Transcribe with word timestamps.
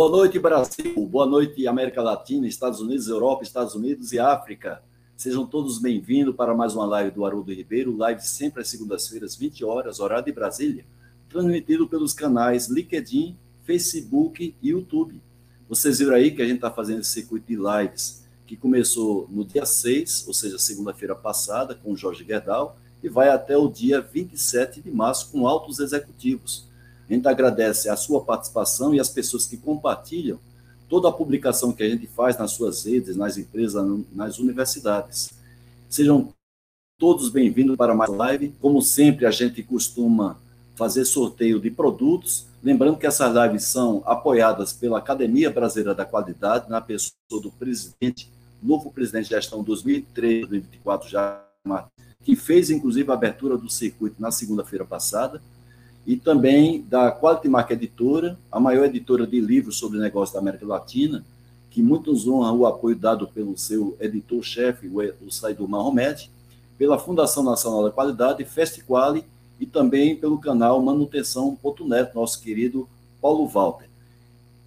Boa 0.00 0.10
noite, 0.10 0.38
Brasil. 0.38 1.06
Boa 1.06 1.26
noite, 1.26 1.66
América 1.66 2.00
Latina, 2.00 2.46
Estados 2.46 2.80
Unidos, 2.80 3.06
Europa, 3.06 3.42
Estados 3.42 3.74
Unidos 3.74 4.14
e 4.14 4.18
África. 4.18 4.82
Sejam 5.14 5.44
todos 5.44 5.78
bem-vindos 5.78 6.34
para 6.34 6.54
mais 6.54 6.74
uma 6.74 6.86
live 6.86 7.10
do 7.10 7.22
Haroldo 7.22 7.52
Ribeiro, 7.52 7.94
live 7.94 8.22
sempre 8.22 8.62
às 8.62 8.68
segundas-feiras, 8.68 9.36
20 9.36 9.62
horas, 9.62 10.00
horário 10.00 10.24
de 10.24 10.32
Brasília, 10.32 10.86
transmitido 11.28 11.86
pelos 11.86 12.14
canais 12.14 12.66
LinkedIn, 12.66 13.36
Facebook 13.62 14.54
e 14.62 14.70
YouTube. 14.70 15.20
Vocês 15.68 15.98
viram 15.98 16.14
aí 16.14 16.30
que 16.30 16.40
a 16.40 16.46
gente 16.46 16.54
está 16.54 16.70
fazendo 16.70 17.00
esse 17.00 17.10
circuito 17.10 17.46
de 17.46 17.56
lives 17.56 18.24
que 18.46 18.56
começou 18.56 19.28
no 19.30 19.44
dia 19.44 19.66
6, 19.66 20.24
ou 20.26 20.32
seja, 20.32 20.58
segunda-feira 20.58 21.14
passada, 21.14 21.74
com 21.74 21.92
o 21.92 21.96
Jorge 21.96 22.24
Gerdau, 22.24 22.78
e 23.02 23.08
vai 23.10 23.28
até 23.28 23.54
o 23.54 23.68
dia 23.68 24.00
27 24.00 24.80
de 24.80 24.90
março 24.90 25.30
com 25.30 25.46
altos 25.46 25.78
executivos. 25.78 26.69
A 27.10 27.12
gente 27.12 27.26
agradece 27.26 27.88
a 27.88 27.96
sua 27.96 28.20
participação 28.20 28.94
e 28.94 29.00
as 29.00 29.08
pessoas 29.08 29.44
que 29.44 29.56
compartilham 29.56 30.38
toda 30.88 31.08
a 31.08 31.12
publicação 31.12 31.72
que 31.72 31.82
a 31.82 31.88
gente 31.88 32.06
faz 32.06 32.38
nas 32.38 32.52
suas 32.52 32.84
redes, 32.84 33.16
nas 33.16 33.36
empresas, 33.36 33.84
nas 34.12 34.38
universidades. 34.38 35.30
Sejam 35.88 36.32
todos 36.96 37.28
bem-vindos 37.28 37.76
para 37.76 37.96
mais 37.96 38.10
live. 38.10 38.54
Como 38.60 38.80
sempre, 38.80 39.26
a 39.26 39.30
gente 39.32 39.60
costuma 39.60 40.38
fazer 40.76 41.04
sorteio 41.04 41.58
de 41.58 41.68
produtos. 41.68 42.46
Lembrando 42.62 42.96
que 42.96 43.08
essas 43.08 43.34
lives 43.34 43.64
são 43.64 44.04
apoiadas 44.06 44.72
pela 44.72 44.98
Academia 44.98 45.50
Brasileira 45.50 45.96
da 45.96 46.04
Qualidade, 46.04 46.70
na 46.70 46.80
pessoa 46.80 47.42
do 47.42 47.50
presidente, 47.50 48.30
novo 48.62 48.92
presidente 48.92 49.24
de 49.24 49.30
gestão 49.30 49.64
2003-2024, 49.64 51.08
já 51.08 51.44
que 52.22 52.36
fez 52.36 52.70
inclusive 52.70 53.10
a 53.10 53.14
abertura 53.14 53.58
do 53.58 53.68
circuito 53.68 54.22
na 54.22 54.30
segunda-feira 54.30 54.84
passada 54.84 55.42
e 56.10 56.16
também 56.16 56.82
da 56.88 57.12
Quality 57.12 57.48
Mark 57.48 57.70
Editora, 57.70 58.36
a 58.50 58.58
maior 58.58 58.84
editora 58.86 59.24
de 59.24 59.40
livros 59.40 59.78
sobre 59.78 60.00
negócios 60.00 60.34
da 60.34 60.40
América 60.40 60.66
Latina, 60.66 61.24
que 61.70 61.80
muito 61.80 62.10
nos 62.10 62.26
honra 62.26 62.50
o 62.50 62.66
apoio 62.66 62.96
dado 62.96 63.28
pelo 63.28 63.56
seu 63.56 63.96
editor-chefe, 64.00 64.88
o 64.88 65.30
Saidu 65.30 65.68
Mahomet, 65.68 66.28
pela 66.76 66.98
Fundação 66.98 67.44
Nacional 67.44 67.84
da 67.84 67.92
Qualidade, 67.92 68.44
Festiquali, 68.44 69.24
e 69.60 69.64
também 69.64 70.16
pelo 70.16 70.40
canal 70.40 70.82
Manutenção.net, 70.82 72.12
nosso 72.12 72.42
querido 72.42 72.88
Paulo 73.22 73.46
Walter. 73.46 73.86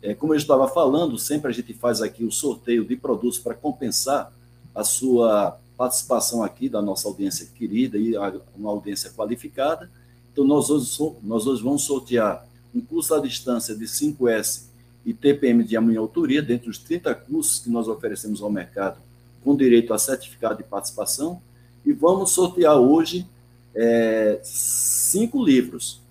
É, 0.01 0.13
como 0.13 0.34
eu 0.34 0.38
estava 0.38 0.66
falando, 0.69 1.19
sempre 1.19 1.51
a 1.51 1.53
gente 1.53 1.73
faz 1.73 2.01
aqui 2.01 2.23
o 2.23 2.31
sorteio 2.31 2.85
de 2.85 2.95
produtos 2.95 3.38
para 3.38 3.53
compensar 3.53 4.31
a 4.73 4.85
sua 4.85 5.59
participação 5.75 6.41
aqui 6.41 6.69
da 6.69 6.81
nossa 6.81 7.06
audiência 7.06 7.50
querida 7.53 7.97
e 7.97 8.16
uma 8.56 8.72
audiência 8.72 9.12
qualificada. 9.12 9.91
Então, 10.33 10.44
nós 10.44 10.71
hoje, 10.71 10.97
nós 11.21 11.45
hoje 11.45 11.61
vamos 11.61 11.83
sortear 11.83 12.44
um 12.73 12.81
curso 12.81 13.13
à 13.13 13.19
distância 13.19 13.75
de 13.75 13.85
5S 13.85 14.63
e 15.05 15.13
TPM 15.13 15.63
de 15.63 15.77
amanhã 15.77 15.99
autoria, 15.99 16.41
dentre 16.41 16.71
os 16.71 16.79
30 16.79 17.13
cursos 17.13 17.59
que 17.59 17.69
nós 17.69 17.88
oferecemos 17.88 18.41
ao 18.41 18.49
mercado, 18.49 18.97
com 19.44 19.55
direito 19.55 19.94
a 19.94 19.99
certificado 19.99 20.57
de 20.57 20.63
participação. 20.63 21.39
E 21.85 21.94
vamos 21.94 22.31
sortear 22.31 22.77
hoje 22.77 23.27
é, 23.75 24.39
cinco 24.44 25.44
livros. 25.44 26.01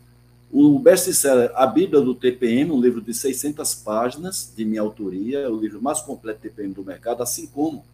O 0.52 0.78
best-seller 0.78 1.50
A 1.56 1.66
Bíblia 1.66 2.00
do 2.00 2.14
TPM, 2.14 2.70
um 2.70 2.80
livro 2.80 3.00
de 3.00 3.12
600 3.12 3.74
páginas, 3.76 4.52
de 4.54 4.64
minha 4.64 4.82
autoria, 4.82 5.40
é 5.40 5.48
o 5.48 5.58
livro 5.58 5.82
mais 5.82 6.00
completo 6.00 6.42
TPM 6.42 6.72
do 6.72 6.84
mercado, 6.84 7.24
assim 7.24 7.46
como 7.46 7.84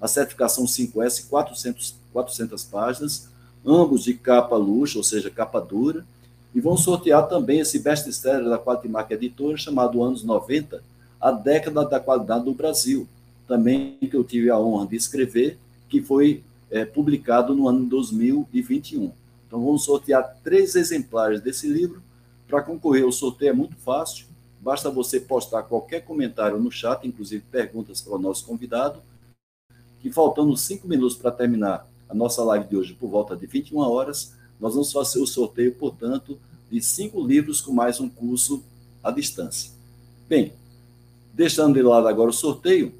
a 0.00 0.08
certificação 0.08 0.64
5S, 0.64 1.28
400, 1.28 1.94
400 2.12 2.64
páginas, 2.64 3.28
ambos 3.64 4.04
de 4.04 4.14
capa 4.14 4.56
luxo, 4.56 4.98
ou 4.98 5.04
seja, 5.04 5.30
capa 5.30 5.60
dura, 5.60 6.04
e 6.54 6.60
vão 6.60 6.76
sortear 6.76 7.26
também 7.28 7.60
esse 7.60 7.78
best-seller 7.78 8.48
da 8.48 8.58
Qualimark 8.58 9.10
Editora, 9.10 9.56
chamado 9.56 10.02
Anos 10.02 10.22
90, 10.22 10.82
a 11.20 11.30
década 11.32 11.84
da 11.84 11.98
qualidade 11.98 12.44
do 12.44 12.52
Brasil, 12.52 13.08
também 13.48 13.96
que 13.98 14.14
eu 14.14 14.22
tive 14.22 14.50
a 14.50 14.58
honra 14.58 14.86
de 14.86 14.96
escrever, 14.96 15.58
que 15.88 16.00
foi 16.02 16.42
é, 16.70 16.84
publicado 16.84 17.54
no 17.54 17.68
ano 17.68 17.86
2021. 17.86 19.10
Então, 19.46 19.64
vamos 19.64 19.84
sortear 19.84 20.36
três 20.44 20.74
exemplares 20.74 21.40
desse 21.40 21.66
livro. 21.66 22.02
Para 22.46 22.62
concorrer, 22.62 23.06
o 23.06 23.12
sorteio 23.12 23.50
é 23.50 23.52
muito 23.52 23.76
fácil, 23.76 24.26
basta 24.60 24.90
você 24.90 25.18
postar 25.18 25.62
qualquer 25.64 26.04
comentário 26.04 26.58
no 26.58 26.70
chat, 26.70 27.06
inclusive 27.06 27.44
perguntas 27.50 28.00
para 28.00 28.14
o 28.14 28.18
nosso 28.18 28.44
convidado, 28.44 29.00
que 30.00 30.12
faltando 30.12 30.56
cinco 30.56 30.86
minutos 30.86 31.16
para 31.16 31.30
terminar 31.30 31.88
a 32.08 32.14
nossa 32.14 32.42
live 32.44 32.68
de 32.68 32.76
hoje 32.76 32.94
por 32.94 33.08
volta 33.08 33.36
de 33.36 33.46
21 33.46 33.78
horas, 33.78 34.34
nós 34.60 34.74
vamos 34.74 34.92
fazer 34.92 35.20
o 35.20 35.26
sorteio, 35.26 35.74
portanto, 35.74 36.38
de 36.70 36.80
cinco 36.80 37.24
livros 37.24 37.60
com 37.60 37.72
mais 37.72 38.00
um 38.00 38.08
curso 38.08 38.62
à 39.02 39.10
distância. 39.10 39.70
Bem, 40.28 40.52
deixando 41.32 41.74
de 41.74 41.82
lado 41.82 42.08
agora 42.08 42.30
o 42.30 42.32
sorteio, 42.32 42.94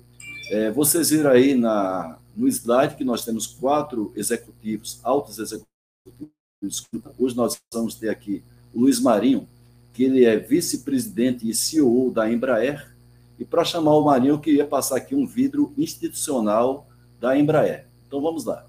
é, 0.50 0.70
vocês 0.70 1.10
viram 1.10 1.31
aí 1.31 1.54
na, 1.54 2.19
no 2.37 2.48
slide 2.48 2.97
que 2.97 3.04
nós 3.04 3.25
temos 3.25 3.47
quatro 3.47 4.12
executivos, 4.14 5.00
altos 5.03 5.38
executivos. 5.38 6.84
Hoje 7.19 7.37
nós 7.37 7.56
vamos 7.72 7.94
ter 7.94 8.09
aqui 8.09 8.43
o 8.72 8.81
Luiz 8.81 9.00
Marinho, 9.00 9.48
que 9.93 10.04
ele 10.04 10.25
é 10.25 10.37
vice-presidente 10.37 11.48
e 11.48 11.54
CEO 11.54 12.10
da 12.10 12.31
Embraer. 12.31 12.94
E 13.38 13.44
para 13.44 13.64
chamar 13.64 13.94
o 13.94 14.04
Marinho, 14.04 14.34
eu 14.34 14.38
queria 14.38 14.66
passar 14.66 14.97
aqui 14.97 15.14
um 15.14 15.26
vidro 15.26 15.72
institucional 15.76 16.87
da 17.20 17.38
Embraer. 17.38 17.87
Então 18.06 18.20
vamos 18.20 18.44
lá. 18.44 18.66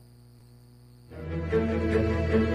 thank 1.50 2.32
you 2.32 2.55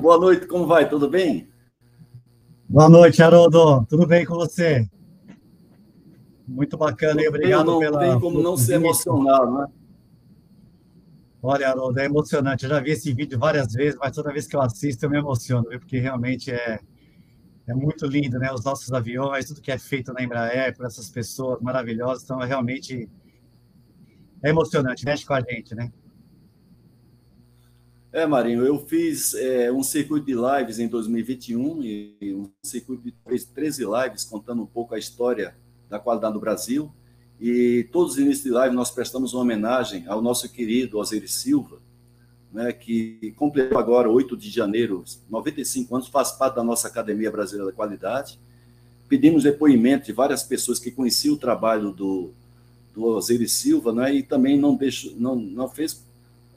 boa 0.00 0.18
noite, 0.18 0.46
como 0.46 0.66
vai? 0.66 0.88
Tudo 0.88 1.08
bem? 1.08 1.48
Boa 2.68 2.88
noite, 2.88 3.22
Haroldo. 3.22 3.84
Tudo 3.86 4.06
bem 4.06 4.24
com 4.24 4.34
você? 4.34 4.88
Muito 6.46 6.76
bacana, 6.76 7.22
e 7.22 7.28
obrigado 7.28 7.66
não 7.66 7.78
pela. 7.78 8.00
Não 8.00 8.10
tem 8.12 8.20
como 8.20 8.42
não 8.42 8.56
se 8.56 8.72
emocionar, 8.72 9.50
né? 9.50 9.66
Olha, 11.42 11.68
Haroldo, 11.68 11.98
é 12.00 12.04
emocionante. 12.04 12.64
Eu 12.64 12.70
já 12.70 12.80
vi 12.80 12.90
esse 12.90 13.12
vídeo 13.12 13.38
várias 13.38 13.72
vezes, 13.72 13.98
mas 13.98 14.14
toda 14.14 14.32
vez 14.32 14.46
que 14.46 14.56
eu 14.56 14.60
assisto 14.60 15.04
eu 15.04 15.10
me 15.10 15.18
emociono, 15.18 15.64
porque 15.64 15.98
realmente 15.98 16.50
é, 16.50 16.80
é 17.66 17.74
muito 17.74 18.06
lindo, 18.06 18.38
né? 18.38 18.52
Os 18.52 18.64
nossos 18.64 18.92
aviões, 18.92 19.46
tudo 19.46 19.60
que 19.60 19.70
é 19.70 19.78
feito 19.78 20.12
na 20.12 20.22
Embraer 20.22 20.76
por 20.76 20.84
essas 20.86 21.08
pessoas 21.08 21.60
maravilhosas, 21.60 22.24
então 22.24 22.42
é 22.42 22.46
realmente 22.46 23.08
é 24.42 24.50
emocionante, 24.50 25.04
mexe 25.04 25.24
com 25.24 25.34
a 25.34 25.40
gente, 25.40 25.74
né? 25.74 25.90
É, 28.12 28.26
Marinho, 28.26 28.66
eu 28.66 28.76
fiz 28.76 29.34
é, 29.34 29.70
um 29.70 29.84
circuito 29.84 30.26
de 30.26 30.34
lives 30.34 30.80
em 30.80 30.88
2021 30.88 31.84
e 31.84 32.34
um 32.34 32.50
circuito 32.60 33.04
de 33.04 33.12
13 33.54 33.84
lives 33.84 34.24
contando 34.24 34.62
um 34.62 34.66
pouco 34.66 34.96
a 34.96 34.98
história 34.98 35.54
da 35.88 35.96
qualidade 36.00 36.34
do 36.34 36.40
Brasil. 36.40 36.92
E 37.40 37.88
todos 37.92 38.14
os 38.14 38.18
inícios 38.18 38.42
de 38.42 38.50
live 38.50 38.74
nós 38.74 38.90
prestamos 38.90 39.32
uma 39.32 39.42
homenagem 39.42 40.08
ao 40.08 40.20
nosso 40.20 40.52
querido 40.52 40.98
Osiris 40.98 41.34
Silva, 41.34 41.78
né, 42.52 42.72
que 42.72 43.32
completou 43.36 43.78
agora, 43.78 44.10
8 44.10 44.36
de 44.36 44.50
janeiro, 44.50 45.04
95 45.30 45.94
anos, 45.94 46.08
faz 46.08 46.32
parte 46.32 46.56
da 46.56 46.64
nossa 46.64 46.88
Academia 46.88 47.30
Brasileira 47.30 47.70
da 47.70 47.76
Qualidade. 47.76 48.40
Pedimos 49.08 49.44
depoimento 49.44 50.06
de 50.06 50.12
várias 50.12 50.42
pessoas 50.42 50.80
que 50.80 50.90
conheciam 50.90 51.34
o 51.34 51.38
trabalho 51.38 51.92
do, 51.92 52.32
do 52.92 53.04
Osiris 53.04 53.52
Silva, 53.52 53.92
né, 53.92 54.12
e 54.12 54.22
também 54.24 54.58
não, 54.58 54.74
deixou, 54.74 55.14
não, 55.16 55.36
não 55.36 55.68
fez 55.68 56.09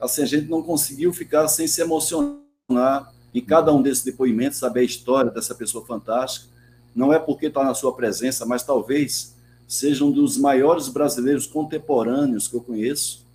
assim, 0.04 0.22
a 0.22 0.26
gente 0.26 0.50
não 0.50 0.62
conseguiu 0.62 1.14
ficar 1.14 1.48
sem 1.48 1.68
se 1.68 1.82
emocionar 1.82 3.14
em 3.34 3.42
cada 3.42 3.74
um 3.74 3.82
desses 3.82 4.04
depoimentos, 4.04 4.60
saber 4.60 4.82
a 4.82 4.84
história 4.84 5.32
dessa 5.32 5.56
pessoa 5.56 5.86
fantástica. 5.86 6.48
Não 6.96 7.12
é 7.12 7.18
porque 7.18 7.48
está 7.48 7.64
na 7.64 7.74
sua 7.74 7.96
presença, 7.96 8.46
mas 8.46 8.64
talvez 8.64 9.34
seja 9.68 10.06
um 10.06 10.12
dos 10.12 10.38
maiores 10.38 10.88
brasileiros 10.88 11.48
contemporâneos 11.48 12.48
que 12.48 12.56
eu 12.56 12.62
conheço, 12.62 13.26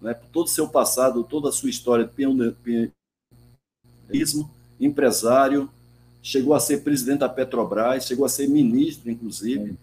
né, 0.00 0.14
por 0.14 0.28
todo 0.28 0.46
o 0.46 0.50
seu 0.50 0.68
passado, 0.68 1.22
toda 1.22 1.50
a 1.50 1.52
sua 1.52 1.68
história 1.68 2.04
de 2.04 2.12
pioneirismo, 2.12 2.90
empresário, 4.80 5.68
chegou 6.22 6.54
a 6.54 6.60
ser 6.60 6.82
presidente 6.82 7.20
da 7.20 7.28
Petrobras, 7.28 8.06
chegou 8.06 8.24
a 8.24 8.28
ser 8.28 8.48
ministro, 8.48 9.10
inclusive. 9.10 9.76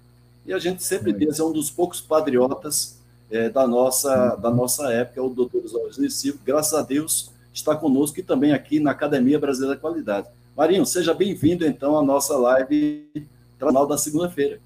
E 0.45 0.53
a 0.53 0.57
gente 0.57 0.83
sempre 0.83 1.13
diz, 1.13 1.39
é 1.39 1.43
um 1.43 1.51
dos 1.51 1.69
poucos 1.69 2.01
patriotas 2.01 2.98
é, 3.31 3.49
da, 3.49 3.67
nossa, 3.67 4.35
da 4.35 4.49
nossa 4.49 4.91
época, 4.91 5.21
o 5.21 5.29
doutor 5.29 5.63
Oswaldo 5.63 6.09
Silva, 6.09 6.39
graças 6.45 6.73
a 6.73 6.81
Deus, 6.81 7.31
está 7.53 7.75
conosco 7.75 8.19
e 8.19 8.23
também 8.23 8.53
aqui 8.53 8.79
na 8.79 8.91
Academia 8.91 9.39
Brasileira 9.39 9.75
da 9.75 9.81
Qualidade. 9.81 10.27
Marinho, 10.55 10.85
seja 10.85 11.13
bem-vindo, 11.13 11.65
então, 11.65 11.97
à 11.97 12.03
nossa 12.03 12.35
live 12.37 13.07
tradicional 13.57 13.87
da 13.87 13.97
segunda-feira. 13.97 14.59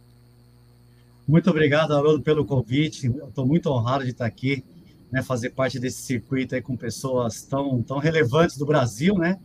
Muito 1.27 1.49
obrigado, 1.49 1.93
Haroldo, 1.93 2.21
pelo 2.21 2.45
convite. 2.45 3.07
Estou 3.07 3.45
muito 3.45 3.69
honrado 3.69 4.03
de 4.03 4.11
estar 4.11 4.25
aqui, 4.25 4.63
né, 5.11 5.21
fazer 5.21 5.51
parte 5.51 5.79
desse 5.79 6.01
circuito 6.01 6.55
aí 6.55 6.61
com 6.61 6.75
pessoas 6.75 7.43
tão, 7.43 7.81
tão 7.81 7.97
relevantes 7.97 8.57
do 8.57 8.65
Brasil, 8.65 9.15
né? 9.15 9.39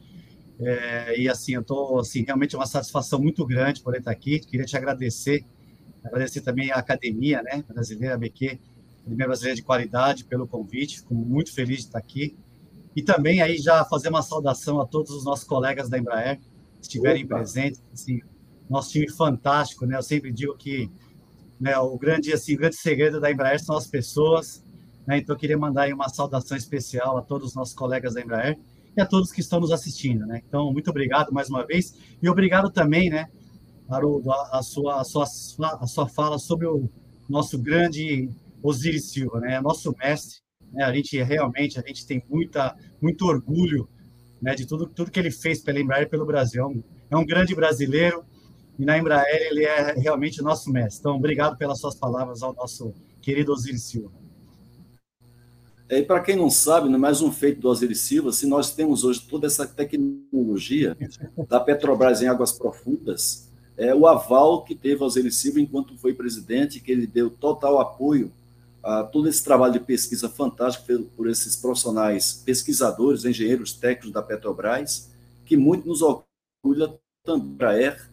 É, 0.61 1.21
e 1.21 1.29
assim, 1.29 1.55
eu 1.55 1.61
estou 1.61 2.01
assim, 2.01 2.25
realmente 2.25 2.57
é 2.57 2.59
uma 2.59 2.67
satisfação 2.67 3.21
muito 3.21 3.47
grande 3.47 3.81
por 3.81 3.95
estar 3.95 4.11
aqui. 4.11 4.41
Queria 4.41 4.67
te 4.67 4.77
agradecer, 4.77 5.45
agradecer 6.03 6.41
também 6.41 6.73
à 6.73 6.77
Academia, 6.77 7.43
né, 7.43 7.65
brasileira 7.69 8.19
BQ, 8.19 8.59
Academia 9.09 9.27
Brasileira 9.27 9.57
de 9.57 9.63
Qualidade, 9.63 10.25
pelo 10.25 10.47
convite. 10.47 10.99
Fico 10.99 11.15
muito 11.15 11.53
feliz 11.53 11.79
de 11.79 11.85
estar 11.85 11.99
aqui. 11.99 12.37
E 12.95 13.03
também 13.03 13.41
aí 13.41 13.57
já 13.57 13.85
fazer 13.85 14.11
uma 14.11 14.23
saudação 14.23 14.81
a 14.81 14.87
todos 14.87 15.11
os 15.13 15.25
nossos 15.25 15.45
colegas 15.47 15.89
da 15.89 15.99
Embraer 15.99 16.39
que 16.39 16.83
estiverem 16.83 17.25
Opa. 17.25 17.37
presentes. 17.37 17.83
Assim, 17.93 18.21
nosso 18.69 18.91
time 18.91 19.11
fantástico, 19.11 19.87
né? 19.87 19.97
Eu 19.97 20.03
sempre 20.03 20.31
digo 20.31 20.55
que 20.57 20.91
né, 21.59 21.77
o 21.79 21.97
grande 21.97 22.33
assim, 22.33 22.55
o 22.55 22.59
grande 22.59 22.77
segredo 22.77 23.21
da 23.21 23.31
Embraer 23.31 23.63
são 23.63 23.77
as 23.77 23.87
pessoas. 23.87 24.63
Né? 25.07 25.19
Então 25.19 25.35
eu 25.35 25.39
queria 25.39 25.57
mandar 25.57 25.83
aí 25.83 25.93
uma 25.93 26.09
saudação 26.09 26.57
especial 26.57 27.17
a 27.17 27.23
todos 27.23 27.49
os 27.49 27.55
nossos 27.55 27.75
colegas 27.75 28.15
da 28.15 28.21
Embraer 28.21 28.59
e 28.97 29.01
a 29.01 29.07
todos 29.07 29.33
que 29.33 29.41
estão 29.41 29.59
nos 29.59 29.73
assistindo, 29.73 30.27
né? 30.27 30.43
Então 30.47 30.73
muito 30.73 30.91
obrigado 30.91 31.33
mais 31.33 31.49
uma 31.49 31.65
vez 31.65 31.95
e 32.21 32.29
obrigado 32.29 32.69
também, 32.71 33.09
né, 33.09 33.29
Haroldo, 33.89 34.31
a, 34.33 34.59
a 34.59 34.63
sua 34.63 35.01
a 35.01 35.05
sua 35.05 35.25
a 35.81 35.87
sua 35.87 36.09
fala 36.09 36.37
sobre 36.39 36.67
o 36.67 36.91
nosso 37.29 37.59
grande 37.59 38.29
Osiris 38.63 39.11
Silva, 39.13 39.41
né? 39.41 39.55
É 39.55 39.61
nosso 39.61 39.95
mestre, 39.99 40.41
né? 40.73 40.85
A 40.85 40.93
gente 40.93 41.21
realmente 41.23 41.79
a 41.79 41.83
gente 41.87 42.07
tem 42.07 42.23
muita 42.29 42.77
muito 43.01 43.27
orgulho, 43.27 43.89
né? 44.41 44.55
De 44.55 44.67
tudo 44.67 44.87
tudo 44.87 45.11
que 45.11 45.19
ele 45.19 45.31
fez 45.31 45.63
pela 45.63 45.81
Embraer 45.81 46.05
e 46.05 46.11
pelo 46.11 46.27
Brasil. 46.27 46.63
É 47.11 47.17
um, 47.17 47.23
é 47.23 47.25
grande 47.25 47.55
brasileiro 47.55 48.25
e 48.79 48.85
na 48.85 48.99
Embraer 48.99 49.49
ele 49.51 49.65
é 49.65 49.95
realmente 49.95 50.41
o 50.41 50.45
nosso 50.45 50.71
mestre. 50.71 51.01
Então, 51.01 51.17
obrigado 51.17 51.57
pelas 51.57 51.81
suas 51.81 51.95
palavras 51.95 52.43
ao 52.43 52.55
nosso 52.55 52.95
querido 53.21 53.53
Osiris 53.53 53.83
Silva. 53.85 54.13
É, 55.89 56.01
e 56.01 56.03
para 56.03 56.21
quem 56.21 56.37
não 56.37 56.51
sabe, 56.51 56.89
né, 56.89 56.99
mais 56.99 57.23
um 57.23 57.33
feito 57.33 57.61
do 57.61 57.69
Osiris 57.69 58.03
Silva, 58.03 58.31
se 58.31 58.47
nós 58.47 58.75
temos 58.75 59.05
hoje 59.05 59.27
toda 59.27 59.47
essa 59.47 59.67
tecnologia 59.67 60.97
da 61.49 61.59
Petrobras 61.59 62.21
em 62.21 62.27
águas 62.27 62.53
profundas, 62.53 63.51
é 63.75 63.95
o 63.95 64.07
aval 64.07 64.65
que 64.65 64.75
teve 64.75 65.03
Osiris 65.03 65.37
Silva 65.37 65.61
enquanto 65.61 65.97
foi 65.97 66.13
presidente, 66.13 66.81
que 66.81 66.93
ele 66.93 67.07
deu 67.07 67.31
total 67.31 67.81
apoio 67.81 68.31
a 68.89 69.03
todo 69.03 69.29
esse 69.29 69.45
trabalho 69.45 69.75
de 69.75 69.81
pesquisa 69.81 70.31
fantástico 70.31 70.87
feito 70.87 71.11
por 71.15 71.29
esses 71.29 71.55
profissionais, 71.55 72.43
pesquisadores, 72.43 73.27
engenheiros 73.27 73.75
técnicos 73.75 74.13
da 74.13 74.23
Petrobras, 74.23 75.11
que 75.45 75.59
muito 75.59 75.87
nos 75.87 76.01
orgulha 76.01 76.95
também 77.23 77.45
a 77.45 77.53
Embraer, 77.53 78.11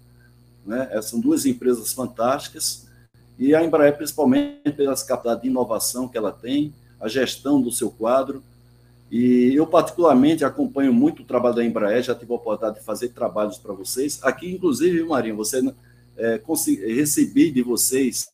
né? 0.65 1.01
São 1.01 1.21
duas 1.21 1.45
empresas 1.45 1.93
fantásticas, 1.93 2.87
e 3.39 3.55
a 3.55 3.63
Embraer, 3.63 3.95
principalmente 3.95 4.69
pelas 4.73 5.01
capacidades 5.01 5.43
de 5.43 5.47
inovação 5.47 6.09
que 6.09 6.17
ela 6.17 6.33
tem, 6.33 6.73
a 6.99 7.07
gestão 7.07 7.61
do 7.61 7.71
seu 7.71 7.89
quadro, 7.89 8.43
e 9.09 9.53
eu, 9.55 9.65
particularmente, 9.65 10.43
acompanho 10.43 10.93
muito 10.93 11.21
o 11.21 11.25
trabalho 11.25 11.55
da 11.55 11.63
Embraer, 11.63 12.03
já 12.03 12.13
tive 12.13 12.33
a 12.33 12.35
oportunidade 12.35 12.79
de 12.79 12.85
fazer 12.85 13.09
trabalhos 13.09 13.57
para 13.57 13.71
vocês. 13.71 14.19
Aqui, 14.21 14.51
inclusive, 14.51 15.05
Marinho, 15.05 15.37
você 15.37 15.73
é, 16.17 16.41
recebi 16.93 17.49
de 17.49 17.61
vocês 17.61 18.27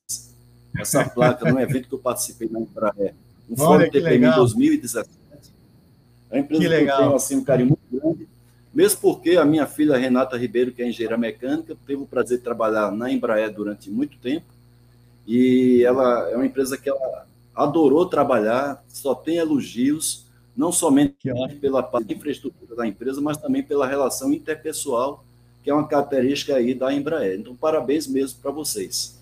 essa 0.78 1.08
placa 1.08 1.52
num 1.52 1.60
evento 1.60 1.88
que 1.88 1.96
eu 1.96 2.00
participei 2.00 2.50
na 2.50 2.60
Embraer, 2.60 3.14
no 3.48 3.58
Fórum 3.58 3.90
TPM 3.90 4.26
em 4.26 4.36
2017. 4.36 5.10
É 6.30 6.36
uma 6.36 6.40
empresa 6.42 6.62
que, 6.62 6.68
legal. 6.70 6.86
que 6.86 7.02
eu 7.02 7.06
tenho 7.08 7.16
assim, 7.16 7.36
um 7.36 7.44
carinho 7.44 7.70
muito 7.70 7.82
grande, 7.92 8.28
mesmo 8.74 9.02
porque 9.02 9.32
a 9.32 9.44
minha 9.44 9.68
filha 9.68 9.98
Renata 9.98 10.38
Ribeiro, 10.38 10.72
que 10.72 10.82
é 10.82 10.88
engenheira 10.88 11.18
mecânica, 11.18 11.76
teve 11.86 12.02
o 12.02 12.06
prazer 12.06 12.38
de 12.38 12.44
trabalhar 12.44 12.92
na 12.92 13.12
Embraer 13.12 13.54
durante 13.54 13.90
muito 13.90 14.18
tempo, 14.18 14.46
e 15.28 15.84
ela 15.84 16.30
é 16.30 16.36
uma 16.36 16.46
empresa 16.46 16.78
que 16.78 16.90
ela 16.90 17.26
adorou 17.54 18.06
trabalhar, 18.06 18.84
só 18.88 19.14
tem 19.14 19.38
elogios, 19.38 20.26
não 20.56 20.72
somente 20.72 21.16
pela 21.60 21.84
parte 21.84 22.08
de 22.08 22.14
infraestrutura 22.16 22.76
da 22.76 22.88
empresa, 22.88 23.22
mas 23.22 23.38
também 23.38 23.62
pela 23.62 23.88
relação 23.88 24.32
interpessoal, 24.34 25.24
que 25.64 25.70
é 25.70 25.74
uma 25.74 25.88
característica 25.88 26.56
aí 26.56 26.74
da 26.74 26.94
Embraer. 26.94 27.40
Então, 27.40 27.56
parabéns 27.56 28.08
mesmo 28.08 28.40
para 28.42 28.52
vocês. 28.52 29.21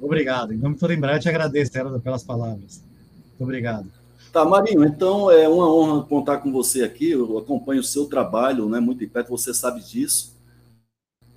Obrigado. 0.00 0.52
Em 0.52 0.56
nome 0.56 0.74
de 0.74 0.80
toda 0.80 0.92
a 0.92 0.96
Embraer, 0.96 1.20
te 1.20 1.28
agradeço, 1.28 1.76
Heraldo, 1.76 2.00
pelas 2.00 2.22
palavras. 2.22 2.82
Muito 3.28 3.42
obrigado. 3.42 3.86
Tá, 4.32 4.44
Marinho, 4.46 4.84
então 4.84 5.30
é 5.30 5.46
uma 5.46 5.70
honra 5.70 6.04
contar 6.04 6.38
com 6.38 6.50
você 6.50 6.82
aqui. 6.82 7.10
Eu 7.10 7.36
acompanho 7.38 7.80
o 7.80 7.84
seu 7.84 8.06
trabalho 8.06 8.68
né, 8.68 8.80
muito 8.80 9.00
de 9.00 9.06
perto, 9.06 9.28
você 9.28 9.52
sabe 9.52 9.82
disso. 9.82 10.32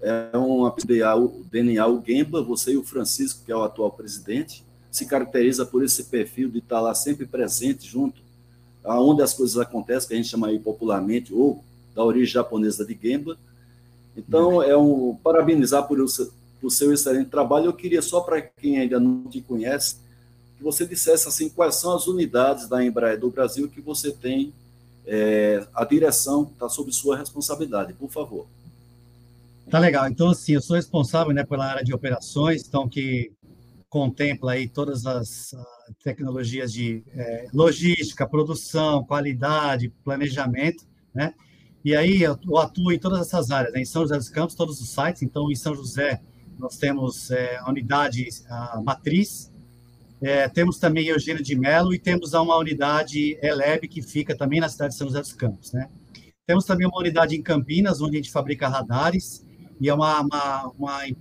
É 0.01 0.37
uma 0.37 0.73
DNA, 0.85 1.15
o 1.15 1.43
DNA, 1.51 1.85
você 2.45 2.73
e 2.73 2.77
o 2.77 2.83
Francisco, 2.83 3.43
que 3.45 3.51
é 3.51 3.55
o 3.55 3.63
atual 3.63 3.91
presidente, 3.91 4.63
se 4.91 5.05
caracteriza 5.05 5.65
por 5.65 5.83
esse 5.83 6.05
perfil 6.05 6.49
de 6.49 6.59
estar 6.59 6.79
lá 6.79 6.93
sempre 6.93 7.25
presente 7.25 7.85
junto, 7.85 8.21
aonde 8.83 9.21
as 9.21 9.33
coisas 9.33 9.57
acontecem, 9.57 10.07
que 10.07 10.13
a 10.13 10.17
gente 10.17 10.29
chama 10.29 10.47
aí 10.47 10.59
popularmente, 10.59 11.33
ou 11.33 11.63
da 11.93 12.03
origem 12.03 12.33
japonesa 12.33 12.85
de 12.85 12.97
Gemba. 13.01 13.37
Então, 14.15 14.63
é 14.63 14.77
um 14.77 15.17
parabenizar 15.21 15.85
por, 15.87 15.99
por 16.65 16.71
seu 16.71 16.91
excelente 16.91 17.29
trabalho. 17.29 17.65
Eu 17.65 17.73
queria 17.73 18.01
só 18.01 18.21
para 18.21 18.41
quem 18.41 18.79
ainda 18.79 18.99
não 18.99 19.29
te 19.29 19.39
conhece, 19.39 19.97
que 20.57 20.63
você 20.63 20.83
dissesse 20.83 21.27
assim 21.27 21.47
quais 21.47 21.75
são 21.75 21.95
as 21.95 22.07
unidades 22.07 22.67
da 22.67 22.83
Embraer 22.83 23.19
do 23.19 23.29
Brasil 23.29 23.69
que 23.69 23.79
você 23.79 24.11
tem 24.11 24.51
é, 25.05 25.63
a 25.75 25.85
direção 25.85 26.49
está 26.51 26.67
sob 26.67 26.91
sua 26.91 27.17
responsabilidade, 27.17 27.93
por 27.93 28.09
favor. 28.09 28.47
Tá 29.69 29.77
legal. 29.77 30.07
Então, 30.09 30.29
assim, 30.29 30.53
eu 30.53 30.61
sou 30.61 30.75
responsável 30.75 31.31
né, 31.35 31.43
pela 31.43 31.67
área 31.67 31.83
de 31.83 31.93
operações, 31.93 32.63
então 32.67 32.89
que 32.89 33.31
contempla 33.87 34.53
aí 34.53 34.67
todas 34.67 35.05
as 35.05 35.53
uh, 35.53 35.63
tecnologias 36.03 36.73
de 36.73 37.03
é, 37.13 37.47
logística, 37.53 38.27
produção, 38.27 39.03
qualidade, 39.03 39.93
planejamento, 40.03 40.83
né? 41.13 41.31
E 41.83 41.95
aí 41.95 42.23
eu 42.23 42.57
atuo 42.57 42.91
em 42.91 42.97
todas 42.97 43.21
essas 43.21 43.51
áreas, 43.51 43.71
né? 43.71 43.81
em 43.81 43.85
São 43.85 44.01
José 44.01 44.17
dos 44.17 44.29
Campos, 44.29 44.55
todos 44.55 44.81
os 44.81 44.89
sites. 44.89 45.21
Então, 45.21 45.51
em 45.51 45.55
São 45.55 45.75
José, 45.75 46.19
nós 46.57 46.77
temos 46.77 47.31
é, 47.31 47.57
a 47.57 47.69
unidade 47.69 48.27
a 48.49 48.81
matriz, 48.81 49.51
é, 50.21 50.47
temos 50.47 50.79
também 50.79 51.07
Eugênio 51.07 51.43
de 51.43 51.55
Melo 51.55 51.93
e 51.93 51.99
temos 51.99 52.33
uma 52.33 52.57
unidade 52.57 53.37
ELEB 53.41 53.87
que 53.87 54.01
fica 54.01 54.35
também 54.35 54.59
na 54.59 54.69
cidade 54.69 54.93
de 54.93 54.97
São 54.97 55.07
José 55.07 55.19
dos 55.19 55.33
Campos, 55.33 55.73
né? 55.73 55.89
Temos 56.47 56.63
também 56.65 56.87
uma 56.87 56.99
unidade 56.99 57.35
em 57.35 57.41
Campinas, 57.41 58.01
onde 58.01 58.17
a 58.17 58.21
gente 58.21 58.31
fabrica 58.31 58.67
radares, 58.67 59.45
e 59.81 59.89
é 59.89 59.93
uma, 59.93 60.21
uma, 60.21 60.71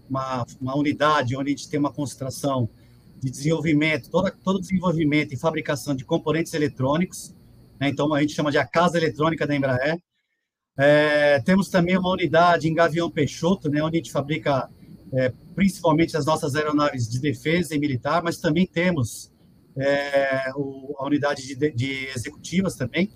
uma, 0.08 0.46
uma, 0.60 0.76
unidade 0.76 1.36
onde 1.36 1.48
a 1.48 1.56
gente 1.56 1.68
tem 1.68 1.80
uma 1.80 1.92
concentração 1.92 2.68
de 3.20 3.30
desenvolvimento, 3.30 4.10
toda, 4.10 4.30
todo 4.30 4.60
desenvolvimento 4.60 5.32
e 5.32 5.36
fabricação 5.36 5.94
de 5.94 6.04
componentes 6.04 6.52
eletrônicos, 6.52 7.34
né? 7.80 7.88
então 7.88 8.12
a 8.12 8.20
gente 8.20 8.34
chama 8.34 8.50
de 8.50 8.58
a 8.58 8.66
casa 8.66 8.98
eletrônica 8.98 9.46
da 9.46 9.56
Embraer. 9.56 9.98
É, 10.76 11.40
temos 11.40 11.68
também 11.68 11.96
uma 11.96 12.10
unidade 12.10 12.68
em 12.68 12.74
Gavião 12.74 13.10
Peixoto, 13.10 13.70
né, 13.70 13.82
onde 13.82 13.96
a 13.96 14.00
gente 14.00 14.12
fabrica 14.12 14.68
é, 15.16 15.32
principalmente 15.54 16.16
as 16.16 16.26
nossas 16.26 16.54
aeronaves 16.54 17.08
de 17.08 17.20
defesa 17.20 17.74
e 17.74 17.78
militar, 17.78 18.22
mas 18.22 18.38
também 18.38 18.66
temos 18.66 19.32
é, 19.76 20.52
o, 20.56 20.94
a 20.98 21.06
unidade 21.06 21.54
de, 21.54 21.70
de, 21.72 22.06
executivas 22.08 22.74
também, 22.74 23.10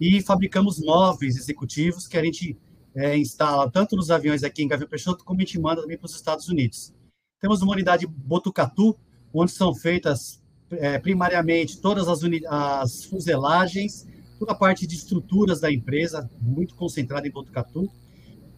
e 0.00 0.20
fabricamos 0.22 0.80
móveis 0.80 1.36
executivos 1.36 2.06
que 2.08 2.16
a 2.16 2.24
gente 2.24 2.58
é, 2.94 3.16
instala 3.16 3.70
tanto 3.70 3.96
nos 3.96 4.10
aviões 4.10 4.42
aqui 4.42 4.62
em 4.62 4.68
Gavião 4.68 4.88
Peixoto, 4.88 5.24
como 5.24 5.40
a 5.40 5.44
gente 5.44 5.58
manda 5.58 5.82
também 5.82 5.96
para 5.96 6.06
os 6.06 6.14
Estados 6.14 6.48
Unidos. 6.48 6.92
Temos 7.40 7.62
uma 7.62 7.72
unidade 7.72 8.06
Botucatu, 8.06 8.96
onde 9.32 9.52
são 9.52 9.74
feitas 9.74 10.42
é, 10.70 10.98
primariamente 10.98 11.80
todas 11.80 12.08
as, 12.08 12.20
as 12.48 13.04
fuselagens, 13.04 14.06
toda 14.38 14.52
a 14.52 14.56
parte 14.56 14.86
de 14.86 14.94
estruturas 14.94 15.60
da 15.60 15.72
empresa, 15.72 16.28
muito 16.40 16.74
concentrada 16.74 17.26
em 17.26 17.30
Botucatu. 17.30 17.90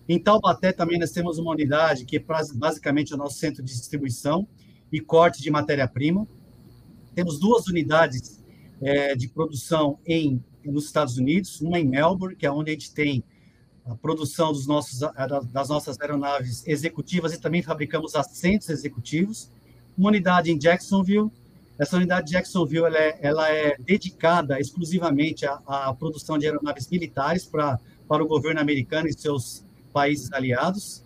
Em 0.09 0.19
Taubaté 0.19 0.73
também 0.73 0.99
nós 0.99 1.11
temos 1.11 1.39
uma 1.39 1.53
unidade 1.53 2.05
que 2.05 2.17
é 2.17 2.25
basicamente 2.55 3.15
o 3.15 3.17
nosso 3.17 3.39
centro 3.39 3.63
de 3.63 3.73
distribuição 3.73 4.47
e 4.93 5.01
corte 5.01 5.43
de 5.43 5.51
matéria-prima. 5.51 6.27
Temos 7.15 7.39
duas 7.39 7.67
unidades 7.67 8.43
é, 8.83 9.15
de 9.15 9.29
produção 9.29 9.99
em 10.07 10.43
nos 10.65 10.87
Estados 10.87 11.19
Unidos, 11.19 11.61
uma 11.61 11.79
em 11.79 11.87
Melbourne, 11.87 12.37
que 12.37 12.47
é 12.47 12.51
onde 12.51 12.71
a 12.71 12.75
gente 12.75 12.93
tem 12.93 13.23
a 13.85 13.95
produção 13.95 14.53
dos 14.53 14.67
nossos, 14.67 15.01
das 15.53 15.69
nossas 15.69 16.01
aeronaves 16.01 16.67
executivas 16.67 17.35
e 17.35 17.41
também 17.41 17.63
fabricamos 17.63 18.15
assentos 18.15 18.71
executivos. 18.71 19.51
Uma 19.97 20.09
unidade 20.09 20.51
em 20.51 20.59
Jacksonville. 20.59 21.31
Essa 21.79 21.97
unidade 21.97 22.27
de 22.27 22.33
Jacksonville 22.33 22.87
ela 22.87 22.99
é, 22.99 23.19
ela 23.21 23.51
é 23.51 23.77
dedicada 23.79 24.59
exclusivamente 24.59 25.45
à, 25.45 25.61
à, 25.67 25.95
produção 25.95 26.39
de 26.39 26.47
aeronaves 26.47 26.89
militares 26.89 27.45
para, 27.45 27.79
para 28.09 28.23
o 28.23 28.27
governo 28.27 28.61
americano 28.61 29.09
e 29.09 29.13
seus 29.13 29.64
países 29.95 30.31
aliados. 30.33 31.05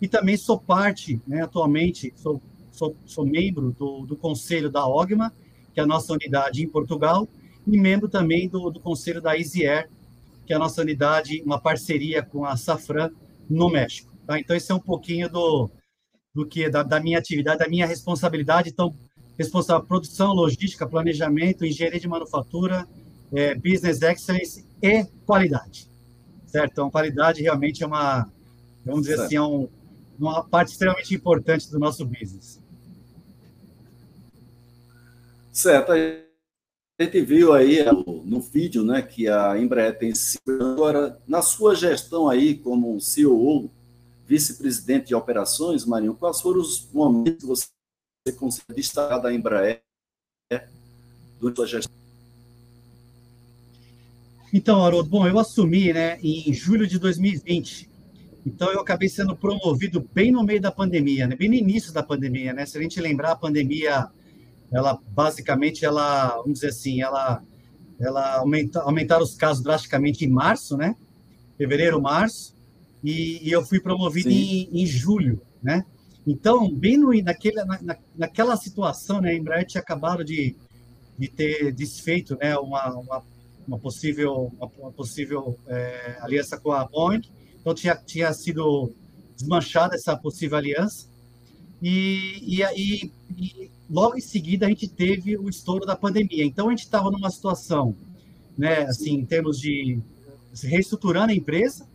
E 0.00 0.08
também 0.08 0.36
sou 0.36 0.58
parte, 0.58 1.20
né, 1.28 1.42
atualmente, 1.42 2.12
sou, 2.16 2.42
sou, 2.72 2.96
sou 3.06 3.24
membro 3.24 3.70
do, 3.78 4.06
do 4.06 4.16
conselho 4.16 4.68
da 4.70 4.84
OGMA, 4.84 5.32
que 5.72 5.78
é 5.78 5.82
a 5.82 5.86
nossa 5.86 6.12
unidade 6.12 6.62
em 6.62 6.68
Portugal, 6.68 7.28
e 7.64 7.78
membro 7.78 8.08
também 8.08 8.48
do, 8.48 8.70
do 8.70 8.80
conselho 8.80 9.20
da 9.20 9.38
Easy 9.38 9.64
Air, 9.64 9.88
que 10.44 10.52
é 10.52 10.56
a 10.56 10.58
nossa 10.58 10.80
unidade, 10.80 11.40
uma 11.46 11.60
parceria 11.60 12.22
com 12.22 12.44
a 12.44 12.56
Safran 12.56 13.10
no 13.48 13.70
México. 13.70 14.12
Tá? 14.26 14.40
Então, 14.40 14.56
esse 14.56 14.72
é 14.72 14.74
um 14.74 14.80
pouquinho 14.80 15.28
do, 15.28 15.70
do 16.34 16.44
que 16.44 16.68
da, 16.68 16.82
da 16.82 16.98
minha 16.98 17.18
atividade, 17.18 17.58
da 17.60 17.68
minha 17.68 17.86
responsabilidade. 17.86 18.70
Então, 18.70 18.92
responsável 19.38 19.86
produção, 19.86 20.32
logística, 20.32 20.86
planejamento, 20.86 21.64
engenharia 21.64 22.00
de 22.00 22.08
manufatura, 22.08 22.88
é, 23.32 23.54
business 23.54 24.02
excellence 24.02 24.66
e 24.82 25.04
qualidade. 25.24 25.91
Certo? 26.52 26.72
Então, 26.72 26.90
qualidade 26.90 27.42
realmente 27.42 27.82
é 27.82 27.86
uma, 27.86 28.30
vamos 28.84 29.02
dizer 29.02 29.16
certo. 29.16 29.26
assim, 29.26 29.36
é 29.36 29.42
um, 29.42 29.68
uma 30.18 30.44
parte 30.44 30.72
extremamente 30.72 31.14
importante 31.14 31.70
do 31.70 31.78
nosso 31.78 32.04
business. 32.04 32.60
Certo 35.50 35.92
a 37.02 37.04
gente 37.04 37.20
viu 37.22 37.52
aí 37.52 37.78
no 38.24 38.40
vídeo 38.40 38.84
né, 38.84 39.02
que 39.02 39.28
a 39.28 39.58
Embraer 39.58 39.98
tem 39.98 40.12
agora, 40.46 41.20
na 41.26 41.42
sua 41.42 41.74
gestão 41.74 42.28
aí 42.28 42.56
como 42.56 43.00
CEO, 43.00 43.70
vice-presidente 44.26 45.08
de 45.08 45.14
operações, 45.14 45.84
Marinho, 45.84 46.14
quais 46.14 46.40
foram 46.40 46.60
os 46.60 46.88
momentos 46.92 47.40
que 47.40 47.46
você 47.46 48.36
conseguiu 48.38 48.76
destacar 48.76 49.20
da 49.20 49.32
Embraer 49.32 49.82
durante 51.40 51.54
a 51.54 51.56
sua 51.56 51.66
gestão? 51.66 52.01
Então, 54.52 54.84
Haroldo, 54.84 55.08
bom, 55.08 55.26
eu 55.26 55.38
assumi 55.38 55.92
né, 55.92 56.18
em 56.22 56.52
julho 56.52 56.86
de 56.86 56.98
2020. 56.98 57.90
Então, 58.44 58.70
eu 58.70 58.80
acabei 58.80 59.08
sendo 59.08 59.36
promovido 59.36 60.06
bem 60.12 60.30
no 60.30 60.42
meio 60.42 60.60
da 60.60 60.70
pandemia, 60.70 61.26
né, 61.26 61.36
bem 61.36 61.48
no 61.48 61.54
início 61.54 61.92
da 61.92 62.02
pandemia. 62.02 62.52
Né? 62.52 62.66
Se 62.66 62.76
a 62.76 62.82
gente 62.82 63.00
lembrar, 63.00 63.32
a 63.32 63.36
pandemia 63.36 64.08
ela 64.72 64.98
basicamente 65.08 65.84
ela, 65.84 66.36
vamos 66.36 66.54
dizer 66.54 66.68
assim, 66.68 67.02
ela 67.02 67.42
ela 68.00 68.38
aumenta, 68.38 68.80
aumentaram 68.80 69.22
os 69.22 69.34
casos 69.34 69.62
drasticamente 69.62 70.24
em 70.24 70.28
março, 70.28 70.76
né? 70.76 70.96
Fevereiro, 71.56 72.02
março, 72.02 72.56
e, 73.02 73.46
e 73.46 73.52
eu 73.52 73.64
fui 73.64 73.78
promovido 73.78 74.28
em, 74.28 74.68
em, 74.72 74.84
julho, 74.84 75.40
né? 75.62 75.84
Então, 76.26 76.68
bem 76.68 76.96
no, 76.96 77.12
naquele, 77.22 77.62
na, 77.64 77.96
naquela 78.16 78.56
situação, 78.56 79.20
né? 79.20 79.30
A 79.30 79.34
Embraer 79.34 79.66
tinha 79.66 79.80
acabado 79.80 80.24
de, 80.24 80.56
de 81.16 81.28
ter 81.28 81.72
desfeito, 81.72 82.36
né? 82.36 82.56
Uma, 82.58 82.92
uma, 82.92 83.22
uma 83.66 83.78
possível, 83.78 84.52
uma, 84.58 84.92
possível 84.92 85.58
é, 85.66 86.18
aliança 86.20 86.58
com 86.58 86.72
a 86.72 86.84
Boeing, 86.84 87.22
então 87.60 87.74
tinha, 87.74 87.94
tinha 87.96 88.32
sido 88.32 88.92
desmanchada 89.36 89.94
essa 89.94 90.16
possível 90.16 90.58
aliança, 90.58 91.06
e, 91.80 92.60
e, 92.60 93.12
e 93.36 93.70
logo 93.90 94.16
em 94.16 94.20
seguida 94.20 94.66
a 94.66 94.68
gente 94.68 94.86
teve 94.88 95.36
o 95.36 95.48
estouro 95.48 95.84
da 95.84 95.96
pandemia. 95.96 96.44
Então 96.44 96.68
a 96.68 96.70
gente 96.70 96.84
estava 96.84 97.10
numa 97.10 97.30
situação, 97.30 97.96
né, 98.56 98.82
assim, 98.82 99.14
em 99.14 99.24
termos 99.24 99.58
de 99.58 99.98
reestruturando 100.62 101.32
a 101.32 101.34
empresa 101.34 101.86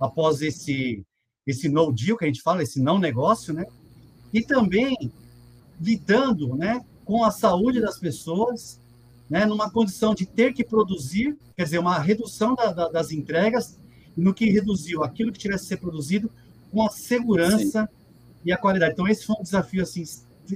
após 0.00 0.42
esse 0.42 1.04
esse 1.46 1.68
no 1.68 1.92
deal 1.92 2.18
que 2.18 2.24
a 2.24 2.26
gente 2.26 2.42
fala, 2.42 2.62
esse 2.64 2.82
não 2.82 2.98
negócio, 2.98 3.54
né? 3.54 3.64
E 4.34 4.42
também 4.42 5.12
lidando, 5.80 6.56
né, 6.56 6.84
com 7.04 7.22
a 7.22 7.30
saúde 7.30 7.80
das 7.80 8.00
pessoas, 8.00 8.80
né, 9.28 9.44
numa 9.44 9.70
condição 9.70 10.14
de 10.14 10.24
ter 10.26 10.52
que 10.52 10.64
produzir, 10.64 11.36
quer 11.56 11.64
dizer, 11.64 11.78
uma 11.78 11.98
redução 11.98 12.54
da, 12.54 12.72
da, 12.72 12.88
das 12.88 13.10
entregas, 13.10 13.78
no 14.16 14.32
que 14.32 14.50
reduziu 14.50 15.02
aquilo 15.02 15.32
que 15.32 15.38
tivesse 15.38 15.64
que 15.64 15.68
ser 15.68 15.76
produzido 15.76 16.30
com 16.70 16.82
a 16.82 16.90
segurança 16.90 17.82
Sim. 17.82 17.88
e 18.44 18.52
a 18.52 18.56
qualidade. 18.56 18.92
Então 18.92 19.06
esse 19.06 19.26
foi 19.26 19.36
um 19.38 19.42
desafio 19.42 19.82
assim 19.82 20.04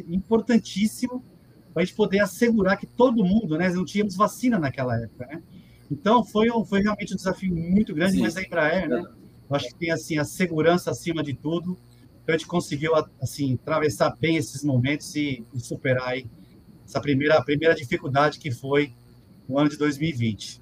importantíssimo 0.08 1.22
para 1.72 1.82
a 1.82 1.84
gente 1.84 1.94
poder 1.94 2.20
assegurar 2.20 2.76
que 2.76 2.86
todo 2.86 3.24
mundo, 3.24 3.58
né, 3.58 3.68
não 3.70 3.84
tínhamos 3.84 4.16
vacina 4.16 4.58
naquela 4.58 4.96
época, 4.96 5.26
né? 5.26 5.42
Então 5.90 6.24
foi 6.24 6.50
um, 6.50 6.64
foi 6.64 6.80
realmente 6.80 7.12
um 7.12 7.16
desafio 7.16 7.54
muito 7.54 7.94
grande, 7.94 8.14
Sim. 8.14 8.22
mas 8.22 8.36
a 8.36 8.42
Embraer, 8.42 8.88
né, 8.88 9.00
eu 9.00 9.56
acho 9.56 9.68
que 9.68 9.74
tem 9.74 9.90
assim 9.90 10.18
a 10.18 10.24
segurança 10.24 10.90
acima 10.90 11.22
de 11.22 11.34
tudo, 11.34 11.76
então 12.22 12.34
a 12.34 12.38
gente 12.38 12.46
conseguiu 12.46 12.92
assim 13.20 13.54
atravessar 13.54 14.16
bem 14.20 14.36
esses 14.36 14.62
momentos 14.62 15.14
e, 15.16 15.44
e 15.52 15.60
superar 15.60 16.08
aí 16.08 16.26
essa 16.90 17.00
primeira 17.00 17.40
primeira 17.40 17.73
dificuldade 17.73 18.40
que 18.40 18.50
foi 18.50 18.92
o 19.49 19.59
ano 19.59 19.70
de 19.70 19.76
2020. 19.76 20.61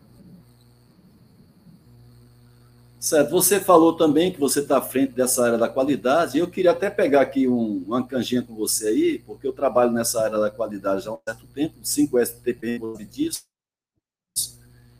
Certo. 3.01 3.31
Você 3.31 3.59
falou 3.61 3.95
também 3.95 4.31
que 4.31 4.39
você 4.39 4.61
está 4.61 4.77
à 4.77 4.83
frente 4.83 5.13
dessa 5.13 5.45
área 5.45 5.57
da 5.57 5.69
qualidade. 5.69 6.39
Eu 6.39 6.49
queria 6.49 6.73
até 6.73 6.91
pegar 6.91 7.23
aqui 7.23 7.49
um, 7.49 7.83
uma 7.87 8.07
canjinha 8.07 8.43
com 8.43 8.55
você 8.55 8.89
aí, 8.89 9.19
porque 9.21 9.47
eu 9.47 9.53
trabalho 9.53 9.91
nessa 9.91 10.23
área 10.23 10.39
da 10.39 10.51
qualidade 10.51 11.05
já 11.05 11.11
há 11.11 11.15
um 11.15 11.19
certo 11.27 11.47
tempo, 11.47 11.75
5 11.83 12.19
STP 12.27 12.81
disso, 13.11 13.43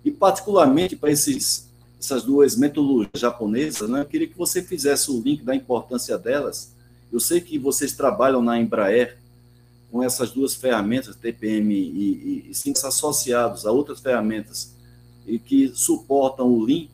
e 0.05 0.11
particularmente 0.11 0.97
para 0.97 1.11
esses, 1.11 1.69
essas 2.01 2.23
duas 2.23 2.57
metodologias 2.57 3.21
japonesas, 3.21 3.91
né, 3.91 4.01
eu 4.01 4.07
queria 4.07 4.29
que 4.29 4.39
você 4.39 4.63
fizesse 4.63 5.11
o 5.11 5.21
link 5.21 5.43
da 5.43 5.55
importância 5.55 6.17
delas. 6.17 6.73
Eu 7.13 7.21
sei 7.21 7.41
que 7.41 7.59
vocês 7.59 7.93
trabalham 7.93 8.41
na 8.41 8.59
Embraer 8.59 9.19
com 9.91 10.03
essas 10.03 10.31
duas 10.31 10.55
ferramentas, 10.55 11.17
TPM 11.17 11.75
e, 11.75 12.51
e, 12.51 12.51
e 12.51 12.87
associados 12.87 13.67
a 13.67 13.73
outras 13.73 14.01
ferramentas 14.01 14.75
e 15.27 15.39
que 15.39 15.69
suportam 15.75 16.47
o 16.47 16.63
Lean 16.63 16.89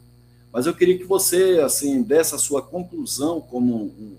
mas 0.55 0.67
eu 0.67 0.75
queria 0.75 0.97
que 0.97 1.03
você, 1.03 1.61
assim, 1.65 2.01
desse 2.01 2.33
a 2.33 2.39
sua 2.39 2.63
conclusão 2.63 3.41
como 3.41 3.75
um, 3.75 4.17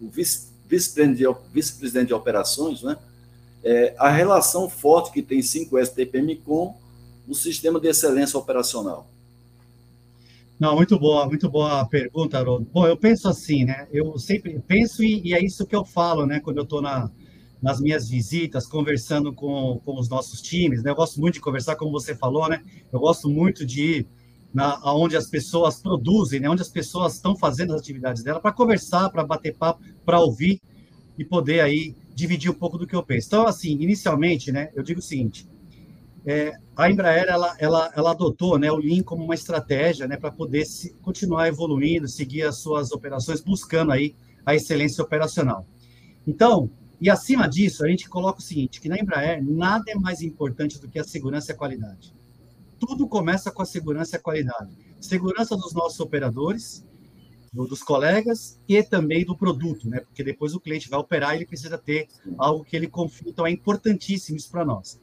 um 0.00 0.08
vice-presidente 0.08 1.18
de, 1.18 1.26
vice 1.52 2.04
de 2.06 2.14
operações, 2.14 2.82
né? 2.82 2.96
É, 3.62 3.94
a 3.98 4.08
relação 4.08 4.70
forte 4.70 5.12
que 5.12 5.20
tem 5.20 5.40
5STPM 5.40 6.40
com 6.42 6.74
o 7.28 7.34
sistema 7.34 7.78
de 7.78 7.86
excelência 7.86 8.38
operacional. 8.38 9.06
Não, 10.58 10.74
muito 10.74 10.98
boa, 10.98 11.26
muito 11.26 11.50
boa 11.50 11.84
pergunta, 11.84 12.38
Haroldo. 12.38 12.66
Bom, 12.72 12.86
eu 12.86 12.96
penso 12.96 13.28
assim, 13.28 13.66
né? 13.66 13.86
Eu 13.92 14.18
sempre 14.18 14.58
penso 14.66 15.04
e, 15.04 15.20
e 15.22 15.34
é 15.34 15.44
isso 15.44 15.66
que 15.66 15.76
eu 15.76 15.84
falo, 15.84 16.24
né? 16.24 16.40
Quando 16.40 16.56
eu 16.56 16.64
estou 16.64 16.80
na, 16.80 17.10
nas 17.60 17.80
minhas 17.80 18.08
visitas, 18.08 18.66
conversando 18.66 19.32
com, 19.32 19.80
com 19.84 19.98
os 19.98 20.08
nossos 20.08 20.40
times, 20.40 20.82
né? 20.82 20.90
Eu 20.90 20.94
gosto 20.94 21.20
muito 21.20 21.34
de 21.34 21.40
conversar, 21.40 21.76
como 21.76 21.90
você 21.90 22.14
falou, 22.14 22.48
né? 22.48 22.62
Eu 22.92 23.00
gosto 23.00 23.28
muito 23.28 23.66
de 23.66 23.82
ir 23.82 24.08
na, 24.52 24.80
onde 24.94 25.16
as 25.16 25.26
pessoas 25.26 25.80
produzem, 25.80 26.40
né, 26.40 26.48
onde 26.48 26.62
as 26.62 26.70
pessoas 26.70 27.14
estão 27.14 27.36
fazendo 27.36 27.74
as 27.74 27.80
atividades 27.80 28.22
dela, 28.22 28.40
para 28.40 28.52
conversar, 28.52 29.10
para 29.10 29.24
bater 29.24 29.54
papo, 29.54 29.82
para 30.04 30.20
ouvir 30.20 30.60
e 31.18 31.24
poder 31.24 31.60
aí 31.60 31.94
dividir 32.14 32.50
um 32.50 32.54
pouco 32.54 32.78
do 32.78 32.86
que 32.86 32.96
eu 32.96 33.02
penso. 33.02 33.26
Então, 33.28 33.46
assim, 33.46 33.72
inicialmente, 33.80 34.50
né, 34.50 34.70
eu 34.74 34.82
digo 34.82 35.00
o 35.00 35.02
seguinte, 35.02 35.46
é, 36.26 36.52
a 36.76 36.90
Embraer, 36.90 37.26
ela, 37.28 37.56
ela, 37.58 37.92
ela 37.94 38.10
adotou 38.10 38.58
né, 38.58 38.70
o 38.70 38.76
Lean 38.76 39.02
como 39.02 39.24
uma 39.24 39.34
estratégia 39.34 40.06
né, 40.06 40.16
para 40.16 40.30
poder 40.30 40.64
se, 40.64 40.92
continuar 40.94 41.48
evoluindo, 41.48 42.08
seguir 42.08 42.42
as 42.42 42.58
suas 42.58 42.90
operações, 42.90 43.40
buscando 43.40 43.92
aí 43.92 44.14
a 44.44 44.54
excelência 44.54 45.02
operacional. 45.02 45.66
Então, 46.26 46.70
e 47.00 47.08
acima 47.08 47.48
disso, 47.48 47.84
a 47.84 47.88
gente 47.88 48.08
coloca 48.08 48.40
o 48.40 48.42
seguinte, 48.42 48.80
que 48.80 48.88
na 48.88 48.98
Embraer, 48.98 49.42
nada 49.44 49.84
é 49.88 49.94
mais 49.94 50.20
importante 50.20 50.80
do 50.80 50.88
que 50.88 50.98
a 50.98 51.04
segurança 51.04 51.52
e 51.52 51.54
a 51.54 51.56
qualidade 51.56 52.12
tudo 52.78 53.06
começa 53.08 53.50
com 53.50 53.62
a 53.62 53.66
segurança 53.66 54.16
e 54.16 54.18
a 54.18 54.22
qualidade. 54.22 54.70
segurança 55.00 55.56
dos 55.56 55.72
nossos 55.72 56.00
operadores, 56.00 56.84
do, 57.52 57.66
dos 57.66 57.82
colegas 57.82 58.58
e 58.68 58.82
também 58.82 59.24
do 59.24 59.36
produto, 59.36 59.88
né? 59.88 60.00
Porque 60.00 60.24
depois 60.24 60.54
o 60.54 60.60
cliente 60.60 60.88
vai 60.88 60.98
operar 60.98 61.34
e 61.34 61.38
ele 61.38 61.46
precisa 61.46 61.78
ter 61.78 62.08
algo 62.36 62.64
que 62.64 62.76
ele 62.76 62.88
confia. 62.88 63.30
Então, 63.30 63.46
é 63.46 63.50
importantíssimo 63.50 64.36
isso 64.36 64.50
para 64.50 64.64
nós. 64.64 65.00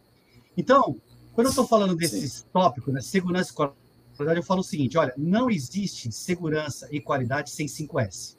Então, 0.57 0.97
quando 1.33 1.47
eu 1.47 1.51
estou 1.51 1.67
falando 1.67 1.95
desses 1.95 2.33
Sim. 2.33 2.45
tópicos, 2.51 2.93
né, 2.93 3.01
segurança 3.01 3.51
e 3.51 3.55
qualidade, 4.15 4.39
eu 4.39 4.43
falo 4.43 4.59
o 4.59 4.63
seguinte: 4.63 4.97
olha, 4.97 5.13
não 5.17 5.49
existe 5.49 6.11
segurança 6.11 6.87
e 6.91 6.99
qualidade 6.99 7.51
sem 7.51 7.67
5S. 7.67 8.35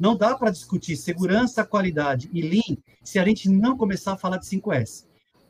Não 0.00 0.16
dá 0.16 0.34
para 0.34 0.50
discutir 0.50 0.96
segurança, 0.96 1.62
qualidade 1.62 2.30
e 2.32 2.40
Lean 2.40 2.78
se 3.04 3.18
a 3.18 3.24
gente 3.24 3.50
não 3.50 3.76
começar 3.76 4.14
a 4.14 4.16
falar 4.16 4.38
de 4.38 4.46
5S. 4.46 5.04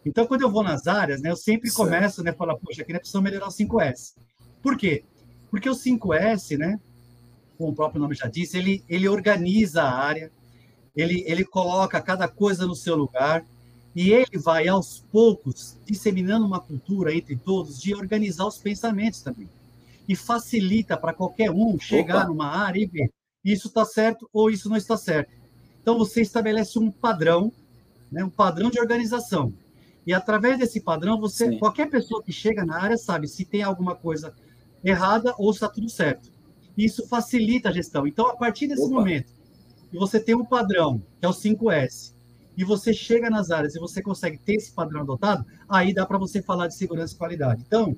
Então, 0.05 0.27
quando 0.27 0.43
eu 0.43 0.51
vou 0.51 0.65
nas 0.65 0.89
áreas, 0.89 1.23
né, 1.23 1.31
eu 1.31 1.37
sempre 1.37 1.71
começo, 1.71 2.21
né, 2.25 2.33
falar, 2.33 2.57
poxa, 2.57 2.83
aqui 2.83 2.93
nós 2.93 3.01
precisamos 3.01 3.31
melhorar 3.31 3.47
o 3.47 3.53
5S. 3.53 4.17
Por 4.61 4.77
quê? 4.77 5.05
Porque 5.53 5.71
o 5.71 5.75
5S, 5.75 6.59
né, 6.59 6.81
como 7.57 7.71
o 7.71 7.75
próprio 7.75 8.01
nome 8.01 8.17
já 8.17 8.27
diz, 8.27 8.53
ele, 8.53 8.83
ele 8.89 9.09
organiza 9.09 9.83
a 9.83 9.95
área, 9.95 10.33
ele, 10.97 11.23
ele 11.29 11.45
coloca 11.45 12.01
cada 12.01 12.27
coisa 12.27 12.67
no 12.67 12.75
seu 12.75 12.97
lugar, 12.97 13.45
e 13.95 14.11
ele 14.11 14.37
vai, 14.37 14.67
aos 14.67 15.05
poucos, 15.13 15.77
disseminando 15.85 16.45
uma 16.45 16.61
cultura 16.61 17.15
entre 17.15 17.37
todos 17.37 17.81
de 17.81 17.95
organizar 17.95 18.47
os 18.47 18.59
pensamentos 18.59 19.23
também. 19.23 19.49
E 20.09 20.17
facilita 20.17 20.97
para 20.97 21.13
qualquer 21.13 21.53
um 21.53 21.79
chegar 21.79 22.23
Opa. 22.23 22.29
numa 22.29 22.47
área 22.47 22.81
e 22.81 22.87
ver 22.87 23.11
isso 23.45 23.69
está 23.69 23.85
certo 23.85 24.29
ou 24.33 24.51
isso 24.51 24.69
não 24.69 24.77
está 24.77 24.97
certo. 24.97 25.33
Então, 25.81 25.97
você 25.97 26.21
estabelece 26.21 26.79
um 26.79 26.91
padrão, 26.91 27.53
né, 28.11 28.23
um 28.23 28.31
padrão 28.31 28.71
de 28.71 28.79
organização. 28.79 29.53
E 30.07 30.13
através 30.13 30.59
desse 30.59 30.81
padrão, 30.81 31.21
você, 31.21 31.57
qualquer 31.57 31.89
pessoa 31.89 32.23
que 32.23 32.33
chega 32.33 32.65
na 32.65 32.81
área 32.81 32.97
sabe 32.97 33.29
se 33.29 33.45
tem 33.45 33.63
alguma 33.63 33.95
coisa 33.95 34.35
errada 34.85 35.35
ou 35.39 35.51
está 35.51 35.69
tudo 35.69 35.89
certo. 35.89 36.31
Isso 36.77 37.07
facilita 37.07 37.69
a 37.69 37.73
gestão. 37.73 38.07
Então, 38.07 38.27
a 38.27 38.37
partir 38.37 38.67
desse 38.67 38.83
Opa. 38.83 38.95
momento, 38.95 39.33
que 39.91 39.99
você 39.99 40.21
tem 40.21 40.35
um 40.35 40.45
padrão, 40.45 41.03
que 41.19 41.27
é 41.27 41.29
o 41.29 41.33
5S, 41.33 42.15
e 42.57 42.65
você 42.65 42.93
chega 42.93 43.31
nas 43.31 43.51
áreas 43.51 43.75
e 43.75 43.79
você 43.79 44.03
consegue 44.03 44.39
ter 44.39 44.55
esse 44.55 44.73
padrão 44.73 45.01
adotado, 45.01 45.45
aí 45.69 45.95
dá 45.95 46.05
para 46.05 46.19
você 46.19 46.43
falar 46.43 46.67
de 46.67 46.77
segurança 46.77 47.15
e 47.15 47.19
qualidade. 47.19 47.63
Então, 47.67 47.97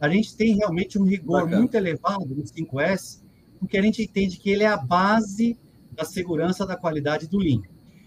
a 0.00 0.08
gente 0.08 0.36
tem 0.36 0.56
realmente 0.56 0.98
um 0.98 1.04
rigor 1.04 1.42
Bacana. 1.42 1.58
muito 1.58 1.74
elevado 1.74 2.26
no 2.34 2.42
5S, 2.42 3.22
porque 3.62 3.78
a 3.78 3.82
gente 3.82 4.02
entende 4.02 4.38
que 4.38 4.50
ele 4.50 4.64
é 4.64 4.66
a 4.66 4.76
base 4.76 5.56
da 5.92 6.04
segurança 6.04 6.66
da 6.66 6.76
qualidade 6.76 7.28
do 7.28 7.38
Lean. 7.38 7.62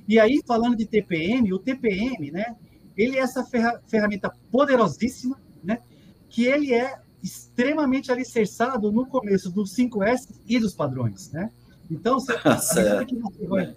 E 0.05 0.19
aí, 0.19 0.41
falando 0.45 0.75
de 0.75 0.85
TPM, 0.85 1.53
o 1.53 1.59
TPM, 1.59 2.29
né, 2.29 2.57
ele 2.97 3.15
é 3.15 3.21
essa 3.21 3.41
ferramenta 3.87 4.29
poderosíssima, 4.51 5.39
né, 5.63 5.79
que 6.27 6.43
ele 6.43 6.73
é 6.73 6.99
extremamente 7.23 8.11
alicerçado 8.11 8.91
no 8.91 9.05
começo 9.05 9.49
dos 9.49 9.73
5S 9.73 10.27
e 10.45 10.59
dos 10.59 10.73
padrões, 10.73 11.31
né? 11.31 11.49
Então, 11.89 12.19
você, 12.19 13.05
que 13.05 13.15
você 13.15 13.47
vai, 13.47 13.75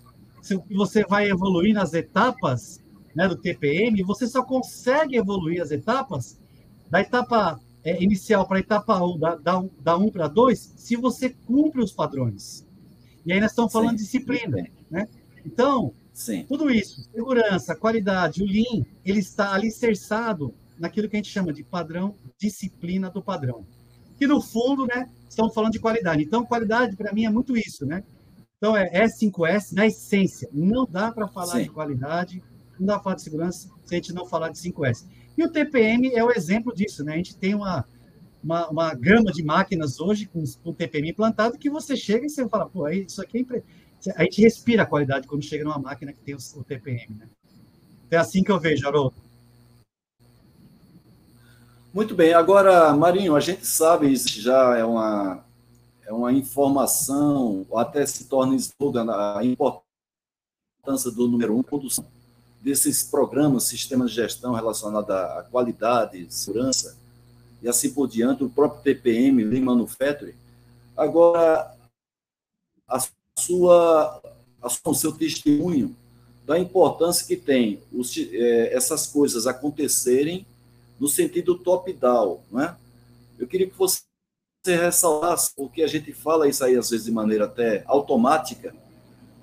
você 0.68 1.04
vai 1.04 1.30
evoluir 1.30 1.74
nas 1.74 1.94
etapas 1.94 2.82
né, 3.14 3.28
do 3.28 3.36
TPM, 3.36 4.02
você 4.02 4.26
só 4.26 4.42
consegue 4.42 5.16
evoluir 5.16 5.62
as 5.62 5.70
etapas 5.70 6.40
da 6.90 7.00
etapa 7.00 7.60
é, 7.88 8.02
inicial 8.02 8.46
para 8.46 8.58
etapa 8.58 9.02
1, 9.02 9.18
da, 9.18 9.34
da, 9.36 9.64
da 9.80 9.96
1 9.96 10.10
para 10.10 10.28
2, 10.28 10.74
se 10.76 10.94
você 10.94 11.30
cumpre 11.30 11.82
os 11.82 11.90
padrões. 11.90 12.66
E 13.24 13.32
aí 13.32 13.40
nós 13.40 13.50
estamos 13.50 13.72
falando 13.72 13.90
Sim. 13.90 13.96
de 13.96 14.02
disciplina, 14.02 14.66
né? 14.90 15.08
Então, 15.44 15.92
Sim. 16.12 16.44
tudo 16.46 16.70
isso, 16.70 17.02
segurança, 17.10 17.74
qualidade, 17.74 18.42
o 18.42 18.46
Lean, 18.46 18.84
ele 19.04 19.20
está 19.20 19.54
alicerçado 19.54 20.52
naquilo 20.78 21.08
que 21.08 21.16
a 21.16 21.18
gente 21.18 21.30
chama 21.30 21.52
de 21.52 21.64
padrão, 21.64 22.14
disciplina 22.38 23.10
do 23.10 23.22
padrão. 23.22 23.64
Que 24.18 24.26
no 24.26 24.40
fundo, 24.40 24.86
né, 24.86 25.08
estamos 25.28 25.54
falando 25.54 25.72
de 25.72 25.80
qualidade. 25.80 26.22
Então, 26.22 26.44
qualidade 26.44 26.94
para 26.94 27.12
mim 27.12 27.24
é 27.24 27.30
muito 27.30 27.56
isso, 27.56 27.86
né? 27.86 28.04
Então, 28.58 28.76
é 28.76 29.06
S5S 29.06 29.72
na 29.72 29.86
essência. 29.86 30.48
Não 30.52 30.84
dá 30.84 31.10
para 31.10 31.28
falar 31.28 31.54
Sim. 31.54 31.62
de 31.62 31.70
qualidade, 31.70 32.42
não 32.78 32.86
dá 32.86 32.94
para 32.94 33.04
falar 33.04 33.16
de 33.16 33.22
segurança 33.22 33.70
se 33.84 33.94
a 33.94 33.96
gente 33.96 34.12
não 34.12 34.26
falar 34.26 34.50
de 34.50 34.58
5S. 34.58 35.06
E 35.38 35.44
o 35.44 35.48
TPM 35.48 36.12
é 36.12 36.24
o 36.24 36.32
exemplo 36.32 36.74
disso, 36.74 37.04
né? 37.04 37.14
A 37.14 37.16
gente 37.16 37.36
tem 37.36 37.54
uma, 37.54 37.84
uma, 38.42 38.68
uma 38.68 38.94
gama 38.94 39.30
de 39.30 39.40
máquinas 39.44 40.00
hoje 40.00 40.26
com, 40.26 40.42
com 40.64 40.72
TPM 40.72 41.10
implantado 41.10 41.56
que 41.56 41.70
você 41.70 41.96
chega 41.96 42.26
e 42.26 42.28
você 42.28 42.48
fala, 42.48 42.68
pô, 42.68 42.88
isso 42.88 43.22
aqui 43.22 43.38
é 43.38 43.40
impre... 43.42 43.62
A 44.16 44.24
gente 44.24 44.42
respira 44.42 44.82
a 44.82 44.86
qualidade 44.86 45.28
quando 45.28 45.44
chega 45.44 45.62
numa 45.62 45.78
máquina 45.78 46.12
que 46.12 46.18
tem 46.18 46.34
o, 46.34 46.38
o 46.56 46.64
TPM, 46.64 47.14
né? 47.14 47.28
É 48.10 48.16
assim 48.16 48.42
que 48.42 48.50
eu 48.50 48.58
vejo, 48.58 48.84
Haroldo. 48.88 49.14
Muito 51.94 52.16
bem. 52.16 52.34
Agora, 52.34 52.92
Marinho, 52.94 53.36
a 53.36 53.40
gente 53.40 53.64
sabe, 53.64 54.12
isso 54.12 54.40
já 54.40 54.76
é 54.76 54.84
uma, 54.84 55.44
é 56.04 56.12
uma 56.12 56.32
informação, 56.32 57.64
até 57.74 58.04
se 58.04 58.24
torna 58.24 58.56
slogan, 58.56 59.06
a 59.08 59.44
importância 59.44 61.12
do 61.12 61.28
número 61.28 61.56
um, 61.56 61.62
produção 61.62 62.17
desses 62.60 63.02
programas, 63.02 63.64
sistemas 63.64 64.10
de 64.10 64.16
gestão 64.16 64.52
relacionados 64.52 65.10
à 65.10 65.46
qualidade, 65.50 66.26
segurança 66.28 66.96
e 67.62 67.68
assim 67.68 67.90
por 67.90 68.08
diante, 68.08 68.44
o 68.44 68.50
próprio 68.50 68.82
TPM, 68.82 69.42
Lean 69.44 69.62
Manufacturing. 69.62 70.34
Agora, 70.96 71.74
a 72.86 73.04
sua, 73.38 74.22
a 74.62 74.68
o 74.84 74.94
seu 74.94 75.12
testemunho 75.12 75.94
da 76.46 76.58
importância 76.58 77.26
que 77.26 77.36
tem 77.36 77.80
os, 77.92 78.16
é, 78.16 78.74
essas 78.74 79.06
coisas 79.06 79.46
acontecerem 79.46 80.46
no 80.98 81.06
sentido 81.08 81.56
top-down, 81.56 82.40
não 82.50 82.60
é? 82.60 82.76
Eu 83.38 83.46
queria 83.46 83.68
que 83.68 83.76
você 83.76 84.02
ressaltasse, 84.64 85.52
porque 85.54 85.82
a 85.82 85.86
gente 85.86 86.12
fala 86.12 86.48
isso 86.48 86.64
aí 86.64 86.76
às 86.76 86.90
vezes 86.90 87.06
de 87.06 87.12
maneira 87.12 87.44
até 87.44 87.84
automática, 87.86 88.74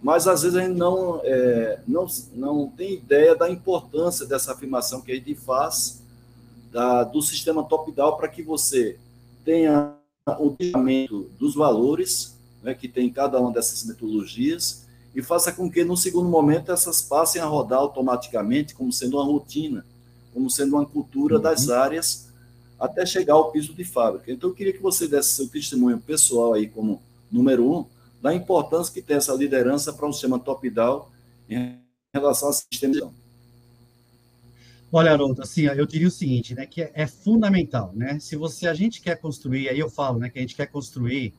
mas 0.05 0.27
às 0.27 0.43
vezes 0.43 0.55
a 0.55 0.61
gente 0.61 0.77
não, 0.77 1.19
é, 1.23 1.79
não, 1.87 2.05
não 2.35 2.67
tem 2.69 2.93
ideia 2.93 3.35
da 3.35 3.49
importância 3.49 4.23
dessa 4.23 4.51
afirmação 4.51 5.01
que 5.01 5.11
a 5.11 5.15
gente 5.15 5.33
faz 5.33 5.99
da, 6.71 7.03
do 7.03 7.23
sistema 7.23 7.63
top-down 7.63 8.15
para 8.15 8.27
que 8.27 8.43
você 8.43 8.99
tenha 9.43 9.95
o 10.39 10.51
tratamento 10.51 11.27
dos 11.39 11.55
valores 11.55 12.37
né, 12.61 12.75
que 12.75 12.87
tem 12.87 13.09
cada 13.09 13.39
uma 13.39 13.51
dessas 13.51 13.83
metodologias 13.83 14.85
e 15.15 15.23
faça 15.23 15.51
com 15.51 15.71
que, 15.71 15.83
no 15.83 15.97
segundo 15.97 16.29
momento, 16.29 16.71
essas 16.71 17.01
passem 17.01 17.41
a 17.41 17.45
rodar 17.45 17.79
automaticamente 17.79 18.75
como 18.75 18.93
sendo 18.93 19.17
uma 19.17 19.25
rotina 19.25 19.83
como 20.31 20.51
sendo 20.51 20.75
uma 20.75 20.85
cultura 20.85 21.37
uhum. 21.37 21.41
das 21.41 21.67
áreas 21.67 22.27
até 22.79 23.07
chegar 23.07 23.33
ao 23.33 23.49
piso 23.49 23.73
de 23.73 23.83
fábrica. 23.83 24.31
Então, 24.31 24.51
eu 24.51 24.55
queria 24.55 24.73
que 24.73 24.83
você 24.83 25.07
desse 25.07 25.29
seu 25.29 25.47
testemunho 25.47 25.97
pessoal 25.97 26.53
aí, 26.53 26.69
como 26.69 27.01
número 27.31 27.65
um, 27.67 27.85
da 28.21 28.33
importância 28.33 28.93
que 28.93 29.01
tem 29.01 29.17
essa 29.17 29.33
liderança 29.33 29.93
para 29.93 30.07
um 30.07 30.13
sistema 30.13 30.39
top-down 30.39 31.07
em 31.49 31.79
relação 32.13 32.49
ao 32.49 32.53
sistema 32.53 33.13
Olha, 34.91 35.11
Haroldo, 35.11 35.41
assim, 35.41 35.63
eu 35.63 35.85
diria 35.85 36.07
o 36.07 36.11
seguinte, 36.11 36.55
né, 36.55 36.65
que 36.65 36.81
é, 36.81 36.91
é, 36.93 37.07
fundamental, 37.07 37.91
né, 37.93 38.17
se 38.19 38.35
você, 38.35 38.67
a 38.67 38.73
gente 38.73 39.01
quer 39.01 39.19
construir, 39.19 39.67
aí 39.67 39.77
eu 39.77 39.89
falo, 39.89 40.19
né, 40.19 40.29
que 40.29 40.37
a 40.39 40.41
gente 40.41 40.55
quer 40.55 40.67
construir 40.67 41.33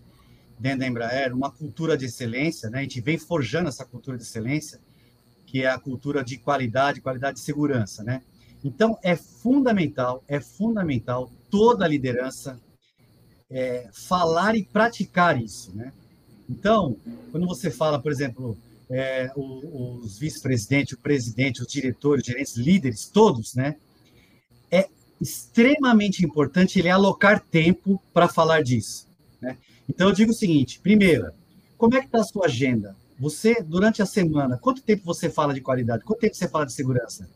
dentro 0.59 0.81
da 0.81 0.87
Embraer 0.87 1.35
uma 1.35 1.51
cultura 1.51 1.97
de 1.97 2.05
excelência, 2.05 2.69
né, 2.69 2.81
a 2.81 2.83
gente 2.83 3.01
vem 3.01 3.17
forjando 3.17 3.69
essa 3.69 3.85
cultura 3.85 4.19
de 4.19 4.25
excelência, 4.25 4.79
que 5.47 5.63
é 5.63 5.71
a 5.71 5.79
cultura 5.79 6.23
de 6.23 6.37
qualidade, 6.37 7.01
qualidade 7.01 7.39
e 7.39 7.43
segurança, 7.43 8.05
né, 8.05 8.21
então, 8.67 8.99
é 9.01 9.15
fundamental, 9.15 10.25
é 10.27 10.41
fundamental 10.41 11.31
toda 11.49 11.85
a 11.85 11.89
liderança 11.89 12.61
é, 13.49 13.89
falar 13.93 14.57
e 14.57 14.65
praticar 14.65 15.41
isso, 15.41 15.73
né? 15.73 15.93
Então, 16.49 16.97
quando 17.31 17.47
você 17.47 17.71
fala, 17.71 18.01
por 18.01 18.13
exemplo, 18.13 18.57
é, 18.91 19.31
os, 19.37 20.19
vice-presidentes, 20.19 20.95
o 20.95 21.01
presidente, 21.01 21.63
os 21.63 21.67
diretores, 21.67 22.23
os 22.23 22.33
gerentes, 22.33 22.57
líderes, 22.57 23.07
todos, 23.07 23.55
né? 23.55 23.77
É 24.71 24.89
extremamente 25.21 26.25
importante 26.25 26.79
ele 26.79 26.89
alocar 26.89 27.41
tempo 27.41 28.01
para 28.13 28.29
falar 28.29 28.63
disso, 28.63 29.09
né? 29.41 29.57
Então, 29.89 30.09
eu 30.09 30.15
digo 30.15 30.31
o 30.31 30.35
seguinte, 30.35 30.81
primeiro, 30.81 31.31
como 31.77 31.97
é 31.97 32.01
que 32.01 32.07
está 32.07 32.21
a 32.21 32.25
sua 32.25 32.47
agenda? 32.47 32.97
Você, 33.19 33.63
durante 33.63 34.03
a 34.03 34.07
semana, 34.07 34.59
quanto 34.59 34.83
tempo 34.83 35.05
você 35.05 35.31
fala 35.31 35.55
de 35.55 35.61
qualidade? 35.61 36.05
Quanto 36.05 36.21
tempo 36.21 36.35
você 36.35 36.49
fala 36.49 36.67
de 36.67 36.73
segurança? 36.73 37.29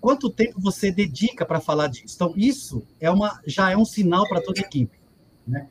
quanto 0.00 0.30
tempo 0.30 0.60
você 0.60 0.90
dedica 0.90 1.44
para 1.44 1.60
falar 1.60 1.88
disso? 1.88 2.14
Então, 2.16 2.32
isso 2.36 2.82
é 2.98 3.10
uma, 3.10 3.40
já 3.46 3.70
é 3.70 3.76
um 3.76 3.84
sinal 3.84 4.26
para 4.28 4.40
toda 4.40 4.60
a 4.60 4.64
equipe. 4.64 4.98
Né? 5.46 5.68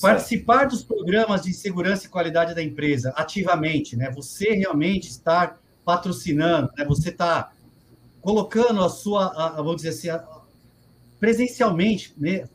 Participar 0.00 0.66
dos 0.66 0.82
programas 0.82 1.42
de 1.42 1.52
segurança 1.52 2.06
e 2.06 2.08
qualidade 2.08 2.54
da 2.54 2.62
empresa 2.62 3.12
ativamente, 3.16 3.96
né? 3.96 4.10
Você 4.10 4.52
realmente 4.52 5.08
estar 5.08 5.60
patrocinando, 5.84 6.70
né? 6.76 6.84
Você 6.84 7.10
está 7.10 7.52
colocando 8.20 8.82
a 8.82 8.88
sua, 8.88 9.26
a, 9.26 9.48
vamos 9.56 9.76
dizer 9.76 9.90
assim, 9.90 10.08
a, 10.08 10.24
presencialmente, 11.20 12.14
né? 12.16 12.48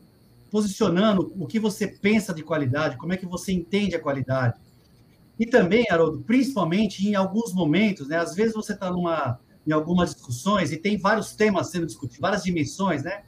Posicionando 0.50 1.32
o 1.38 1.46
que 1.46 1.60
você 1.60 1.86
pensa 1.86 2.34
de 2.34 2.42
qualidade, 2.42 2.96
como 2.96 3.12
é 3.12 3.16
que 3.16 3.26
você 3.26 3.52
entende 3.52 3.94
a 3.94 4.00
qualidade. 4.00 4.58
E 5.38 5.46
também, 5.46 5.86
Haroldo, 5.90 6.20
principalmente 6.22 7.06
em 7.06 7.14
alguns 7.14 7.52
momentos, 7.52 8.08
né? 8.08 8.16
Às 8.16 8.34
vezes 8.34 8.54
você 8.54 8.72
está 8.72 8.90
numa 8.90 9.38
em 9.66 9.72
algumas 9.72 10.14
discussões, 10.14 10.72
e 10.72 10.78
tem 10.78 10.96
vários 10.96 11.34
temas 11.34 11.70
sendo 11.70 11.84
discutidos, 11.84 12.20
várias 12.20 12.42
dimensões, 12.42 13.02
né? 13.02 13.24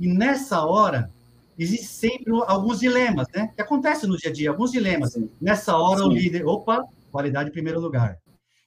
E 0.00 0.08
nessa 0.08 0.64
hora, 0.64 1.12
existem 1.58 2.10
sempre 2.10 2.32
alguns 2.46 2.80
dilemas, 2.80 3.26
né? 3.34 3.52
Que 3.54 3.62
acontecem 3.62 4.08
no 4.08 4.16
dia 4.16 4.30
a 4.30 4.32
dia, 4.32 4.50
alguns 4.50 4.72
dilemas. 4.72 5.12
Sim. 5.12 5.30
Nessa 5.40 5.76
hora, 5.76 6.00
Sim. 6.00 6.06
o 6.06 6.12
líder, 6.12 6.46
opa, 6.46 6.84
qualidade 7.10 7.48
em 7.48 7.52
primeiro 7.52 7.80
lugar. 7.80 8.18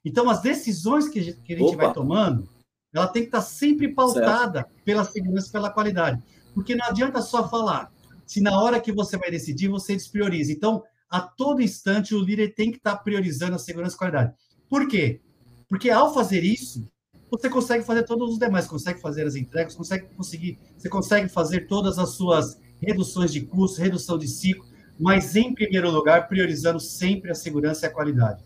Então, 0.04 0.30
as 0.30 0.42
decisões 0.42 1.08
que 1.08 1.20
a 1.20 1.24
gente, 1.24 1.42
que 1.42 1.54
a 1.54 1.58
gente 1.58 1.76
vai 1.76 1.94
tomando, 1.94 2.48
ela 2.94 3.08
tem 3.08 3.24
que 3.24 3.28
estar 3.28 3.42
sempre 3.42 3.90
pautada 3.90 4.60
certo. 4.62 4.84
pela 4.84 5.04
segurança 5.04 5.50
e 5.50 5.52
pela 5.52 5.70
qualidade. 5.70 6.22
Porque 6.54 6.76
não 6.76 6.86
adianta 6.86 7.22
só 7.22 7.48
falar, 7.48 7.92
se 8.26 8.42
na 8.42 8.60
hora 8.60 8.80
que 8.80 8.92
você 8.92 9.18
vai 9.18 9.30
decidir, 9.30 9.68
você 9.68 9.94
desprioriza. 9.94 10.52
Então, 10.52 10.84
a 11.10 11.22
todo 11.22 11.62
instante, 11.62 12.16
o 12.16 12.20
líder 12.20 12.54
tem 12.54 12.72
que 12.72 12.78
estar 12.78 12.98
priorizando 12.98 13.56
a 13.56 13.60
segurança 13.60 13.94
e 13.94 13.98
a 13.98 14.00
qualidade. 14.00 14.34
Por 14.70 14.88
quê? 14.88 15.22
Porque 15.68 15.90
ao 15.90 16.14
fazer 16.14 16.44
isso, 16.44 16.88
você 17.30 17.50
consegue 17.50 17.84
fazer 17.84 18.04
todos 18.04 18.32
os 18.32 18.40
demais, 18.40 18.68
consegue 18.68 19.00
fazer 19.00 19.26
as 19.26 19.36
entregas, 19.36 19.76
consegue 19.76 20.08
conseguir, 20.16 20.60
você 20.78 20.90
consegue 20.90 21.30
fazer 21.30 21.68
todas 21.68 22.00
as 22.00 22.10
suas 22.12 22.60
reduções 22.82 23.32
de 23.32 23.42
custos, 23.42 23.80
redução 23.80 24.18
de 24.18 24.28
ciclo, 24.28 24.66
mas 25.00 25.36
em 25.36 25.54
primeiro 25.54 25.90
lugar, 25.90 26.28
priorizando 26.28 26.80
sempre 26.80 27.32
a 27.32 27.36
segurança 27.36 27.86
e 27.86 27.90
a 27.90 27.94
qualidade. 27.94 28.44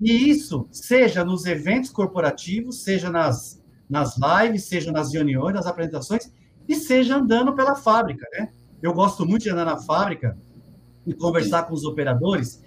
E 0.00 0.28
isso, 0.28 0.68
seja 0.70 1.24
nos 1.24 1.46
eventos 1.46 1.90
corporativos, 1.90 2.82
seja 2.82 3.10
nas, 3.10 3.62
nas 3.88 4.16
lives, 4.16 4.64
seja 4.64 4.92
nas 4.92 5.12
reuniões, 5.12 5.54
nas 5.54 5.66
apresentações, 5.66 6.30
e 6.68 6.74
seja 6.74 7.16
andando 7.16 7.54
pela 7.54 7.74
fábrica, 7.74 8.26
né? 8.32 8.50
Eu 8.82 8.92
gosto 8.92 9.24
muito 9.24 9.44
de 9.44 9.50
andar 9.50 9.64
na 9.64 9.78
fábrica 9.78 10.36
e 11.06 11.14
conversar 11.14 11.62
com 11.62 11.72
os 11.72 11.84
operadores, 11.84 12.62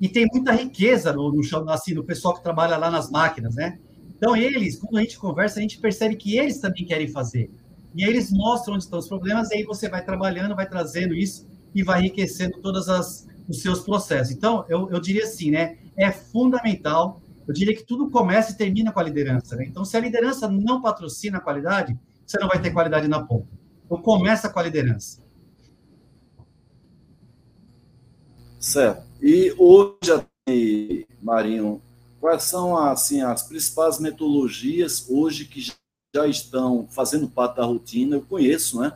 e 0.00 0.08
tem 0.08 0.26
muita 0.32 0.52
riqueza 0.52 1.12
no, 1.12 1.32
no, 1.32 1.70
assim, 1.70 1.92
no 1.92 2.04
pessoal 2.04 2.34
que 2.34 2.42
trabalha 2.42 2.76
lá 2.76 2.90
nas 2.90 3.10
máquinas, 3.10 3.54
né? 3.54 3.78
Então, 4.16 4.36
eles, 4.36 4.78
quando 4.78 4.98
a 4.98 5.00
gente 5.00 5.18
conversa, 5.18 5.58
a 5.58 5.62
gente 5.62 5.78
percebe 5.78 6.14
que 6.14 6.38
eles 6.38 6.58
também 6.58 6.84
querem 6.84 7.08
fazer. 7.08 7.50
E 7.94 8.04
aí 8.04 8.10
eles 8.10 8.30
mostram 8.30 8.74
onde 8.74 8.84
estão 8.84 8.98
os 8.98 9.08
problemas, 9.08 9.50
e 9.50 9.56
aí 9.56 9.64
você 9.64 9.88
vai 9.88 10.04
trabalhando, 10.04 10.54
vai 10.54 10.68
trazendo 10.68 11.14
isso 11.14 11.48
e 11.74 11.82
vai 11.82 12.00
enriquecendo 12.00 12.60
todos 12.60 12.88
os 12.88 13.62
seus 13.62 13.80
processos. 13.80 14.32
Então, 14.32 14.64
eu, 14.68 14.90
eu 14.90 15.00
diria 15.00 15.24
assim, 15.24 15.50
né? 15.50 15.78
É 15.96 16.10
fundamental. 16.10 17.20
Eu 17.46 17.54
diria 17.54 17.74
que 17.74 17.84
tudo 17.84 18.10
começa 18.10 18.52
e 18.52 18.56
termina 18.56 18.92
com 18.92 19.00
a 19.00 19.02
liderança. 19.02 19.56
Né? 19.56 19.66
Então, 19.66 19.84
se 19.84 19.96
a 19.96 20.00
liderança 20.00 20.48
não 20.48 20.80
patrocina 20.80 21.38
a 21.38 21.40
qualidade, 21.40 21.98
você 22.24 22.38
não 22.38 22.48
vai 22.48 22.60
ter 22.60 22.70
qualidade 22.70 23.08
na 23.08 23.24
ponta. 23.24 23.48
Então, 23.84 24.00
começa 24.00 24.48
com 24.48 24.58
a 24.60 24.62
liderança. 24.62 25.20
Certo. 28.58 29.02
E 29.22 29.54
hoje, 29.58 31.06
Marinho, 31.20 31.82
quais 32.20 32.44
são 32.44 32.76
assim, 32.76 33.22
as 33.22 33.42
principais 33.42 33.98
metodologias 33.98 35.08
hoje 35.08 35.46
que 35.46 35.60
já 35.60 35.72
estão 36.28 36.88
fazendo 36.90 37.28
parte 37.28 37.56
da 37.56 37.64
rotina? 37.64 38.16
Eu 38.16 38.22
conheço, 38.22 38.80
né? 38.80 38.92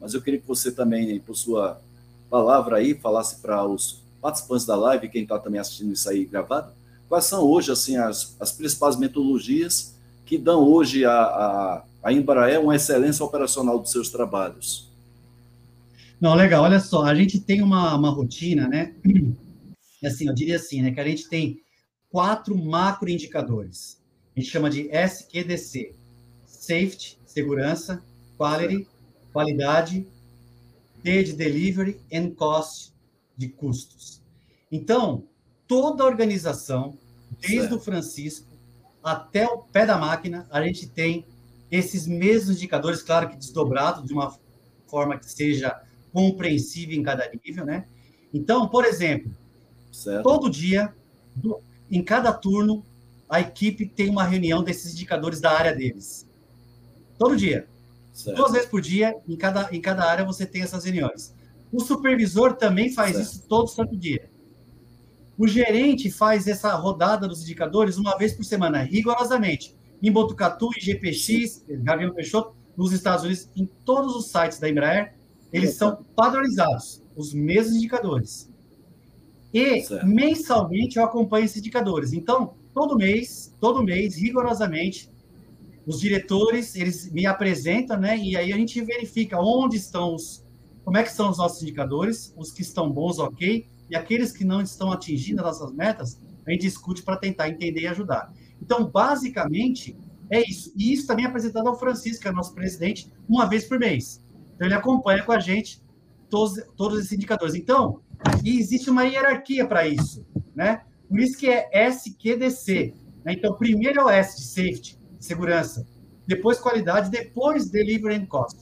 Mas 0.00 0.14
eu 0.14 0.22
queria 0.22 0.40
que 0.40 0.48
você 0.48 0.72
também, 0.72 1.20
por 1.20 1.36
sua 1.36 1.80
palavra 2.28 2.76
aí, 2.76 2.94
falasse 2.94 3.40
para 3.40 3.64
os 3.66 4.00
participantes 4.20 4.66
da 4.66 4.76
live, 4.76 5.08
quem 5.08 5.22
está 5.22 5.38
também 5.38 5.60
assistindo 5.60 5.92
isso 5.92 6.08
aí 6.08 6.24
gravado, 6.24 6.72
quais 7.08 7.24
são 7.24 7.42
hoje 7.42 7.72
assim 7.72 7.96
as, 7.96 8.36
as 8.38 8.52
principais 8.52 8.96
metodologias 8.96 9.94
que 10.26 10.36
dão 10.36 10.62
hoje 10.62 11.04
a, 11.04 11.12
a, 11.12 11.84
a 12.02 12.12
Embraer 12.12 12.60
uma 12.60 12.76
excelência 12.76 13.24
operacional 13.24 13.78
dos 13.78 13.90
seus 13.90 14.10
trabalhos? 14.10 14.88
Não, 16.20 16.34
legal. 16.34 16.64
Olha 16.64 16.80
só, 16.80 17.04
a 17.04 17.14
gente 17.14 17.40
tem 17.40 17.62
uma, 17.62 17.94
uma 17.94 18.10
rotina, 18.10 18.68
né? 18.68 18.94
Assim, 20.04 20.28
eu 20.28 20.34
diria 20.34 20.56
assim, 20.56 20.82
né? 20.82 20.90
Que 20.90 21.00
a 21.00 21.06
gente 21.06 21.28
tem 21.28 21.60
quatro 22.10 22.56
macro 22.56 23.08
indicadores. 23.08 23.98
A 24.36 24.40
gente 24.40 24.50
chama 24.50 24.68
de 24.68 24.88
SQDC: 24.90 25.94
Safety, 26.60 27.18
segurança, 27.24 28.02
Quality, 28.36 28.86
qualidade, 29.32 30.06
T 31.02 31.24
de 31.24 31.32
delivery 31.32 31.98
and 32.12 32.30
cost 32.30 32.92
de 33.36 33.48
custos. 33.48 34.22
Então, 34.70 35.24
toda 35.66 36.04
a 36.04 36.06
organização, 36.06 36.96
desde 37.40 37.60
certo. 37.60 37.76
o 37.76 37.80
Francisco 37.80 38.46
até 39.02 39.46
o 39.46 39.58
pé 39.58 39.86
da 39.86 39.96
máquina, 39.96 40.46
a 40.50 40.62
gente 40.62 40.86
tem 40.86 41.26
esses 41.70 42.06
mesmos 42.06 42.56
indicadores, 42.56 43.02
claro 43.02 43.30
que 43.30 43.36
desdobrado 43.36 44.06
de 44.06 44.12
uma 44.12 44.36
forma 44.86 45.18
que 45.18 45.30
seja 45.30 45.82
compreensível 46.12 46.98
em 46.98 47.02
cada 47.02 47.30
nível, 47.44 47.64
né? 47.64 47.86
Então, 48.32 48.68
por 48.68 48.84
exemplo, 48.84 49.30
certo. 49.92 50.22
todo 50.22 50.50
dia, 50.50 50.94
em 51.90 52.02
cada 52.02 52.32
turno, 52.32 52.84
a 53.28 53.40
equipe 53.40 53.86
tem 53.86 54.10
uma 54.10 54.24
reunião 54.24 54.62
desses 54.62 54.92
indicadores 54.92 55.40
da 55.40 55.52
área 55.52 55.74
deles. 55.74 56.26
Todo 57.20 57.36
dia. 57.36 57.68
Certo. 58.14 58.34
Duas 58.38 58.52
vezes 58.52 58.66
por 58.66 58.80
dia, 58.80 59.14
em 59.28 59.36
cada, 59.36 59.68
em 59.70 59.78
cada 59.80 60.04
área, 60.04 60.24
você 60.24 60.46
tem 60.46 60.62
essas 60.62 60.84
reuniões. 60.84 61.34
O 61.70 61.78
supervisor 61.78 62.54
também 62.56 62.90
faz 62.90 63.14
certo. 63.14 63.28
isso 63.28 63.42
todo 63.46 63.68
santo 63.68 63.94
dia. 63.94 64.30
O 65.36 65.46
gerente 65.46 66.10
faz 66.10 66.46
essa 66.46 66.74
rodada 66.74 67.28
dos 67.28 67.42
indicadores 67.42 67.98
uma 67.98 68.16
vez 68.16 68.32
por 68.32 68.42
semana, 68.42 68.80
rigorosamente. 68.80 69.76
Em 70.02 70.10
Botucatu, 70.10 70.70
em 70.74 70.80
GPX, 70.80 71.62
Gavião 71.82 72.14
Peixoto, 72.14 72.54
nos 72.74 72.90
Estados 72.90 73.22
Unidos, 73.22 73.50
em 73.54 73.66
todos 73.84 74.16
os 74.16 74.30
sites 74.30 74.58
da 74.58 74.70
Embraer, 74.70 75.14
eles 75.52 75.74
são 75.74 76.02
padronizados, 76.16 77.02
os 77.14 77.34
mesmos 77.34 77.76
indicadores. 77.76 78.50
E 79.52 79.82
certo. 79.82 80.06
mensalmente 80.06 80.96
eu 80.96 81.04
acompanho 81.04 81.44
esses 81.44 81.58
indicadores. 81.58 82.14
Então, 82.14 82.54
todo 82.72 82.96
mês, 82.96 83.54
todo 83.60 83.82
mês, 83.82 84.16
rigorosamente, 84.16 85.10
os 85.86 86.00
diretores, 86.00 86.74
eles 86.76 87.10
me 87.10 87.26
apresentam, 87.26 87.98
né? 87.98 88.16
E 88.16 88.36
aí 88.36 88.52
a 88.52 88.56
gente 88.56 88.80
verifica 88.82 89.40
onde 89.40 89.76
estão 89.76 90.14
os, 90.14 90.44
como 90.84 90.96
é 90.96 91.02
que 91.02 91.12
são 91.12 91.30
os 91.30 91.38
nossos 91.38 91.62
indicadores, 91.62 92.34
os 92.36 92.52
que 92.52 92.62
estão 92.62 92.90
bons, 92.90 93.18
ok, 93.18 93.68
e 93.88 93.96
aqueles 93.96 94.32
que 94.32 94.44
não 94.44 94.60
estão 94.60 94.92
atingindo 94.92 95.40
as 95.40 95.58
nossas 95.58 95.74
metas, 95.74 96.20
a 96.46 96.50
gente 96.50 96.62
discute 96.62 97.02
para 97.02 97.16
tentar 97.16 97.48
entender 97.48 97.80
e 97.80 97.86
ajudar. 97.86 98.32
Então, 98.62 98.84
basicamente, 98.84 99.96
é 100.30 100.40
isso. 100.48 100.72
E 100.76 100.92
isso 100.92 101.06
também 101.06 101.24
é 101.24 101.28
apresentado 101.28 101.68
ao 101.68 101.78
Francisco, 101.78 102.22
que 102.22 102.28
é 102.28 102.32
nosso 102.32 102.54
presidente, 102.54 103.12
uma 103.28 103.46
vez 103.46 103.64
por 103.64 103.78
mês. 103.78 104.22
Então, 104.54 104.66
ele 104.66 104.74
acompanha 104.74 105.22
com 105.24 105.32
a 105.32 105.40
gente 105.40 105.82
todos, 106.28 106.62
todos 106.76 107.00
esses 107.00 107.12
indicadores. 107.12 107.54
Então, 107.54 108.00
existe 108.44 108.90
uma 108.90 109.04
hierarquia 109.04 109.66
para 109.66 109.86
isso, 109.88 110.24
né? 110.54 110.82
Por 111.08 111.18
isso 111.18 111.36
que 111.36 111.48
é 111.48 111.68
SQDC. 111.88 112.94
Né? 113.24 113.32
Então, 113.32 113.54
primeiro 113.54 114.00
é 114.00 114.04
o 114.04 114.08
S 114.08 114.36
de 114.36 114.46
safety, 114.46 114.99
segurança, 115.20 115.86
depois 116.26 116.58
qualidade, 116.58 117.10
depois 117.10 117.68
delivery 117.70 118.16
and 118.16 118.26
cost. 118.26 118.58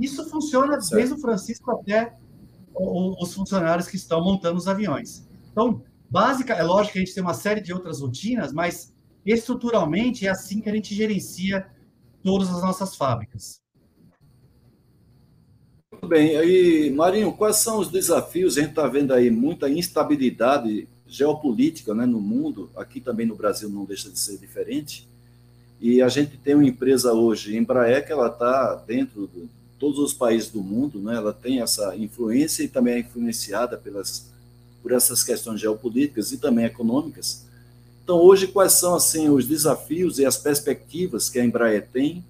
Isso 0.00 0.28
funciona 0.28 0.80
certo. 0.80 0.96
desde 0.96 1.14
o 1.14 1.18
Francisco 1.18 1.70
até 1.70 2.16
os 2.74 3.32
funcionários 3.32 3.86
que 3.86 3.96
estão 3.96 4.22
montando 4.22 4.58
os 4.58 4.66
aviões. 4.66 5.28
Então, 5.52 5.82
básica, 6.10 6.54
é 6.54 6.62
lógico 6.62 6.94
que 6.94 6.98
a 6.98 7.02
gente 7.04 7.14
tem 7.14 7.22
uma 7.22 7.34
série 7.34 7.60
de 7.60 7.72
outras 7.72 8.00
rotinas, 8.00 8.52
mas 8.52 8.92
estruturalmente 9.24 10.26
é 10.26 10.30
assim 10.30 10.60
que 10.60 10.68
a 10.68 10.74
gente 10.74 10.94
gerencia 10.94 11.66
todas 12.22 12.48
as 12.50 12.62
nossas 12.62 12.96
fábricas. 12.96 13.60
Muito 15.92 16.08
bem. 16.08 16.36
Aí, 16.36 16.90
Marinho, 16.90 17.32
quais 17.32 17.56
são 17.56 17.78
os 17.78 17.90
desafios? 17.90 18.58
A 18.58 18.60
gente 18.60 18.70
está 18.70 18.86
vendo 18.88 19.14
aí 19.14 19.30
muita 19.30 19.68
instabilidade 19.68 20.88
geopolítica 21.06 21.94
né, 21.94 22.04
no 22.04 22.20
mundo, 22.20 22.70
aqui 22.76 23.00
também 23.00 23.26
no 23.26 23.36
Brasil 23.36 23.68
não 23.68 23.84
deixa 23.84 24.10
de 24.10 24.18
ser 24.18 24.38
diferente. 24.38 25.08
E 25.80 26.00
a 26.00 26.08
gente 26.08 26.36
tem 26.36 26.54
uma 26.54 26.66
empresa 26.66 27.12
hoje, 27.12 27.56
Embraer, 27.56 28.06
que 28.06 28.12
ela 28.12 28.28
está 28.28 28.74
dentro 28.86 29.28
de 29.34 29.48
todos 29.78 29.98
os 29.98 30.14
países 30.14 30.50
do 30.50 30.62
mundo, 30.62 30.98
né? 30.98 31.16
ela 31.16 31.32
tem 31.32 31.60
essa 31.60 31.94
influência 31.96 32.62
e 32.62 32.68
também 32.68 32.94
é 32.94 32.98
influenciada 33.00 33.76
pelas, 33.76 34.30
por 34.82 34.92
essas 34.92 35.22
questões 35.22 35.60
geopolíticas 35.60 36.32
e 36.32 36.38
também 36.38 36.64
econômicas. 36.64 37.44
Então, 38.02 38.18
hoje, 38.18 38.46
quais 38.46 38.74
são 38.74 38.94
assim 38.94 39.28
os 39.28 39.46
desafios 39.46 40.18
e 40.18 40.26
as 40.26 40.36
perspectivas 40.36 41.28
que 41.28 41.38
a 41.38 41.44
Embraer 41.44 41.88
tem, 41.92 42.24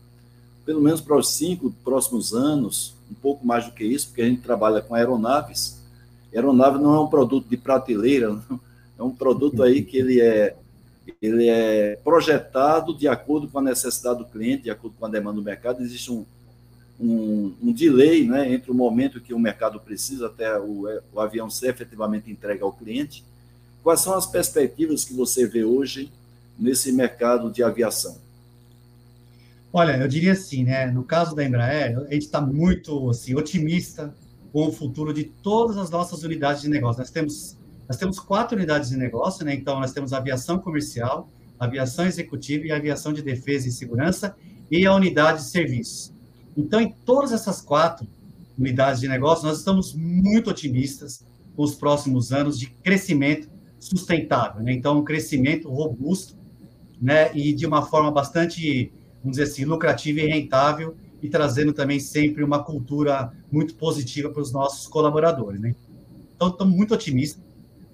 pelo 0.64 0.80
menos 0.80 1.00
para 1.00 1.16
os 1.16 1.30
cinco 1.32 1.72
próximos 1.84 2.32
anos, 2.32 2.94
um 3.10 3.14
pouco 3.14 3.46
mais 3.46 3.66
do 3.66 3.72
que 3.72 3.84
isso, 3.84 4.08
porque 4.08 4.22
a 4.22 4.26
gente 4.26 4.40
trabalha 4.40 4.80
com 4.80 4.94
aeronaves. 4.94 5.80
aeronave 6.32 6.78
não 6.78 6.94
é 6.94 7.00
um 7.00 7.08
produto 7.08 7.48
de 7.48 7.56
prateleira, 7.56 8.30
não. 8.48 8.60
é 8.98 9.02
um 9.02 9.10
produto 9.10 9.62
aí 9.62 9.82
que 9.82 9.96
ele 9.96 10.20
é 10.20 10.56
ele 11.20 11.48
é 11.48 11.96
projetado 12.02 12.96
de 12.96 13.06
acordo 13.08 13.48
com 13.48 13.58
a 13.58 13.62
necessidade 13.62 14.18
do 14.18 14.24
cliente, 14.24 14.64
de 14.64 14.70
acordo 14.70 14.96
com 14.98 15.06
a 15.06 15.08
demanda 15.08 15.36
do 15.36 15.42
mercado. 15.42 15.82
Existe 15.82 16.10
um, 16.10 16.24
um, 17.00 17.54
um 17.62 17.72
delay 17.72 18.26
né, 18.26 18.52
entre 18.52 18.70
o 18.70 18.74
momento 18.74 19.20
que 19.20 19.34
o 19.34 19.38
mercado 19.38 19.80
precisa 19.80 20.26
até 20.26 20.58
o, 20.58 20.86
o 21.12 21.20
avião 21.20 21.50
ser 21.50 21.70
efetivamente 21.70 22.30
entregue 22.30 22.62
ao 22.62 22.72
cliente. 22.72 23.24
Quais 23.82 24.00
são 24.00 24.14
as 24.14 24.26
perspectivas 24.26 25.04
que 25.04 25.12
você 25.12 25.46
vê 25.46 25.64
hoje 25.64 26.10
nesse 26.58 26.90
mercado 26.92 27.50
de 27.50 27.62
aviação? 27.62 28.16
Olha, 29.72 29.96
eu 29.96 30.06
diria 30.06 30.32
assim, 30.32 30.62
né? 30.62 30.86
No 30.86 31.02
caso 31.02 31.34
da 31.34 31.44
Embraer, 31.44 31.98
a 31.98 32.12
gente 32.12 32.26
está 32.26 32.40
muito 32.40 33.10
assim, 33.10 33.34
otimista 33.34 34.14
com 34.52 34.68
o 34.68 34.72
futuro 34.72 35.12
de 35.12 35.24
todas 35.24 35.76
as 35.76 35.90
nossas 35.90 36.22
unidades 36.22 36.62
de 36.62 36.68
negócio. 36.68 37.00
Nós 37.00 37.10
temos, 37.10 37.56
nós 37.88 37.96
temos 37.96 38.18
quatro 38.18 38.56
unidades 38.56 38.90
de 38.90 38.96
negócio, 38.96 39.44
né? 39.44 39.54
Então, 39.54 39.78
nós 39.78 39.92
temos 39.92 40.12
aviação 40.12 40.58
comercial, 40.58 41.30
aviação 41.58 42.06
executiva 42.06 42.66
e 42.66 42.72
aviação 42.72 43.12
de 43.12 43.22
defesa 43.22 43.68
e 43.68 43.72
segurança 43.72 44.34
e 44.70 44.86
a 44.86 44.94
unidade 44.94 45.38
de 45.38 45.48
serviços. 45.50 46.12
Então, 46.56 46.80
em 46.80 46.90
todas 47.04 47.32
essas 47.32 47.60
quatro, 47.60 48.06
unidades 48.58 49.00
de 49.00 49.08
negócio, 49.08 49.46
nós 49.46 49.58
estamos 49.58 49.94
muito 49.94 50.50
otimistas 50.50 51.24
com 51.54 51.62
os 51.62 51.74
próximos 51.74 52.32
anos 52.32 52.58
de 52.58 52.66
crescimento 52.66 53.48
sustentável, 53.78 54.62
né? 54.62 54.72
Então, 54.72 54.98
um 54.98 55.04
crescimento 55.04 55.68
robusto, 55.68 56.36
né? 57.00 57.34
E 57.36 57.52
de 57.52 57.66
uma 57.66 57.82
forma 57.82 58.10
bastante, 58.10 58.92
vamos 59.22 59.36
dizer 59.36 59.50
assim, 59.50 59.64
lucrativa 59.64 60.20
e 60.20 60.26
rentável, 60.26 60.96
e 61.20 61.28
trazendo 61.28 61.72
também 61.72 61.98
sempre 62.00 62.42
uma 62.42 62.62
cultura 62.62 63.32
muito 63.50 63.74
positiva 63.74 64.30
para 64.30 64.42
os 64.42 64.52
nossos 64.52 64.86
colaboradores, 64.86 65.60
né? 65.60 65.74
Então, 66.34 66.48
estamos 66.48 66.74
muito 66.74 66.94
otimistas. 66.94 67.43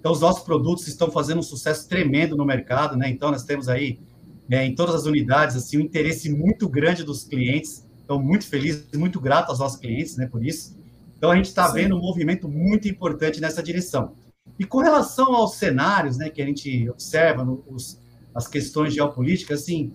Então, 0.00 0.12
os 0.12 0.20
nossos 0.20 0.42
produtos 0.42 0.88
estão 0.88 1.10
fazendo 1.10 1.38
um 1.38 1.42
sucesso 1.42 1.86
tremendo 1.86 2.34
no 2.34 2.44
mercado, 2.44 2.96
né? 2.96 3.08
Então, 3.10 3.30
nós 3.30 3.44
temos 3.44 3.68
aí, 3.68 4.00
né, 4.48 4.64
em 4.64 4.74
todas 4.74 4.94
as 4.94 5.04
unidades, 5.04 5.54
assim, 5.54 5.76
um 5.76 5.82
interesse 5.82 6.32
muito 6.32 6.66
grande 6.68 7.04
dos 7.04 7.22
clientes. 7.22 7.86
Então, 8.02 8.20
muito 8.20 8.46
feliz, 8.46 8.88
muito 8.94 9.20
grato 9.20 9.50
aos 9.50 9.58
nossos 9.58 9.78
clientes, 9.78 10.16
né, 10.16 10.26
por 10.26 10.44
isso. 10.44 10.74
Então, 11.18 11.30
a 11.30 11.36
gente 11.36 11.46
está 11.46 11.68
vendo 11.68 11.94
um 11.96 12.00
movimento 12.00 12.48
muito 12.48 12.88
importante 12.88 13.42
nessa 13.42 13.62
direção. 13.62 14.14
E 14.58 14.64
com 14.64 14.78
relação 14.78 15.34
aos 15.34 15.56
cenários, 15.56 16.16
né, 16.16 16.30
que 16.30 16.40
a 16.40 16.46
gente 16.46 16.88
observa, 16.88 17.44
nos, 17.44 18.00
as 18.34 18.48
questões 18.48 18.94
geopolíticas, 18.94 19.60
assim, 19.60 19.92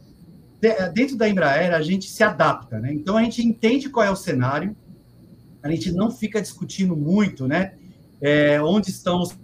dentro 0.94 1.18
da 1.18 1.28
Embraer, 1.28 1.74
a 1.74 1.82
gente 1.82 2.10
se 2.10 2.24
adapta, 2.24 2.80
né? 2.80 2.94
Então, 2.94 3.18
a 3.18 3.24
gente 3.24 3.46
entende 3.46 3.90
qual 3.90 4.06
é 4.06 4.12
o 4.12 4.16
cenário, 4.16 4.76
a 5.64 5.70
gente 5.70 5.92
não 5.92 6.12
fica 6.12 6.40
discutindo 6.40 6.96
muito, 6.96 7.48
né, 7.48 7.74
é, 8.22 8.62
onde 8.62 8.92
estão 8.92 9.20
os 9.20 9.36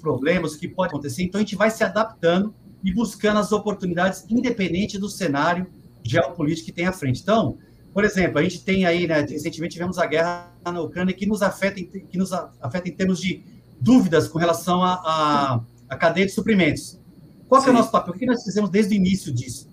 problemas, 0.00 0.54
o 0.54 0.58
que 0.58 0.68
pode 0.68 0.90
acontecer. 0.90 1.22
Então, 1.22 1.38
a 1.38 1.42
gente 1.42 1.56
vai 1.56 1.70
se 1.70 1.84
adaptando 1.84 2.54
e 2.82 2.92
buscando 2.92 3.38
as 3.38 3.52
oportunidades, 3.52 4.24
independente 4.28 4.98
do 4.98 5.08
cenário 5.08 5.66
geopolítico 6.02 6.66
que 6.66 6.72
tem 6.72 6.86
à 6.86 6.92
frente. 6.92 7.20
Então, 7.20 7.58
por 7.92 8.04
exemplo, 8.04 8.38
a 8.38 8.42
gente 8.42 8.64
tem 8.64 8.86
aí, 8.86 9.06
né, 9.06 9.20
recentemente 9.20 9.74
tivemos 9.74 9.98
a 9.98 10.06
guerra 10.06 10.52
na 10.64 10.80
Ucrânia 10.80 11.14
que 11.14 11.26
nos 11.26 11.42
afeta, 11.42 11.82
que 11.82 12.16
nos 12.16 12.32
afeta 12.32 12.88
em 12.88 12.92
termos 12.92 13.20
de 13.20 13.42
dúvidas 13.80 14.28
com 14.28 14.38
relação 14.38 14.82
à 14.82 15.64
cadeia 15.98 16.26
de 16.26 16.32
suprimentos. 16.32 16.98
Qual 17.48 17.64
é 17.64 17.70
o 17.70 17.72
nosso 17.72 17.90
papel? 17.90 18.14
O 18.14 18.16
que 18.16 18.26
nós 18.26 18.44
fizemos 18.44 18.70
desde 18.70 18.94
o 18.94 18.96
início 18.96 19.32
disso? 19.32 19.68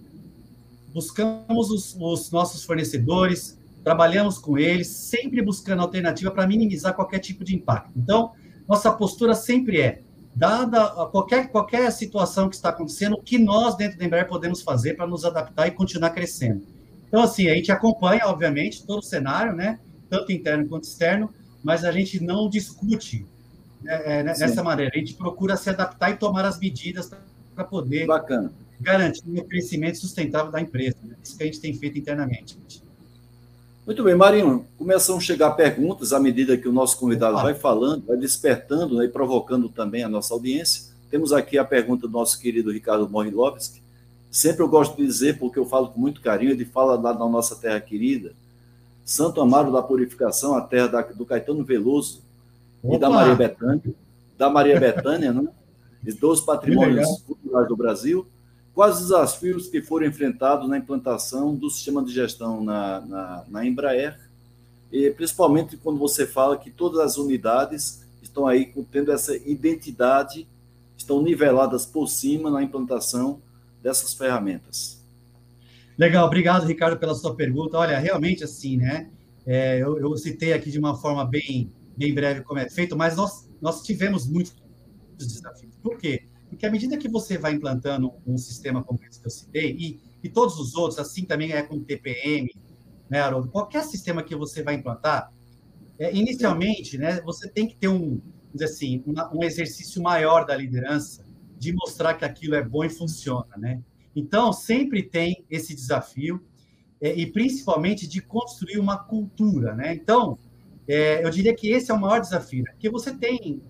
Buscamos 0.93 1.69
os, 1.69 1.95
os 1.99 2.31
nossos 2.31 2.63
fornecedores, 2.63 3.57
trabalhamos 3.83 4.39
com 4.39 4.57
eles, 4.57 4.87
sempre 4.87 5.41
buscando 5.43 5.83
alternativa 5.83 6.31
para 6.31 6.47
minimizar 6.47 6.95
qualquer 6.95 7.19
tipo 7.19 7.43
de 7.43 7.55
impacto. 7.55 7.91
Então, 7.95 8.31
nossa 8.67 8.91
postura 8.91 9.35
sempre 9.35 9.79
é, 9.79 10.01
dada 10.37 10.85
qualquer, 11.07 11.49
qualquer 11.49 11.91
situação 11.91 12.47
que 12.47 12.55
está 12.55 12.69
acontecendo, 12.69 13.13
o 13.13 13.21
que 13.21 13.39
nós, 13.39 13.75
dentro 13.75 13.97
da 13.97 14.05
Embraer, 14.05 14.27
podemos 14.27 14.61
fazer 14.61 14.93
para 14.93 15.07
nos 15.07 15.25
adaptar 15.25 15.67
e 15.67 15.71
continuar 15.71 16.11
crescendo. 16.11 16.63
Então, 17.07 17.23
assim, 17.23 17.49
a 17.49 17.55
gente 17.55 17.71
acompanha, 17.71 18.27
obviamente, 18.27 18.85
todo 18.85 18.99
o 18.99 19.03
cenário, 19.03 19.53
né? 19.53 19.79
Tanto 20.09 20.31
interno 20.31 20.67
quanto 20.67 20.83
externo, 20.83 21.33
mas 21.63 21.83
a 21.83 21.91
gente 21.91 22.23
não 22.23 22.49
discute 22.49 23.25
né, 23.81 24.19
é, 24.19 24.23
nessa 24.23 24.61
maneira. 24.61 24.91
A 24.93 24.99
gente 24.99 25.15
procura 25.15 25.57
se 25.57 25.69
adaptar 25.69 26.11
e 26.11 26.17
tomar 26.17 26.45
as 26.45 26.59
medidas 26.59 27.09
para 27.55 27.63
poder 27.63 28.05
Bacana. 28.05 28.51
garantir 28.79 29.39
o 29.39 29.43
crescimento 29.43 29.97
sustentável 29.97 30.51
da 30.51 30.61
empresa. 30.61 30.97
Né? 31.03 31.15
Isso 31.23 31.35
que 31.35 31.43
a 31.43 31.45
gente 31.47 31.59
tem 31.59 31.73
feito 31.73 31.97
internamente. 31.97 32.57
Muito 33.87 34.03
bem, 34.03 34.15
Marinho. 34.15 34.65
Começam 34.77 35.15
a 35.15 35.19
chegar 35.21 35.51
perguntas 35.51 36.11
à 36.11 36.19
medida 36.19 36.57
que 36.57 36.67
o 36.67 36.73
nosso 36.73 36.99
convidado 36.99 37.37
vai 37.37 37.53
falando, 37.53 38.05
vai 38.05 38.17
despertando 38.17 38.97
né, 38.97 39.05
e 39.05 39.07
provocando 39.07 39.69
também 39.69 40.03
a 40.03 40.09
nossa 40.09 40.33
audiência. 40.33 40.91
Temos 41.09 41.31
aqui 41.31 41.57
a 41.57 41.63
pergunta 41.63 42.05
do 42.05 42.11
nosso 42.11 42.37
querido 42.37 42.69
Ricardo 42.69 43.07
Morilovski. 43.07 43.81
Sempre 44.29 44.61
eu 44.61 44.67
gosto 44.67 44.97
de 44.97 45.05
dizer, 45.05 45.39
porque 45.39 45.57
eu 45.57 45.65
falo 45.65 45.87
com 45.87 46.01
muito 46.01 46.19
carinho, 46.19 46.51
ele 46.51 46.65
fala 46.65 46.99
lá 46.99 47.13
da 47.13 47.29
nossa 47.29 47.55
terra 47.55 47.79
querida, 47.79 48.33
Santo 49.05 49.39
Amaro 49.39 49.71
da 49.71 49.81
Purificação, 49.81 50.53
a 50.53 50.59
terra 50.59 50.87
da, 50.87 51.01
do 51.03 51.25
Caetano 51.25 51.63
Veloso 51.63 52.21
Opa. 52.83 52.93
e 52.93 52.99
da 52.99 53.09
Maria 53.09 53.35
Bethânia, 53.35 53.95
da 54.37 54.49
Maria 54.49 54.77
Bethânia, 54.77 55.31
né? 55.31 55.47
E 56.05 56.11
dos 56.11 56.41
patrimônios 56.41 57.21
culturais 57.25 57.69
do 57.69 57.77
Brasil. 57.77 58.27
Quais 58.77 58.97
os 58.97 59.01
desafios 59.01 59.67
que 59.67 59.81
foram 59.81 60.05
enfrentados 60.05 60.69
na 60.69 60.77
implantação 60.77 61.55
do 61.55 61.67
sistema 61.67 62.05
de 62.05 62.13
gestão 62.13 62.63
na, 62.63 63.01
na, 63.01 63.45
na 63.47 63.65
Embraer? 63.65 64.19
E 64.91 65.09
principalmente 65.09 65.75
quando 65.77 65.97
você 65.97 66.27
fala 66.27 66.59
que 66.59 66.69
todas 66.69 66.99
as 66.99 67.17
unidades 67.17 68.05
estão 68.21 68.45
aí 68.45 68.71
tendo 68.91 69.11
essa 69.11 69.35
identidade, 69.35 70.47
estão 70.95 71.23
niveladas 71.23 71.87
por 71.87 72.07
cima 72.07 72.51
na 72.51 72.61
implantação 72.61 73.41
dessas 73.81 74.13
ferramentas. 74.13 75.03
Legal, 75.97 76.27
obrigado, 76.27 76.67
Ricardo, 76.67 76.99
pela 76.99 77.15
sua 77.15 77.33
pergunta. 77.33 77.79
Olha, 77.79 77.97
realmente 77.97 78.43
assim, 78.43 78.77
né? 78.77 79.09
É, 79.43 79.79
eu, 79.79 79.97
eu, 79.97 80.15
citei 80.17 80.53
aqui 80.53 80.69
de 80.69 80.77
uma 80.77 80.95
forma 80.95 81.25
bem, 81.25 81.73
bem 81.97 82.13
breve 82.13 82.41
como 82.41 82.59
é 82.59 82.69
feito, 82.69 82.95
mas 82.95 83.15
nós, 83.15 83.49
nós 83.59 83.81
tivemos 83.81 84.27
muitos 84.27 84.53
desafios. 85.17 85.73
Por 85.81 85.97
quê? 85.97 86.26
Porque 86.57 86.65
à 86.65 86.71
medida 86.71 86.97
que 86.97 87.07
você 87.07 87.37
vai 87.37 87.53
implantando 87.53 88.11
um 88.25 88.35
sistema 88.35 88.83
como 88.83 88.99
esse 89.07 89.19
que 89.19 89.27
eu 89.27 89.31
citei, 89.31 89.77
e, 89.77 89.99
e 90.23 90.27
todos 90.27 90.59
os 90.59 90.73
outros, 90.73 90.99
assim 90.99 91.23
também 91.23 91.51
é 91.51 91.61
com 91.61 91.79
TPM, 91.79 92.49
né, 93.07 93.19
Haroldo? 93.21 93.49
Qualquer 93.49 93.83
sistema 93.83 94.23
que 94.23 94.35
você 94.35 94.63
vai 94.63 94.73
implantar, 94.73 95.31
é, 95.99 96.11
inicialmente, 96.15 96.97
né, 96.97 97.21
você 97.21 97.47
tem 97.47 97.67
que 97.67 97.75
ter 97.75 97.89
um, 97.89 98.19
assim, 98.59 99.03
um 99.31 99.43
exercício 99.43 100.01
maior 100.01 100.47
da 100.47 100.57
liderança 100.57 101.23
de 101.59 101.71
mostrar 101.73 102.15
que 102.15 102.25
aquilo 102.25 102.55
é 102.55 102.63
bom 102.63 102.83
e 102.83 102.89
funciona, 102.89 103.55
né? 103.55 103.79
Então, 104.15 104.51
sempre 104.51 105.03
tem 105.03 105.45
esse 105.51 105.75
desafio, 105.75 106.43
é, 106.99 107.13
e 107.13 107.31
principalmente 107.31 108.07
de 108.07 108.19
construir 108.19 108.79
uma 108.79 108.97
cultura, 108.97 109.75
né? 109.75 109.93
Então, 109.93 110.39
é, 110.87 111.23
eu 111.23 111.29
diria 111.29 111.55
que 111.55 111.69
esse 111.69 111.91
é 111.91 111.93
o 111.93 112.01
maior 112.01 112.19
desafio, 112.19 112.63
né? 112.63 112.71
porque 112.71 112.89
você 112.89 113.13
tem 113.15 113.61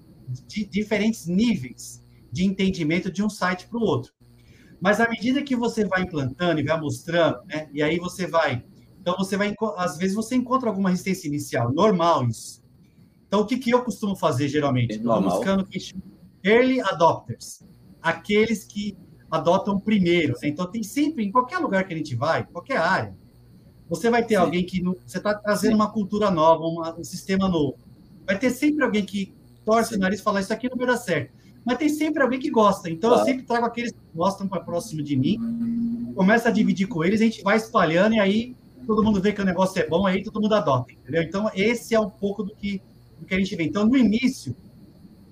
diferentes 0.69 1.25
níveis 1.25 2.06
de 2.31 2.45
entendimento 2.45 3.11
de 3.11 3.23
um 3.23 3.29
site 3.29 3.67
para 3.67 3.77
o 3.77 3.81
outro. 3.81 4.13
Mas 4.79 4.99
à 4.99 5.09
medida 5.09 5.41
que 5.41 5.55
você 5.55 5.85
vai 5.85 6.03
implantando 6.03 6.59
e 6.59 6.63
vai 6.63 6.79
mostrando, 6.79 7.39
né? 7.45 7.67
E 7.73 7.81
aí 7.81 7.97
você 7.97 8.27
vai. 8.27 8.63
Então, 8.99 9.15
você 9.17 9.37
vai. 9.37 9.55
Às 9.77 9.97
vezes 9.97 10.15
você 10.15 10.35
encontra 10.35 10.69
alguma 10.69 10.89
resistência 10.89 11.27
inicial, 11.27 11.73
normal 11.73 12.27
isso. 12.27 12.63
Então, 13.27 13.41
o 13.41 13.45
que, 13.45 13.57
que 13.57 13.71
eu 13.71 13.83
costumo 13.83 14.15
fazer 14.15 14.47
geralmente? 14.47 14.95
Estou 14.95 15.21
buscando 15.21 15.65
que 15.65 15.79
early 16.43 16.79
adopters 16.81 17.63
aqueles 18.01 18.63
que 18.63 18.97
adotam 19.29 19.79
primeiro. 19.79 20.33
Né? 20.41 20.49
Então, 20.49 20.69
tem 20.69 20.83
sempre, 20.83 21.25
em 21.25 21.31
qualquer 21.31 21.57
lugar 21.57 21.85
que 21.85 21.93
a 21.93 21.97
gente 21.97 22.15
vai, 22.15 22.45
qualquer 22.45 22.77
área, 22.77 23.17
você 23.89 24.09
vai 24.09 24.23
ter 24.23 24.35
Sim. 24.35 24.41
alguém 24.41 24.65
que. 24.65 24.81
você 24.81 25.17
está 25.17 25.33
trazendo 25.33 25.75
uma 25.75 25.91
cultura 25.91 26.29
nova, 26.29 26.63
uma, 26.63 26.97
um 26.97 27.03
sistema 27.03 27.47
novo. 27.47 27.77
Vai 28.25 28.37
ter 28.37 28.49
sempre 28.49 28.83
alguém 28.83 29.05
que 29.05 29.33
torce 29.63 29.91
Sim. 29.91 29.95
o 29.95 29.99
nariz 29.99 30.19
e 30.19 30.23
fala: 30.23 30.41
Isso 30.41 30.53
aqui 30.53 30.69
não 30.69 30.77
vai 30.77 30.87
dar 30.87 30.97
certo. 30.97 31.33
Mas 31.67 31.79
tem 31.79 31.89
sempre 31.89 32.23
alguém 32.23 32.39
que 32.39 32.49
gosta. 32.49 32.89
Então, 32.89 33.11
eu 33.11 33.25
sempre 33.25 33.43
trago 33.43 33.65
aqueles 33.65 33.91
que 33.91 33.99
gostam 34.15 34.47
para 34.47 34.61
próximo 34.61 35.03
de 35.03 35.17
mim, 35.17 36.13
começa 36.15 36.47
a 36.47 36.51
dividir 36.51 36.87
com 36.87 37.03
eles, 37.03 37.19
a 37.19 37.25
gente 37.25 37.43
vai 37.43 37.57
espalhando 37.57 38.15
e 38.15 38.19
aí 38.21 38.55
todo 38.85 39.03
mundo 39.03 39.21
vê 39.21 39.33
que 39.33 39.41
o 39.41 39.45
negócio 39.45 39.77
é 39.81 39.85
bom, 39.85 40.07
aí 40.07 40.23
todo 40.23 40.39
mundo 40.39 40.55
adota, 40.55 40.93
entendeu? 40.93 41.21
Então, 41.21 41.51
esse 41.53 41.93
é 41.93 41.99
um 41.99 42.09
pouco 42.09 42.41
do 42.41 42.55
que, 42.55 42.81
do 43.19 43.25
que 43.25 43.35
a 43.35 43.37
gente 43.37 43.53
vê. 43.53 43.65
Então, 43.65 43.85
no 43.85 43.97
início, 43.97 44.55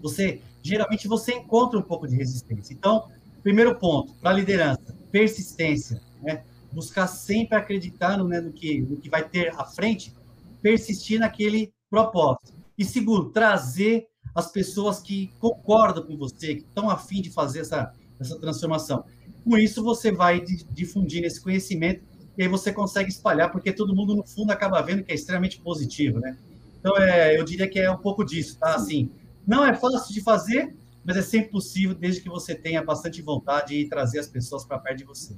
você 0.01 0.41
geralmente 0.61 1.07
você 1.07 1.35
encontra 1.35 1.79
um 1.79 1.81
pouco 1.81 2.05
de 2.05 2.17
resistência. 2.17 2.73
Então, 2.73 3.05
primeiro 3.41 3.73
ponto, 3.75 4.13
para 4.15 4.33
liderança, 4.33 4.93
persistência, 5.13 6.01
né? 6.21 6.43
buscar 6.69 7.07
sempre 7.07 7.57
acreditar 7.57 8.17
no, 8.17 8.27
né, 8.27 8.41
no, 8.41 8.51
que, 8.51 8.81
no 8.81 8.97
que 8.97 9.09
vai 9.09 9.23
ter 9.23 9.53
à 9.57 9.63
frente, 9.63 10.13
persistir 10.61 11.17
naquele 11.17 11.73
propósito. 11.89 12.53
E 12.77 12.83
segundo, 12.83 13.29
trazer 13.29 14.09
as 14.35 14.51
pessoas 14.51 14.99
que 14.99 15.31
concordam 15.39 16.03
com 16.03 16.17
você, 16.17 16.55
que 16.55 16.63
estão 16.63 16.89
afim 16.89 17.21
de 17.21 17.31
fazer 17.31 17.61
essa, 17.61 17.93
essa 18.19 18.37
transformação. 18.37 19.05
Com 19.45 19.57
isso, 19.57 19.81
você 19.81 20.11
vai 20.11 20.43
difundindo 20.71 21.25
esse 21.25 21.41
conhecimento 21.41 22.03
e 22.37 22.43
aí 22.43 22.49
você 22.49 22.73
consegue 22.73 23.09
espalhar, 23.09 23.49
porque 23.49 23.71
todo 23.71 23.95
mundo, 23.95 24.13
no 24.13 24.27
fundo, 24.27 24.51
acaba 24.51 24.81
vendo 24.81 25.03
que 25.03 25.11
é 25.11 25.15
extremamente 25.15 25.61
positivo, 25.61 26.19
né? 26.19 26.37
Então, 26.79 26.97
é, 26.97 27.39
eu 27.39 27.45
diria 27.45 27.67
que 27.67 27.79
é 27.79 27.89
um 27.89 27.97
pouco 27.97 28.25
disso, 28.25 28.59
tá? 28.59 28.75
Assim, 28.75 29.09
não 29.47 29.63
é 29.65 29.73
fácil 29.73 30.13
de 30.13 30.21
fazer, 30.21 30.75
mas 31.03 31.15
é 31.15 31.21
sempre 31.21 31.49
possível, 31.49 31.95
desde 31.95 32.21
que 32.21 32.27
você 32.27 32.53
tenha 32.53 32.83
bastante 32.83 33.21
vontade 33.21 33.75
e 33.75 33.87
trazer 33.87 34.19
as 34.19 34.27
pessoas 34.27 34.65
para 34.65 34.79
perto 34.79 34.97
de 34.97 35.03
você. 35.05 35.33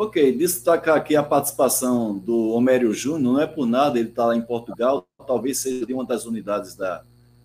Ok, 0.00 0.32
destacar 0.32 0.96
aqui 0.96 1.14
a 1.14 1.22
participação 1.22 2.16
do 2.16 2.52
Homério 2.52 2.90
Júnior, 2.90 3.34
não 3.34 3.38
é 3.38 3.46
por 3.46 3.66
nada, 3.66 3.98
ele 3.98 4.08
está 4.08 4.24
lá 4.24 4.34
em 4.34 4.40
Portugal, 4.40 5.06
talvez 5.26 5.58
seja 5.58 5.84
de 5.84 5.92
uma 5.92 6.06
das 6.06 6.24
unidades 6.24 6.74
da, 6.74 7.04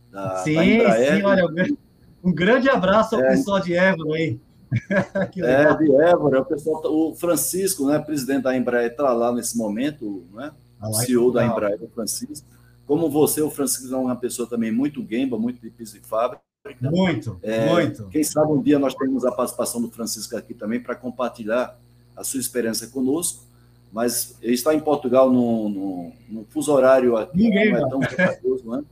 da, 0.10 0.38
sim, 0.38 0.56
da 0.56 0.66
Embraer. 0.66 1.18
Sim, 1.18 1.24
olha, 1.24 1.76
um 2.24 2.34
grande 2.34 2.70
abraço 2.70 3.14
ao 3.14 3.22
é, 3.22 3.32
pessoal 3.32 3.60
de 3.60 3.74
Évora 3.74 4.16
aí. 4.16 4.40
é, 5.36 5.76
de 5.76 5.96
Évora, 6.02 6.40
o, 6.40 6.46
pessoal, 6.46 6.82
tá, 6.82 6.88
o 6.88 7.14
Francisco, 7.14 7.88
né, 7.88 8.00
presidente 8.00 8.44
da 8.44 8.56
Embraer, 8.56 8.92
está 8.92 9.12
lá 9.12 9.34
nesse 9.34 9.58
momento, 9.58 10.24
né, 10.34 10.54
ah, 10.80 10.94
CEO 10.94 11.34
da 11.34 11.46
Embraer, 11.46 11.84
o 11.84 11.90
Francisco. 11.90 12.48
Como 12.88 13.10
você, 13.10 13.42
o 13.42 13.52
Francisco 13.52 13.94
é 13.94 13.98
uma 13.98 14.16
pessoa 14.16 14.48
também 14.48 14.72
muito 14.72 15.04
gamba, 15.04 15.38
muito 15.38 15.60
de 15.60 15.70
piso 15.70 15.98
e 15.98 16.00
fábrica. 16.00 16.42
Muito, 16.80 17.38
é, 17.44 17.70
muito. 17.70 18.08
Quem 18.08 18.24
sabe 18.24 18.54
um 18.54 18.62
dia 18.62 18.80
nós 18.80 18.96
temos 18.96 19.26
a 19.26 19.32
participação 19.34 19.82
do 19.82 19.92
Francisco 19.92 20.38
aqui 20.38 20.54
também 20.54 20.80
para 20.80 20.96
compartilhar 20.96 21.78
a 22.16 22.24
sua 22.24 22.40
experiência 22.40 22.88
conosco. 22.88 23.44
mas 23.92 24.36
ele 24.42 24.54
está 24.54 24.74
em 24.74 24.80
Portugal 24.80 25.32
no 25.32 26.12
fuso 26.50 26.72
horário 26.74 27.16
aqui, 27.16 27.38
Ninguém, 27.38 27.72
não 27.72 27.86
é 27.86 27.90
tão 27.90 28.00
vantajoso, 28.00 28.70
né? 28.70 28.84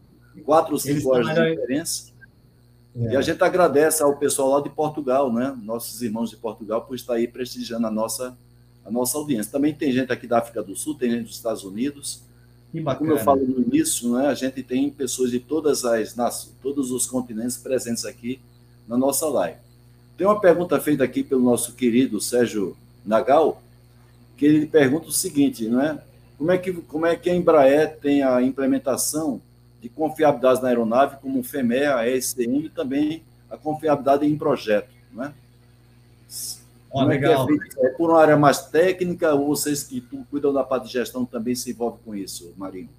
Quatro 0.45 0.73
ou 0.73 0.79
cinco 0.79 1.09
horas 1.09 1.27
de 1.27 1.51
diferença. 1.51 2.11
É. 2.95 3.13
E 3.13 3.15
a 3.15 3.21
gente 3.21 3.43
agradece 3.43 4.03
ao 4.03 4.15
pessoal 4.17 4.49
lá 4.49 4.61
de 4.61 4.69
Portugal, 4.69 5.31
né? 5.31 5.55
Nossos 5.63 6.01
irmãos 6.01 6.29
de 6.29 6.37
Portugal, 6.37 6.81
por 6.81 6.95
estar 6.95 7.15
aí 7.15 7.27
prestigiando 7.27 7.87
a 7.87 7.91
nossa, 7.91 8.37
a 8.85 8.91
nossa 8.91 9.17
audiência. 9.17 9.51
Também 9.51 9.73
tem 9.73 9.91
gente 9.91 10.11
aqui 10.11 10.27
da 10.27 10.39
África 10.39 10.61
do 10.61 10.75
Sul, 10.75 10.95
tem 10.95 11.11
gente 11.11 11.23
dos 11.23 11.35
Estados 11.35 11.63
Unidos. 11.63 12.21
Como 12.97 13.11
eu 13.11 13.17
falo 13.19 13.45
no 13.45 13.61
início, 13.61 14.13
né, 14.13 14.27
a 14.27 14.33
gente 14.33 14.63
tem 14.63 14.89
pessoas 14.89 15.29
de 15.29 15.39
todas 15.39 15.85
as 15.85 16.15
nações, 16.15 16.55
todos 16.61 16.91
os 16.91 17.05
continentes 17.05 17.57
presentes 17.57 18.03
aqui 18.03 18.39
na 18.87 18.97
nossa 18.97 19.27
live. 19.27 19.57
Tem 20.17 20.25
uma 20.25 20.39
pergunta 20.39 20.79
feita 20.79 21.03
aqui 21.03 21.23
pelo 21.23 21.41
nosso 21.41 21.73
querido 21.73 22.19
Sérgio 22.19 22.75
Nagal, 23.05 23.61
que 24.37 24.45
ele 24.45 24.65
pergunta 24.65 25.07
o 25.07 25.11
seguinte, 25.11 25.67
né? 25.67 25.99
Como 26.37 26.51
é 26.51 26.57
que, 26.57 26.73
como 26.73 27.05
é 27.05 27.15
que 27.15 27.29
a 27.29 27.35
Embraer 27.35 27.97
tem 27.97 28.23
a 28.23 28.41
implementação 28.41 29.41
de 29.81 29.89
confiabilidade 29.89 30.61
na 30.61 30.69
aeronave, 30.69 31.17
como 31.21 31.39
o 31.39 31.43
FEMEA, 31.43 31.95
a 31.95 32.09
ESCM, 32.09 32.65
e 32.65 32.69
também 32.69 33.23
a 33.49 33.57
confiabilidade 33.57 34.25
em 34.25 34.37
projeto, 34.37 34.89
né? 35.11 35.33
Oh, 36.89 37.03
legal. 37.03 37.47
É, 37.49 37.53
é, 37.53 37.87
é, 37.87 37.89
por 37.89 38.11
uma 38.11 38.21
área 38.21 38.37
mais 38.37 38.67
técnica 38.67 39.33
ou 39.33 39.47
vocês 39.47 39.83
que 39.83 39.99
cuidam 40.29 40.53
da 40.53 40.63
parte 40.63 40.87
de 40.87 40.93
gestão 40.93 41.25
também 41.25 41.55
se 41.55 41.71
envolvem 41.71 41.99
com 42.05 42.15
isso, 42.15 42.53
Marinho? 42.55 42.89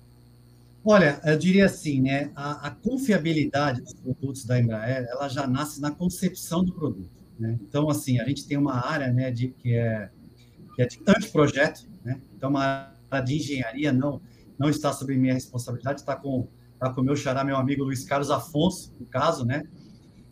Olha, 0.85 1.21
eu 1.25 1.39
diria 1.39 1.67
assim, 1.67 2.01
né? 2.01 2.31
A, 2.35 2.67
a, 2.67 2.71
confiabilidade 2.71 3.81
dos 3.81 3.95
produtos 3.95 4.45
da 4.45 4.61
Embraer, 4.61 5.07
ela 5.09 5.29
já 5.29 5.47
nasce 5.47 5.81
na 5.81 5.91
concepção 5.91 6.63
do 6.63 6.73
produto, 6.73 7.09
né? 7.39 7.59
Então, 7.63 7.89
assim, 7.89 8.21
a 8.21 8.25
gente 8.25 8.47
tem 8.47 8.57
uma 8.57 8.75
área, 8.75 9.13
né, 9.13 9.31
de 9.31 9.49
que 9.49 9.75
é 9.75 10.11
que 10.75 10.83
é 10.83 10.87
de 10.87 10.99
anteprojeto, 11.07 11.87
né? 12.05 12.21
Então, 12.37 12.51
uma 12.51 12.93
área 13.11 13.25
de 13.25 13.37
engenharia 13.37 13.93
não 13.93 14.21
não 14.59 14.69
está 14.69 14.93
sob 14.93 15.17
minha 15.17 15.35
responsabilidade, 15.35 16.01
está 16.01 16.17
com 16.17 16.49
tá 16.79 16.91
com 16.91 17.01
o 17.01 17.05
meu 17.05 17.17
xará, 17.17 17.45
meu 17.45 17.57
amigo 17.57 17.85
Luiz 17.85 18.05
Carlos 18.05 18.31
Afonso, 18.31 18.95
no 18.99 19.07
caso, 19.07 19.45
né? 19.45 19.65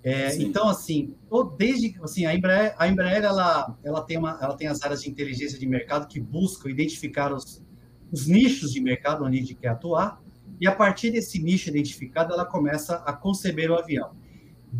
É, 0.04 0.34
então, 0.36 0.68
assim, 0.68 1.14
desde 1.56 1.96
assim, 2.02 2.26
a 2.26 2.34
Embraer, 2.34 2.74
a 2.76 2.88
Embraer 2.88 3.22
ela, 3.22 3.78
ela, 3.84 4.02
tem 4.02 4.18
uma, 4.18 4.36
ela 4.42 4.56
tem 4.56 4.66
as 4.66 4.82
áreas 4.82 5.02
de 5.02 5.08
inteligência 5.08 5.58
de 5.58 5.66
mercado 5.66 6.08
que 6.08 6.18
buscam 6.18 6.68
identificar 6.68 7.32
os, 7.32 7.62
os 8.10 8.26
nichos 8.26 8.72
de 8.72 8.80
mercado 8.80 9.24
onde 9.24 9.36
a 9.36 9.40
gente 9.40 9.54
quer 9.54 9.68
atuar, 9.68 10.20
e 10.60 10.66
a 10.66 10.74
partir 10.74 11.10
desse 11.10 11.40
nicho 11.40 11.68
identificado, 11.68 12.32
ela 12.32 12.44
começa 12.44 12.96
a 12.96 13.12
conceber 13.12 13.70
o 13.70 13.78
avião. 13.78 14.10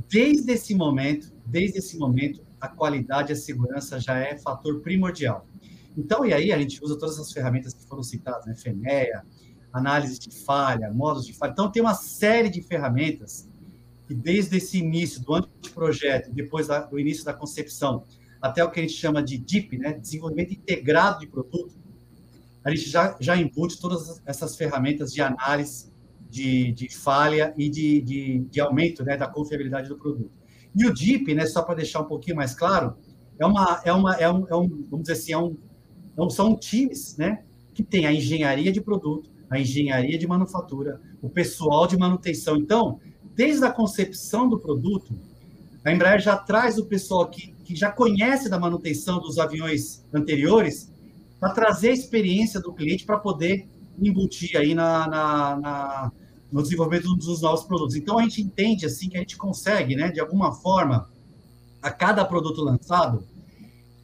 Desde 0.09 0.53
esse 0.53 0.75
momento, 0.75 1.33
desde 1.45 1.79
esse 1.79 1.99
momento, 1.99 2.43
a 2.59 2.67
qualidade 2.69 3.31
e 3.31 3.35
a 3.35 3.37
segurança 3.37 4.01
já 4.01 4.19
é 4.19 4.39
fator 4.39 4.81
primordial. 4.81 5.47
Então, 5.97 6.25
e 6.25 6.33
aí 6.33 6.51
a 6.51 6.59
gente 6.59 6.83
usa 6.83 6.99
todas 6.99 7.19
as 7.19 7.31
ferramentas 7.31 7.75
que 7.75 7.85
foram 7.87 8.03
citadas, 8.03 8.47
né? 8.47 8.55
FEMEA, 8.55 9.23
análise 9.71 10.19
de 10.19 10.31
falha, 10.31 10.91
modos 10.91 11.27
de 11.27 11.35
falha. 11.35 11.53
Então, 11.53 11.71
tem 11.71 11.83
uma 11.83 11.95
série 11.95 12.49
de 12.49 12.63
ferramentas 12.63 13.47
que, 14.07 14.15
desde 14.15 14.57
esse 14.57 14.79
início 14.79 15.23
do 15.23 15.35
anteprojeto, 15.35 16.33
depois 16.33 16.69
do 16.69 16.99
início 16.99 17.25
da 17.25 17.35
concepção, 17.35 18.05
até 18.41 18.65
o 18.65 18.71
que 18.71 18.81
a 18.81 18.83
gente 18.83 18.95
chama 18.95 19.23
de 19.23 19.37
DIP, 19.37 19.77
né, 19.79 19.93
desenvolvimento 19.93 20.53
integrado 20.53 21.21
de 21.21 21.27
produto, 21.27 21.75
a 22.65 22.71
gente 22.71 22.89
já, 22.89 23.17
já 23.21 23.37
embute 23.37 23.79
todas 23.79 24.23
essas 24.25 24.57
ferramentas 24.57 25.13
de 25.13 25.21
análise 25.21 25.92
de, 26.33 26.73
de 26.73 26.89
falha 26.89 27.53
e 27.59 27.69
de, 27.69 28.01
de, 28.01 28.39
de 28.51 28.59
aumento 28.59 29.05
né, 29.05 29.19
da 29.19 29.29
confiabilidade 29.29 29.87
do 29.87 29.99
produto. 29.99 30.33
E 30.75 30.87
o 30.87 30.95
DIP, 30.95 31.35
né, 31.35 31.45
só 31.45 31.61
para 31.61 31.75
deixar 31.75 32.01
um 32.01 32.07
pouquinho 32.07 32.37
mais 32.37 32.55
claro, 32.55 32.97
é 33.39 33.45
uma, 33.45 33.83
é 33.85 33.93
uma, 33.93 34.15
é 34.15 34.33
um, 34.33 34.49
é 34.49 34.57
um 34.57 34.67
vamos 34.91 35.03
dizer 35.03 35.13
assim, 35.13 35.33
é 35.33 35.39
um, 35.39 35.55
é 36.19 36.31
são 36.31 36.57
times, 36.57 37.19
né, 37.19 37.43
que 37.75 37.83
tem 37.83 38.07
a 38.07 38.13
engenharia 38.13 38.73
de 38.73 38.81
produto, 38.81 39.31
a 39.51 39.61
engenharia 39.61 40.17
de 40.17 40.27
manufatura, 40.27 40.99
o 41.21 41.29
pessoal 41.29 41.87
de 41.87 41.99
manutenção. 41.99 42.57
Então, 42.57 42.99
desde 43.35 43.63
a 43.67 43.71
concepção 43.71 44.49
do 44.49 44.59
produto, 44.59 45.15
a 45.85 45.93
Embraer 45.93 46.21
já 46.21 46.39
traz 46.39 46.79
o 46.79 46.87
pessoal 46.87 47.29
que, 47.29 47.53
que 47.63 47.77
já 47.77 47.93
conhece 47.93 48.49
da 48.49 48.59
manutenção 48.59 49.21
dos 49.21 49.39
aviões 49.39 50.03
anteriores 50.15 50.91
para 51.39 51.53
trazer 51.53 51.91
a 51.91 51.93
experiência 51.93 52.59
do 52.59 52.73
cliente 52.73 53.05
para 53.05 53.19
poder 53.19 53.69
embutir 54.01 54.57
aí 54.57 54.75
na, 54.75 55.07
na, 55.07 55.57
na, 55.57 56.13
no 56.53 56.63
desenvolvimento 56.63 57.15
dos 57.17 57.41
novos 57.41 57.65
produtos. 57.65 57.97
Então, 57.97 58.19
a 58.19 58.23
gente 58.23 58.43
entende 58.43 58.85
assim 58.85 59.09
que 59.09 59.17
a 59.17 59.21
gente 59.21 59.37
consegue, 59.37 59.97
né, 59.97 60.11
de 60.11 60.21
alguma 60.21 60.53
forma, 60.53 61.11
a 61.83 61.91
cada 61.91 62.25
produto 62.25 62.63
lançado, 62.63 63.27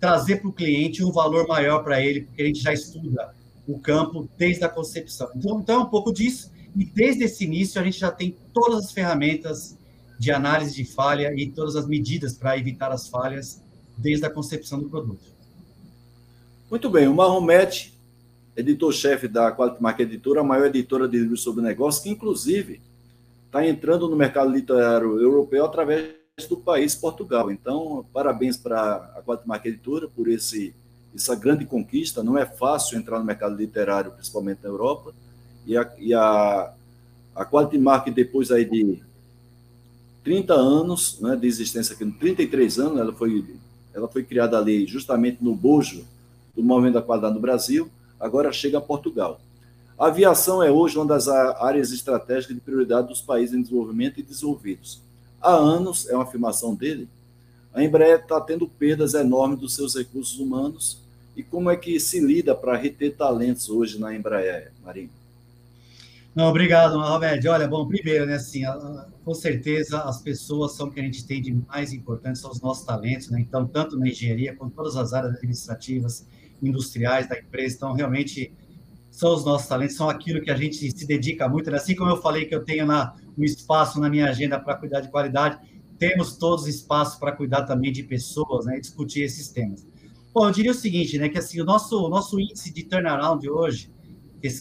trazer 0.00 0.37
para 0.37 0.48
o 0.48 0.52
cliente 0.52 1.04
um 1.04 1.12
valor 1.12 1.46
maior 1.46 1.84
para 1.84 2.02
ele, 2.02 2.22
porque 2.22 2.42
a 2.42 2.46
gente 2.46 2.61
já 2.61 2.72
estuda 2.72 3.34
o 3.66 3.78
campo 3.78 4.28
desde 4.38 4.64
a 4.64 4.68
concepção. 4.68 5.28
Então, 5.37 5.61
então, 5.61 5.80
é 5.80 5.84
um 5.84 5.90
pouco 5.90 6.12
disso, 6.12 6.50
e 6.74 6.84
desde 6.84 7.24
esse 7.24 7.44
início 7.44 7.80
a 7.80 7.84
gente 7.84 7.98
já 7.98 8.11
tem 8.11 8.34
todas 8.54 8.87
as 8.87 8.92
ferramentas 8.92 9.76
de 10.18 10.32
análise 10.32 10.74
de 10.74 10.84
falha 10.84 11.32
e 11.37 11.50
todas 11.50 11.76
as 11.76 11.87
medidas 11.87 12.32
para 12.32 12.56
evitar 12.56 12.90
as 12.90 13.08
falhas 13.08 13.62
desde 13.96 14.24
a 14.24 14.30
concepção 14.30 14.80
do 14.80 14.88
produto. 14.88 15.22
Muito 16.70 16.88
bem, 16.88 17.08
o 17.08 17.14
Marromete, 17.14 17.97
editor-chefe 18.59 19.29
da 19.29 19.53
Quality 19.53 19.81
Market 19.81 20.09
Editora, 20.09 20.40
a 20.40 20.44
maior 20.44 20.66
editora 20.66 21.09
de 21.09 21.16
livros 21.16 21.42
sobre 21.42 21.62
negócios, 21.62 22.03
que 22.03 22.11
inclusive 22.11 22.81
está 23.47 23.64
entrando 23.64 24.09
no 24.09 24.16
mercado 24.16 24.51
literário 24.51 25.21
europeu 25.21 25.64
através 25.64 26.16
do 26.49 26.57
país 26.57 26.94
Portugal. 26.97 27.53
Então, 27.53 28.05
parabéns 28.12 28.57
para 28.57 28.97
a 29.16 29.23
Quality 29.23 29.47
Market 29.47 29.73
Editora 29.75 30.09
por 30.09 30.29
esse 30.29 30.75
essa 31.14 31.35
grande 31.35 31.64
conquista. 31.64 32.23
Não 32.23 32.37
é 32.37 32.44
fácil 32.44 32.99
entrar 32.99 33.18
no 33.18 33.25
mercado 33.25 33.57
literário, 33.57 34.11
principalmente 34.11 34.61
na 34.62 34.68
Europa. 34.68 35.14
E 35.64 35.77
a, 35.77 35.90
e 35.99 36.12
a, 36.12 36.73
a 37.35 37.44
Quality 37.44 37.79
Market, 37.79 38.14
depois 38.14 38.51
aí 38.51 38.64
de 38.64 39.01
30 40.25 40.53
anos 40.53 41.21
né, 41.21 41.37
de 41.37 41.47
existência 41.47 41.94
aqui, 41.94 42.05
33 42.11 42.79
anos, 42.79 42.99
ela 42.99 43.12
foi, 43.12 43.44
ela 43.94 44.09
foi 44.09 44.23
criada 44.25 44.59
ali 44.59 44.87
justamente 44.87 45.38
no 45.40 45.55
bojo 45.55 46.05
do 46.55 46.62
movimento 46.62 46.94
da 46.94 47.03
qualidade 47.03 47.35
no 47.35 47.40
Brasil, 47.40 47.90
agora 48.18 48.52
chega 48.52 48.78
a 48.78 48.81
Portugal. 48.81 49.40
A 49.98 50.07
aviação 50.07 50.62
é 50.62 50.70
hoje 50.70 50.96
uma 50.96 51.07
das 51.07 51.28
áreas 51.28 51.90
estratégicas 51.92 52.54
de 52.54 52.60
prioridade 52.60 53.08
dos 53.08 53.21
países 53.21 53.54
em 53.54 53.62
desenvolvimento 53.62 54.21
e 54.21 54.23
desenvolvidos. 54.23 55.00
Há 55.40 55.52
anos, 55.52 56.08
é 56.08 56.14
uma 56.14 56.25
afirmação 56.25 56.75
dele, 56.75 57.08
a 57.73 57.85
Embraer 57.85 58.21
está 58.21 58.40
tendo 58.40 58.66
perdas 58.66 59.14
enormes 59.14 59.60
dos 59.60 59.75
seus 59.75 59.94
recursos 59.94 60.38
humanos. 60.38 60.98
E 61.37 61.42
como 61.42 61.71
é 61.71 61.77
que 61.77 62.00
se 62.00 62.19
lida 62.19 62.54
para 62.54 62.77
reter 62.77 63.14
talentos 63.14 63.69
hoje 63.69 64.00
na 64.00 64.14
Embraer, 64.14 64.73
Marinho? 64.85 65.10
Não, 66.35 66.46
obrigado, 66.46 66.98
Mohamed. 66.98 67.46
Olha, 67.48 67.69
bom, 67.69 67.87
primeiro, 67.87 68.27
né, 68.27 68.35
assim, 68.35 68.62
com 69.25 69.35
certeza 69.35 70.00
as 70.00 70.21
pessoas 70.21 70.73
são 70.73 70.88
o 70.88 70.90
que 70.90 71.00
a 71.00 71.02
gente 71.02 71.25
tem 71.25 71.40
de 71.40 71.52
mais 71.69 71.92
importante, 71.92 72.38
são 72.38 72.50
os 72.50 72.60
nossos 72.60 72.85
talentos, 72.85 73.31
né? 73.31 73.40
Então, 73.40 73.66
tanto 73.66 73.96
na 73.96 74.08
engenharia 74.08 74.54
quanto 74.54 74.75
todas 74.75 74.96
as 74.96 75.12
áreas 75.12 75.35
administrativas, 75.35 76.27
industriais 76.63 77.29
da 77.29 77.38
empresa, 77.38 77.77
então, 77.77 77.92
realmente, 77.92 78.52
são 79.11 79.35
os 79.35 79.44
nossos 79.44 79.67
talentos, 79.69 79.96
são 79.96 80.09
aquilo 80.09 80.40
que 80.40 80.50
a 80.50 80.56
gente 80.56 80.90
se 80.90 81.06
dedica 81.06 81.48
muito, 81.48 81.71
né? 81.71 81.77
Assim 81.77 81.94
como 81.94 82.11
eu 82.11 82.17
falei 82.21 82.44
que 82.44 82.54
eu 82.54 82.65
tenho 82.65 82.87
na, 82.87 83.15
um 83.37 83.44
espaço 83.44 84.00
na 84.00 84.09
minha 84.09 84.29
agenda 84.29 84.59
para 84.61 84.77
cuidar 84.77 85.00
de 85.00 85.11
qualidade, 85.11 85.59
temos 85.98 86.37
todos 86.37 86.67
espaço 86.67 87.19
para 87.19 87.33
cuidar 87.33 87.65
também 87.65 87.92
de 87.92 88.02
pessoas, 88.02 88.67
né, 88.67 88.79
e 88.79 88.81
discutir 88.81 89.23
esses 89.23 89.48
temas. 89.48 89.87
Bom, 90.33 90.46
eu 90.46 90.52
diria 90.52 90.71
o 90.71 90.75
seguinte, 90.75 91.19
né, 91.19 91.29
que 91.29 91.38
assim, 91.38 91.61
o 91.61 91.65
nosso, 91.65 92.09
nosso 92.09 92.38
índice 92.38 92.73
de 92.73 92.85
turnaround 92.85 93.48
hoje, 93.48 93.90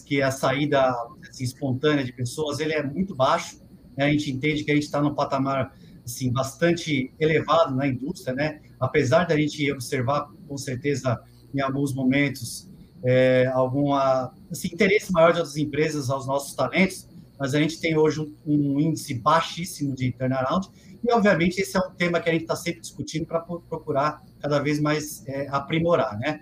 que 0.05 0.21
é 0.21 0.23
a 0.23 0.31
saída 0.31 0.91
assim, 1.29 1.43
espontânea 1.43 2.03
de 2.03 2.11
pessoas, 2.11 2.59
ele 2.59 2.73
é 2.73 2.81
muito 2.81 3.15
baixo, 3.15 3.61
né, 3.95 4.05
a 4.05 4.09
gente 4.09 4.31
entende 4.31 4.63
que 4.63 4.71
a 4.71 4.73
gente 4.73 4.85
está 4.85 5.01
num 5.01 5.13
patamar 5.13 5.75
assim, 6.03 6.31
bastante 6.31 7.13
elevado 7.19 7.75
na 7.75 7.87
indústria, 7.87 8.33
né, 8.33 8.61
apesar 8.79 9.25
da 9.25 9.37
gente 9.37 9.71
observar, 9.71 10.31
com 10.47 10.57
certeza, 10.57 11.21
em 11.53 11.61
alguns 11.61 11.93
momentos, 11.93 12.69
é, 13.03 13.47
alguma 13.53 14.33
assim, 14.51 14.69
interesse 14.73 15.11
maior 15.11 15.31
de 15.33 15.39
outras 15.39 15.57
empresas 15.57 16.09
aos 16.09 16.25
nossos 16.25 16.53
talentos, 16.53 17.07
mas 17.39 17.53
a 17.53 17.59
gente 17.59 17.79
tem 17.79 17.97
hoje 17.97 18.19
um, 18.19 18.33
um 18.45 18.79
índice 18.79 19.13
baixíssimo 19.13 19.95
de 19.95 20.11
turnaround, 20.11 20.69
e, 21.03 21.11
obviamente, 21.13 21.59
esse 21.59 21.77
é 21.77 21.79
um 21.79 21.91
tema 21.91 22.19
que 22.19 22.29
a 22.29 22.33
gente 22.33 22.41
está 22.43 22.55
sempre 22.55 22.81
discutindo 22.81 23.25
para 23.25 23.39
procurar 23.39 24.23
cada 24.39 24.59
vez 24.59 24.79
mais 24.79 25.25
é, 25.27 25.47
aprimorar, 25.49 26.17
né? 26.17 26.41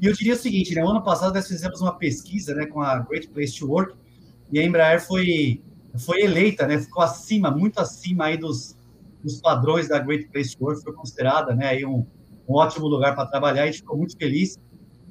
E 0.00 0.06
eu 0.06 0.12
diria 0.12 0.34
o 0.34 0.38
seguinte, 0.38 0.74
né? 0.74 0.82
Ano 0.82 1.02
passado 1.02 1.34
nós 1.34 1.48
fizemos 1.48 1.80
uma 1.80 1.96
pesquisa, 1.96 2.54
né, 2.54 2.66
com 2.66 2.80
a 2.80 2.98
Great 3.00 3.28
Place 3.28 3.58
to 3.58 3.68
Work, 3.68 3.94
e 4.52 4.58
a 4.58 4.64
Embraer 4.64 5.04
foi, 5.04 5.62
foi 5.98 6.22
eleita, 6.22 6.66
né? 6.66 6.78
Ficou 6.78 7.02
acima, 7.02 7.50
muito 7.50 7.80
acima 7.80 8.26
aí 8.26 8.36
dos, 8.36 8.76
dos 9.22 9.40
padrões 9.40 9.88
da 9.88 9.98
Great 9.98 10.28
Place 10.28 10.56
to 10.56 10.64
Work, 10.64 10.82
foi 10.82 10.92
considerada, 10.92 11.54
né, 11.54 11.68
aí 11.68 11.84
um, 11.84 12.06
um 12.48 12.54
ótimo 12.54 12.86
lugar 12.86 13.14
para 13.14 13.26
trabalhar, 13.26 13.66
e 13.66 13.72
ficou 13.72 13.96
muito 13.96 14.16
feliz. 14.16 14.58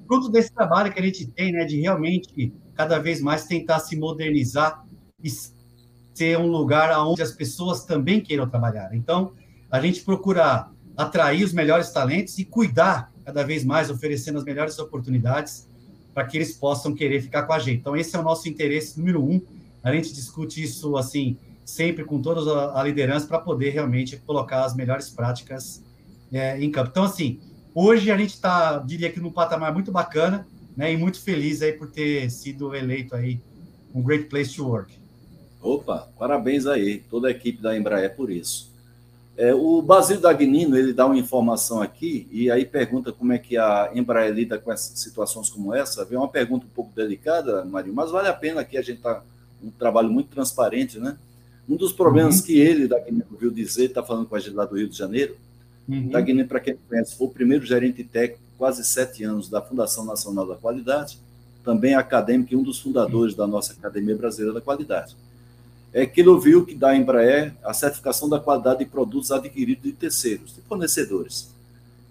Fruto 0.07 0.29
desse 0.29 0.53
trabalho 0.53 0.91
que 0.93 0.99
a 0.99 1.03
gente 1.03 1.27
tem, 1.27 1.51
né, 1.51 1.65
de 1.65 1.79
realmente 1.81 2.53
cada 2.75 2.99
vez 2.99 3.21
mais 3.21 3.45
tentar 3.45 3.79
se 3.79 3.95
modernizar 3.95 4.85
e 5.23 5.29
ser 6.13 6.37
um 6.37 6.47
lugar 6.47 6.97
onde 7.05 7.21
as 7.21 7.31
pessoas 7.31 7.83
também 7.83 8.21
queiram 8.21 8.47
trabalhar. 8.47 8.93
Então, 8.93 9.33
a 9.69 9.81
gente 9.81 10.01
procura 10.01 10.69
atrair 10.95 11.43
os 11.43 11.51
melhores 11.51 11.91
talentos 11.91 12.37
e 12.37 12.45
cuidar 12.45 13.11
cada 13.25 13.43
vez 13.43 13.65
mais, 13.65 13.89
oferecendo 13.89 14.37
as 14.37 14.43
melhores 14.43 14.77
oportunidades 14.79 15.67
para 16.13 16.25
que 16.25 16.37
eles 16.37 16.55
possam 16.55 16.93
querer 16.93 17.21
ficar 17.21 17.43
com 17.43 17.53
a 17.53 17.59
gente. 17.59 17.79
Então, 17.79 17.97
esse 17.97 18.15
é 18.15 18.19
o 18.19 18.23
nosso 18.23 18.47
interesse 18.47 18.97
número 18.97 19.21
um. 19.21 19.41
A 19.83 19.91
gente 19.91 20.13
discute 20.13 20.63
isso, 20.63 20.95
assim, 20.95 21.37
sempre 21.65 22.05
com 22.05 22.21
toda 22.21 22.73
a 22.73 22.83
liderança 22.83 23.27
para 23.27 23.39
poder 23.39 23.71
realmente 23.71 24.15
colocar 24.17 24.63
as 24.63 24.75
melhores 24.75 25.09
práticas 25.09 25.83
é, 26.31 26.61
em 26.61 26.71
campo. 26.71 26.89
Então, 26.91 27.03
assim, 27.03 27.39
hoje 27.73 28.11
a 28.11 28.17
gente 28.17 28.33
está, 28.33 28.77
diria 28.79 29.11
que, 29.11 29.19
num 29.19 29.31
patamar 29.31 29.73
muito 29.73 29.91
bacana, 29.91 30.47
né, 30.75 30.91
e 30.91 30.97
muito 30.97 31.21
feliz 31.21 31.61
aí 31.61 31.71
por 31.71 31.87
ter 31.87 32.29
sido 32.29 32.75
eleito 32.75 33.15
aí 33.15 33.39
um 33.93 34.01
great 34.01 34.25
place 34.25 34.53
to 34.53 34.67
work. 34.67 34.93
Opa, 35.61 36.09
parabéns 36.19 36.67
aí, 36.67 36.99
toda 37.09 37.27
a 37.27 37.31
equipe 37.31 37.61
da 37.61 37.77
Embraer 37.77 38.15
por 38.15 38.29
isso. 38.29 38.73
É, 39.37 39.53
o 39.53 39.81
Basílio 39.81 40.21
Dagnino, 40.21 40.77
ele 40.77 40.93
dá 40.93 41.05
uma 41.05 41.17
informação 41.17 41.81
aqui 41.81 42.27
e 42.31 42.49
aí 42.49 42.65
pergunta 42.65 43.11
como 43.11 43.33
é 43.33 43.37
que 43.37 43.57
a 43.57 43.91
Embraer 43.93 44.33
lida 44.33 44.57
com 44.57 44.71
essas 44.71 44.97
situações 44.99 45.49
como 45.49 45.73
essa. 45.73 46.05
Vem 46.05 46.17
uma 46.17 46.27
pergunta 46.27 46.65
um 46.65 46.69
pouco 46.69 46.93
delicada, 46.95 47.65
Marinho, 47.65 47.95
mas 47.95 48.11
vale 48.11 48.29
a 48.29 48.33
pena 48.33 48.63
que 48.63 48.77
a 48.77 48.81
gente 48.81 48.97
está 48.97 49.21
um 49.61 49.69
trabalho 49.71 50.09
muito 50.09 50.29
transparente, 50.29 50.99
né? 50.99 51.17
Um 51.67 51.75
dos 51.75 51.91
problemas 51.91 52.39
uhum. 52.39 52.45
que 52.45 52.59
ele, 52.59 52.87
Dagnino, 52.87 53.25
viu 53.37 53.51
dizer, 53.51 53.85
está 53.85 54.03
falando 54.03 54.27
com 54.27 54.35
a 54.35 54.39
gente 54.39 54.53
lá 54.53 54.65
do 54.65 54.77
Rio 54.77 54.87
de 54.87 54.97
Janeiro, 54.97 55.35
uhum. 55.87 56.09
Dagnino, 56.09 56.47
para 56.47 56.59
quem 56.59 56.77
conhece, 56.89 57.15
foi 57.15 57.27
o 57.27 57.31
primeiro 57.31 57.65
gerente 57.65 58.03
técnico, 58.03 58.43
quase 58.57 58.83
sete 58.83 59.23
anos, 59.23 59.49
da 59.49 59.61
Fundação 59.61 60.05
Nacional 60.05 60.47
da 60.47 60.55
Qualidade, 60.55 61.19
também 61.63 61.95
acadêmico 61.95 62.53
e 62.53 62.55
um 62.55 62.63
dos 62.63 62.79
fundadores 62.79 63.33
uhum. 63.33 63.39
da 63.39 63.47
nossa 63.47 63.73
Academia 63.73 64.15
Brasileira 64.15 64.53
da 64.53 64.61
Qualidade 64.61 65.15
é 65.95 66.05
que 66.05 66.19
ele 66.19 66.37
viu 66.41 66.65
que 66.65 66.75
da 66.75 66.93
Embraer 66.93 67.55
a 67.63 67.73
certificação 67.73 68.27
da 68.27 68.37
qualidade 68.37 68.79
de 68.79 68.85
produtos 68.85 69.31
adquiridos 69.31 69.81
de 69.81 69.93
terceiros, 69.93 70.53
de 70.53 70.59
fornecedores. 70.63 71.49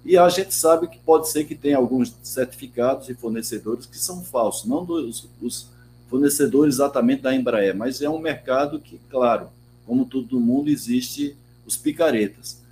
E 0.03 0.17
a 0.17 0.27
gente 0.31 0.55
sabe 0.55 0.89
que 0.89 0.99
pode 0.99 1.29
ser 1.29 1.45
que 1.45 1.55
tenha 1.55 1.77
alguns 1.77 2.17
certificados 2.23 3.09
de 3.09 3.15
fornecedores 3.15 3.85
que 3.85 3.99
são 3.99 4.25
falsos, 4.25 4.65
não 4.65 4.83
dos, 4.87 5.29
dos 5.39 5.69
fornecedores 6.09 6.77
exatamente 6.77 7.21
da 7.21 7.35
Embraer, 7.35 7.77
mas 7.77 8.01
é 8.01 8.09
um 8.09 8.19
mercado 8.19 8.81
que, 8.81 8.99
claro, 9.11 9.49
como 9.87 10.07
todo 10.07 10.41
mundo, 10.41 10.71
existe 10.71 11.37
os 11.67 11.77
picaretas. 11.77 12.63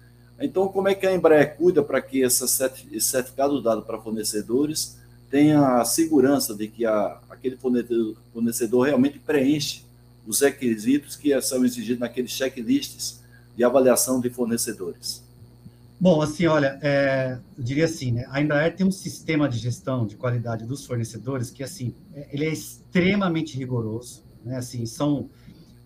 Então, 0.41 0.69
como 0.69 0.89
é 0.89 0.95
que 0.95 1.07
a 1.07 1.15
Embraer 1.15 1.57
cuida 1.57 1.83
para 1.83 2.01
que 2.01 2.21
esse 2.21 2.47
certificado 2.49 3.63
dado 3.63 3.83
para 3.83 4.01
fornecedores 4.01 4.99
tenha 5.31 5.81
a 5.81 5.85
segurança 5.85 6.55
de 6.55 6.69
que 6.69 6.85
a, 6.85 7.21
aquele 7.31 7.57
fornecedor, 7.57 8.17
fornecedor 8.33 8.87
realmente 8.87 9.19
preenche 9.19 9.83
os 10.27 10.41
requisitos 10.41 11.17
que 11.17 11.41
são 11.41 11.65
exigidos 11.65 12.01
naqueles 12.01 12.31
checklists 12.31 13.21
de 13.57 13.65
avaliação 13.65 14.21
de 14.21 14.31
fornecedores? 14.31 15.23
Bom, 15.99 16.21
assim, 16.21 16.47
olha, 16.47 16.79
é, 16.83 17.39
eu 17.57 17.63
diria 17.63 17.85
assim, 17.85 18.11
né? 18.11 18.27
A 18.29 18.43
Embraer 18.43 18.75
tem 18.75 18.85
um 18.85 18.91
sistema 18.91 19.49
de 19.49 19.57
gestão 19.57 20.05
de 20.05 20.17
qualidade 20.17 20.65
dos 20.67 20.85
fornecedores 20.85 21.49
que, 21.49 21.63
assim, 21.63 21.95
é, 22.13 22.27
ele 22.33 22.45
é 22.45 22.53
extremamente 22.53 23.57
rigoroso, 23.57 24.23
né? 24.45 24.57
Assim, 24.57 24.85
são 24.85 25.31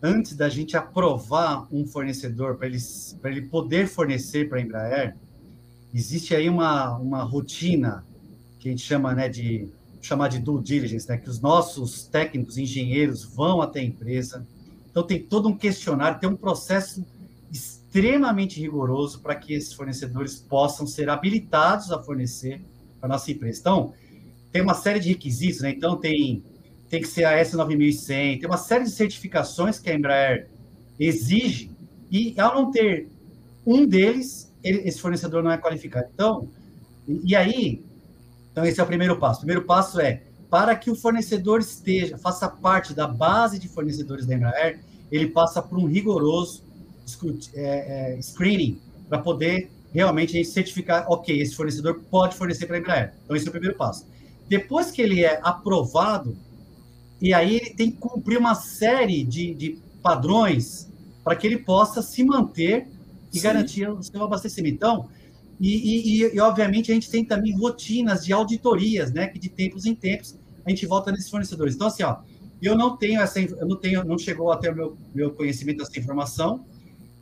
antes 0.06 0.36
da 0.36 0.48
gente 0.48 0.76
aprovar 0.76 1.66
um 1.72 1.84
fornecedor 1.84 2.56
para 2.56 2.68
ele, 2.68 2.78
ele 3.24 3.42
poder 3.42 3.88
fornecer 3.88 4.48
para 4.48 4.58
a 4.58 4.60
Embraer, 4.60 5.16
existe 5.92 6.34
aí 6.34 6.48
uma, 6.48 6.96
uma 6.96 7.22
rotina 7.24 8.04
que 8.60 8.68
a 8.68 8.70
gente 8.70 8.82
chama 8.82 9.12
né, 9.14 9.28
de 9.28 9.68
chamar 10.00 10.28
de 10.28 10.38
due 10.38 10.62
diligence, 10.62 11.08
né, 11.08 11.16
que 11.16 11.28
os 11.28 11.40
nossos 11.40 12.06
técnicos, 12.06 12.56
engenheiros 12.56 13.24
vão 13.24 13.60
até 13.60 13.80
a 13.80 13.84
empresa. 13.84 14.46
Então, 14.88 15.02
tem 15.02 15.20
todo 15.20 15.48
um 15.48 15.56
questionário, 15.56 16.20
tem 16.20 16.28
um 16.28 16.36
processo 16.36 17.04
extremamente 17.50 18.60
rigoroso 18.60 19.20
para 19.20 19.34
que 19.34 19.54
esses 19.54 19.72
fornecedores 19.72 20.36
possam 20.36 20.86
ser 20.86 21.10
habilitados 21.10 21.90
a 21.90 22.00
fornecer 22.00 22.62
para 23.00 23.08
a 23.08 23.12
nossa 23.12 23.30
empresa. 23.32 23.58
Então, 23.60 23.92
tem 24.52 24.62
uma 24.62 24.74
série 24.74 25.00
de 25.00 25.08
requisitos, 25.08 25.60
né? 25.60 25.70
Então, 25.70 25.96
tem, 25.96 26.44
tem 26.88 27.00
que 27.00 27.08
ser 27.08 27.24
a 27.24 27.42
S9100, 27.42 28.40
tem 28.40 28.46
uma 28.46 28.56
série 28.56 28.84
de 28.84 28.90
certificações 28.90 29.78
que 29.78 29.90
a 29.90 29.94
Embraer 29.94 30.48
exige, 30.98 31.70
e 32.10 32.38
ao 32.38 32.54
não 32.54 32.70
ter 32.70 33.08
um 33.66 33.84
deles, 33.84 34.52
ele, 34.62 34.88
esse 34.88 35.00
fornecedor 35.00 35.42
não 35.42 35.50
é 35.50 35.58
qualificado. 35.58 36.08
Então, 36.14 36.48
e, 37.08 37.32
e 37.32 37.36
aí, 37.36 37.84
então, 38.52 38.64
esse 38.64 38.80
é 38.80 38.82
o 38.82 38.86
primeiro 38.86 39.18
passo. 39.18 39.38
O 39.38 39.40
primeiro 39.40 39.66
passo 39.66 40.00
é, 40.00 40.22
para 40.48 40.74
que 40.76 40.90
o 40.90 40.94
fornecedor 40.94 41.60
esteja, 41.60 42.16
faça 42.16 42.48
parte 42.48 42.94
da 42.94 43.06
base 43.06 43.58
de 43.58 43.68
fornecedores 43.68 44.24
da 44.24 44.34
Embraer, 44.34 44.80
ele 45.10 45.26
passa 45.26 45.60
por 45.60 45.78
um 45.78 45.86
rigoroso 45.86 46.64
é, 47.54 48.14
é, 48.16 48.22
screening 48.22 48.80
para 49.08 49.18
poder 49.18 49.70
realmente 49.92 50.42
certificar, 50.44 51.06
ok, 51.08 51.40
esse 51.40 51.54
fornecedor 51.54 52.00
pode 52.10 52.36
fornecer 52.36 52.66
para 52.66 52.76
a 52.76 52.78
Embraer. 52.78 53.14
Então, 53.24 53.36
esse 53.36 53.46
é 53.46 53.48
o 53.48 53.52
primeiro 53.52 53.76
passo. 53.76 54.06
Depois 54.48 54.90
que 54.90 55.02
ele 55.02 55.24
é 55.24 55.40
aprovado, 55.42 56.36
e 57.20 57.32
aí 57.32 57.56
ele 57.56 57.70
tem 57.70 57.90
que 57.90 57.98
cumprir 57.98 58.38
uma 58.38 58.54
série 58.54 59.24
de, 59.24 59.54
de 59.54 59.78
padrões 60.02 60.88
para 61.24 61.34
que 61.34 61.46
ele 61.46 61.58
possa 61.58 62.02
se 62.02 62.22
manter 62.22 62.88
e 63.32 63.38
Sim. 63.38 63.42
garantir 63.42 63.88
o 63.88 64.02
seu 64.02 64.22
abastecimento. 64.22 64.74
Então, 64.74 65.08
e, 65.58 66.20
e, 66.20 66.34
e, 66.34 66.40
obviamente, 66.40 66.90
a 66.90 66.94
gente 66.94 67.10
tem 67.10 67.24
também 67.24 67.56
rotinas 67.56 68.24
de 68.24 68.32
auditorias, 68.32 69.12
né? 69.12 69.26
Que 69.26 69.38
de 69.38 69.48
tempos 69.48 69.86
em 69.86 69.94
tempos 69.94 70.36
a 70.64 70.70
gente 70.70 70.84
volta 70.86 71.10
nesses 71.10 71.30
fornecedores. 71.30 71.74
Então, 71.74 71.86
assim, 71.86 72.02
ó, 72.02 72.18
eu 72.60 72.76
não 72.76 72.96
tenho 72.96 73.20
essa, 73.20 73.40
eu 73.40 73.66
não 73.66 73.76
tenho, 73.76 74.04
não 74.04 74.18
chegou 74.18 74.50
até 74.52 74.70
o 74.70 74.74
meu, 74.74 74.96
meu 75.14 75.30
conhecimento 75.30 75.78
dessa 75.78 75.98
informação, 75.98 76.64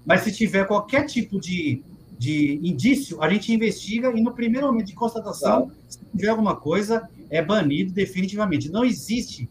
mas 0.05 0.23
se 0.23 0.33
tiver 0.33 0.67
qualquer 0.67 1.07
tipo 1.07 1.41
de, 1.41 1.83
de 2.19 2.61
indício, 2.63 3.23
a 3.23 3.29
gente 3.29 3.53
investiga 3.53 4.11
e 4.17 4.21
no 4.23 4.33
primeiro 4.33 4.67
momento 4.67 4.87
de 4.87 4.95
constatação, 4.95 5.69
tá. 5.69 5.75
se 5.89 5.99
tiver 6.17 6.29
alguma 6.29 6.57
coisa, 6.57 7.09
é 7.31 7.43
banido 7.43 7.93
definitivamente. 7.93 8.71
Não 8.71 8.85
existe. 8.85 9.49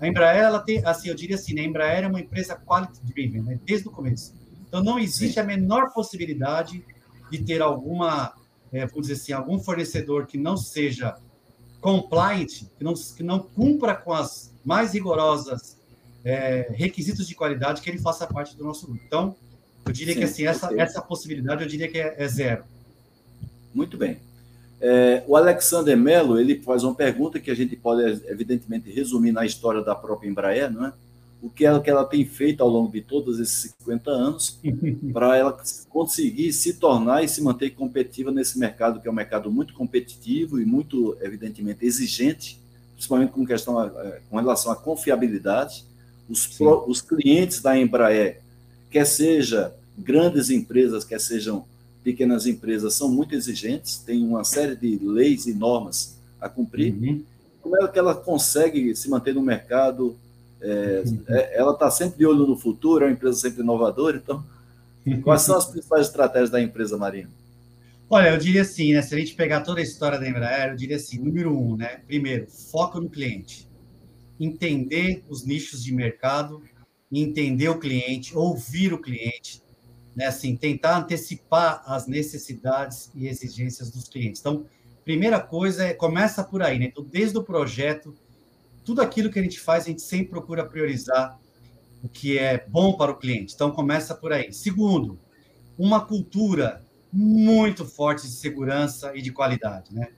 A 0.00 0.08
Embraer, 0.08 0.44
ela 0.44 0.58
tem, 0.58 0.84
assim, 0.84 1.08
eu 1.08 1.14
diria 1.14 1.36
assim, 1.36 1.54
né, 1.54 1.62
a 1.62 1.64
Embraer 1.64 2.04
é 2.04 2.08
uma 2.08 2.20
empresa 2.20 2.56
quality 2.56 3.00
driven, 3.04 3.42
né, 3.42 3.58
desde 3.64 3.88
o 3.88 3.90
começo. 3.90 4.34
Então, 4.66 4.82
não 4.82 4.98
existe 4.98 5.38
a 5.38 5.44
menor 5.44 5.92
possibilidade 5.92 6.84
de 7.30 7.38
ter 7.38 7.62
alguma, 7.62 8.34
é, 8.72 8.86
vamos 8.86 9.06
dizer 9.06 9.14
assim, 9.14 9.32
algum 9.32 9.58
fornecedor 9.58 10.26
que 10.26 10.36
não 10.36 10.56
seja 10.56 11.16
compliant, 11.80 12.64
que 12.76 12.82
não, 12.82 12.94
que 12.94 13.22
não 13.22 13.38
cumpra 13.38 13.94
com 13.94 14.12
as 14.12 14.52
mais 14.64 14.94
rigorosas 14.94 15.78
é, 16.24 16.72
requisitos 16.72 17.28
de 17.28 17.34
qualidade, 17.34 17.82
que 17.82 17.90
ele 17.90 17.98
faça 17.98 18.26
parte 18.26 18.56
do 18.56 18.64
nosso 18.64 18.86
grupo. 18.86 19.02
Então, 19.06 19.36
eu 19.84 19.92
diria 19.92 20.14
Sim, 20.14 20.20
que 20.20 20.24
assim, 20.24 20.46
essa, 20.46 20.74
essa 20.80 21.02
possibilidade 21.02 21.62
eu 21.62 21.68
diria 21.68 21.88
que 21.88 21.98
é, 21.98 22.14
é 22.16 22.26
zero. 22.26 22.64
Muito 23.72 23.96
bem. 23.98 24.18
É, 24.80 25.22
o 25.26 25.36
Alexander 25.36 25.96
Mello 25.96 26.38
ele 26.38 26.60
faz 26.60 26.84
uma 26.84 26.94
pergunta 26.94 27.40
que 27.40 27.50
a 27.50 27.54
gente 27.54 27.76
pode, 27.76 28.02
evidentemente, 28.26 28.90
resumir 28.90 29.32
na 29.32 29.46
história 29.46 29.82
da 29.82 29.94
própria 29.94 30.28
Embraer, 30.28 30.70
não 30.70 30.86
é? 30.86 30.92
o 31.44 31.50
que 31.50 31.66
ela, 31.66 31.78
que 31.78 31.90
ela 31.90 32.06
tem 32.06 32.24
feito 32.24 32.62
ao 32.62 32.70
longo 32.70 32.90
de 32.90 33.02
todos 33.02 33.38
esses 33.38 33.74
50 33.78 34.10
anos 34.10 34.58
para 35.12 35.36
ela 35.36 35.54
conseguir 35.90 36.50
se 36.54 36.72
tornar 36.72 37.22
e 37.22 37.28
se 37.28 37.42
manter 37.42 37.68
competitiva 37.70 38.32
nesse 38.32 38.58
mercado, 38.58 38.98
que 38.98 39.06
é 39.06 39.10
um 39.10 39.14
mercado 39.14 39.52
muito 39.52 39.74
competitivo 39.74 40.58
e 40.58 40.64
muito, 40.64 41.18
evidentemente, 41.20 41.84
exigente, 41.84 42.58
principalmente 42.94 43.32
com, 43.32 43.44
questão, 43.44 43.78
eh, 43.84 44.22
com 44.30 44.38
relação 44.38 44.72
à 44.72 44.76
confiabilidade. 44.76 45.84
Os, 46.30 46.46
pro, 46.46 46.88
os 46.88 47.02
clientes 47.02 47.60
da 47.60 47.78
Embraer, 47.78 48.40
quer 48.90 49.04
seja 49.04 49.74
grandes 49.98 50.48
empresas, 50.48 51.04
quer 51.04 51.20
sejam 51.20 51.66
pequenas 52.04 52.46
empresas, 52.46 52.94
são 52.94 53.08
muito 53.08 53.34
exigentes, 53.34 53.98
tem 53.98 54.24
uma 54.24 54.44
série 54.44 54.76
de 54.76 54.98
leis 55.02 55.46
e 55.46 55.54
normas 55.54 56.16
a 56.40 56.48
cumprir. 56.48 56.94
Uhum. 56.94 57.22
Como 57.60 57.82
é 57.82 57.88
que 57.88 57.98
ela 57.98 58.14
consegue 58.14 58.94
se 58.94 59.08
manter 59.08 59.34
no 59.34 59.42
mercado 59.42 60.16
é, 60.64 61.04
é, 61.28 61.58
ela 61.58 61.72
está 61.72 61.90
sempre 61.90 62.16
de 62.16 62.24
olho 62.26 62.46
no 62.46 62.56
futuro, 62.56 63.04
é 63.04 63.08
uma 63.08 63.12
empresa 63.12 63.38
sempre 63.38 63.62
inovadora, 63.62 64.16
então, 64.16 64.42
quais 65.22 65.42
são 65.42 65.58
as 65.58 65.66
principais 65.66 66.06
estratégias 66.06 66.48
da 66.48 66.60
empresa, 66.60 66.96
Marinho? 66.96 67.28
Olha, 68.08 68.30
eu 68.30 68.38
diria 68.38 68.62
assim, 68.62 68.94
né? 68.94 69.02
Se 69.02 69.14
a 69.14 69.18
gente 69.18 69.34
pegar 69.34 69.60
toda 69.60 69.80
a 69.80 69.82
história 69.82 70.18
da 70.18 70.26
Embraer, 70.26 70.70
eu 70.70 70.76
diria 70.76 70.96
assim: 70.96 71.18
número 71.18 71.54
um, 71.54 71.76
né? 71.76 72.00
Primeiro, 72.06 72.46
foco 72.46 72.98
no 72.98 73.10
cliente. 73.10 73.68
Entender 74.40 75.22
os 75.28 75.44
nichos 75.44 75.84
de 75.84 75.92
mercado, 75.92 76.62
entender 77.12 77.68
o 77.68 77.78
cliente, 77.78 78.36
ouvir 78.36 78.92
o 78.92 78.98
cliente, 78.98 79.62
né? 80.14 80.26
Assim, 80.26 80.56
tentar 80.56 80.98
antecipar 80.98 81.82
as 81.86 82.06
necessidades 82.06 83.10
e 83.14 83.26
exigências 83.26 83.90
dos 83.90 84.08
clientes. 84.08 84.40
Então, 84.40 84.66
primeira 85.04 85.40
coisa 85.40 85.84
é 85.84 85.94
começa 85.94 86.42
por 86.42 86.62
aí, 86.62 86.78
né? 86.78 86.86
Então, 86.86 87.04
desde 87.04 87.36
o 87.36 87.42
projeto, 87.42 88.14
tudo 88.84 89.02
aquilo 89.02 89.30
que 89.30 89.38
a 89.38 89.42
gente 89.42 89.60
faz, 89.60 89.84
a 89.84 89.88
gente 89.88 90.02
sempre 90.02 90.28
procura 90.28 90.64
priorizar 90.64 91.38
o 92.02 92.08
que 92.08 92.38
é 92.38 92.64
bom 92.68 92.96
para 92.96 93.12
o 93.12 93.16
cliente. 93.16 93.54
Então, 93.54 93.70
começa 93.70 94.14
por 94.14 94.32
aí. 94.32 94.52
Segundo, 94.52 95.18
uma 95.78 96.04
cultura 96.04 96.84
muito 97.12 97.84
forte 97.84 98.26
de 98.26 98.32
segurança 98.32 99.16
e 99.16 99.22
de 99.22 99.32
qualidade, 99.32 99.94
né? 99.94 100.08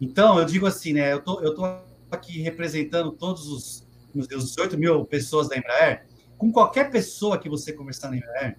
Então, 0.00 0.38
eu 0.38 0.44
digo 0.44 0.66
assim, 0.66 0.92
né? 0.92 1.12
Eu 1.12 1.22
tô, 1.22 1.40
eu 1.40 1.54
tô 1.54 1.64
aqui 2.10 2.40
representando 2.40 3.12
todos 3.12 3.48
os, 3.48 3.86
os 4.14 4.28
18 4.28 4.78
mil 4.78 5.04
pessoas 5.04 5.48
da 5.48 5.56
Embraer. 5.56 6.06
Com 6.38 6.52
qualquer 6.52 6.90
pessoa 6.90 7.38
que 7.38 7.48
você 7.48 7.72
conversar 7.72 8.10
na 8.10 8.16
Embraer, 8.16 8.58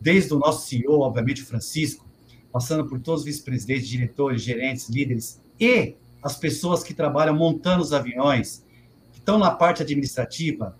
desde 0.00 0.34
o 0.34 0.38
nosso 0.38 0.68
CEO, 0.68 1.00
obviamente, 1.00 1.42
o 1.42 1.46
Francisco, 1.46 2.06
passando 2.52 2.86
por 2.86 3.00
todos 3.00 3.20
os 3.20 3.26
vice-presidentes, 3.26 3.88
diretores, 3.88 4.42
gerentes, 4.42 4.88
líderes 4.88 5.40
e 5.60 5.94
as 6.22 6.36
pessoas 6.36 6.82
que 6.82 6.94
trabalham 6.94 7.36
montando 7.36 7.82
os 7.82 7.92
aviões, 7.92 8.64
que 9.12 9.18
estão 9.18 9.38
na 9.38 9.50
parte 9.50 9.82
administrativa, 9.82 10.76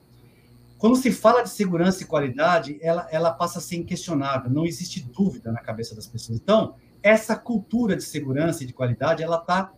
quando 0.78 0.96
se 0.96 1.10
fala 1.10 1.42
de 1.42 1.50
segurança 1.50 2.02
e 2.02 2.06
qualidade, 2.06 2.78
ela, 2.82 3.08
ela 3.10 3.32
passa 3.32 3.58
a 3.58 3.62
ser 3.62 3.76
inquestionável, 3.76 4.50
não 4.50 4.66
existe 4.66 5.00
dúvida 5.00 5.50
na 5.50 5.60
cabeça 5.60 5.94
das 5.94 6.06
pessoas. 6.06 6.38
Então, 6.38 6.74
essa 7.02 7.36
cultura 7.36 7.96
de 7.96 8.02
segurança 8.02 8.62
e 8.62 8.66
de 8.66 8.72
qualidade, 8.72 9.22
ela 9.22 9.38
está 9.38 9.72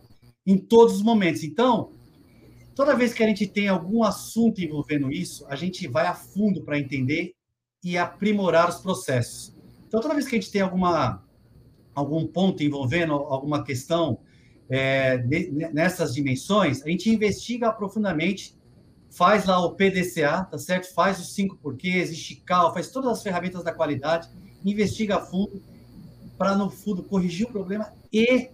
em 0.45 0.57
todos 0.57 0.95
os 0.95 1.01
momentos. 1.01 1.43
Então, 1.43 1.91
toda 2.75 2.95
vez 2.95 3.13
que 3.13 3.23
a 3.23 3.27
gente 3.27 3.47
tem 3.47 3.67
algum 3.67 4.03
assunto 4.03 4.61
envolvendo 4.61 5.11
isso, 5.11 5.45
a 5.47 5.55
gente 5.55 5.87
vai 5.87 6.05
a 6.05 6.13
fundo 6.13 6.63
para 6.63 6.79
entender 6.79 7.33
e 7.83 7.97
aprimorar 7.97 8.69
os 8.69 8.77
processos. 8.77 9.53
Então, 9.87 10.01
toda 10.01 10.13
vez 10.13 10.27
que 10.27 10.35
a 10.35 10.39
gente 10.39 10.51
tem 10.51 10.61
alguma, 10.61 11.23
algum 11.95 12.27
ponto 12.27 12.61
envolvendo 12.63 13.13
alguma 13.13 13.63
questão 13.63 14.19
é, 14.69 15.17
nessas 15.73 16.13
dimensões, 16.13 16.83
a 16.83 16.89
gente 16.89 17.09
investiga 17.09 17.71
profundamente, 17.71 18.55
faz 19.09 19.45
lá 19.45 19.59
o 19.65 19.75
PDCA, 19.75 20.43
tá 20.43 20.57
certo? 20.57 20.93
Faz 20.93 21.19
os 21.19 21.33
cinco 21.33 21.57
porquês, 21.57 22.11
esticar, 22.11 22.71
faz 22.73 22.91
todas 22.91 23.11
as 23.11 23.23
ferramentas 23.23 23.63
da 23.63 23.73
qualidade, 23.73 24.29
investiga 24.63 25.17
a 25.17 25.21
fundo 25.21 25.61
para, 26.37 26.55
no 26.55 26.69
fundo, 26.69 27.03
corrigir 27.03 27.47
o 27.47 27.51
problema 27.51 27.91
e 28.13 28.49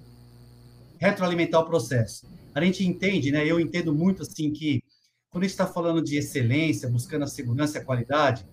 retroalimentar 0.97 1.61
o 1.61 1.65
processo. 1.65 2.25
A 2.53 2.63
gente 2.63 2.85
entende, 2.85 3.31
né? 3.31 3.45
Eu 3.45 3.59
entendo 3.59 3.93
muito 3.93 4.23
assim 4.23 4.51
que 4.51 4.81
quando 5.29 5.43
a 5.43 5.47
gente 5.47 5.51
está 5.51 5.67
falando 5.67 6.01
de 6.01 6.15
excelência, 6.15 6.89
buscando 6.89 7.23
a 7.23 7.27
segurança 7.27 7.77
e 7.77 7.81
a 7.81 7.83
qualidade, 7.83 8.45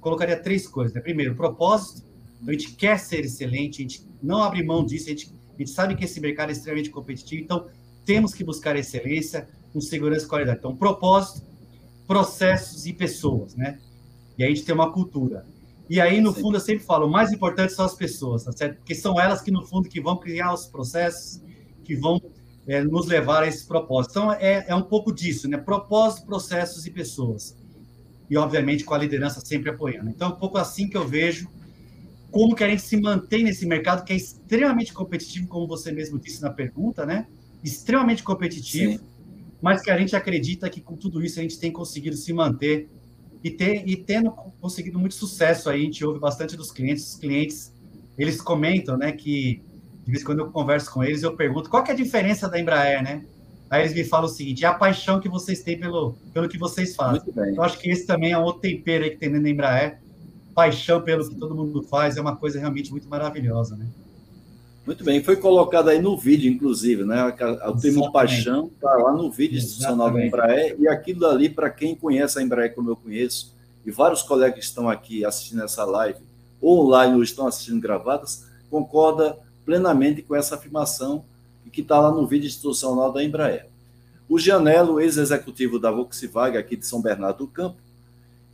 colocaria 0.00 0.36
três 0.40 0.66
coisas. 0.66 0.94
Né? 0.94 1.00
Primeiro, 1.00 1.34
propósito. 1.34 2.06
Então, 2.40 2.48
a 2.48 2.52
gente 2.52 2.72
quer 2.72 2.98
ser 2.98 3.24
excelente, 3.24 3.80
a 3.80 3.82
gente 3.82 4.06
não 4.22 4.42
abre 4.42 4.62
mão 4.62 4.84
disso, 4.84 5.06
a 5.06 5.10
gente, 5.10 5.32
a 5.54 5.58
gente 5.58 5.70
sabe 5.70 5.96
que 5.96 6.04
esse 6.04 6.20
mercado 6.20 6.50
é 6.50 6.52
extremamente 6.52 6.90
competitivo, 6.90 7.42
então 7.42 7.66
temos 8.04 8.32
que 8.32 8.44
buscar 8.44 8.76
excelência 8.76 9.48
com 9.72 9.80
segurança 9.80 10.24
e 10.24 10.28
qualidade. 10.28 10.58
Então, 10.58 10.74
propósito, 10.74 11.46
processos 12.06 12.86
e 12.86 12.92
pessoas, 12.92 13.54
né? 13.54 13.78
E 14.38 14.44
aí 14.44 14.52
a 14.52 14.54
gente 14.54 14.64
tem 14.64 14.74
uma 14.74 14.92
cultura. 14.92 15.44
E 15.90 16.00
aí, 16.00 16.20
no 16.20 16.32
Sim. 16.32 16.42
fundo, 16.42 16.56
eu 16.56 16.60
sempre 16.60 16.84
falo, 16.84 17.06
o 17.06 17.10
mais 17.10 17.32
importante 17.32 17.72
são 17.72 17.84
as 17.84 17.94
pessoas, 17.94 18.44
tá 18.44 18.52
certo? 18.52 18.76
Porque 18.76 18.94
são 18.94 19.20
elas 19.20 19.40
que, 19.40 19.50
no 19.50 19.66
fundo, 19.66 19.88
que 19.88 20.00
vão 20.00 20.16
criar 20.16 20.54
os 20.54 20.66
processos, 20.66 21.42
que 21.84 21.96
vão 21.96 22.20
é, 22.66 22.82
nos 22.82 23.06
levar 23.06 23.42
a 23.42 23.46
esses 23.46 23.64
propósitos. 23.64 24.16
Então, 24.16 24.32
é, 24.32 24.64
é 24.68 24.74
um 24.74 24.82
pouco 24.82 25.12
disso, 25.12 25.48
né? 25.48 25.56
Propósito, 25.56 26.26
processos 26.26 26.86
e 26.86 26.90
pessoas. 26.90 27.56
E, 28.30 28.36
obviamente, 28.36 28.84
com 28.84 28.94
a 28.94 28.98
liderança 28.98 29.40
sempre 29.40 29.70
apoiando. 29.70 30.10
Então, 30.10 30.30
é 30.30 30.32
um 30.32 30.36
pouco 30.36 30.58
assim 30.58 30.88
que 30.88 30.96
eu 30.96 31.06
vejo 31.06 31.48
como 32.30 32.54
que 32.54 32.62
a 32.62 32.68
gente 32.68 32.82
se 32.82 32.96
mantém 33.00 33.42
nesse 33.42 33.66
mercado 33.66 34.04
que 34.04 34.12
é 34.12 34.16
extremamente 34.16 34.92
competitivo, 34.92 35.48
como 35.48 35.66
você 35.66 35.90
mesmo 35.90 36.18
disse 36.18 36.42
na 36.42 36.50
pergunta, 36.50 37.06
né? 37.06 37.26
Extremamente 37.64 38.22
competitivo, 38.22 38.98
Sim. 38.98 39.04
mas 39.62 39.82
que 39.82 39.90
a 39.90 39.98
gente 39.98 40.14
acredita 40.14 40.68
que 40.68 40.80
com 40.80 40.94
tudo 40.94 41.24
isso 41.24 41.38
a 41.38 41.42
gente 41.42 41.58
tem 41.58 41.72
conseguido 41.72 42.16
se 42.16 42.32
manter 42.32 42.88
e, 43.42 43.50
ter, 43.50 43.88
e 43.88 43.96
tendo 43.96 44.30
conseguido 44.60 44.98
muito 44.98 45.14
sucesso 45.14 45.70
aí. 45.70 45.80
A 45.80 45.84
gente 45.84 46.04
ouve 46.04 46.20
bastante 46.20 46.56
dos 46.56 46.70
clientes, 46.70 47.12
os 47.12 47.16
clientes, 47.16 47.72
eles 48.18 48.42
comentam, 48.42 48.96
né, 48.96 49.12
que 49.12 49.62
de 50.04 50.12
vez 50.12 50.22
em 50.22 50.26
quando 50.26 50.40
eu 50.40 50.50
converso 50.50 50.90
com 50.92 51.04
eles, 51.04 51.22
eu 51.22 51.36
pergunto 51.36 51.68
qual 51.68 51.82
que 51.82 51.90
é 51.90 51.94
a 51.94 51.96
diferença 51.96 52.48
da 52.48 52.58
Embraer, 52.58 53.02
né? 53.02 53.24
Aí 53.70 53.82
eles 53.82 53.94
me 53.94 54.04
falam 54.04 54.26
o 54.26 54.32
seguinte: 54.32 54.64
é 54.64 54.68
a 54.68 54.74
paixão 54.74 55.20
que 55.20 55.28
vocês 55.28 55.62
têm 55.62 55.78
pelo, 55.78 56.14
pelo 56.32 56.48
que 56.48 56.58
vocês 56.58 56.96
fazem. 56.96 57.22
Eu 57.54 57.62
acho 57.62 57.78
que 57.78 57.90
esse 57.90 58.06
também 58.06 58.32
é 58.32 58.38
outro 58.38 58.62
tempero 58.62 59.04
aí 59.04 59.10
que 59.10 59.16
tem 59.16 59.28
dentro 59.28 59.44
da 59.44 59.50
Embraer. 59.50 59.98
Paixão 60.54 61.00
pelo 61.00 61.28
que 61.28 61.36
todo 61.36 61.54
mundo 61.54 61.82
faz 61.82 62.16
é 62.16 62.20
uma 62.20 62.34
coisa 62.34 62.58
realmente 62.58 62.90
muito 62.90 63.08
maravilhosa, 63.08 63.76
né? 63.76 63.86
Muito 64.84 65.04
bem, 65.04 65.22
foi 65.22 65.36
colocado 65.36 65.90
aí 65.90 66.00
no 66.00 66.16
vídeo, 66.16 66.50
inclusive, 66.50 67.04
né? 67.04 67.22
O 67.66 67.78
termo 67.78 68.10
paixão 68.10 68.70
está 68.74 68.90
lá 68.94 69.12
no 69.12 69.30
vídeo 69.30 69.58
institucional 69.58 70.10
da 70.10 70.24
Embraer, 70.24 70.76
e 70.78 70.88
aquilo 70.88 71.26
ali, 71.26 71.50
para 71.50 71.68
quem 71.68 71.94
conhece 71.94 72.38
a 72.38 72.42
Embraer 72.42 72.74
como 72.74 72.88
eu 72.88 72.96
conheço, 72.96 73.54
e 73.84 73.90
vários 73.90 74.22
colegas 74.22 74.58
que 74.58 74.64
estão 74.64 74.88
aqui 74.88 75.26
assistindo 75.26 75.62
essa 75.62 75.84
live, 75.84 76.18
ou 76.58 76.86
online 76.86 77.16
ou 77.16 77.22
estão 77.22 77.46
assistindo 77.46 77.80
gravadas, 77.82 78.46
concorda 78.70 79.38
plenamente 79.62 80.22
com 80.22 80.34
essa 80.34 80.54
afirmação 80.54 81.22
que 81.68 81.80
está 81.80 82.00
lá 82.00 82.10
no 82.10 82.26
vídeo 82.26 82.46
institucional 82.46 83.12
da 83.12 83.22
Embraer. 83.22 83.66
O 84.28 84.38
Janelo, 84.38 85.00
ex-executivo 85.00 85.78
da 85.78 85.90
Volkswagen 85.90 86.58
aqui 86.58 86.76
de 86.76 86.86
São 86.86 87.00
Bernardo 87.00 87.38
do 87.38 87.46
Campo, 87.46 87.78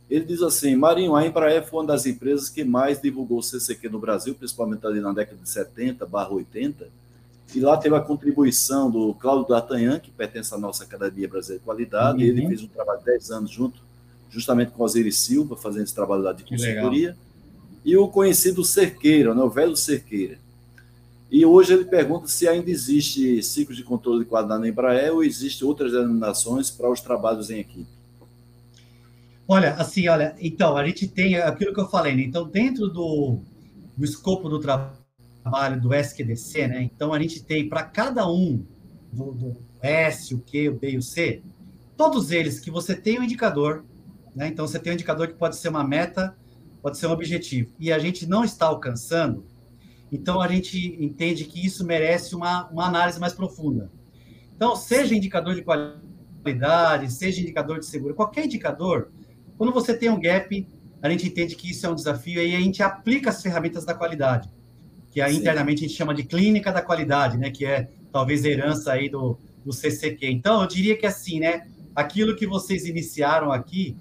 ele 0.09 0.25
diz 0.25 0.41
assim: 0.41 0.75
Marinho, 0.75 1.15
a 1.15 1.25
Embraer 1.25 1.65
foi 1.67 1.79
uma 1.79 1.87
das 1.87 2.05
empresas 2.05 2.49
que 2.49 2.63
mais 2.63 3.01
divulgou 3.01 3.39
o 3.39 3.43
CCQ 3.43 3.89
no 3.89 3.99
Brasil, 3.99 4.35
principalmente 4.35 4.85
ali 4.85 5.01
na 5.01 5.11
década 5.11 5.41
de 5.41 5.49
70, 5.49 6.05
barra 6.05 6.31
80. 6.31 6.87
E 7.53 7.59
lá 7.59 7.77
teve 7.77 7.95
a 7.95 8.01
contribuição 8.01 8.89
do 8.89 9.13
Cláudio 9.15 9.47
D'Artagnan, 9.47 9.99
que 9.99 10.11
pertence 10.11 10.53
à 10.53 10.57
nossa 10.57 10.83
Academia 10.83 11.27
Brasileira 11.27 11.59
de 11.59 11.65
Qualidade. 11.65 12.23
Uhum. 12.23 12.29
Ele 12.29 12.47
fez 12.47 12.63
um 12.63 12.67
trabalho 12.67 12.99
de 12.99 13.05
10 13.05 13.31
anos 13.31 13.51
junto, 13.51 13.81
justamente 14.29 14.71
com 14.71 14.83
Osiris 14.83 15.17
Silva, 15.17 15.55
fazendo 15.55 15.83
esse 15.83 15.95
trabalho 15.95 16.23
lá 16.23 16.33
de 16.33 16.43
consultoria. 16.43 17.15
E 17.83 17.95
o 17.97 18.07
conhecido 18.07 18.63
Cerqueira, 18.63 19.33
né, 19.33 19.41
o 19.41 19.49
velho 19.49 19.75
Cerqueira. 19.75 20.39
E 21.31 21.45
hoje 21.45 21.73
ele 21.73 21.85
pergunta 21.85 22.27
se 22.27 22.47
ainda 22.47 22.69
existe 22.69 23.41
ciclo 23.41 23.75
de 23.75 23.83
controle 23.83 24.19
de 24.19 24.29
qualidade 24.29 24.61
na 24.61 24.67
Embraer 24.67 25.13
ou 25.13 25.23
existe 25.23 25.65
outras 25.65 25.91
denominações 25.91 26.69
para 26.69 26.89
os 26.89 27.01
trabalhos 27.01 27.49
em 27.49 27.59
equipe. 27.59 27.95
Olha, 29.47 29.73
assim, 29.75 30.07
olha, 30.07 30.35
então, 30.39 30.75
a 30.75 30.85
gente 30.85 31.07
tem 31.07 31.35
aquilo 31.37 31.73
que 31.73 31.79
eu 31.79 31.87
falei, 31.87 32.15
né? 32.15 32.23
Então, 32.23 32.47
dentro 32.47 32.87
do, 32.87 33.39
do 33.95 34.03
escopo 34.03 34.49
do 34.49 34.59
trabalho 34.59 35.79
do 35.79 35.93
SQDC, 35.93 36.67
né? 36.67 36.81
Então, 36.81 37.13
a 37.13 37.19
gente 37.19 37.43
tem 37.43 37.69
para 37.69 37.83
cada 37.83 38.27
um 38.27 38.65
do, 39.11 39.31
do, 39.33 39.57
S, 39.81 40.33
o 40.33 40.39
Q, 40.39 40.69
o 40.69 40.79
B 40.79 40.91
e 40.91 40.97
o 40.97 41.01
C, 41.01 41.43
todos 41.95 42.31
eles 42.31 42.59
que 42.59 42.71
você 42.71 42.95
tem 42.95 43.19
um 43.19 43.23
indicador, 43.23 43.85
né? 44.35 44.47
Então, 44.47 44.65
você 44.65 44.79
tem 44.79 44.91
um 44.91 44.95
indicador 44.95 45.27
que 45.27 45.35
pode 45.35 45.55
ser 45.57 45.69
uma 45.69 45.83
meta, 45.83 46.35
pode 46.81 46.97
ser 46.97 47.05
um 47.05 47.11
objetivo, 47.11 47.71
e 47.79 47.91
a 47.93 47.99
gente 47.99 48.25
não 48.25 48.43
está 48.43 48.65
alcançando, 48.65 49.45
então, 50.11 50.41
a 50.41 50.47
gente 50.47 50.97
entende 50.99 51.45
que 51.45 51.65
isso 51.65 51.85
merece 51.85 52.35
uma, 52.35 52.67
uma 52.69 52.85
análise 52.85 53.19
mais 53.19 53.33
profunda. 53.33 53.89
Então, 54.55 54.75
seja 54.75 55.15
indicador 55.15 55.55
de 55.55 55.63
qualidade, 55.63 57.11
seja 57.11 57.41
indicador 57.41 57.79
de 57.79 57.85
segurança, 57.85 58.15
qualquer 58.15 58.45
indicador, 58.45 59.09
quando 59.57 59.73
você 59.73 59.95
tem 59.97 60.09
um 60.09 60.19
gap, 60.19 60.67
a 61.01 61.09
gente 61.09 61.27
entende 61.27 61.55
que 61.55 61.71
isso 61.71 61.85
é 61.85 61.89
um 61.89 61.95
desafio 61.95 62.41
e 62.41 62.55
a 62.55 62.59
gente 62.59 62.81
aplica 62.81 63.29
as 63.29 63.41
ferramentas 63.41 63.85
da 63.85 63.93
qualidade, 63.93 64.49
que 65.11 65.21
aí, 65.21 65.35
internamente 65.35 65.83
a 65.83 65.87
gente 65.87 65.97
chama 65.97 66.13
de 66.13 66.23
clínica 66.23 66.71
da 66.71 66.81
qualidade, 66.81 67.37
né? 67.37 67.49
Que 67.49 67.65
é 67.65 67.89
talvez 68.11 68.43
a 68.45 68.49
herança 68.49 68.93
aí 68.93 69.09
do, 69.09 69.37
do 69.63 69.71
CCQ. 69.71 70.29
Então, 70.29 70.61
eu 70.61 70.67
diria 70.67 70.97
que 70.97 71.05
assim, 71.05 71.39
né? 71.39 71.67
Aquilo 71.95 72.35
que 72.35 72.45
vocês 72.45 72.85
iniciaram 72.85 73.51
aqui 73.51 73.95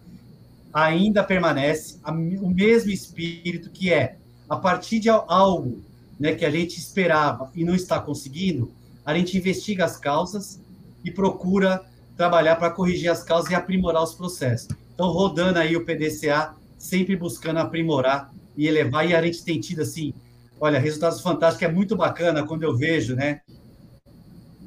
ainda 0.72 1.22
permanece 1.22 1.98
a, 2.02 2.10
o 2.10 2.50
mesmo 2.50 2.90
espírito 2.90 3.70
que 3.70 3.92
é 3.92 4.16
a 4.48 4.56
partir 4.56 4.98
de 4.98 5.08
algo 5.08 5.84
né, 6.24 6.34
que 6.34 6.46
a 6.46 6.50
gente 6.50 6.78
esperava 6.78 7.50
e 7.54 7.62
não 7.66 7.74
está 7.74 8.00
conseguindo, 8.00 8.72
a 9.04 9.14
gente 9.14 9.36
investiga 9.36 9.84
as 9.84 9.98
causas 9.98 10.58
e 11.04 11.10
procura 11.10 11.84
trabalhar 12.16 12.56
para 12.56 12.70
corrigir 12.70 13.10
as 13.10 13.22
causas 13.22 13.50
e 13.50 13.54
aprimorar 13.54 14.02
os 14.02 14.14
processos. 14.14 14.68
Então, 14.94 15.10
rodando 15.10 15.58
aí 15.58 15.76
o 15.76 15.84
PDCA, 15.84 16.54
sempre 16.78 17.14
buscando 17.14 17.58
aprimorar 17.58 18.32
e 18.56 18.66
elevar, 18.66 19.06
e 19.06 19.14
a 19.14 19.20
gente 19.20 19.44
tem 19.44 19.60
tido, 19.60 19.82
assim, 19.82 20.14
olha, 20.58 20.78
resultados 20.78 21.20
fantásticos, 21.20 21.68
é 21.68 21.70
muito 21.70 21.94
bacana 21.94 22.46
quando 22.46 22.62
eu 22.62 22.74
vejo, 22.74 23.14
né, 23.14 23.42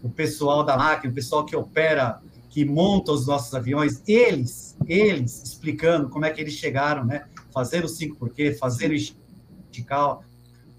o 0.03 0.09
pessoal 0.09 0.63
da 0.63 0.77
máquina, 0.77 1.11
o 1.11 1.15
pessoal 1.15 1.43
que 1.43 1.55
opera, 1.55 2.21
que 2.51 2.63
monta 2.63 3.11
os 3.11 3.25
nossos 3.25 3.51
aviões, 3.55 4.03
eles, 4.07 4.77
eles 4.85 5.41
explicando 5.41 6.07
como 6.07 6.23
é 6.23 6.29
que 6.29 6.39
eles 6.39 6.53
chegaram, 6.53 7.03
né, 7.03 7.25
fazendo 7.51 7.85
o 7.85 7.89
5 7.89 8.15
porquê, 8.15 8.53
fazendo 8.53 8.93
estical, 8.93 10.23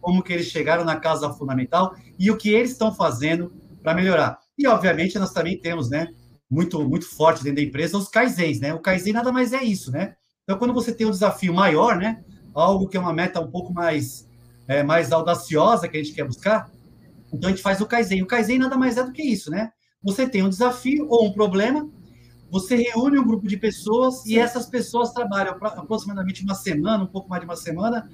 como 0.08 0.22
que 0.22 0.32
eles 0.32 0.46
chegaram 0.46 0.86
na 0.86 0.96
causa 0.96 1.30
fundamental 1.34 1.94
e 2.18 2.30
o 2.30 2.36
que 2.38 2.48
eles 2.48 2.70
estão 2.70 2.94
fazendo 2.94 3.52
para 3.82 3.92
melhorar. 3.92 4.38
E, 4.56 4.66
obviamente, 4.66 5.18
nós 5.18 5.34
também 5.34 5.60
temos, 5.60 5.90
né, 5.90 6.08
muito, 6.50 6.82
muito 6.88 7.06
forte 7.06 7.44
dentro 7.44 7.56
da 7.56 7.68
empresa, 7.68 7.98
os 7.98 8.08
Kaizens, 8.08 8.58
né? 8.58 8.72
O 8.72 8.78
Kaizen 8.78 9.12
nada 9.12 9.30
mais 9.30 9.52
é 9.52 9.62
isso, 9.62 9.92
né? 9.92 10.14
Então, 10.44 10.56
quando 10.56 10.72
você 10.72 10.94
tem 10.94 11.06
um 11.06 11.10
desafio 11.10 11.52
maior, 11.52 11.98
né, 11.98 12.24
algo 12.54 12.88
que 12.88 12.96
é 12.96 13.00
uma 13.00 13.12
meta 13.12 13.38
um 13.38 13.50
pouco 13.50 13.70
mais, 13.70 14.26
é, 14.66 14.82
mais 14.82 15.12
audaciosa 15.12 15.86
que 15.86 15.98
a 15.98 16.02
gente 16.02 16.14
quer 16.14 16.24
buscar, 16.24 16.70
então 17.30 17.48
a 17.48 17.50
gente 17.50 17.62
faz 17.62 17.78
o 17.82 17.86
Kaizen. 17.86 18.22
O 18.22 18.26
Kaizen 18.26 18.60
nada 18.60 18.78
mais 18.78 18.96
é 18.96 19.04
do 19.04 19.12
que 19.12 19.22
isso, 19.22 19.50
né? 19.50 19.72
Você 20.02 20.26
tem 20.26 20.42
um 20.42 20.48
desafio 20.48 21.06
ou 21.10 21.26
um 21.26 21.34
problema, 21.34 21.86
você 22.50 22.76
reúne 22.76 23.18
um 23.18 23.26
grupo 23.26 23.46
de 23.46 23.58
pessoas 23.58 24.22
Sim. 24.22 24.30
e 24.30 24.38
essas 24.38 24.64
pessoas 24.64 25.12
trabalham 25.12 25.52
aproximadamente 25.52 26.42
uma 26.42 26.54
semana, 26.54 27.04
um 27.04 27.08
pouco 27.08 27.28
mais 27.28 27.42
de 27.42 27.46
uma 27.46 27.56
semana, 27.56 28.08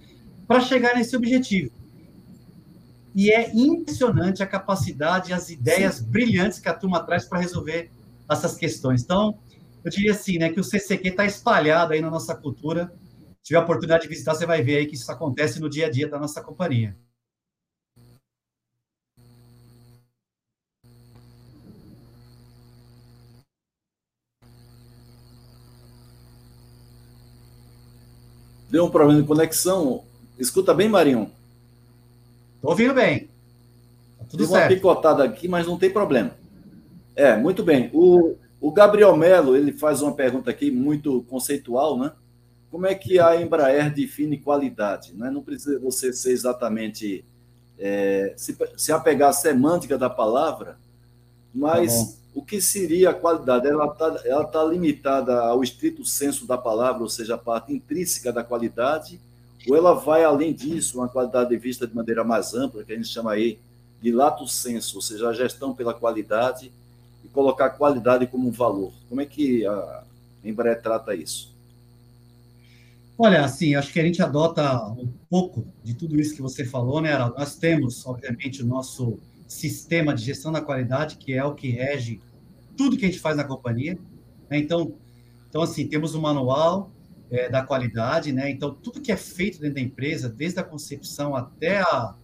para 0.49 0.61
chegar 0.61 0.97
nesse 0.97 1.17
objetivo. 1.17 1.84
E 3.15 3.31
é 3.31 3.51
impressionante 3.55 4.43
a 4.43 4.47
capacidade 4.47 5.31
e 5.31 5.33
as 5.33 5.49
ideias 5.49 5.97
Sim. 5.97 6.05
brilhantes 6.07 6.59
que 6.59 6.69
a 6.69 6.75
turma 6.75 7.01
traz 7.05 7.25
para 7.25 7.39
resolver 7.39 7.91
essas 8.29 8.57
questões. 8.57 9.03
Então, 9.03 9.39
eu 9.85 9.91
diria 9.91 10.11
assim, 10.11 10.37
né, 10.39 10.49
que 10.49 10.59
o 10.59 10.65
CCQ 10.65 11.11
está 11.11 11.25
espalhado 11.25 11.93
aí 11.93 12.01
na 12.01 12.11
nossa 12.11 12.35
cultura. 12.35 12.93
Se 13.39 13.49
tiver 13.49 13.61
a 13.61 13.63
oportunidade 13.63 14.03
de 14.03 14.09
visitar, 14.09 14.35
você 14.35 14.47
vai 14.47 14.63
ver 14.63 14.79
aí 14.79 14.87
que 14.87 14.97
isso 14.97 15.11
acontece 15.13 15.61
no 15.61 15.71
dia 15.71 15.87
a 15.87 15.91
dia 15.91 16.09
da 16.09 16.19
nossa 16.19 16.43
companhia. 16.43 16.97
Deu 28.69 28.87
um 28.87 28.91
problema 28.91 29.21
de 29.21 29.29
conexão. 29.29 30.05
Escuta 30.37 30.75
bem, 30.75 30.89
Marinho. 30.89 31.31
Ouvindo 32.65 32.95
bem. 32.95 33.29
Tá 34.19 34.25
tudo 34.29 34.39
Deu 34.39 34.47
certo. 34.47 34.63
uma 34.63 34.75
picotada 34.75 35.25
aqui, 35.25 35.49
mas 35.49 35.67
não 35.67 35.79
tem 35.79 35.91
problema. 35.91 36.33
É, 37.15 37.37
muito 37.37 37.63
bem. 37.63 37.91
O, 37.93 38.35
o 38.61 38.73
Gabriel 38.73 39.17
Melo, 39.17 39.57
ele 39.57 39.73
faz 39.73 40.03
uma 40.03 40.13
pergunta 40.13 40.51
aqui 40.51 40.71
muito 40.71 41.23
conceitual, 41.29 41.99
né? 41.99 42.13
Como 42.71 42.87
é 42.87 42.95
que 42.95 43.21
a 43.21 43.41
Embraer 43.41 43.93
define 43.93 44.39
qualidade? 44.39 45.15
Né? 45.15 45.31
Não 45.31 45.43
precisa 45.43 45.79
você 45.79 46.13
ser 46.13 46.33
exatamente 46.33 47.25
é, 47.79 48.35
se, 48.37 48.57
se 48.77 48.91
apegar 48.91 49.31
à 49.31 49.33
semântica 49.33 49.97
da 49.97 50.11
palavra, 50.11 50.77
mas 51.55 52.15
tá 52.15 52.25
o 52.35 52.43
que 52.43 52.61
seria 52.61 53.11
a 53.11 53.15
qualidade? 53.15 53.69
Ela 53.69 53.87
está 53.87 54.21
ela 54.25 54.45
tá 54.45 54.65
limitada 54.65 55.41
ao 55.41 55.63
estrito 55.63 56.05
senso 56.05 56.47
da 56.47 56.59
palavra, 56.59 57.03
ou 57.03 57.09
seja, 57.09 57.37
a 57.37 57.39
parte 57.39 57.73
intrínseca 57.73 58.33
da 58.33 58.43
qualidade, 58.43 59.21
ou 59.69 59.77
ela 59.77 59.95
vai 59.95 60.25
além 60.25 60.53
disso, 60.53 60.99
uma 60.99 61.09
qualidade 61.09 61.51
de 61.51 61.57
vista 61.57 61.87
de 61.87 61.95
maneira 61.95 62.23
mais 62.23 62.55
ampla, 62.55 62.85
que 62.85 62.93
a 62.93 62.97
gente 62.97 63.09
chama 63.09 63.33
aí 63.33 63.59
de 64.01 64.13
lato 64.13 64.47
senso, 64.47 64.97
ou 64.97 65.03
seja, 65.03 65.29
a 65.29 65.33
gestão 65.33 65.75
pela 65.75 65.95
qualidade 65.95 66.71
e 67.25 67.29
colocar 67.29 67.67
a 67.67 67.71
qualidade 67.71 68.27
como 68.27 68.49
um 68.49 68.53
valor. 68.53 68.93
Como 69.09 69.21
é 69.21 69.27
que 69.27 69.67
a 69.67 70.05
Embraer 70.45 70.83
trata 70.83 71.15
isso? 71.15 71.55
Olha, 73.17 73.45
assim, 73.45 73.75
acho 73.75 73.93
que 73.93 74.01
a 74.01 74.05
gente 74.05 74.21
adota 74.21 74.87
um 74.89 75.09
pouco 75.31 75.65
de 75.83 75.95
tudo 75.95 76.21
isso 76.21 76.35
que 76.35 76.43
você 76.43 76.65
falou, 76.65 77.01
né, 77.01 77.13
Araldo? 77.13 77.37
Nós 77.39 77.57
temos, 77.57 78.05
obviamente, 78.05 78.63
o 78.63 78.67
nosso 78.67 79.19
sistema 79.47 80.13
de 80.15 80.25
gestão 80.25 80.51
da 80.51 80.61
qualidade, 80.61 81.17
que 81.17 81.33
é 81.33 81.45
o 81.45 81.55
que 81.55 81.71
rege 81.71 82.21
tudo 82.77 82.97
que 82.97 83.05
a 83.05 83.09
gente 83.09 83.21
faz 83.21 83.37
na 83.37 83.45
companhia. 83.45 83.97
Né? 84.51 84.59
Então, 84.59 84.95
então, 85.49 85.63
assim, 85.63 85.87
temos 85.87 86.15
o 86.15 86.19
um 86.19 86.23
manual 86.23 86.91
é, 87.35 87.49
da 87.49 87.63
qualidade, 87.63 88.33
né? 88.33 88.49
Então, 88.49 88.73
tudo 88.73 89.01
que 89.01 89.11
é 89.11 89.17
feito 89.17 89.59
dentro 89.59 89.75
da 89.75 89.81
empresa, 89.81 90.29
desde 90.29 90.61
a 90.61 90.63
concepção 90.63 91.35
até 91.35 91.81
a, 91.81 92.15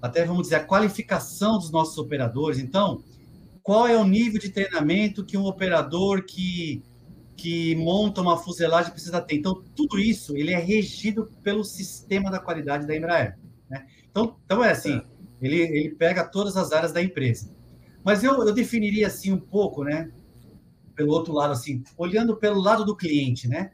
até, 0.00 0.24
vamos 0.24 0.44
dizer, 0.44 0.56
a 0.56 0.64
qualificação 0.64 1.58
dos 1.58 1.70
nossos 1.70 1.98
operadores. 1.98 2.58
Então, 2.58 3.02
qual 3.60 3.88
é 3.88 3.96
o 3.96 4.04
nível 4.04 4.40
de 4.40 4.50
treinamento 4.50 5.24
que 5.24 5.36
um 5.36 5.44
operador 5.44 6.24
que 6.24 6.82
que 7.34 7.74
monta 7.74 8.20
uma 8.20 8.36
fuselagem 8.36 8.92
precisa 8.92 9.20
ter. 9.20 9.34
Então, 9.34 9.64
tudo 9.74 9.98
isso 9.98 10.36
ele 10.36 10.52
é 10.52 10.58
regido 10.58 11.28
pelo 11.42 11.64
sistema 11.64 12.30
da 12.30 12.38
qualidade 12.38 12.86
da 12.86 12.94
Embraer. 12.94 13.36
Né? 13.68 13.84
Então, 14.08 14.36
então, 14.44 14.62
é 14.62 14.70
assim, 14.70 14.98
é. 14.98 15.04
Ele, 15.40 15.56
ele 15.56 15.90
pega 15.90 16.22
todas 16.22 16.56
as 16.56 16.70
áreas 16.70 16.92
da 16.92 17.02
empresa. 17.02 17.50
Mas 18.04 18.22
eu, 18.22 18.46
eu 18.46 18.54
definiria 18.54 19.08
assim 19.08 19.32
um 19.32 19.40
pouco, 19.40 19.82
né? 19.82 20.12
Pelo 20.94 21.10
outro 21.10 21.32
lado, 21.32 21.52
assim, 21.52 21.82
olhando 21.96 22.36
pelo 22.36 22.60
lado 22.60 22.84
do 22.84 22.94
cliente, 22.94 23.48
né? 23.48 23.72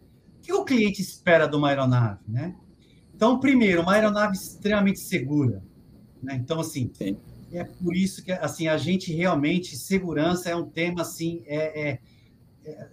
O 0.49 0.51
que 0.51 0.53
o 0.55 0.65
cliente 0.65 1.03
espera 1.03 1.47
de 1.47 1.55
uma 1.55 1.69
aeronave, 1.69 2.21
né? 2.27 2.55
Então, 3.15 3.39
primeiro, 3.39 3.83
uma 3.83 3.93
aeronave 3.93 4.35
extremamente 4.35 4.99
segura. 4.99 5.63
Né? 6.23 6.37
Então, 6.37 6.59
assim, 6.59 6.91
Sim. 6.95 7.19
é 7.53 7.65
por 7.65 7.95
isso 7.95 8.25
que 8.25 8.33
assim, 8.33 8.67
a 8.67 8.79
gente 8.79 9.13
realmente, 9.13 9.77
segurança 9.77 10.49
é 10.49 10.57
um 10.57 10.65
tema 10.65 11.03
assim, 11.03 11.43
é, 11.47 11.91
é 11.91 12.01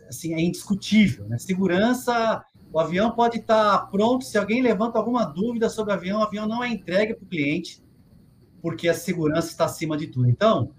assim, 0.09 0.33
é 0.33 0.41
indiscutível. 0.41 1.29
Né? 1.29 1.37
Segurança, 1.37 2.43
o 2.73 2.77
avião 2.77 3.11
pode 3.11 3.37
estar 3.37 3.89
pronto, 3.89 4.25
se 4.25 4.37
alguém 4.37 4.61
levanta 4.61 4.97
alguma 4.97 5.23
dúvida 5.23 5.69
sobre 5.69 5.93
o 5.93 5.95
avião, 5.95 6.19
o 6.19 6.23
avião 6.23 6.45
não 6.45 6.61
é 6.61 6.67
entregue 6.67 7.13
para 7.13 7.23
o 7.23 7.27
cliente, 7.27 7.81
porque 8.61 8.89
a 8.89 8.93
segurança 8.93 9.47
está 9.47 9.63
acima 9.63 9.95
de 9.95 10.07
tudo. 10.07 10.29
Então, 10.29 10.71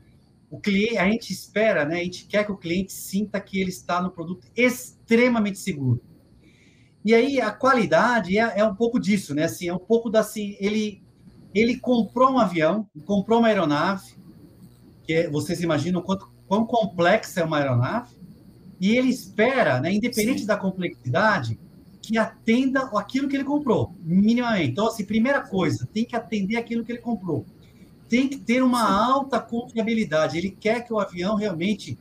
o 0.50 0.60
cliente, 0.60 0.98
a 0.98 1.08
gente 1.08 1.32
espera, 1.32 1.86
né? 1.86 2.00
A 2.00 2.04
gente 2.04 2.26
quer 2.26 2.44
que 2.44 2.52
o 2.52 2.56
cliente 2.56 2.92
sinta 2.92 3.40
que 3.40 3.58
ele 3.58 3.70
está 3.70 4.02
no 4.02 4.10
produto 4.10 4.46
extremamente 4.54 5.58
seguro. 5.58 6.02
E 7.06 7.14
aí 7.14 7.40
a 7.40 7.52
qualidade 7.52 8.36
é, 8.36 8.58
é 8.58 8.64
um 8.64 8.74
pouco 8.74 8.98
disso, 8.98 9.32
né? 9.32 9.44
Assim, 9.44 9.68
é 9.68 9.72
um 9.72 9.78
pouco 9.78 10.10
da 10.10 10.20
assim, 10.20 10.56
ele 10.58 11.00
ele 11.54 11.78
comprou 11.78 12.32
um 12.32 12.38
avião, 12.38 12.84
comprou 13.04 13.38
uma 13.38 13.46
aeronave, 13.46 14.16
que 15.04 15.12
é, 15.12 15.30
vocês 15.30 15.62
imaginam 15.62 16.02
quanto 16.02 16.28
quão 16.48 16.66
complexa 16.66 17.40
é 17.42 17.44
uma 17.44 17.58
aeronave, 17.58 18.16
e 18.80 18.96
ele 18.96 19.08
espera, 19.08 19.80
né, 19.80 19.92
independente 19.92 20.40
Sim. 20.40 20.46
da 20.46 20.56
complexidade, 20.56 21.60
que 22.02 22.18
atenda 22.18 22.90
aquilo 22.96 23.28
que 23.28 23.36
ele 23.36 23.44
comprou, 23.44 23.94
minimamente. 24.02 24.72
Então, 24.72 24.88
assim, 24.88 25.04
primeira 25.04 25.40
coisa, 25.40 25.88
tem 25.92 26.04
que 26.04 26.16
atender 26.16 26.56
aquilo 26.56 26.84
que 26.84 26.90
ele 26.90 27.00
comprou. 27.00 27.46
Tem 28.08 28.28
que 28.28 28.36
ter 28.36 28.64
uma 28.64 28.84
Sim. 28.84 29.12
alta 29.12 29.40
confiabilidade. 29.40 30.36
Ele 30.36 30.50
quer 30.50 30.84
que 30.84 30.92
o 30.92 30.98
avião 30.98 31.36
realmente 31.36 31.96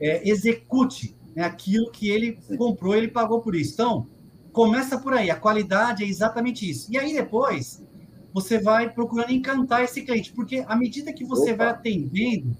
é, 0.00 0.26
execute 0.26 1.14
né, 1.36 1.42
aquilo 1.42 1.90
que 1.90 2.08
ele 2.08 2.38
comprou, 2.56 2.96
ele 2.96 3.08
pagou 3.08 3.42
por 3.42 3.54
isso. 3.54 3.74
Então, 3.74 4.06
começa 4.52 4.98
por 4.98 5.14
aí. 5.14 5.30
A 5.30 5.36
qualidade 5.36 6.04
é 6.04 6.06
exatamente 6.06 6.68
isso. 6.68 6.90
E 6.90 6.98
aí, 6.98 7.12
depois, 7.12 7.84
você 8.32 8.58
vai 8.58 8.90
procurando 8.90 9.32
encantar 9.32 9.82
esse 9.82 10.02
cliente, 10.02 10.32
porque 10.32 10.64
à 10.66 10.76
medida 10.76 11.12
que 11.12 11.24
você 11.24 11.52
Opa. 11.52 11.64
vai 11.64 11.68
atendendo 11.68 12.56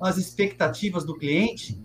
as 0.00 0.18
expectativas 0.18 1.04
do 1.04 1.16
cliente, 1.16 1.78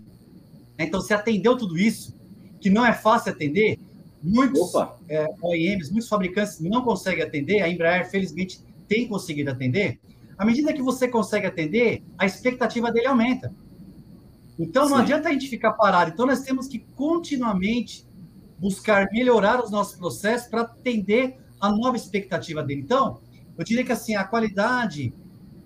né? 0.78 0.86
Então, 0.86 1.00
se 1.00 1.12
atendeu 1.12 1.56
tudo 1.56 1.78
isso, 1.78 2.14
que 2.60 2.70
não 2.70 2.84
é 2.84 2.92
fácil 2.92 3.32
atender, 3.32 3.78
muitos 4.22 4.72
é, 5.08 5.26
OEMs, 5.42 5.90
muitos 5.90 6.08
fabricantes 6.08 6.58
não 6.60 6.82
conseguem 6.82 7.22
atender, 7.22 7.62
a 7.62 7.68
Embraer, 7.68 8.10
felizmente, 8.10 8.60
tem 8.88 9.06
conseguido 9.06 9.50
atender. 9.50 10.00
À 10.36 10.44
medida 10.44 10.72
que 10.72 10.82
você 10.82 11.06
consegue 11.06 11.46
atender, 11.46 12.02
a 12.16 12.24
expectativa 12.24 12.90
dele 12.90 13.06
aumenta. 13.06 13.54
Então, 14.58 14.88
não 14.88 14.96
Sim. 14.96 15.02
adianta 15.02 15.28
a 15.28 15.32
gente 15.32 15.48
ficar 15.48 15.72
parado. 15.72 16.10
Então, 16.12 16.26
nós 16.26 16.40
temos 16.40 16.66
que 16.66 16.78
continuamente 16.96 18.06
buscar 18.60 19.08
melhorar 19.10 19.64
os 19.64 19.70
nossos 19.70 19.96
processos 19.96 20.48
para 20.48 20.62
atender 20.62 21.38
a 21.58 21.70
nova 21.72 21.96
expectativa 21.96 22.62
dele. 22.62 22.82
Então, 22.82 23.20
eu 23.56 23.64
diria 23.64 23.84
que 23.84 23.92
assim, 23.92 24.14
a 24.14 24.24
qualidade, 24.24 25.12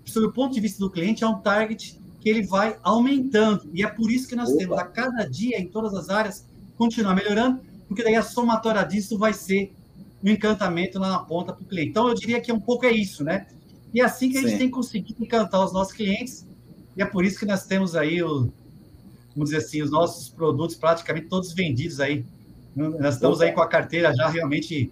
sob 0.05 0.27
o 0.27 0.31
ponto 0.31 0.53
de 0.53 0.61
vista 0.61 0.79
do 0.79 0.89
cliente, 0.89 1.23
é 1.23 1.27
um 1.27 1.39
target 1.39 1.99
que 2.21 2.29
ele 2.29 2.41
vai 2.41 2.77
aumentando. 2.81 3.69
E 3.73 3.83
é 3.83 3.87
por 3.87 4.09
isso 4.09 4.27
que 4.27 4.35
nós 4.35 4.49
Opa. 4.49 4.57
temos 4.57 4.77
a 4.79 4.83
cada 4.85 5.29
dia, 5.29 5.59
em 5.59 5.67
todas 5.67 5.93
as 5.93 6.09
áreas, 6.09 6.47
continuar 6.77 7.15
melhorando, 7.15 7.61
porque 7.87 8.03
daí 8.03 8.15
a 8.15 8.23
somatória 8.23 8.83
disso 8.83 9.17
vai 9.17 9.33
ser 9.33 9.73
um 10.23 10.29
encantamento 10.29 10.97
lá 10.97 11.09
na 11.09 11.19
ponta 11.19 11.53
para 11.53 11.61
o 11.61 11.65
cliente. 11.65 11.89
Então, 11.89 12.07
eu 12.07 12.15
diria 12.15 12.41
que 12.41 12.51
um 12.51 12.59
pouco 12.59 12.85
é 12.85 12.91
isso, 12.91 13.23
né? 13.23 13.45
E 13.93 14.01
é 14.01 14.03
assim 14.03 14.29
que 14.29 14.37
a 14.37 14.41
gente 14.41 14.53
Sim. 14.53 14.57
tem 14.57 14.69
conseguido 14.69 15.23
encantar 15.23 15.63
os 15.63 15.71
nossos 15.71 15.93
clientes, 15.93 16.47
e 16.97 17.01
é 17.01 17.05
por 17.05 17.23
isso 17.23 17.37
que 17.37 17.45
nós 17.45 17.65
temos 17.65 17.95
aí, 17.95 18.23
o, 18.23 18.51
vamos 19.35 19.51
dizer 19.51 19.57
assim, 19.57 19.81
os 19.81 19.91
nossos 19.91 20.29
produtos 20.29 20.75
praticamente 20.75 21.27
todos 21.27 21.53
vendidos 21.53 21.99
aí. 21.99 22.25
Nós 22.75 23.15
estamos 23.15 23.41
aí 23.41 23.51
com 23.51 23.61
a 23.61 23.67
carteira 23.67 24.13
já 24.13 24.27
realmente 24.27 24.91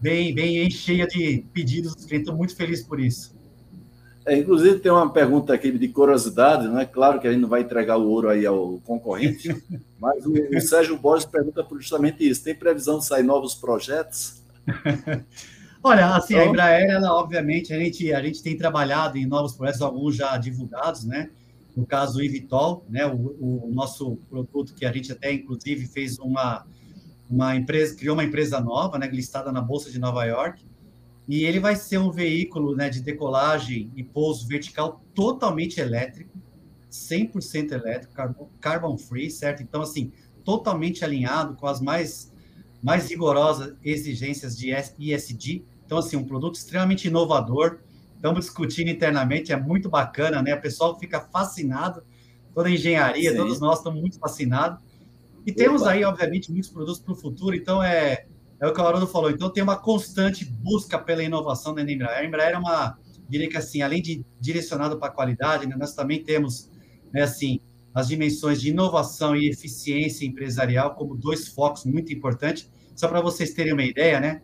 bem, 0.00 0.34
bem 0.34 0.68
cheia 0.70 1.06
de 1.06 1.44
pedidos 1.52 1.94
dos 1.94 2.04
clientes. 2.04 2.26
Estou 2.26 2.36
muito 2.36 2.56
feliz 2.56 2.82
por 2.82 2.98
isso. 2.98 3.34
É, 4.24 4.36
inclusive, 4.36 4.78
tem 4.78 4.90
uma 4.90 5.12
pergunta 5.12 5.52
aqui 5.52 5.70
de 5.76 5.88
curiosidade, 5.88 6.68
não 6.68 6.78
é 6.78 6.86
claro 6.86 7.20
que 7.20 7.26
a 7.26 7.32
gente 7.32 7.40
não 7.40 7.48
vai 7.48 7.62
entregar 7.62 7.96
o 7.96 8.08
ouro 8.08 8.28
aí 8.28 8.46
ao 8.46 8.78
concorrente, 8.84 9.48
mas 9.98 10.24
o, 10.24 10.32
o 10.32 10.60
Sérgio 10.60 10.96
Borges 10.96 11.26
pergunta 11.26 11.66
justamente 11.72 12.28
isso: 12.28 12.44
tem 12.44 12.54
previsão 12.54 12.98
de 12.98 13.04
sair 13.04 13.24
novos 13.24 13.54
projetos? 13.54 14.42
Olha, 15.84 16.14
assim, 16.14 16.34
então, 16.34 16.46
a 16.46 16.48
Embraer, 16.48 16.90
ela, 16.90 17.12
obviamente, 17.12 17.72
a 17.72 17.78
gente, 17.78 18.12
a 18.12 18.22
gente 18.22 18.40
tem 18.40 18.56
trabalhado 18.56 19.18
em 19.18 19.26
novos 19.26 19.54
projetos, 19.54 19.82
alguns 19.82 20.14
já 20.14 20.36
divulgados, 20.36 21.04
né? 21.04 21.30
No 21.76 21.84
caso, 21.84 22.20
o 22.20 22.22
Ivitol, 22.22 22.84
né? 22.88 23.04
O, 23.04 23.66
o, 23.66 23.70
nosso 23.72 24.16
produto 24.30 24.74
que 24.74 24.86
a 24.86 24.92
gente 24.92 25.10
até, 25.10 25.32
inclusive, 25.32 25.86
fez 25.86 26.20
uma, 26.20 26.64
uma 27.32 27.56
empresa, 27.56 27.96
criou 27.96 28.14
uma 28.14 28.24
empresa 28.24 28.60
nova, 28.60 28.98
né? 28.98 29.08
Listada 29.08 29.50
na 29.50 29.62
Bolsa 29.62 29.90
de 29.90 29.98
Nova 29.98 30.22
York, 30.24 30.62
e 31.26 31.44
ele 31.44 31.58
vai 31.58 31.74
ser 31.76 31.96
um 31.96 32.10
veículo 32.10 32.76
né, 32.76 32.90
de 32.90 33.00
decolagem 33.00 33.90
e 33.96 34.04
pouso 34.04 34.46
vertical 34.46 35.02
totalmente 35.14 35.80
elétrico, 35.80 36.36
100% 36.90 37.72
elétrico, 37.72 38.50
carbon 38.60 38.98
free, 38.98 39.30
certo? 39.30 39.62
Então, 39.62 39.80
assim, 39.80 40.12
totalmente 40.44 41.04
alinhado 41.04 41.54
com 41.54 41.66
as 41.66 41.80
mais, 41.80 42.30
mais 42.82 43.08
rigorosas 43.08 43.74
exigências 43.82 44.54
de 44.58 44.74
ESG. 44.98 45.64
Então, 45.86 45.96
assim, 45.96 46.16
um 46.16 46.24
produto 46.24 46.56
extremamente 46.56 47.08
inovador. 47.08 47.78
Estamos 48.16 48.44
discutindo 48.44 48.88
internamente, 48.88 49.52
é 49.52 49.56
muito 49.56 49.88
bacana, 49.88 50.42
né? 50.42 50.54
O 50.54 50.60
pessoal 50.60 50.98
fica 50.98 51.18
fascinado, 51.20 52.02
toda 52.54 52.68
a 52.68 52.72
engenharia, 52.72 53.30
Sim. 53.30 53.36
todos 53.38 53.58
nós 53.58 53.78
estamos 53.78 54.00
muito 54.00 54.18
fascinados. 54.18 54.80
E 55.46 55.50
Opa. 55.50 55.58
temos 55.58 55.82
aí, 55.82 56.04
obviamente, 56.04 56.50
muitos 56.50 56.70
produtos 56.70 57.00
para 57.00 57.12
o 57.12 57.16
futuro, 57.16 57.54
então 57.54 57.82
é 57.82 58.26
é 58.62 58.66
o 58.68 58.72
que 58.72 58.80
o 58.80 58.86
Haroldo 58.86 59.08
falou. 59.08 59.28
Então, 59.28 59.50
tem 59.50 59.60
uma 59.60 59.76
constante 59.76 60.44
busca 60.44 60.96
pela 60.96 61.20
inovação 61.20 61.74
da 61.74 61.82
Embraer. 61.82 62.20
A 62.20 62.24
Embraer 62.24 62.54
é 62.54 62.58
uma, 62.58 62.96
diria 63.28 63.48
que 63.48 63.56
assim, 63.56 63.82
além 63.82 64.00
de 64.00 64.24
direcionado 64.40 64.96
para 65.00 65.08
a 65.08 65.10
qualidade, 65.10 65.66
né, 65.66 65.74
nós 65.76 65.94
também 65.96 66.22
temos, 66.22 66.70
né, 67.12 67.22
assim, 67.22 67.58
as 67.92 68.06
dimensões 68.06 68.60
de 68.60 68.70
inovação 68.70 69.34
e 69.34 69.48
eficiência 69.48 70.24
empresarial 70.24 70.94
como 70.94 71.16
dois 71.16 71.48
focos 71.48 71.84
muito 71.84 72.12
importantes. 72.12 72.70
Só 72.94 73.08
para 73.08 73.20
vocês 73.20 73.52
terem 73.52 73.72
uma 73.72 73.82
ideia, 73.82 74.20
né? 74.20 74.42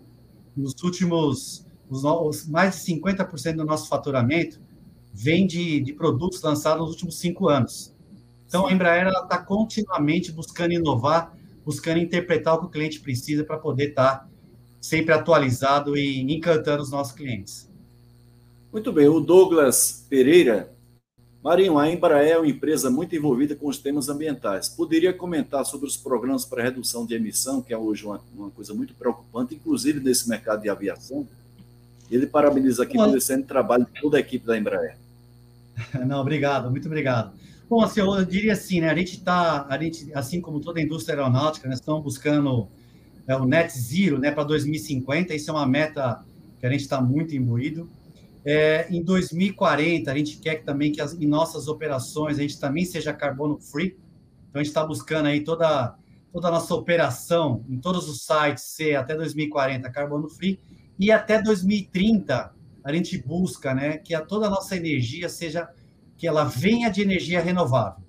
Nos 0.56 0.74
últimos, 0.82 1.64
os, 1.88 2.02
os 2.02 2.48
mais 2.48 2.74
de 2.74 2.92
50% 2.92 3.54
do 3.54 3.64
nosso 3.64 3.88
faturamento 3.88 4.60
vem 5.14 5.46
de, 5.46 5.80
de 5.80 5.92
produtos 5.92 6.42
lançados 6.42 6.80
nos 6.80 6.90
últimos 6.90 7.20
cinco 7.20 7.48
anos. 7.48 7.94
Então, 8.48 8.66
a 8.66 8.72
Embraer 8.72 9.06
está 9.06 9.38
continuamente 9.38 10.32
buscando 10.32 10.72
inovar 10.72 11.38
buscando 11.68 11.98
interpretar 11.98 12.54
o 12.54 12.60
que 12.60 12.64
o 12.64 12.70
cliente 12.70 12.98
precisa 12.98 13.44
para 13.44 13.58
poder 13.58 13.90
estar 13.90 14.20
tá 14.20 14.28
sempre 14.80 15.12
atualizado 15.12 15.98
e 15.98 16.20
encantando 16.34 16.82
os 16.82 16.90
nossos 16.90 17.12
clientes. 17.12 17.68
Muito 18.72 18.90
bem, 18.90 19.06
o 19.06 19.20
Douglas 19.20 20.06
Pereira. 20.08 20.72
Marinho, 21.44 21.76
a 21.76 21.90
Embraer 21.90 22.30
é 22.30 22.38
uma 22.38 22.48
empresa 22.48 22.90
muito 22.90 23.14
envolvida 23.14 23.54
com 23.54 23.68
os 23.68 23.76
temas 23.76 24.08
ambientais. 24.08 24.70
Poderia 24.70 25.12
comentar 25.12 25.66
sobre 25.66 25.86
os 25.86 25.94
programas 25.94 26.46
para 26.46 26.62
redução 26.62 27.04
de 27.04 27.14
emissão, 27.14 27.60
que 27.60 27.74
é 27.74 27.76
hoje 27.76 28.06
uma, 28.06 28.18
uma 28.34 28.50
coisa 28.50 28.72
muito 28.72 28.94
preocupante, 28.94 29.54
inclusive 29.54 30.00
nesse 30.00 30.26
mercado 30.26 30.62
de 30.62 30.70
aviação? 30.70 31.28
Ele 32.10 32.26
parabeniza 32.26 32.82
aqui 32.82 32.96
pelo 32.96 33.14
excelente 33.14 33.46
trabalho 33.46 33.84
de 33.84 34.00
toda 34.00 34.16
a 34.16 34.20
equipe 34.20 34.46
da 34.46 34.56
Embraer. 34.56 34.96
Não, 36.06 36.18
obrigado, 36.22 36.70
muito 36.70 36.86
obrigado. 36.86 37.30
Bom, 37.68 37.82
assim, 37.82 38.00
eu 38.00 38.24
diria 38.24 38.54
assim, 38.54 38.80
né? 38.80 38.88
A 38.88 38.94
gente 38.94 39.16
está, 39.16 39.66
a 39.68 39.78
gente, 39.82 40.10
assim 40.14 40.40
como 40.40 40.58
toda 40.58 40.80
a 40.80 40.82
indústria 40.82 41.18
aeronáutica, 41.18 41.68
nós 41.68 41.80
estamos 41.80 42.02
buscando 42.02 42.68
é, 43.26 43.36
o 43.36 43.44
net 43.44 43.78
zero, 43.78 44.18
né, 44.18 44.30
para 44.30 44.42
2050. 44.44 45.34
Isso 45.34 45.50
é 45.50 45.52
uma 45.52 45.66
meta 45.66 46.24
que 46.58 46.66
a 46.66 46.70
gente 46.70 46.80
está 46.80 47.00
muito 47.00 47.36
imbuído. 47.36 47.90
É, 48.44 48.86
em 48.90 49.02
2040, 49.02 50.10
a 50.10 50.16
gente 50.16 50.38
quer 50.38 50.56
que, 50.56 50.64
também 50.64 50.90
que 50.90 51.02
as, 51.02 51.12
em 51.12 51.26
nossas 51.26 51.68
operações 51.68 52.38
a 52.38 52.42
gente 52.42 52.58
também 52.58 52.86
seja 52.86 53.12
carbono 53.12 53.58
free. 53.60 53.98
Então, 54.48 54.60
a 54.60 54.64
gente 54.64 54.68
está 54.68 54.84
buscando 54.86 55.26
aí 55.26 55.44
toda, 55.44 55.94
toda 56.32 56.48
a 56.48 56.50
nossa 56.50 56.74
operação 56.74 57.62
em 57.68 57.78
todos 57.78 58.08
os 58.08 58.24
sites 58.24 58.64
ser 58.64 58.94
até 58.94 59.14
2040 59.14 59.90
carbono 59.90 60.28
free. 60.30 60.58
E 60.98 61.12
até 61.12 61.40
2030, 61.42 62.50
a 62.82 62.92
gente 62.94 63.18
busca 63.18 63.74
né, 63.74 63.98
que 63.98 64.14
a, 64.14 64.22
toda 64.22 64.46
a 64.46 64.50
nossa 64.50 64.74
energia 64.74 65.28
seja, 65.28 65.68
que 66.18 66.26
ela 66.26 66.44
venha 66.44 66.90
de 66.90 67.00
energia 67.00 67.40
renovável. 67.40 68.02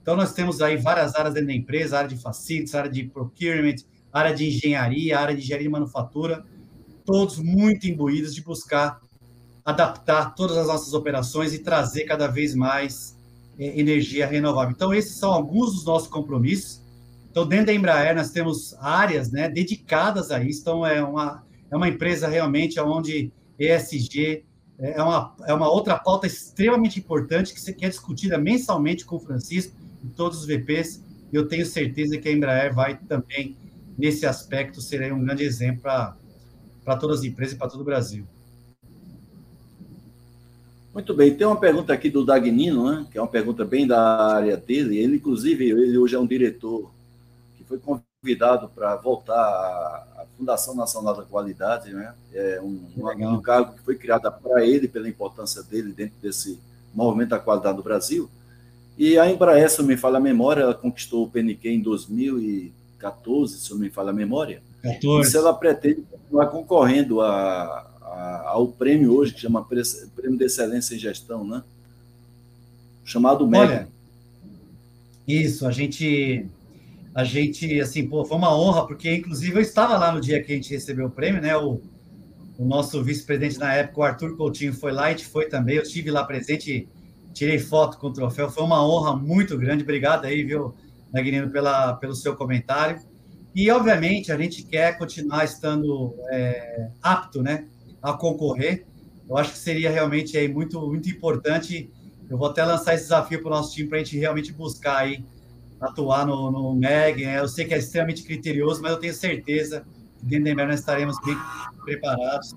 Então, 0.00 0.16
nós 0.16 0.32
temos 0.32 0.60
aí 0.60 0.76
várias 0.76 1.14
áreas 1.14 1.34
dentro 1.34 1.48
da 1.48 1.54
empresa, 1.54 1.98
área 1.98 2.08
de 2.08 2.16
facilities, 2.16 2.74
área 2.74 2.90
de 2.90 3.04
procurement, 3.04 3.76
área 4.12 4.34
de 4.34 4.48
engenharia, 4.48 5.18
área 5.18 5.36
de 5.36 5.42
engenharia 5.42 5.68
e 5.68 5.70
manufatura, 5.70 6.44
todos 7.04 7.38
muito 7.38 7.86
imbuídos 7.86 8.34
de 8.34 8.42
buscar 8.42 9.00
adaptar 9.64 10.34
todas 10.34 10.56
as 10.56 10.66
nossas 10.66 10.92
operações 10.92 11.54
e 11.54 11.60
trazer 11.60 12.04
cada 12.04 12.26
vez 12.26 12.52
mais 12.52 13.16
é, 13.58 13.78
energia 13.78 14.26
renovável. 14.26 14.72
Então, 14.72 14.92
esses 14.92 15.16
são 15.16 15.32
alguns 15.32 15.74
dos 15.74 15.84
nossos 15.84 16.08
compromissos. 16.08 16.82
Então, 17.30 17.46
dentro 17.46 17.66
da 17.66 17.74
Embraer, 17.74 18.14
nós 18.14 18.30
temos 18.30 18.74
áreas 18.80 19.30
né, 19.30 19.48
dedicadas 19.48 20.30
a 20.30 20.42
isso. 20.42 20.62
Então, 20.62 20.84
é 20.84 21.02
uma, 21.02 21.44
é 21.70 21.76
uma 21.76 21.88
empresa 21.88 22.28
realmente 22.28 22.80
onde 22.80 23.32
ESG 23.58 24.44
é, 24.82 25.00
uma, 25.00 25.32
é 25.46 25.54
uma 25.54 25.70
outra 25.70 25.96
pauta 25.96 26.26
extremamente 26.26 26.98
importante 26.98 27.54
que, 27.54 27.72
que 27.72 27.84
é 27.84 27.88
discutida 27.88 28.36
mensalmente 28.36 29.04
com 29.04 29.16
o 29.16 29.20
Francisco 29.20 29.76
e 30.02 30.08
todos 30.08 30.40
os 30.40 30.46
VPs. 30.46 31.00
Eu 31.32 31.46
tenho 31.46 31.64
certeza 31.64 32.18
que 32.18 32.28
a 32.28 32.32
Embraer 32.32 32.74
vai 32.74 32.96
também, 32.96 33.56
nesse 33.96 34.26
aspecto, 34.26 34.80
ser 34.80 35.12
um 35.12 35.24
grande 35.24 35.44
exemplo 35.44 35.82
para 35.82 36.96
todas 36.98 37.20
as 37.20 37.24
empresas 37.24 37.54
e 37.54 37.58
para 37.58 37.68
todo 37.68 37.82
o 37.82 37.84
Brasil. 37.84 38.26
Muito 40.92 41.14
bem, 41.14 41.34
tem 41.34 41.46
uma 41.46 41.58
pergunta 41.58 41.92
aqui 41.92 42.10
do 42.10 42.24
Dagnino, 42.24 42.90
né, 42.90 43.06
que 43.10 43.16
é 43.16 43.22
uma 43.22 43.28
pergunta 43.28 43.64
bem 43.64 43.86
da 43.86 44.34
área 44.34 44.56
dele. 44.56 44.98
Ele, 44.98 45.16
inclusive, 45.16 45.70
ele 45.70 45.96
hoje 45.96 46.16
é 46.16 46.18
um 46.18 46.26
diretor 46.26 46.92
que 47.56 47.64
foi 47.64 47.78
convidado 47.78 48.68
para 48.68 48.96
voltar 48.96 50.11
Fundação 50.42 50.74
Nacional 50.74 51.14
da 51.14 51.22
Qualidade, 51.22 51.92
né? 51.94 52.12
É 52.34 52.60
um, 52.60 52.80
um, 52.96 53.34
um 53.34 53.40
cargo 53.40 53.74
que 53.74 53.82
foi 53.82 53.94
criado 53.94 54.30
para 54.42 54.66
ele, 54.66 54.88
pela 54.88 55.08
importância 55.08 55.62
dele 55.62 55.92
dentro 55.92 56.16
desse 56.20 56.58
movimento 56.92 57.30
da 57.30 57.38
qualidade 57.38 57.76
do 57.76 57.82
Brasil. 57.82 58.28
E 58.98 59.16
a 59.18 59.30
Embraer, 59.30 59.70
se 59.70 59.78
não 59.78 59.86
me 59.86 59.96
falha 59.96 60.16
a 60.16 60.20
memória, 60.20 60.62
ela 60.62 60.74
conquistou 60.74 61.24
o 61.24 61.30
PNQ 61.30 61.70
em 61.70 61.80
2014, 61.80 63.58
se 63.58 63.70
não 63.70 63.78
me 63.78 63.88
falha 63.88 64.10
a 64.10 64.12
memória. 64.12 64.60
14. 64.82 65.28
E 65.28 65.30
se 65.30 65.36
ela 65.36 65.54
pretende 65.54 66.02
continuar 66.10 66.46
concorrendo 66.48 67.20
a, 67.20 67.86
ao 68.46 68.66
prêmio 68.66 69.14
hoje, 69.14 69.32
que 69.32 69.40
chama 69.40 69.64
Prêmio 69.64 70.38
de 70.38 70.44
Excelência 70.44 70.96
em 70.96 70.98
Gestão, 70.98 71.46
né? 71.46 71.62
Chamado 73.04 73.46
MEG. 73.46 73.62
Olha, 73.62 73.88
isso, 75.26 75.66
a 75.66 75.70
gente, 75.70 76.46
a 77.14 77.24
gente, 77.24 77.80
assim, 77.80 78.08
pô, 78.08 78.24
foi 78.24 78.36
uma 78.36 78.56
honra, 78.56 78.86
porque 78.86 79.16
inclusive 79.16 79.56
eu 79.56 79.60
estava 79.60 79.98
lá 79.98 80.12
no 80.12 80.20
dia 80.20 80.42
que 80.42 80.52
a 80.52 80.54
gente 80.54 80.70
recebeu 80.70 81.06
o 81.06 81.10
prêmio, 81.10 81.42
né? 81.42 81.56
O, 81.56 81.80
o 82.58 82.64
nosso 82.64 83.02
vice-presidente 83.02 83.58
na 83.58 83.74
época, 83.74 84.00
o 84.00 84.02
Arthur 84.02 84.36
Coutinho, 84.36 84.72
foi 84.72 84.92
lá, 84.92 85.04
a 85.04 85.10
gente 85.10 85.26
foi 85.26 85.46
também, 85.46 85.76
eu 85.76 85.82
estive 85.82 86.10
lá 86.10 86.24
presente, 86.24 86.88
tirei 87.34 87.58
foto 87.58 87.98
com 87.98 88.08
o 88.08 88.12
troféu, 88.12 88.50
foi 88.50 88.62
uma 88.62 88.86
honra 88.86 89.16
muito 89.16 89.58
grande, 89.58 89.82
obrigado 89.82 90.24
aí, 90.24 90.42
viu, 90.42 90.74
Naguinino, 91.12 91.50
pela, 91.50 91.94
pelo 91.94 92.14
seu 92.14 92.34
comentário. 92.34 93.00
E, 93.54 93.70
obviamente, 93.70 94.32
a 94.32 94.38
gente 94.38 94.62
quer 94.62 94.96
continuar 94.96 95.44
estando 95.44 96.14
é, 96.30 96.88
apto, 97.02 97.42
né, 97.42 97.66
a 98.02 98.14
concorrer. 98.14 98.86
Eu 99.28 99.36
acho 99.36 99.52
que 99.52 99.58
seria 99.58 99.90
realmente 99.90 100.38
aí 100.38 100.48
muito, 100.48 100.80
muito 100.80 101.10
importante. 101.10 101.90
Eu 102.30 102.38
vou 102.38 102.48
até 102.48 102.64
lançar 102.64 102.94
esse 102.94 103.04
desafio 103.04 103.42
para 103.42 103.48
o 103.48 103.54
nosso 103.54 103.74
time 103.74 103.88
para 103.88 103.98
a 103.98 104.02
gente 104.02 104.18
realmente 104.18 104.52
buscar 104.52 104.96
aí 104.98 105.22
atuar 105.82 106.26
no, 106.26 106.50
no 106.50 106.74
MEG. 106.74 107.26
Né? 107.26 107.38
Eu 107.38 107.48
sei 107.48 107.64
que 107.64 107.74
é 107.74 107.78
extremamente 107.78 108.22
criterioso, 108.22 108.80
mas 108.80 108.92
eu 108.92 108.98
tenho 108.98 109.12
certeza 109.12 109.84
que 110.18 110.26
dentro 110.26 110.54
da 110.54 110.66
nós 110.66 110.80
estaremos 110.80 111.16
bem 111.24 111.36
preparados. 111.84 112.54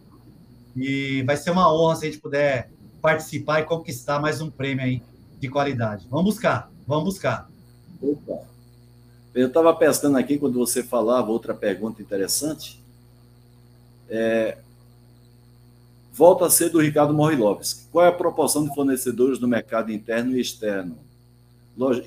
E 0.75 1.23
vai 1.23 1.35
ser 1.35 1.51
uma 1.51 1.73
honra 1.73 1.95
se 1.95 2.05
a 2.05 2.09
gente 2.11 2.21
puder 2.21 2.69
participar 3.01 3.61
e 3.61 3.63
conquistar 3.63 4.19
mais 4.19 4.41
um 4.41 4.49
prêmio 4.49 4.83
aí 4.83 5.01
de 5.39 5.49
qualidade. 5.49 6.07
Vamos 6.09 6.35
buscar, 6.35 6.71
vamos 6.87 7.05
buscar. 7.05 7.49
Opa. 8.01 8.45
Eu 9.33 9.47
estava 9.47 9.73
pensando 9.75 10.17
aqui 10.17 10.37
quando 10.37 10.57
você 10.57 10.83
falava 10.83 11.31
outra 11.31 11.53
pergunta 11.53 12.01
interessante. 12.01 12.81
É, 14.09 14.57
volta 16.13 16.45
a 16.45 16.49
ser 16.49 16.69
do 16.69 16.79
Ricardo 16.79 17.13
Morilovski. 17.13 17.85
Qual 17.91 18.05
é 18.05 18.07
a 18.07 18.13
proporção 18.13 18.63
de 18.63 18.73
fornecedores 18.73 19.39
no 19.39 19.47
mercado 19.47 19.91
interno 19.91 20.37
e 20.37 20.41
externo? 20.41 20.97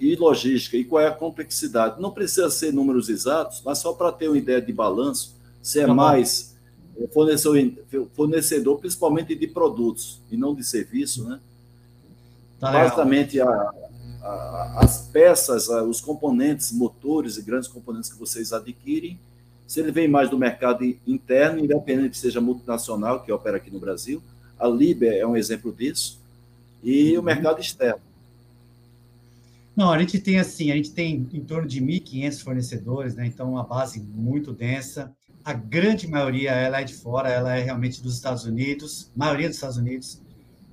E 0.00 0.16
logística, 0.16 0.76
e 0.76 0.84
qual 0.84 1.02
é 1.02 1.08
a 1.08 1.12
complexidade? 1.12 2.00
Não 2.00 2.10
precisa 2.10 2.48
ser 2.48 2.72
números 2.72 3.08
exatos, 3.08 3.60
mas 3.64 3.78
só 3.78 3.92
para 3.92 4.10
ter 4.10 4.28
uma 4.28 4.38
ideia 4.38 4.62
de 4.62 4.72
balanço, 4.72 5.36
se 5.62 5.80
é 5.80 5.86
tá 5.86 5.92
mais 5.92 6.56
é, 6.96 7.06
fornecedor, 7.08 8.08
fornecedor, 8.14 8.78
principalmente 8.78 9.34
de 9.34 9.46
produtos 9.46 10.20
e 10.30 10.36
não 10.36 10.54
de 10.54 10.64
serviço, 10.64 11.28
né? 11.28 11.38
Tá 12.58 12.72
Basicamente, 12.72 13.40
a, 13.40 13.48
a, 13.48 14.78
as 14.80 15.02
peças, 15.12 15.68
os 15.68 16.00
componentes, 16.00 16.72
motores 16.72 17.36
e 17.36 17.42
grandes 17.42 17.68
componentes 17.68 18.10
que 18.10 18.18
vocês 18.18 18.52
adquirem, 18.52 19.20
se 19.66 19.80
ele 19.80 19.92
vem 19.92 20.08
mais 20.08 20.30
do 20.30 20.38
mercado 20.38 20.82
interno, 21.06 21.62
independente 21.62 22.10
que 22.10 22.18
seja 22.18 22.40
multinacional, 22.40 23.20
que 23.22 23.30
opera 23.30 23.58
aqui 23.58 23.70
no 23.70 23.78
Brasil, 23.78 24.22
a 24.58 24.66
Liber 24.66 25.12
é 25.12 25.26
um 25.26 25.36
exemplo 25.36 25.70
disso, 25.70 26.18
e 26.82 27.12
uhum. 27.12 27.20
o 27.20 27.22
mercado 27.22 27.60
externo. 27.60 28.00
Não, 29.78 29.92
a 29.92 29.98
gente 30.00 30.18
tem 30.18 30.40
assim, 30.40 30.72
a 30.72 30.74
gente 30.74 30.90
tem 30.90 31.28
em 31.32 31.44
torno 31.44 31.68
de 31.68 31.80
1.500 31.80 32.42
fornecedores, 32.42 33.14
né? 33.14 33.24
Então 33.28 33.52
uma 33.52 33.62
base 33.62 34.00
muito 34.00 34.52
densa. 34.52 35.14
A 35.44 35.52
grande 35.52 36.08
maioria 36.08 36.50
ela 36.50 36.80
é 36.80 36.84
de 36.84 36.94
fora, 36.94 37.28
ela 37.28 37.56
é 37.56 37.62
realmente 37.62 38.02
dos 38.02 38.16
Estados 38.16 38.44
Unidos, 38.44 39.12
maioria 39.14 39.46
dos 39.46 39.56
Estados 39.56 39.76
Unidos, 39.76 40.20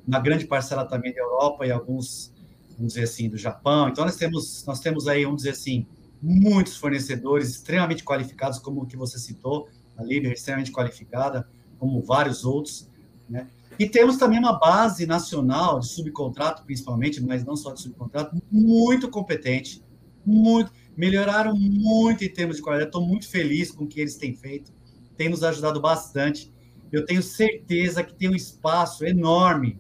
uma 0.08 0.20
grande 0.20 0.48
parcela 0.48 0.84
também 0.86 1.14
da 1.14 1.22
Europa 1.22 1.68
e 1.68 1.72
alguns, 1.72 2.34
vamos 2.76 2.94
dizer 2.94 3.04
assim, 3.04 3.30
do 3.30 3.38
Japão. 3.38 3.90
Então 3.90 4.04
nós 4.04 4.16
temos, 4.16 4.66
nós 4.66 4.80
temos 4.80 5.08
aí, 5.08 5.24
vamos 5.24 5.44
dizer 5.44 5.52
assim, 5.52 5.86
muitos 6.20 6.76
fornecedores 6.76 7.50
extremamente 7.50 8.04
qualificados, 8.04 8.58
como 8.58 8.82
o 8.82 8.86
que 8.88 8.98
você 8.98 9.20
citou, 9.20 9.70
a 9.96 10.04
Líbia 10.04 10.30
é 10.30 10.34
extremamente 10.34 10.72
qualificada, 10.72 11.48
como 11.78 12.02
vários 12.02 12.44
outros, 12.44 12.90
né? 13.30 13.46
E 13.78 13.88
temos 13.90 14.18
também 14.18 14.40
uma 14.40 14.58
base 14.58 15.06
nacional 15.06 15.80
de 15.80 15.88
subcontrato, 15.88 16.64
principalmente, 16.64 17.22
mas 17.22 17.44
não 17.44 17.56
só 17.56 17.74
de 17.74 17.82
subcontrato, 17.82 18.36
muito 18.52 19.10
competente, 19.10 19.84
muito, 20.26 20.72
melhoraram 20.96 21.56
muito 21.56 22.24
em 22.24 22.30
termos 22.30 22.58
de 22.58 22.62
qualidade. 22.62 22.90
Estou 22.90 23.06
muito 23.06 23.28
feliz 23.28 23.72
com 23.72 23.84
o 23.84 23.88
que 23.88 24.00
eles 24.00 24.16
têm 24.16 24.34
feito, 24.34 24.72
tem 25.18 25.30
nos 25.30 25.44
ajudado 25.44 25.80
bastante. 25.82 26.54
Eu 26.92 27.06
tenho 27.06 27.22
certeza 27.22 28.04
que 28.04 28.14
tem 28.14 28.30
um 28.30 28.36
espaço 28.36 29.06
enorme 29.06 29.78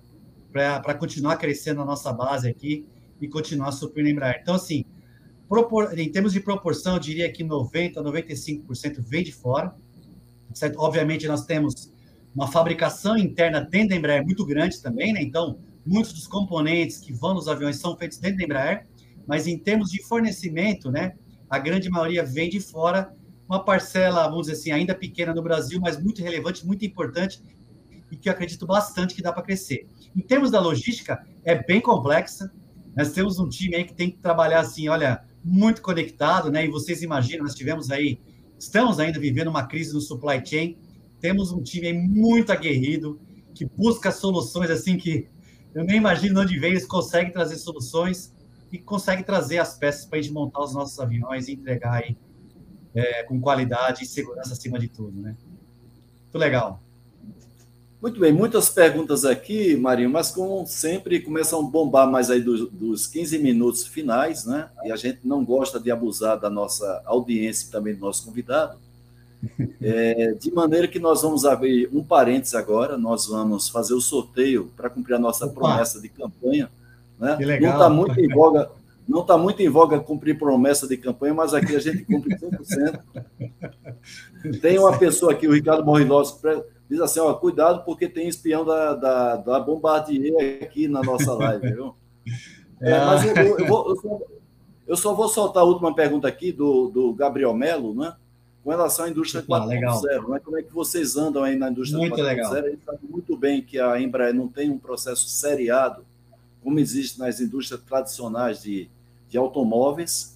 para 0.52 0.93
continuar 0.93 1.38
crescendo 1.38 1.82
a 1.82 1.86
nossa 1.86 2.12
base 2.12 2.48
aqui 2.48 2.86
e 3.22 3.28
continuar 3.28 3.72
suprindo 3.72 4.10
Embraer. 4.10 4.39
Então, 4.41 4.56
assim, 4.56 4.86
Propor, 5.48 5.98
em 5.98 6.12
termos 6.12 6.34
de 6.34 6.39
proporção, 6.39 6.96
eu 6.96 7.00
diria 7.00 7.32
que 7.32 7.43
90%, 7.43 7.96
95% 7.96 9.00
vem 9.00 9.24
de 9.24 9.32
fora. 9.32 9.76
Certo? 10.54 10.80
Obviamente, 10.80 11.28
nós 11.28 11.46
temos 11.46 11.93
uma 12.36 12.47
fabricação 12.47 13.17
interna 13.17 13.61
dentro 13.61 13.89
da 13.89 13.95
Embraer 13.95 14.23
muito 14.25 14.45
grande 14.45 14.81
também, 14.81 15.13
né? 15.13 15.21
Então, 15.21 15.57
muitos 15.86 16.11
dos 16.11 16.27
componentes 16.27 16.99
que 16.99 17.13
vão 17.13 17.33
nos 17.33 17.47
aviões 17.47 17.77
são 17.77 17.95
feitos 17.95 18.17
dentro 18.17 18.38
da 18.38 18.43
Embraer, 18.43 18.88
mas 19.25 19.47
em 19.47 19.57
termos 19.57 19.89
de 19.89 20.03
fornecimento, 20.03 20.91
né? 20.91 21.13
A 21.49 21.57
grande 21.57 21.89
maioria 21.89 22.25
vem 22.25 22.49
de 22.49 22.59
fora, 22.59 23.13
uma 23.47 23.63
parcela, 23.63 24.27
vamos 24.27 24.47
dizer 24.47 24.59
assim, 24.59 24.71
ainda 24.71 24.93
pequena 24.93 25.33
no 25.33 25.41
Brasil, 25.41 25.79
mas 25.79 26.01
muito 26.01 26.21
relevante, 26.21 26.65
muito 26.65 26.83
importante 26.83 27.41
e 28.11 28.15
que 28.15 28.29
eu 28.29 28.33
acredito 28.33 28.65
bastante 28.65 29.15
que 29.15 29.21
dá 29.21 29.31
para 29.31 29.43
crescer. 29.43 29.88
Em 30.15 30.21
termos 30.21 30.51
da 30.51 30.59
logística, 30.59 31.25
é 31.43 31.55
bem 31.55 31.81
complexa. 31.81 32.51
Nós 32.95 33.11
temos 33.11 33.39
um 33.39 33.47
time 33.49 33.75
aí 33.75 33.83
que 33.83 33.93
tem 33.93 34.09
que 34.09 34.17
trabalhar 34.17 34.59
assim, 34.59 34.88
olha, 34.88 35.23
muito 35.43 35.81
conectado, 35.81 36.51
né? 36.51 36.65
E 36.65 36.69
vocês 36.69 37.01
imaginam, 37.01 37.43
nós 37.43 37.55
tivemos 37.55 37.91
aí, 37.91 38.19
estamos 38.57 38.99
ainda 38.99 39.19
vivendo 39.19 39.47
uma 39.47 39.67
crise 39.67 39.93
no 39.93 40.01
supply 40.01 40.41
chain. 40.43 40.77
Temos 41.26 41.51
um 41.51 41.63
time 41.63 41.91
muito 41.91 42.51
aguerrido, 42.51 43.19
que 43.55 43.65
busca 43.65 44.11
soluções 44.11 44.69
assim 44.69 44.95
que 44.95 45.28
eu 45.73 45.84
nem 45.84 45.97
imagino 45.97 46.39
onde 46.39 46.59
vem, 46.59 46.69
eles 46.69 46.86
conseguem 46.86 47.34
trazer 47.34 47.57
soluções 47.57 48.32
e 48.71 48.78
conseguem 48.78 49.23
trazer 49.23 49.57
as 49.57 49.76
peças 49.76 50.05
para 50.05 50.19
a 50.19 50.21
gente 50.21 50.32
montar 50.32 50.61
os 50.61 50.76
nossos 50.76 50.99
aviões 50.99 51.47
e 51.47 51.53
entregar 51.53 51.93
aí 51.93 52.15
é, 52.93 53.23
com 53.23 53.41
qualidade 53.41 54.03
e 54.03 54.05
segurança 54.05 54.53
acima 54.53 54.78
de 54.78 54.88
tudo, 54.88 55.19
né? 55.19 55.36
Muito 56.21 56.38
legal. 56.38 56.80
Muito 57.99 58.19
bem, 58.19 58.32
muitas 58.32 58.69
perguntas 58.69 59.26
aqui, 59.26 59.76
Marinho, 59.76 60.11
mas 60.11 60.30
como 60.30 60.63
sempre 60.67 61.21
começam 61.21 61.59
a 61.59 61.63
bombar 61.63 62.07
mais 62.07 62.30
aí 62.30 62.39
dos, 62.39 62.69
dos 62.69 63.07
15 63.07 63.39
minutos 63.39 63.88
finais, 63.88 64.45
né? 64.45 64.69
E 64.84 64.91
a 64.91 64.95
gente 64.95 65.21
não 65.23 65.43
gosta 65.43 65.80
de 65.80 65.89
abusar 65.89 66.39
da 66.39 66.51
nossa 66.51 67.01
audiência 67.03 67.67
e 67.67 67.71
também 67.71 67.95
do 67.95 68.01
nosso 68.01 68.23
convidado. 68.23 68.84
É, 69.82 70.34
de 70.34 70.52
maneira 70.52 70.88
que 70.88 71.00
nós 71.00 71.22
vamos 71.22 71.46
abrir 71.46 71.89
um 71.93 72.04
parênteses 72.04 72.56
agora, 72.56 72.98
nós 72.98 73.28
vamos 73.28 73.70
fazer 73.70 73.93
o 73.93 74.02
sorteio 74.02 74.72
para 74.76 74.89
cumprir 74.89 75.16
a 75.16 75.20
nossa 75.20 75.46
Opa. 75.46 75.54
promessa 75.54 76.02
de 76.02 76.10
campanha. 76.10 76.70
Né? 77.20 77.36
Que 77.38 77.46
legal. 77.46 77.72
Não 77.72 77.78
está 77.78 77.89
muito 77.89 78.20
em 78.20 78.28
voga, 78.28 78.72
não 79.08 79.22
está 79.22 79.38
muito 79.38 79.62
em 79.62 79.70
voga 79.70 80.00
cumprir 80.00 80.38
promessa 80.38 80.88
de 80.88 80.98
campanha, 80.98 81.34
mas 81.34 81.54
aqui 81.54 81.76
a 81.76 81.80
gente 81.80 82.04
cumpre 82.04 82.36
100%. 82.36 83.00
Tem 84.62 84.80
uma 84.80 84.98
pessoa 84.98 85.32
aqui, 85.32 85.48
o 85.48 85.54
Ricardo 85.54 85.86
Morrilós, 85.86 86.39
diz 86.89 87.00
assim: 87.00 87.20
ó, 87.20 87.34
cuidado, 87.34 87.84
porque 87.84 88.08
tem 88.08 88.28
espião 88.28 88.66
da, 88.66 88.93
da, 88.93 89.36
da 89.38 89.60
Bombardier 89.60 90.64
aqui 90.64 90.88
na 90.88 91.02
nossa 91.02 91.34
live, 91.34 91.72
viu? 91.72 91.96
É, 92.82 93.00
mas 93.06 93.26
eu, 93.26 93.36
eu, 93.36 93.60
eu, 93.60 93.68
vou, 93.68 93.89
eu, 93.89 93.96
só, 93.96 94.20
eu, 94.88 94.98
só, 94.98 95.14
vou 95.14 95.30
soltar 95.30 95.64
a 95.64 95.66
última 95.66 95.93
pergunta 95.96 96.28
aqui 96.28 96.52
do, 96.52 96.89
do 96.89 97.14
Gabriel 97.14 97.54
Melo, 97.54 97.93
né? 97.96 98.14
Com 98.66 98.72
relação 98.72 99.05
à 99.05 99.09
indústria 99.11 99.43
4.0, 99.43 100.28
né? 100.28 100.39
como 100.43 100.57
é 100.57 100.63
que 100.63 100.74
vocês 100.74 101.16
andam 101.16 101.43
aí 101.43 101.55
na 101.55 101.70
indústria 101.70 102.09
4.0? 102.09 102.66
Ele 102.66 102.80
sabe 102.84 102.97
muito 103.07 103.38
bem 103.38 103.61
que 103.61 103.80
a 103.80 104.01
Embraer 104.01 104.34
não 104.34 104.47
tem 104.47 104.72
um 104.72 104.80
processo 104.80 105.30
seriado, 105.30 106.03
como 106.63 106.80
existe 106.80 107.20
nas 107.20 107.39
indústrias 107.39 107.80
tradicionais 107.84 108.63
de, 108.63 108.89
de 109.30 109.38
automóveis, 109.38 110.36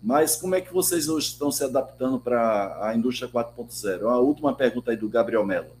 mas 0.00 0.36
como 0.36 0.54
é 0.54 0.60
que 0.60 0.72
vocês 0.72 1.08
hoje 1.08 1.26
estão 1.26 1.50
se 1.50 1.64
adaptando 1.64 2.20
para 2.20 2.78
a 2.80 2.94
indústria 2.94 3.28
4.0? 3.28 4.08
A 4.08 4.20
última 4.20 4.54
pergunta 4.54 4.92
aí 4.92 4.96
do 4.96 5.08
Gabriel 5.08 5.44
Mello. 5.44 5.72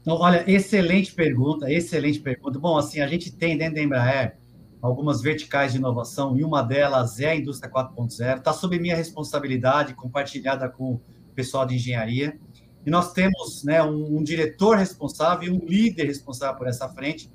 Então, 0.00 0.18
olha, 0.18 0.48
excelente 0.48 1.12
pergunta, 1.12 1.68
excelente 1.68 2.20
pergunta. 2.20 2.56
Bom, 2.56 2.78
assim, 2.78 3.00
a 3.00 3.08
gente 3.08 3.32
tem 3.32 3.58
dentro 3.58 3.74
da 3.74 3.82
Embraer 3.82 4.36
algumas 4.80 5.20
verticais 5.20 5.72
de 5.72 5.78
inovação 5.78 6.38
e 6.38 6.44
uma 6.44 6.62
delas 6.62 7.18
é 7.18 7.30
a 7.30 7.34
indústria 7.34 7.68
4.0. 7.68 8.38
Está 8.38 8.52
sob 8.52 8.78
minha 8.78 8.94
responsabilidade, 8.94 9.94
compartilhada 9.94 10.68
com 10.68 11.00
pessoal 11.34 11.66
de 11.66 11.76
engenharia. 11.76 12.38
E 12.84 12.90
nós 12.90 13.12
temos 13.12 13.62
né, 13.64 13.82
um, 13.82 14.18
um 14.18 14.22
diretor 14.22 14.76
responsável 14.76 15.48
e 15.48 15.56
um 15.56 15.64
líder 15.64 16.06
responsável 16.06 16.56
por 16.56 16.66
essa 16.66 16.88
frente 16.88 17.30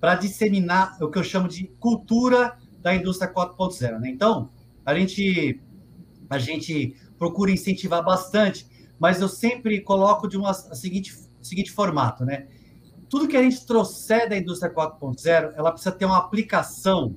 para 0.00 0.14
disseminar 0.14 0.96
o 1.00 1.10
que 1.10 1.18
eu 1.18 1.24
chamo 1.24 1.48
de 1.48 1.66
cultura 1.80 2.56
da 2.80 2.94
indústria 2.94 3.32
4.0. 3.32 3.98
Né? 3.98 4.10
Então, 4.10 4.50
a 4.84 4.94
gente, 4.94 5.60
a 6.30 6.38
gente 6.38 6.96
procura 7.18 7.50
incentivar 7.50 8.04
bastante, 8.04 8.66
mas 8.98 9.20
eu 9.20 9.28
sempre 9.28 9.80
coloco 9.80 10.28
de 10.28 10.36
uma 10.36 10.50
a 10.50 10.54
seguinte, 10.54 11.14
seguinte 11.42 11.70
formato, 11.70 12.24
né? 12.24 12.46
Tudo 13.08 13.28
que 13.28 13.36
a 13.36 13.42
gente 13.42 13.64
trouxer 13.66 14.28
da 14.28 14.36
indústria 14.36 14.72
4.0, 14.72 15.54
ela 15.56 15.72
precisa 15.72 15.92
ter 15.92 16.04
uma 16.04 16.18
aplicação 16.18 17.16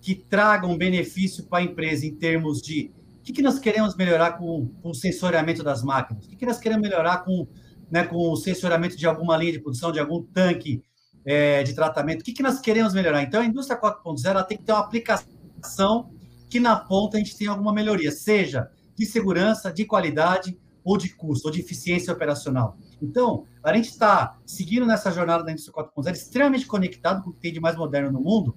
que 0.00 0.14
traga 0.14 0.66
um 0.66 0.76
benefício 0.76 1.44
para 1.44 1.60
a 1.60 1.62
empresa 1.62 2.04
em 2.04 2.14
termos 2.14 2.60
de 2.60 2.90
o 3.22 3.24
que, 3.24 3.32
que 3.32 3.42
nós 3.42 3.60
queremos 3.60 3.94
melhorar 3.94 4.32
com, 4.32 4.66
com 4.82 4.90
o 4.90 4.94
sensoriamento 4.94 5.62
das 5.62 5.80
máquinas? 5.84 6.26
O 6.26 6.28
que, 6.28 6.34
que 6.34 6.44
nós 6.44 6.58
queremos 6.58 6.82
melhorar 6.82 7.18
com, 7.18 7.46
né, 7.88 8.02
com 8.02 8.16
o 8.16 8.36
sensoriamento 8.36 8.96
de 8.96 9.06
alguma 9.06 9.36
linha 9.36 9.52
de 9.52 9.60
produção, 9.60 9.92
de 9.92 10.00
algum 10.00 10.24
tanque 10.24 10.82
é, 11.24 11.62
de 11.62 11.72
tratamento? 11.72 12.22
O 12.22 12.24
que, 12.24 12.32
que 12.32 12.42
nós 12.42 12.58
queremos 12.58 12.92
melhorar? 12.92 13.22
Então, 13.22 13.40
a 13.40 13.44
indústria 13.44 13.80
4.0 13.80 14.44
tem 14.44 14.58
que 14.58 14.64
ter 14.64 14.72
uma 14.72 14.80
aplicação 14.80 16.10
que 16.50 16.58
na 16.58 16.74
ponta 16.74 17.16
a 17.16 17.20
gente 17.20 17.38
tenha 17.38 17.52
alguma 17.52 17.72
melhoria, 17.72 18.10
seja 18.10 18.68
de 18.96 19.06
segurança, 19.06 19.72
de 19.72 19.84
qualidade, 19.84 20.58
ou 20.84 20.98
de 20.98 21.10
custo, 21.10 21.46
ou 21.46 21.54
de 21.54 21.60
eficiência 21.60 22.12
operacional. 22.12 22.76
Então, 23.00 23.46
a 23.62 23.72
gente 23.72 23.88
está 23.88 24.36
seguindo 24.44 24.84
nessa 24.84 25.12
jornada 25.12 25.44
da 25.44 25.52
indústria 25.52 25.72
4.0, 25.72 26.12
extremamente 26.12 26.66
conectado 26.66 27.22
com 27.22 27.30
o 27.30 27.32
que 27.32 27.38
tem 27.38 27.52
de 27.52 27.60
mais 27.60 27.76
moderno 27.76 28.10
no 28.10 28.20
mundo, 28.20 28.56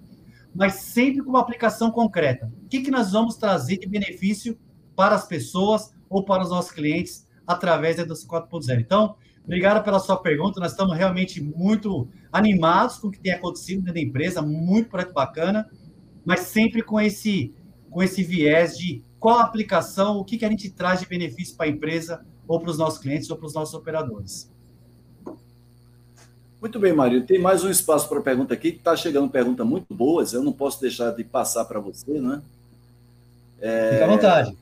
mas 0.56 0.76
sempre 0.76 1.22
com 1.22 1.30
uma 1.30 1.42
aplicação 1.42 1.92
concreta. 1.92 2.50
O 2.64 2.70
que, 2.70 2.82
que 2.82 2.90
nós 2.90 3.12
vamos 3.12 3.36
trazer 3.36 3.78
de 3.78 3.88
benefício 3.88 4.58
para 4.96 5.14
as 5.14 5.28
pessoas 5.28 5.94
ou 6.10 6.24
para 6.24 6.44
os 6.44 6.50
nossos 6.50 6.72
clientes 6.72 7.28
através 7.46 7.98
da 7.98 8.04
indústria 8.04 8.42
4.0? 8.42 8.80
Então, 8.80 9.18
obrigado 9.44 9.84
pela 9.84 10.00
sua 10.00 10.16
pergunta. 10.16 10.62
Nós 10.62 10.72
estamos 10.72 10.96
realmente 10.96 11.44
muito 11.44 12.08
animados 12.32 12.98
com 12.98 13.10
o 13.10 13.12
que 13.12 13.20
tem 13.20 13.34
acontecido 13.34 13.80
dentro 13.80 13.96
da 13.96 14.00
empresa, 14.00 14.42
muito 14.42 14.90
projeto 14.90 15.14
bacana, 15.14 15.70
mas 16.24 16.40
sempre 16.42 16.82
com 16.82 17.02
esse, 17.02 17.54
com 17.90 18.02
esse 18.02 18.24
viés 18.24 18.78
de 18.78 19.04
qual 19.20 19.40
a 19.40 19.44
aplicação, 19.44 20.18
o 20.18 20.24
que, 20.24 20.38
que 20.38 20.46
a 20.46 20.50
gente 20.50 20.70
traz 20.70 21.02
de 21.02 21.06
benefício 21.06 21.58
para 21.58 21.66
a 21.66 21.70
empresa 21.70 22.26
ou 22.48 22.62
para 22.62 22.72
os 22.72 22.78
nossos 22.78 23.00
clientes 23.00 23.30
ou 23.30 23.36
para 23.36 23.48
os 23.48 23.54
nossos 23.54 23.74
operadores. 23.74 24.55
Muito 26.66 26.80
bem, 26.80 26.94
Mário. 26.94 27.24
Tem 27.24 27.38
mais 27.38 27.64
um 27.64 27.70
espaço 27.70 28.10
para 28.10 28.20
pergunta 28.22 28.52
aqui, 28.52 28.72
que 28.72 28.80
está 28.80 28.96
chegando 28.96 29.30
perguntas 29.30 29.64
muito 29.68 29.94
boas. 29.94 30.34
Eu 30.34 30.42
não 30.42 30.52
posso 30.52 30.82
deixar 30.82 31.12
de 31.12 31.24
passar 31.24 31.64
para 31.66 31.80
você, 31.80 32.20
né? 32.20 32.42
É... 33.62 33.92
Fique 33.92 34.04
à 34.04 34.08
vontade. 34.08 34.58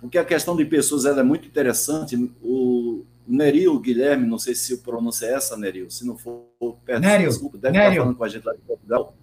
Porque 0.00 0.16
a 0.16 0.24
questão 0.24 0.54
de 0.54 0.64
pessoas 0.64 1.04
é 1.04 1.20
muito 1.24 1.48
interessante. 1.48 2.14
O 2.40 3.04
Neril 3.26 3.80
Guilherme, 3.80 4.28
não 4.28 4.38
sei 4.38 4.54
se 4.54 4.74
o 4.74 4.78
pronúncia 4.78 5.26
é 5.26 5.34
essa, 5.34 5.56
Neril. 5.56 5.90
Se 5.90 6.06
não 6.06 6.16
for, 6.16 6.44
peço 6.86 7.00
Nério. 7.00 7.28
desculpa, 7.30 7.58
deve 7.58 7.76
Nério. 7.76 7.90
estar 7.90 8.02
falando 8.04 8.16
com 8.16 8.24
a 8.24 8.28
gente 8.28 8.46
lá 8.46 8.52
de 8.52 8.60
Portugal. 8.60 9.14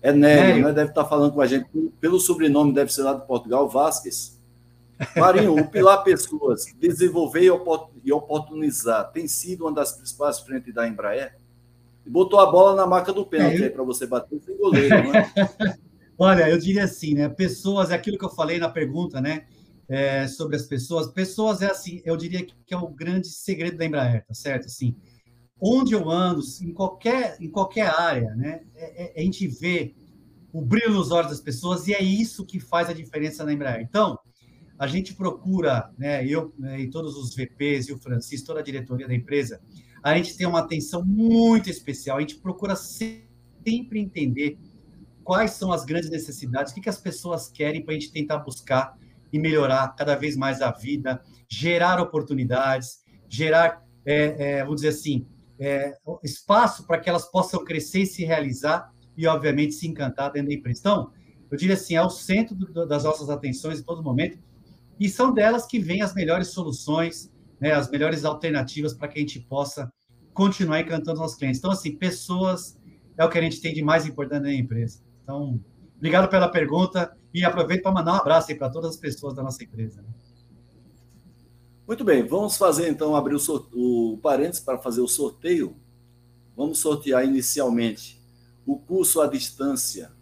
É 0.00 0.12
Nério, 0.12 0.44
Nério. 0.44 0.64
né? 0.66 0.72
Deve 0.72 0.90
estar 0.90 1.04
falando 1.04 1.32
com 1.32 1.40
a 1.40 1.46
gente 1.48 1.66
pelo 2.00 2.20
sobrenome, 2.20 2.72
deve 2.72 2.92
ser 2.92 3.02
lá 3.02 3.14
de 3.14 3.26
Portugal, 3.26 3.68
Vasquez. 3.68 4.37
Marinho, 5.16 5.56
o 5.56 5.68
Pilar 5.68 6.02
Pessoas, 6.02 6.66
desenvolver 6.78 7.42
e 8.04 8.12
oportunizar, 8.12 9.10
tem 9.12 9.28
sido 9.28 9.64
uma 9.64 9.72
das 9.72 9.92
principais 9.92 10.40
frentes 10.40 10.74
da 10.74 10.88
Embraer? 10.88 11.36
Botou 12.06 12.40
a 12.40 12.50
bola 12.50 12.74
na 12.74 12.86
marca 12.86 13.12
do 13.12 13.26
pênalti 13.26 13.64
é, 13.64 13.68
para 13.68 13.84
você 13.84 14.06
bater 14.06 14.40
sem 14.40 14.56
goleiro, 14.56 15.12
né? 15.12 15.30
Olha, 16.18 16.48
eu 16.48 16.58
diria 16.58 16.84
assim, 16.84 17.14
né? 17.14 17.28
Pessoas, 17.28 17.90
é 17.90 17.94
aquilo 17.94 18.18
que 18.18 18.24
eu 18.24 18.30
falei 18.30 18.58
na 18.58 18.68
pergunta, 18.68 19.20
né? 19.20 19.46
É, 19.88 20.26
sobre 20.26 20.56
as 20.56 20.62
pessoas. 20.62 21.06
Pessoas 21.06 21.62
é 21.62 21.70
assim, 21.70 22.02
eu 22.04 22.16
diria 22.16 22.44
que 22.44 22.74
é 22.74 22.76
o 22.76 22.88
grande 22.88 23.28
segredo 23.28 23.76
da 23.76 23.84
Embraer, 23.84 24.24
tá 24.26 24.34
certo? 24.34 24.66
Assim, 24.66 24.96
onde 25.60 25.92
eu 25.92 26.10
ando, 26.10 26.40
em 26.62 26.72
qualquer, 26.72 27.36
em 27.40 27.48
qualquer 27.48 27.88
área, 27.88 28.34
né? 28.34 28.62
É, 28.74 29.04
é, 29.04 29.20
a 29.20 29.22
gente 29.22 29.46
vê 29.46 29.94
o 30.52 30.62
brilho 30.62 30.92
nos 30.92 31.10
olhos 31.10 31.30
das 31.30 31.40
pessoas 31.40 31.86
e 31.86 31.94
é 31.94 32.02
isso 32.02 32.44
que 32.44 32.58
faz 32.58 32.88
a 32.88 32.92
diferença 32.94 33.44
na 33.44 33.52
Embraer. 33.52 33.82
Então, 33.82 34.18
a 34.78 34.86
gente 34.86 35.14
procura, 35.14 35.90
né, 35.98 36.24
eu 36.24 36.54
né, 36.58 36.80
e 36.80 36.88
todos 36.88 37.16
os 37.16 37.34
VPs 37.34 37.88
e 37.88 37.92
o 37.92 37.98
Francisco, 37.98 38.46
toda 38.46 38.60
a 38.60 38.62
diretoria 38.62 39.08
da 39.08 39.14
empresa, 39.14 39.60
a 40.02 40.16
gente 40.16 40.36
tem 40.36 40.46
uma 40.46 40.60
atenção 40.60 41.04
muito 41.04 41.68
especial, 41.68 42.18
a 42.18 42.20
gente 42.20 42.36
procura 42.36 42.76
sempre 42.76 43.98
entender 44.00 44.56
quais 45.24 45.50
são 45.52 45.72
as 45.72 45.84
grandes 45.84 46.08
necessidades, 46.10 46.72
o 46.72 46.74
que, 46.74 46.80
que 46.80 46.88
as 46.88 47.00
pessoas 47.00 47.48
querem 47.48 47.84
para 47.84 47.92
a 47.92 47.98
gente 47.98 48.12
tentar 48.12 48.38
buscar 48.38 48.96
e 49.32 49.38
melhorar 49.38 49.94
cada 49.96 50.14
vez 50.14 50.36
mais 50.36 50.62
a 50.62 50.70
vida, 50.70 51.20
gerar 51.48 52.00
oportunidades, 52.00 53.04
gerar, 53.28 53.84
é, 54.06 54.58
é, 54.58 54.62
vamos 54.62 54.76
dizer 54.76 54.88
assim, 54.88 55.26
é, 55.58 55.94
espaço 56.22 56.86
para 56.86 56.98
que 56.98 57.10
elas 57.10 57.30
possam 57.30 57.64
crescer 57.64 58.02
e 58.02 58.06
se 58.06 58.24
realizar 58.24 58.92
e, 59.16 59.26
obviamente, 59.26 59.74
se 59.74 59.86
encantar 59.86 60.32
dentro 60.32 60.48
da 60.48 60.54
empresa. 60.54 60.80
Então, 60.80 61.12
eu 61.50 61.58
diria 61.58 61.74
assim, 61.74 61.96
é 61.96 62.02
o 62.02 62.08
centro 62.08 62.54
do, 62.54 62.86
das 62.86 63.04
nossas 63.04 63.28
atenções 63.28 63.80
em 63.80 63.82
todo 63.82 64.02
momento, 64.02 64.38
e 64.98 65.08
são 65.08 65.32
delas 65.32 65.66
que 65.66 65.78
vêm 65.78 66.02
as 66.02 66.14
melhores 66.14 66.48
soluções, 66.48 67.30
né, 67.60 67.72
as 67.72 67.90
melhores 67.90 68.24
alternativas 68.24 68.94
para 68.94 69.08
que 69.08 69.18
a 69.18 69.20
gente 69.20 69.40
possa 69.40 69.92
continuar 70.32 70.80
encantando 70.80 71.20
nossos 71.20 71.36
clientes. 71.36 71.58
Então, 71.58 71.70
assim, 71.70 71.96
pessoas 71.96 72.78
é 73.16 73.24
o 73.24 73.28
que 73.28 73.38
a 73.38 73.42
gente 73.42 73.60
tem 73.60 73.74
de 73.74 73.82
mais 73.82 74.06
importante 74.06 74.42
na 74.42 74.54
empresa. 74.54 75.02
Então, 75.22 75.60
obrigado 75.96 76.28
pela 76.28 76.48
pergunta 76.48 77.16
e 77.34 77.44
aproveito 77.44 77.82
para 77.82 77.92
mandar 77.92 78.14
um 78.14 78.16
abraço 78.16 78.54
para 78.56 78.70
todas 78.70 78.90
as 78.90 78.96
pessoas 78.96 79.34
da 79.34 79.42
nossa 79.42 79.62
empresa. 79.62 80.02
Né? 80.02 80.08
Muito 81.86 82.04
bem, 82.04 82.24
vamos 82.26 82.56
fazer 82.56 82.88
então, 82.88 83.16
abrir 83.16 83.34
o, 83.34 84.12
o 84.12 84.18
parênteses 84.18 84.60
para 84.60 84.78
fazer 84.78 85.00
o 85.00 85.08
sorteio. 85.08 85.76
Vamos 86.56 86.78
sortear 86.78 87.24
inicialmente 87.24 88.20
o 88.66 88.78
curso 88.78 89.20
à 89.20 89.26
distância 89.26 90.12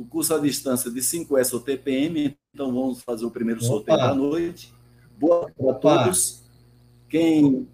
o 0.00 0.04
curso 0.06 0.34
à 0.34 0.38
distância 0.38 0.90
de 0.90 1.00
5S 1.00 1.52
ou 1.52 1.60
TPM, 1.60 2.34
então 2.54 2.72
vamos 2.72 3.02
fazer 3.02 3.26
o 3.26 3.30
primeiro 3.30 3.62
sorteio 3.62 3.98
Opa. 3.98 4.06
da 4.08 4.14
noite. 4.14 4.72
Boa 5.18 5.50
para 5.50 5.74
todos. 5.74 6.40
Quem. 7.06 7.68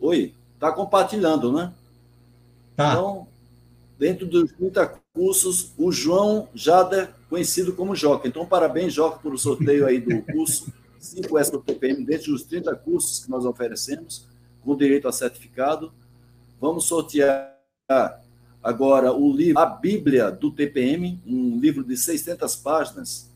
Oi, 0.00 0.34
está 0.54 0.72
compartilhando, 0.72 1.52
né? 1.52 1.72
Tá. 2.74 2.90
Então, 2.90 3.28
dentro 3.96 4.26
dos 4.26 4.50
30 4.50 5.00
cursos, 5.14 5.72
o 5.78 5.92
João 5.92 6.48
Jader, 6.52 7.14
conhecido 7.30 7.72
como 7.72 7.94
Joca. 7.94 8.26
Então, 8.26 8.44
parabéns, 8.44 8.92
Joca, 8.92 9.20
por 9.20 9.32
o 9.32 9.38
sorteio 9.38 9.86
aí 9.86 10.00
do 10.00 10.22
curso 10.32 10.72
5S 11.00 11.52
do 11.52 11.60
TPM, 11.60 12.04
dentro 12.04 12.32
dos 12.32 12.42
30 12.42 12.74
cursos 12.74 13.24
que 13.24 13.30
nós 13.30 13.44
oferecemos, 13.44 14.26
com 14.64 14.76
direito 14.76 15.06
a 15.06 15.12
certificado. 15.12 15.92
Vamos 16.60 16.86
sortear 16.86 17.54
agora 18.64 19.12
o 19.12 19.30
livro 19.30 19.60
A 19.60 19.66
Bíblia 19.66 20.30
do 20.30 20.50
TPM, 20.50 21.20
um 21.26 21.60
livro 21.60 21.84
de 21.84 21.94
600 21.96 22.56
páginas, 22.56 23.30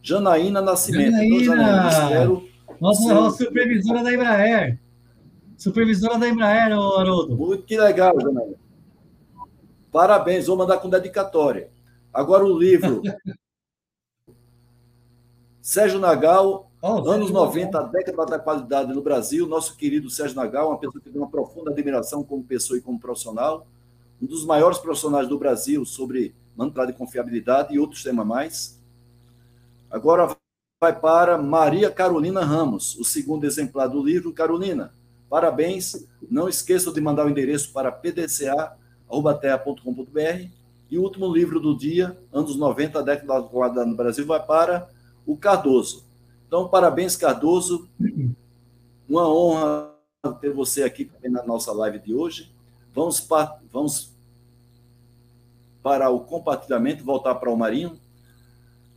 Janaína 0.00 0.62
Nascimento. 0.62 1.10
Janaína, 1.10 1.34
então, 1.34 1.56
Janaína 1.56 1.88
espero 1.88 2.48
nossa, 2.80 3.02
seu... 3.02 3.30
supervisora 3.30 4.02
da 4.02 4.12
Embraer. 4.12 4.78
Supervisora 5.58 6.16
da 6.16 6.28
Embraer, 6.28 6.72
Haroldo. 6.72 7.36
Muito 7.36 7.64
que 7.64 7.76
legal, 7.76 8.14
Janaína. 8.20 8.54
Parabéns, 9.90 10.46
vou 10.46 10.56
mandar 10.56 10.78
com 10.78 10.88
dedicatória. 10.88 11.68
Agora 12.14 12.44
o 12.44 12.56
livro. 12.56 13.02
Sérgio 15.60 15.98
Nagal, 15.98 16.70
oh, 16.80 17.10
anos 17.10 17.30
90, 17.32 17.76
a 17.76 17.82
década 17.82 18.24
da 18.24 18.38
qualidade 18.38 18.94
no 18.94 19.02
Brasil. 19.02 19.48
Nosso 19.48 19.76
querido 19.76 20.08
Sérgio 20.08 20.36
Nagal, 20.36 20.68
uma 20.68 20.78
pessoa 20.78 21.02
que 21.02 21.10
tem 21.10 21.20
uma 21.20 21.28
profunda 21.28 21.72
admiração 21.72 22.22
como 22.22 22.44
pessoa 22.44 22.78
e 22.78 22.80
como 22.80 23.00
profissional. 23.00 23.66
Um 24.22 24.26
dos 24.26 24.44
maiores 24.46 24.78
profissionais 24.78 25.26
do 25.26 25.36
Brasil 25.38 25.84
sobre 25.84 26.36
mantra 26.56 26.86
de 26.86 26.92
confiabilidade 26.92 27.74
e 27.74 27.80
outros 27.80 28.04
temas 28.04 28.26
mais. 28.26 28.80
Agora 29.90 30.36
vai 30.80 30.98
para 30.98 31.36
Maria 31.36 31.90
Carolina 31.90 32.44
Ramos, 32.44 32.96
o 32.96 33.04
segundo 33.04 33.44
exemplar 33.44 33.88
do 33.88 34.00
livro. 34.02 34.32
Carolina, 34.32 34.94
parabéns. 35.28 36.06
Não 36.30 36.48
esqueça 36.48 36.92
de 36.92 37.00
mandar 37.00 37.26
o 37.26 37.30
endereço 37.30 37.72
para 37.72 37.92
pdca.terra.com.br. 37.92 40.48
E 40.90 40.98
o 40.98 41.02
último 41.02 41.32
livro 41.32 41.60
do 41.60 41.76
dia, 41.76 42.18
anos 42.32 42.56
90, 42.56 43.02
década 43.02 43.42
da 43.42 43.84
no 43.84 43.94
Brasil, 43.94 44.26
vai 44.26 44.44
para 44.44 44.88
o 45.26 45.36
Cardoso. 45.36 46.04
Então, 46.46 46.66
parabéns, 46.68 47.14
Cardoso. 47.14 47.88
Uma 49.08 49.28
honra 49.28 49.92
ter 50.40 50.52
você 50.52 50.82
aqui 50.82 51.10
na 51.24 51.42
nossa 51.42 51.72
live 51.72 51.98
de 51.98 52.14
hoje. 52.14 52.52
Vamos, 52.94 53.20
para, 53.20 53.58
vamos 53.72 54.12
para 55.82 56.10
o 56.10 56.20
compartilhamento, 56.20 57.04
voltar 57.04 57.34
para 57.36 57.50
o 57.50 57.56
Marinho. 57.56 57.98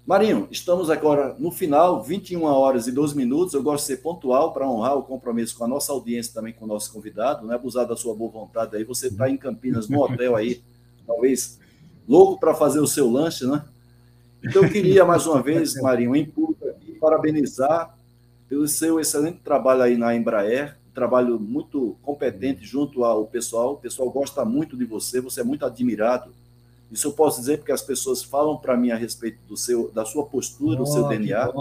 Marinho, 0.06 0.48
estamos 0.50 0.90
agora 0.90 1.36
no 1.38 1.52
final, 1.52 2.02
21 2.02 2.44
horas 2.44 2.88
e 2.88 2.92
12 2.92 3.16
minutos. 3.16 3.54
Eu 3.54 3.62
gosto 3.62 3.84
de 3.84 3.88
ser 3.88 3.98
pontual 3.98 4.52
para 4.52 4.68
honrar 4.68 4.98
o 4.98 5.04
compromisso 5.04 5.56
com 5.56 5.64
a 5.64 5.68
nossa 5.68 5.92
audiência, 5.92 6.34
também 6.34 6.54
com 6.54 6.66
o 6.66 6.68
nosso 6.68 6.92
convidado, 6.92 7.46
não 7.46 7.54
é 7.54 7.56
abusar 7.56 7.88
da 7.88 7.96
sua 7.96 8.16
boa 8.16 8.32
vontade 8.32 8.76
aí. 8.76 8.84
Você 8.84 9.08
está 9.08 9.30
em 9.30 9.38
Campinas, 9.38 9.88
no 9.88 10.02
hotel 10.02 10.36
aí, 10.36 10.62
talvez 11.06 11.60
louco 12.10 12.40
para 12.40 12.56
fazer 12.56 12.80
o 12.80 12.88
seu 12.88 13.10
lanche, 13.10 13.46
né? 13.46 13.64
Então, 14.44 14.64
eu 14.64 14.70
queria 14.70 15.06
mais 15.06 15.28
uma 15.28 15.40
vez, 15.42 15.76
Marinho, 15.76 16.16
em 16.16 16.26
público 16.26 16.68
aqui, 16.68 16.94
parabenizar 16.94 17.96
pelo 18.50 18.68
seu 18.68 19.00
excelente 19.00 19.40
trabalho 19.44 19.84
aí 19.84 19.96
na 19.96 20.16
Embraer, 20.16 20.78
trabalho 20.96 21.40
muito 21.40 21.96
competente 22.02 22.66
junto 22.66 23.04
ao 23.04 23.28
pessoal. 23.28 23.74
O 23.74 23.78
pessoal 23.78 24.10
gosta 24.10 24.44
muito 24.44 24.76
de 24.76 24.84
você, 24.84 25.22
você 25.22 25.42
é 25.42 25.44
muito 25.44 25.64
admirado 25.64 26.34
isso 26.92 27.08
eu 27.08 27.14
posso 27.14 27.40
dizer 27.40 27.58
porque 27.58 27.72
as 27.72 27.82
pessoas 27.82 28.22
falam 28.22 28.58
para 28.58 28.76
mim 28.76 28.92
a 28.92 28.98
respeito 28.98 29.40
do 29.48 29.56
seu, 29.56 29.90
da 29.92 30.04
sua 30.04 30.26
postura, 30.26 30.76
do 30.76 30.86
seu 30.86 31.08
DNA. 31.08 31.52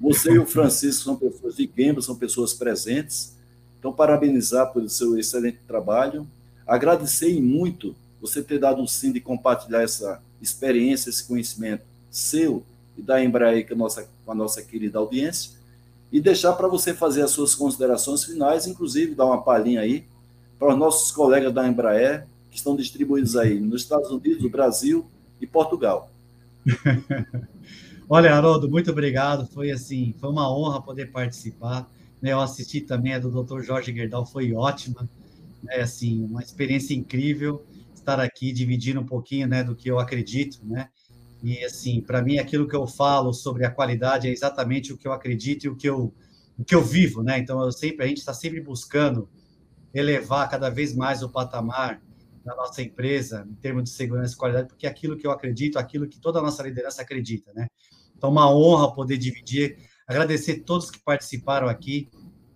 Você 0.00 0.30
e 0.32 0.38
o 0.38 0.46
Francisco 0.46 1.04
são 1.04 1.16
pessoas 1.16 1.56
de 1.56 1.66
Guemba, 1.66 2.00
são 2.00 2.14
pessoas 2.14 2.54
presentes. 2.54 3.34
Então, 3.78 3.92
parabenizar 3.92 4.72
pelo 4.72 4.88
seu 4.88 5.18
excelente 5.18 5.58
trabalho. 5.66 6.26
Agradecer 6.66 7.40
muito 7.40 7.94
você 8.20 8.42
ter 8.42 8.58
dado 8.58 8.82
o 8.82 8.88
sim 8.88 9.10
de 9.12 9.20
compartilhar 9.20 9.82
essa 9.82 10.22
experiência, 10.40 11.10
esse 11.10 11.24
conhecimento 11.24 11.82
seu 12.10 12.62
e 12.96 13.02
da 13.02 13.22
Embraer 13.22 13.66
com 13.66 13.74
a 13.74 13.76
nossa, 13.76 14.08
com 14.24 14.32
a 14.32 14.34
nossa 14.34 14.62
querida 14.62 14.98
audiência. 14.98 15.52
E 16.10 16.20
deixar 16.20 16.52
para 16.54 16.68
você 16.68 16.94
fazer 16.94 17.22
as 17.22 17.30
suas 17.32 17.54
considerações 17.54 18.24
finais, 18.24 18.66
inclusive 18.66 19.14
dar 19.14 19.26
uma 19.26 19.42
palhinha 19.42 19.80
aí 19.80 20.06
para 20.58 20.72
os 20.72 20.78
nossos 20.78 21.10
colegas 21.10 21.52
da 21.52 21.66
Embraer, 21.66 22.26
que 22.56 22.60
estão 22.60 22.74
distribuídos 22.74 23.36
aí 23.36 23.60
nos 23.60 23.82
Estados 23.82 24.10
Unidos, 24.10 24.42
no 24.42 24.48
Brasil 24.48 25.06
e 25.38 25.46
Portugal. 25.46 26.10
Olha, 28.08 28.34
Haroldo, 28.34 28.68
muito 28.68 28.90
obrigado. 28.90 29.46
Foi 29.46 29.70
assim, 29.70 30.14
foi 30.18 30.30
uma 30.30 30.50
honra 30.50 30.80
poder 30.80 31.12
participar. 31.12 31.86
Né? 32.20 32.32
Eu 32.32 32.40
assisti 32.40 32.80
também 32.80 33.12
a 33.12 33.18
do 33.18 33.30
Dr. 33.30 33.60
Jorge 33.60 33.94
Gerdau, 33.94 34.24
foi 34.24 34.54
ótima. 34.54 35.06
Né? 35.62 35.76
Assim, 35.76 36.24
uma 36.24 36.42
experiência 36.42 36.94
incrível 36.94 37.62
estar 37.94 38.18
aqui 38.18 38.52
dividindo 38.52 39.00
um 39.00 39.06
pouquinho, 39.06 39.46
né, 39.46 39.64
do 39.64 39.74
que 39.74 39.90
eu 39.90 39.98
acredito, 39.98 40.60
né? 40.62 40.88
E 41.42 41.62
assim, 41.64 42.00
para 42.00 42.22
mim 42.22 42.38
aquilo 42.38 42.68
que 42.68 42.76
eu 42.76 42.86
falo 42.86 43.32
sobre 43.32 43.66
a 43.66 43.70
qualidade 43.70 44.28
é 44.28 44.30
exatamente 44.30 44.92
o 44.92 44.96
que 44.96 45.08
eu 45.08 45.12
acredito 45.12 45.64
e 45.64 45.68
o 45.68 45.76
que 45.76 45.88
eu 45.88 46.14
o 46.56 46.64
que 46.64 46.74
eu 46.74 46.82
vivo, 46.82 47.22
né? 47.22 47.38
Então 47.38 47.60
eu 47.60 47.72
sempre 47.72 48.04
a 48.04 48.08
gente 48.08 48.18
está 48.18 48.32
sempre 48.32 48.60
buscando 48.60 49.28
elevar 49.92 50.48
cada 50.48 50.70
vez 50.70 50.94
mais 50.94 51.22
o 51.22 51.28
patamar 51.28 52.00
da 52.46 52.54
nossa 52.54 52.80
empresa 52.80 53.44
em 53.50 53.54
termos 53.54 53.82
de 53.82 53.90
segurança 53.90 54.34
e 54.34 54.36
qualidade, 54.36 54.68
porque 54.68 54.86
é 54.86 54.88
aquilo 54.88 55.16
que 55.16 55.26
eu 55.26 55.32
acredito, 55.32 55.78
aquilo 55.78 56.06
que 56.06 56.20
toda 56.20 56.38
a 56.38 56.42
nossa 56.42 56.62
liderança 56.62 57.02
acredita, 57.02 57.52
né? 57.52 57.66
Então, 58.16 58.30
uma 58.30 58.48
honra 58.48 58.94
poder 58.94 59.18
dividir, 59.18 59.76
agradecer 60.06 60.60
todos 60.60 60.88
que 60.88 61.00
participaram 61.00 61.68
aqui 61.68 62.08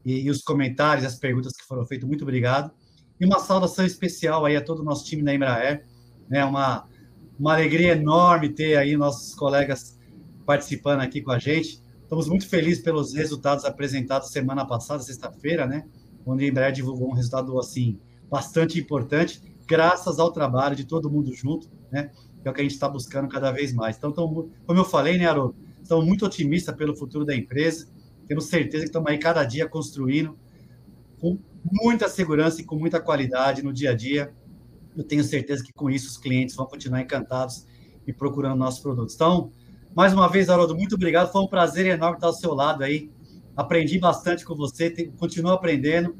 e, 0.04 0.20
e 0.20 0.30
os 0.30 0.42
comentários, 0.42 1.04
as 1.04 1.16
perguntas 1.16 1.52
que 1.54 1.66
foram 1.66 1.84
feitas, 1.84 2.08
muito 2.08 2.22
obrigado. 2.22 2.70
E 3.18 3.26
uma 3.26 3.40
saudação 3.40 3.84
especial 3.84 4.46
aí 4.46 4.56
a 4.56 4.62
todo 4.62 4.78
o 4.78 4.84
nosso 4.84 5.04
time 5.04 5.24
da 5.24 5.34
Embraer, 5.34 5.84
né? 6.28 6.44
Uma, 6.44 6.88
uma 7.36 7.54
alegria 7.54 7.92
enorme 7.92 8.48
ter 8.48 8.76
aí 8.76 8.96
nossos 8.96 9.34
colegas 9.34 9.98
participando 10.46 11.00
aqui 11.00 11.20
com 11.20 11.32
a 11.32 11.38
gente. 11.38 11.82
Estamos 12.00 12.28
muito 12.28 12.48
felizes 12.48 12.80
pelos 12.80 13.12
resultados 13.12 13.64
apresentados 13.64 14.30
semana 14.30 14.64
passada, 14.64 15.02
sexta-feira, 15.02 15.66
né? 15.66 15.84
Onde 16.24 16.44
a 16.44 16.48
Embraer 16.48 16.72
divulgou 16.72 17.10
um 17.10 17.14
resultado 17.14 17.58
assim 17.58 17.98
bastante 18.30 18.78
importante 18.78 19.49
graças 19.70 20.18
ao 20.18 20.32
trabalho 20.32 20.74
de 20.74 20.84
todo 20.84 21.08
mundo 21.08 21.32
junto, 21.32 21.70
né? 21.92 22.10
Que 22.42 22.48
é 22.48 22.50
o 22.50 22.54
que 22.54 22.60
a 22.60 22.64
gente 22.64 22.72
está 22.72 22.88
buscando 22.88 23.28
cada 23.28 23.52
vez 23.52 23.72
mais. 23.72 23.96
Então, 23.96 24.10
tamo, 24.10 24.50
como 24.66 24.80
eu 24.80 24.84
falei, 24.84 25.16
né, 25.16 25.26
Haroldo? 25.26 25.54
Estamos 25.80 26.04
muito 26.04 26.26
otimistas 26.26 26.74
pelo 26.74 26.96
futuro 26.96 27.24
da 27.24 27.36
empresa. 27.36 27.86
Temos 28.26 28.46
certeza 28.46 28.82
que 28.82 28.88
estamos 28.88 29.08
aí 29.08 29.18
cada 29.18 29.44
dia 29.44 29.68
construindo 29.68 30.36
com 31.20 31.38
muita 31.64 32.08
segurança 32.08 32.60
e 32.60 32.64
com 32.64 32.74
muita 32.74 33.00
qualidade 33.00 33.62
no 33.62 33.72
dia 33.72 33.92
a 33.92 33.94
dia. 33.94 34.34
Eu 34.96 35.04
tenho 35.04 35.22
certeza 35.22 35.62
que 35.62 35.72
com 35.72 35.88
isso 35.88 36.08
os 36.08 36.18
clientes 36.18 36.56
vão 36.56 36.66
continuar 36.66 37.00
encantados 37.00 37.64
e 38.04 38.12
procurando 38.12 38.58
nossos 38.58 38.80
produtos. 38.80 39.14
Então, 39.14 39.52
mais 39.94 40.12
uma 40.12 40.28
vez, 40.28 40.50
Haroldo, 40.50 40.74
muito 40.74 40.96
obrigado. 40.96 41.30
Foi 41.30 41.42
um 41.42 41.46
prazer 41.46 41.86
enorme 41.86 42.16
estar 42.16 42.26
ao 42.26 42.32
seu 42.32 42.54
lado 42.54 42.82
aí. 42.82 43.08
Aprendi 43.56 44.00
bastante 44.00 44.44
com 44.44 44.56
você, 44.56 44.90
continuo 45.16 45.52
aprendendo. 45.52 46.16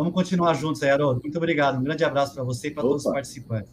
Vamos 0.00 0.14
continuar 0.14 0.54
juntos 0.54 0.82
aí, 0.82 0.88
Haroldo. 0.88 1.20
Muito 1.20 1.36
obrigado. 1.36 1.78
Um 1.78 1.84
grande 1.84 2.02
abraço 2.02 2.32
para 2.32 2.42
você 2.42 2.68
e 2.68 2.70
para 2.70 2.82
todos 2.82 3.04
os 3.04 3.12
participantes. 3.12 3.70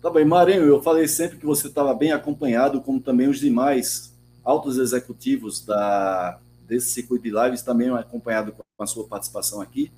Tá 0.00 0.08
bem, 0.08 0.24
Marinho, 0.24 0.62
eu 0.62 0.80
falei 0.80 1.08
sempre 1.08 1.36
que 1.36 1.44
você 1.44 1.66
estava 1.66 1.92
bem 1.92 2.12
acompanhado, 2.12 2.80
como 2.80 3.00
também 3.00 3.26
os 3.26 3.40
demais 3.40 4.14
altos 4.44 4.78
executivos 4.78 5.64
da, 5.64 6.38
desse 6.64 6.92
circuito 6.92 7.24
de 7.24 7.30
lives, 7.30 7.62
também 7.62 7.90
acompanhado 7.90 8.52
com 8.52 8.62
a 8.84 8.86
sua 8.86 9.02
participação 9.04 9.60
aqui. 9.60 9.90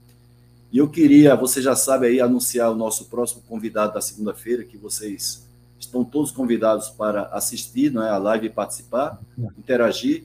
E 0.73 0.79
eu 0.79 0.89
queria, 0.89 1.37
você 1.37 1.61
já 1.61 1.77
sabe 1.77 2.07
aí, 2.07 2.19
anunciar 2.19 2.73
o 2.73 2.75
nosso 2.75 3.05
próximo 3.11 3.43
convidado 3.47 3.93
da 3.93 4.01
segunda-feira, 4.01 4.65
que 4.65 4.79
vocês 4.79 5.47
estão 5.79 6.03
todos 6.03 6.33
convidados 6.33 6.89
para 6.89 7.25
assistir 7.25 7.93
não 7.93 8.03
é, 8.03 8.09
a 8.09 8.17
live 8.17 8.47
e 8.47 8.51
participar, 8.51 9.21
interagir. 9.59 10.25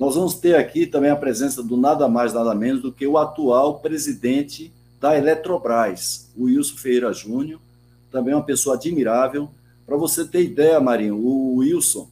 Nós 0.00 0.14
vamos 0.14 0.34
ter 0.34 0.54
aqui 0.54 0.86
também 0.86 1.10
a 1.10 1.16
presença 1.16 1.62
do 1.62 1.76
nada 1.76 2.08
mais, 2.08 2.32
nada 2.32 2.54
menos 2.54 2.80
do 2.80 2.90
que 2.90 3.06
o 3.06 3.18
atual 3.18 3.80
presidente 3.80 4.72
da 4.98 5.14
Eletrobras, 5.14 6.32
o 6.34 6.44
Wilson 6.44 6.76
Ferreira 6.78 7.12
Júnior, 7.12 7.60
também 8.10 8.32
uma 8.32 8.42
pessoa 8.42 8.76
admirável. 8.76 9.50
Para 9.84 9.98
você 9.98 10.26
ter 10.26 10.42
ideia, 10.42 10.80
Marinho, 10.80 11.18
o 11.18 11.56
Wilson, 11.56 12.08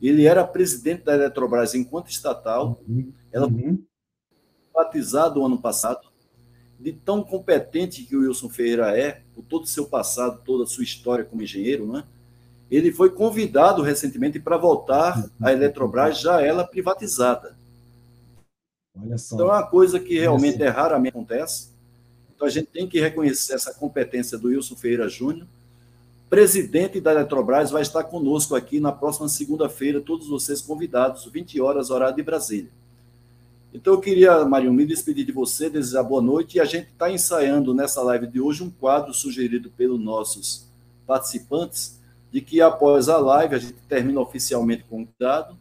ele 0.00 0.24
era 0.24 0.46
presidente 0.46 1.02
da 1.02 1.14
Eletrobras 1.14 1.74
enquanto 1.74 2.10
estatal, 2.10 2.80
uhum. 2.88 3.12
ela 3.32 3.50
foi 3.50 3.76
batizada 4.72 5.36
o 5.36 5.44
ano 5.44 5.58
passado, 5.58 6.12
de 6.78 6.92
tão 6.92 7.24
competente 7.24 8.04
que 8.04 8.14
o 8.14 8.20
Wilson 8.20 8.50
Ferreira 8.50 8.96
é, 8.96 9.20
por 9.34 9.42
todo 9.42 9.64
o 9.64 9.66
seu 9.66 9.86
passado, 9.86 10.40
toda 10.44 10.62
a 10.62 10.66
sua 10.68 10.84
história 10.84 11.24
como 11.24 11.42
engenheiro, 11.42 11.90
né? 11.90 12.04
Ele 12.76 12.92
foi 12.92 13.10
convidado 13.10 13.82
recentemente 13.82 14.40
para 14.40 14.56
voltar 14.56 15.30
à 15.40 15.52
Eletrobras, 15.52 16.20
já 16.20 16.40
ela 16.40 16.64
privatizada. 16.64 17.56
Então 18.96 19.50
é 19.50 19.52
uma 19.52 19.66
coisa 19.66 19.98
que 19.98 20.18
realmente 20.18 20.62
é 20.62 20.68
raramente 20.68 21.16
acontece. 21.16 21.70
Então 22.34 22.46
a 22.46 22.50
gente 22.50 22.66
tem 22.66 22.88
que 22.88 23.00
reconhecer 23.00 23.54
essa 23.54 23.72
competência 23.74 24.38
do 24.38 24.48
Wilson 24.48 24.76
Ferreira 24.76 25.08
Júnior 25.08 25.46
presidente 26.32 26.98
da 26.98 27.12
Eletrobras, 27.12 27.70
vai 27.70 27.82
estar 27.82 28.04
conosco 28.04 28.54
aqui 28.54 28.80
na 28.80 28.90
próxima 28.90 29.28
segunda-feira, 29.28 30.00
todos 30.00 30.28
vocês 30.28 30.62
convidados, 30.62 31.26
20 31.26 31.60
horas, 31.60 31.90
horário 31.90 32.16
de 32.16 32.22
Brasília. 32.22 32.70
Então, 33.70 33.92
eu 33.92 34.00
queria, 34.00 34.42
Marinho, 34.46 34.72
me 34.72 34.86
despedir 34.86 35.26
de 35.26 35.32
você, 35.32 35.68
desejar 35.68 36.02
boa 36.02 36.22
noite, 36.22 36.56
e 36.56 36.60
a 36.60 36.64
gente 36.64 36.88
está 36.88 37.10
ensaiando 37.10 37.74
nessa 37.74 38.00
live 38.00 38.26
de 38.26 38.40
hoje 38.40 38.62
um 38.62 38.70
quadro 38.70 39.12
sugerido 39.12 39.70
pelos 39.76 40.00
nossos 40.00 40.66
participantes, 41.06 42.00
de 42.32 42.40
que 42.40 42.62
após 42.62 43.10
a 43.10 43.18
live, 43.18 43.54
a 43.54 43.58
gente 43.58 43.74
termina 43.86 44.18
oficialmente 44.18 44.84
com 44.84 45.02
o 45.02 45.06
convidado, 45.06 45.56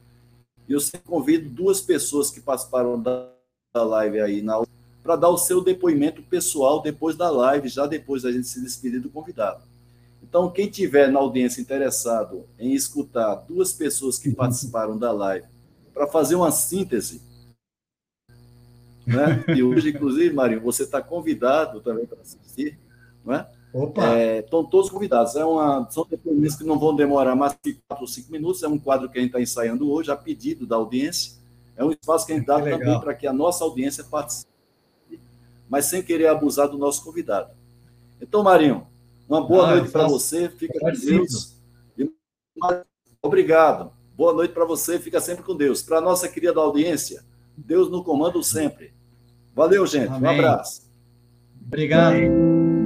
e 0.67 0.71
eu 0.71 0.79
sempre 0.79 1.07
convido 1.07 1.49
duas 1.49 1.81
pessoas 1.81 2.31
que 2.31 2.39
participaram 2.39 2.99
da 3.01 3.83
live 3.83 4.21
aí 4.21 4.41
na 4.41 4.63
para 5.03 5.15
dar 5.15 5.29
o 5.29 5.37
seu 5.37 5.63
depoimento 5.63 6.21
pessoal 6.21 6.81
depois 6.81 7.15
da 7.15 7.29
live, 7.29 7.67
já 7.67 7.87
depois 7.87 8.21
da 8.21 8.31
gente 8.31 8.47
se 8.47 8.61
despedir 8.61 9.01
do 9.01 9.09
convidado. 9.09 9.63
Então, 10.21 10.49
quem 10.49 10.69
tiver 10.69 11.11
na 11.11 11.19
audiência 11.19 11.59
interessado 11.59 12.45
em 12.57 12.73
escutar 12.73 13.35
duas 13.35 13.73
pessoas 13.73 14.19
que 14.19 14.31
participaram 14.31 14.97
da 14.97 15.11
live 15.11 15.47
para 15.91 16.07
fazer 16.07 16.35
uma 16.35 16.51
síntese, 16.51 17.21
né? 19.05 19.43
E 19.55 19.63
hoje, 19.63 19.89
inclusive, 19.89 20.33
Marinho, 20.33 20.61
você 20.61 20.83
está 20.83 21.01
convidado 21.01 21.81
também 21.81 22.05
para 22.05 22.21
assistir, 22.21 22.79
não 23.25 23.33
é? 23.33 23.49
Opa! 23.73 24.17
É, 24.17 24.39
estão 24.39 24.63
todos 24.63 24.89
convidados. 24.89 25.35
É 25.35 25.45
uma, 25.45 25.89
são 25.89 26.05
depoimentos 26.09 26.55
que 26.55 26.63
não 26.63 26.77
vão 26.77 26.95
demorar 26.95 27.35
mais 27.35 27.55
de 27.63 27.73
quatro 27.87 28.03
ou 28.03 28.07
cinco 28.07 28.31
minutos. 28.31 28.63
É 28.63 28.67
um 28.67 28.77
quadro 28.77 29.09
que 29.09 29.17
a 29.17 29.21
gente 29.21 29.29
está 29.29 29.41
ensaiando 29.41 29.89
hoje, 29.89 30.11
a 30.11 30.15
pedido 30.15 30.67
da 30.67 30.75
audiência. 30.75 31.39
É 31.75 31.83
um 31.83 31.91
espaço 31.91 32.25
que 32.25 32.33
a 32.33 32.35
gente 32.35 32.45
dá 32.45 32.61
também 32.61 32.99
para 32.99 33.13
que 33.13 33.25
a 33.25 33.33
nossa 33.33 33.63
audiência 33.63 34.03
participe, 34.03 34.51
mas 35.69 35.85
sem 35.85 36.03
querer 36.03 36.27
abusar 36.27 36.67
do 36.67 36.77
nosso 36.77 37.03
convidado. 37.03 37.51
Então, 38.21 38.43
Marinho, 38.43 38.85
uma 39.27 39.41
boa 39.41 39.65
ah, 39.65 39.75
noite 39.75 39.91
para 39.91 40.07
você. 40.07 40.49
Fica 40.49 40.77
com 40.79 40.91
Deus. 40.91 41.55
Obrigado. 43.21 43.91
Boa 44.15 44.33
noite 44.33 44.53
para 44.53 44.65
você. 44.65 44.99
Fica 44.99 45.21
sempre 45.21 45.43
com 45.43 45.55
Deus. 45.55 45.81
Para 45.81 45.99
a 45.99 46.01
nossa 46.01 46.27
querida 46.27 46.59
audiência, 46.59 47.23
Deus 47.57 47.89
no 47.89 48.03
comando 48.03 48.43
sempre. 48.43 48.93
Valeu, 49.55 49.85
gente. 49.87 50.11
Amém. 50.11 50.29
Um 50.29 50.33
abraço. 50.33 50.83
Obrigado. 51.65 52.80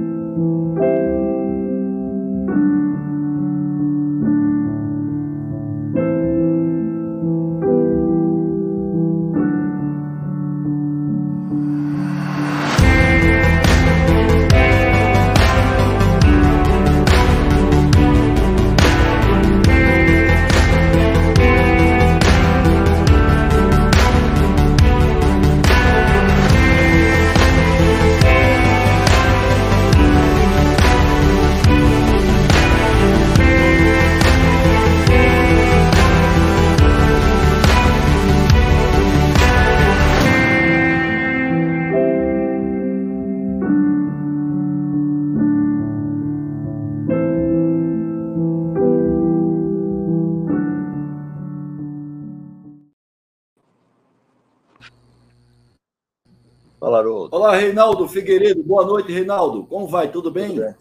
Reinaldo 57.76 58.08
Figueiredo. 58.08 58.62
Boa 58.62 58.86
noite, 58.86 59.12
Reinaldo. 59.12 59.66
Como 59.66 59.86
vai? 59.86 60.10
Tudo 60.10 60.30
bem? 60.30 60.48
Tudo, 60.48 60.60
bem. 60.62 60.74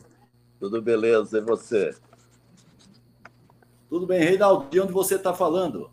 Tudo 0.62 0.82
beleza. 0.82 1.40
E 1.40 1.42
você? 1.42 1.94
Tudo 3.90 4.08
bem, 4.08 4.24
Reinaldo. 4.24 4.70
De 4.70 4.80
onde 4.80 4.94
você 4.94 5.16
está 5.16 5.34
falando? 5.34 5.92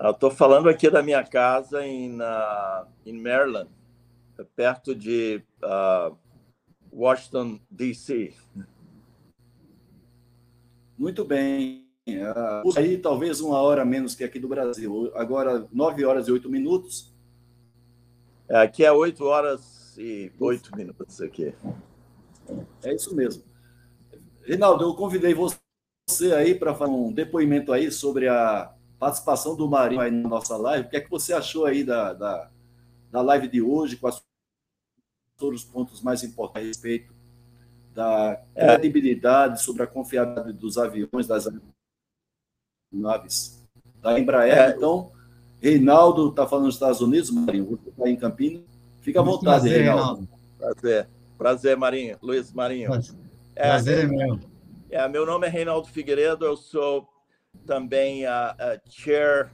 Estou 0.00 0.30
falando 0.30 0.70
aqui 0.70 0.88
da 0.88 1.02
minha 1.02 1.22
casa 1.22 1.86
em, 1.86 2.18
uh, 2.22 2.86
em 3.04 3.20
Maryland, 3.20 3.68
perto 4.56 4.94
de 4.94 5.42
uh, 5.62 6.16
Washington, 6.90 7.60
D.C. 7.70 8.32
Muito 10.96 11.22
bem. 11.22 11.86
Uh, 12.08 12.78
aí 12.78 12.96
talvez 12.96 13.42
uma 13.42 13.60
hora 13.60 13.84
menos 13.84 14.14
que 14.14 14.24
aqui 14.24 14.38
do 14.38 14.48
Brasil. 14.48 15.12
Agora, 15.16 15.68
nove 15.70 16.02
horas 16.02 16.28
e 16.28 16.32
oito 16.32 16.48
minutos. 16.48 17.12
É, 18.48 18.56
aqui 18.62 18.86
é 18.86 18.90
oito 18.90 19.22
horas 19.26 19.83
e 19.98 20.32
oito 20.40 20.74
minutos 20.76 21.20
aqui. 21.20 21.54
É 22.82 22.94
isso 22.94 23.14
mesmo. 23.14 23.42
Reinaldo, 24.42 24.84
eu 24.84 24.94
convidei 24.94 25.34
você 25.34 25.58
aí 26.36 26.54
para 26.54 26.74
fazer 26.74 26.92
um 26.92 27.12
depoimento 27.12 27.72
aí 27.72 27.90
sobre 27.90 28.28
a 28.28 28.74
participação 28.98 29.56
do 29.56 29.68
Marinho 29.68 30.00
aí 30.00 30.10
na 30.10 30.28
nossa 30.28 30.56
live. 30.56 30.86
O 30.86 30.90
que 30.90 30.96
é 30.96 31.00
que 31.00 31.10
você 31.10 31.32
achou 31.32 31.64
aí 31.64 31.82
da, 31.82 32.12
da, 32.12 32.50
da 33.10 33.22
live 33.22 33.48
de 33.48 33.62
hoje, 33.62 33.96
com 33.96 34.10
todos 35.36 35.64
os 35.64 35.70
pontos 35.70 36.02
mais 36.02 36.22
importantes 36.22 36.62
a 36.62 36.68
respeito 36.68 37.14
da 37.94 38.42
credibilidade, 38.54 39.62
sobre 39.62 39.82
a 39.82 39.86
confiabilidade 39.86 40.52
dos 40.52 40.76
aviões, 40.76 41.26
das 41.26 41.48
naves 42.92 43.64
da 44.00 44.18
Embraer. 44.18 44.58
É. 44.58 44.76
Então, 44.76 45.10
Reinaldo 45.60 46.28
está 46.28 46.46
falando 46.46 46.66
nos 46.66 46.74
Estados 46.74 47.00
Unidos, 47.00 47.30
Marinho, 47.30 47.66
você 47.66 47.88
está 47.88 48.08
em 48.08 48.16
Campinas. 48.16 48.73
Fica 49.04 49.20
à 49.20 49.22
vontade, 49.22 49.60
prazer, 49.68 49.82
Reinaldo. 49.82 50.28
Prazer. 50.58 51.08
Prazer, 51.36 51.76
Marinho. 51.76 52.16
Luiz 52.22 52.50
Marinho. 52.54 52.88
Prazer 53.54 53.98
é, 53.98 54.02
é 54.02 54.06
meu. 54.06 54.40
É, 54.90 55.08
meu 55.08 55.26
nome 55.26 55.46
é 55.46 55.50
Reinaldo 55.50 55.88
Figueiredo, 55.88 56.46
eu 56.46 56.56
sou 56.56 57.06
também 57.66 58.24
a, 58.24 58.52
a 58.52 58.80
chair, 58.88 59.50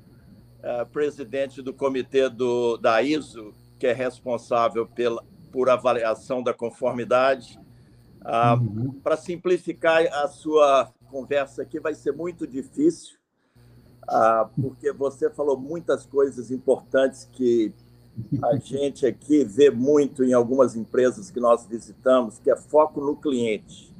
a 0.63 0.85
presidente 0.85 1.61
do 1.63 1.75
comitê 1.75 2.29
do, 2.29 2.77
da 2.77 3.03
ISO, 3.03 3.53
que 3.77 3.89
é 3.89 3.93
responsável 3.93 4.87
pela, 4.87 5.25
por 5.51 5.69
avaliação 5.69 6.45
da 6.45 6.55
conformidade. 6.55 7.59
Ah, 8.23 8.55
uhum. 8.55 9.01
Para 9.03 9.17
simplificar 9.17 10.07
a 10.13 10.29
sua 10.29 10.93
conversa 11.11 11.63
aqui, 11.63 11.81
vai 11.81 11.95
ser 11.95 12.13
muito 12.13 12.47
difícil, 12.47 13.17
ah, 14.07 14.49
porque 14.61 14.93
você 14.93 15.29
falou 15.29 15.59
muitas 15.59 16.07
coisas 16.07 16.53
importantes 16.53 17.29
que 17.33 17.75
a 18.43 18.57
gente 18.57 19.07
aqui 19.07 19.45
vê 19.45 19.71
muito 19.71 20.25
em 20.25 20.33
algumas 20.33 20.77
empresas 20.77 21.31
que 21.31 21.41
nós 21.41 21.67
visitamos, 21.67 22.39
que 22.39 22.51
é 22.51 22.57
foco 22.57 23.01
no 23.01 23.17
cliente. 23.17 23.95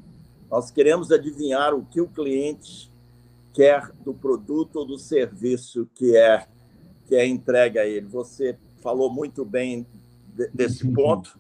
Nós 0.51 0.71
queremos 0.71 1.11
adivinhar 1.11 1.75
o 1.75 1.85
que 1.85 2.01
o 2.01 2.09
cliente 2.09 2.91
quer 3.53 3.91
do 4.05 4.13
produto 4.13 4.77
ou 4.77 4.87
do 4.87 4.99
serviço 4.99 5.89
que 5.95 6.17
é 6.17 6.47
que 7.07 7.17
é 7.17 7.27
entregue 7.27 7.79
a 7.79 7.87
ele. 7.87 8.07
Você 8.07 8.57
falou 8.81 9.13
muito 9.13 9.45
bem 9.45 9.87
desse 10.55 10.89
ponto. 10.93 11.39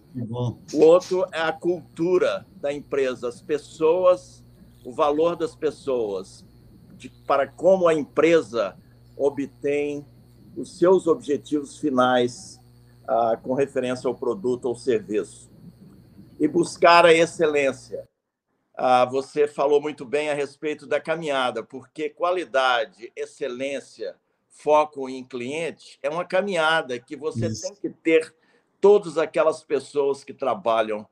O 0.73 0.81
outro 0.81 1.25
é 1.33 1.41
a 1.41 1.53
cultura 1.53 2.45
da 2.61 2.73
empresa, 2.73 3.29
as 3.29 3.41
pessoas, 3.41 4.45
o 4.85 4.93
valor 4.93 5.37
das 5.37 5.55
pessoas, 5.55 6.45
de, 6.99 7.09
para 7.25 7.47
como 7.47 7.87
a 7.87 7.95
empresa 7.95 8.77
obtém 9.17 10.05
os 10.57 10.77
seus 10.77 11.07
objetivos 11.07 11.79
finais 11.79 12.60
ah, 13.11 13.37
com 13.37 13.55
referência 13.55 14.07
ao 14.07 14.15
produto 14.15 14.67
ou 14.67 14.77
serviço. 14.77 15.51
E 16.39 16.47
buscar 16.47 17.05
a 17.05 17.13
excelência. 17.13 18.09
Ah, 18.73 19.05
você 19.05 19.49
falou 19.49 19.83
muito 19.83 20.05
bem 20.05 20.31
a 20.31 20.35
respeito 20.35 20.87
da 20.87 21.01
caminhada, 21.01 21.61
porque 21.65 22.09
qualidade, 22.09 23.13
excelência, 23.17 24.15
foco 24.49 25.09
em 25.09 25.25
cliente 25.25 25.99
é 26.03 26.09
uma 26.09 26.25
caminhada 26.25 27.01
que 27.01 27.17
você 27.17 27.49
Isso. 27.49 27.63
tem 27.63 27.75
que 27.75 27.91
ter 27.91 28.33
todas 28.81 29.19
aquelas 29.19 29.65
pessoas 29.65 30.23
que 30.23 30.33
trabalham 30.33 31.05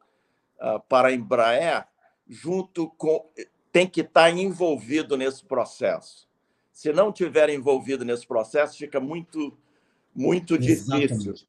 ah, 0.60 0.78
para 0.78 1.08
a 1.08 1.12
Embraer 1.12 1.84
junto 2.28 2.88
com 2.90 3.28
tem 3.72 3.88
que 3.88 4.02
estar 4.02 4.30
envolvido 4.30 5.16
nesse 5.16 5.44
processo. 5.44 6.28
Se 6.72 6.92
não 6.92 7.12
tiver 7.12 7.50
envolvido 7.50 8.04
nesse 8.04 8.26
processo, 8.26 8.78
fica 8.78 9.00
muito 9.00 9.58
muito 10.14 10.54
Exatamente. 10.54 11.08
difícil 11.08 11.47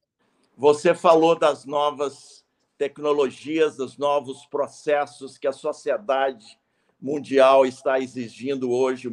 você 0.59 0.93
falou 0.93 1.39
das 1.39 1.63
novas 1.65 2.45
tecnologias, 2.77 3.77
dos 3.77 3.97
novos 3.97 4.45
processos 4.45 5.37
que 5.37 5.47
a 5.47 5.53
sociedade 5.53 6.59
mundial 7.01 7.65
está 7.65 7.97
exigindo 7.99 8.69
hoje, 8.69 9.09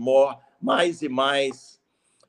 mais 0.61 1.03
e 1.03 1.09
mais 1.09 1.81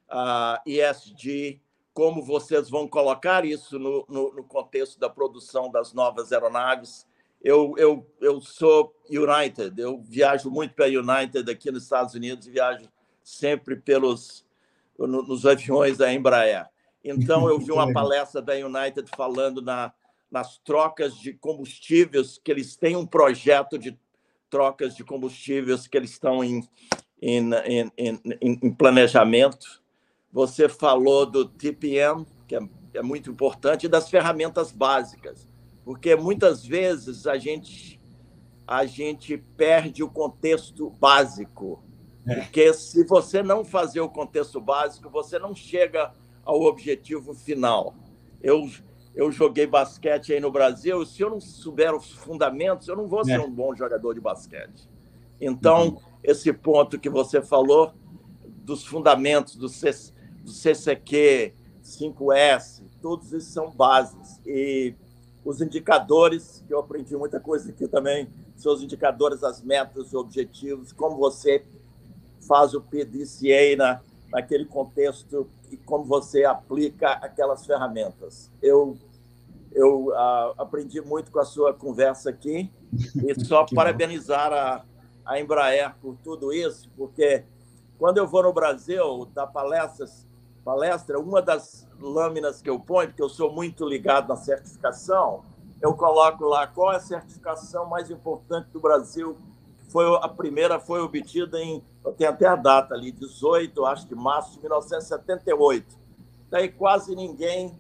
uh, 0.09 0.61
ESG. 0.69 1.59
Como 1.93 2.23
vocês 2.23 2.69
vão 2.69 2.87
colocar 2.87 3.43
isso 3.43 3.79
no, 3.79 4.05
no, 4.07 4.35
no 4.35 4.43
contexto 4.43 4.99
da 4.99 5.09
produção 5.09 5.71
das 5.71 5.93
novas 5.93 6.31
aeronaves 6.31 7.07
eu, 7.41 7.75
eu, 7.77 8.05
eu 8.19 8.41
sou 8.41 8.95
United, 9.09 9.79
eu 9.79 10.01
viajo 10.01 10.49
muito 10.49 10.73
para 10.73 10.85
United 10.85 11.49
aqui 11.49 11.71
nos 11.71 11.83
Estados 11.83 12.13
Unidos, 12.13 12.47
viajo 12.47 12.89
sempre 13.23 13.75
pelos 13.75 14.45
nos 14.97 15.45
aviões 15.45 15.97
da 15.97 16.11
Embraer. 16.11 16.67
Então, 17.09 17.47
eu 17.47 17.59
vi 17.59 17.71
uma 17.71 17.91
palestra 17.91 18.41
da 18.41 18.53
United 18.53 19.09
falando 19.15 19.61
na, 19.61 19.93
nas 20.29 20.57
trocas 20.59 21.15
de 21.17 21.33
combustíveis, 21.33 22.39
que 22.43 22.51
eles 22.51 22.75
têm 22.75 22.95
um 22.95 23.05
projeto 23.05 23.77
de 23.77 23.97
trocas 24.49 24.95
de 24.95 25.03
combustíveis 25.03 25.87
que 25.87 25.97
eles 25.97 26.11
estão 26.11 26.43
em, 26.43 26.67
em, 27.21 27.49
em, 27.97 28.21
em 28.41 28.73
planejamento. 28.73 29.81
Você 30.31 30.69
falou 30.69 31.25
do 31.25 31.45
TPM, 31.45 32.25
que 32.47 32.55
é, 32.55 32.59
é 32.93 33.01
muito 33.01 33.29
importante, 33.29 33.85
e 33.85 33.89
das 33.89 34.09
ferramentas 34.09 34.71
básicas 34.71 35.47
porque 35.87 36.17
muitas 36.17 36.65
vezes 36.65 37.25
a 37.25 37.37
gente 37.37 37.97
a 38.67 38.85
gente 38.85 39.37
perde 39.37 40.03
o 40.03 40.09
contexto 40.09 40.89
básico. 40.89 41.81
É. 42.27 42.41
Porque 42.41 42.73
se 42.73 43.05
você 43.05 43.41
não 43.41 43.63
fazer 43.63 44.01
o 44.01 44.09
contexto 44.09 44.59
básico, 44.59 45.09
você 45.09 45.39
não 45.39 45.55
chega 45.55 46.13
ao 46.47 46.61
objetivo 46.61 47.33
final. 47.33 47.93
Eu, 48.41 48.69
eu 49.13 49.29
joguei 49.31 49.67
basquete 49.67 50.31
aí 50.31 50.39
no 50.39 50.49
Brasil, 50.49 51.05
se 51.05 51.21
eu 51.21 51.29
não 51.29 51.41
souber 51.41 51.93
os 51.93 52.09
fundamentos, 52.13 52.87
eu 52.87 52.95
não 52.95 53.05
vou 53.05 53.23
ser 53.25 53.33
é. 53.33 53.39
um 53.39 53.51
bom 53.51 53.75
jogador 53.75 54.13
de 54.13 54.21
basquete. 54.21 54.89
Então, 55.41 55.89
uhum. 55.89 55.97
esse 56.23 56.51
ponto 56.53 56.97
que 56.97 57.09
você 57.09 57.41
falou 57.41 57.91
dos 58.63 58.85
fundamentos 58.85 59.57
do, 59.57 59.67
C, 59.67 59.91
do 60.41 60.51
CCQ, 60.51 61.53
5S, 61.83 62.81
todos 63.01 63.33
esses 63.33 63.49
são 63.49 63.69
bases. 63.69 64.39
E 64.45 64.95
os 65.43 65.61
indicadores, 65.61 66.63
que 66.65 66.73
eu 66.73 66.79
aprendi 66.79 67.15
muita 67.17 67.41
coisa 67.41 67.69
aqui 67.71 67.89
também, 67.89 68.29
seus 68.55 68.81
indicadores, 68.81 69.43
as 69.43 69.61
metas, 69.61 70.07
os 70.07 70.13
objetivos, 70.13 70.93
como 70.93 71.17
você 71.17 71.63
faz 72.47 72.73
o 72.73 72.81
PDCA 72.81 73.75
na, 73.77 74.01
naquele 74.31 74.65
contexto 74.65 75.47
e 75.71 75.77
como 75.77 76.03
você 76.03 76.45
aplica 76.45 77.11
aquelas 77.13 77.65
ferramentas. 77.65 78.51
Eu 78.61 78.97
eu 79.73 80.07
uh, 80.07 80.53
aprendi 80.57 80.99
muito 81.01 81.31
com 81.31 81.39
a 81.39 81.45
sua 81.45 81.71
conversa 81.71 82.31
aqui 82.31 82.71
e 83.15 83.35
só 83.45 83.65
parabenizar 83.65 84.51
a, 84.51 84.83
a 85.23 85.39
Embraer 85.39 85.93
por 86.01 86.15
tudo 86.23 86.51
isso, 86.51 86.89
porque 86.97 87.43
quando 87.99 88.17
eu 88.17 88.27
vou 88.27 88.43
no 88.43 88.53
Brasil 88.53 89.27
dar 89.33 89.45
palestras, 89.47 90.25
palestra, 90.63 91.19
uma 91.19 91.41
das 91.41 91.87
lâminas 91.99 92.61
que 92.61 92.69
eu 92.69 92.79
ponho, 92.79 93.09
porque 93.09 93.21
eu 93.21 93.29
sou 93.29 93.51
muito 93.51 93.87
ligado 93.87 94.29
na 94.29 94.35
certificação, 94.35 95.43
eu 95.81 95.93
coloco 95.93 96.43
lá 96.45 96.65
qual 96.65 96.93
é 96.93 96.95
a 96.95 96.99
certificação 96.99 97.85
mais 97.87 98.09
importante 98.09 98.69
do 98.71 98.79
Brasil. 98.79 99.37
Foi 99.87 100.05
a 100.21 100.27
primeira 100.27 100.79
foi 100.79 101.01
obtida 101.01 101.59
em, 101.59 101.83
eu 102.03 102.11
tenho 102.13 102.29
até 102.29 102.45
a 102.45 102.55
data 102.55 102.93
ali, 102.93 103.11
18, 103.11 103.85
acho 103.85 104.07
que 104.07 104.15
março 104.15 104.53
de 104.53 104.59
1978. 104.59 105.97
Daí 106.49 106.69
quase 106.69 107.15
ninguém, 107.15 107.79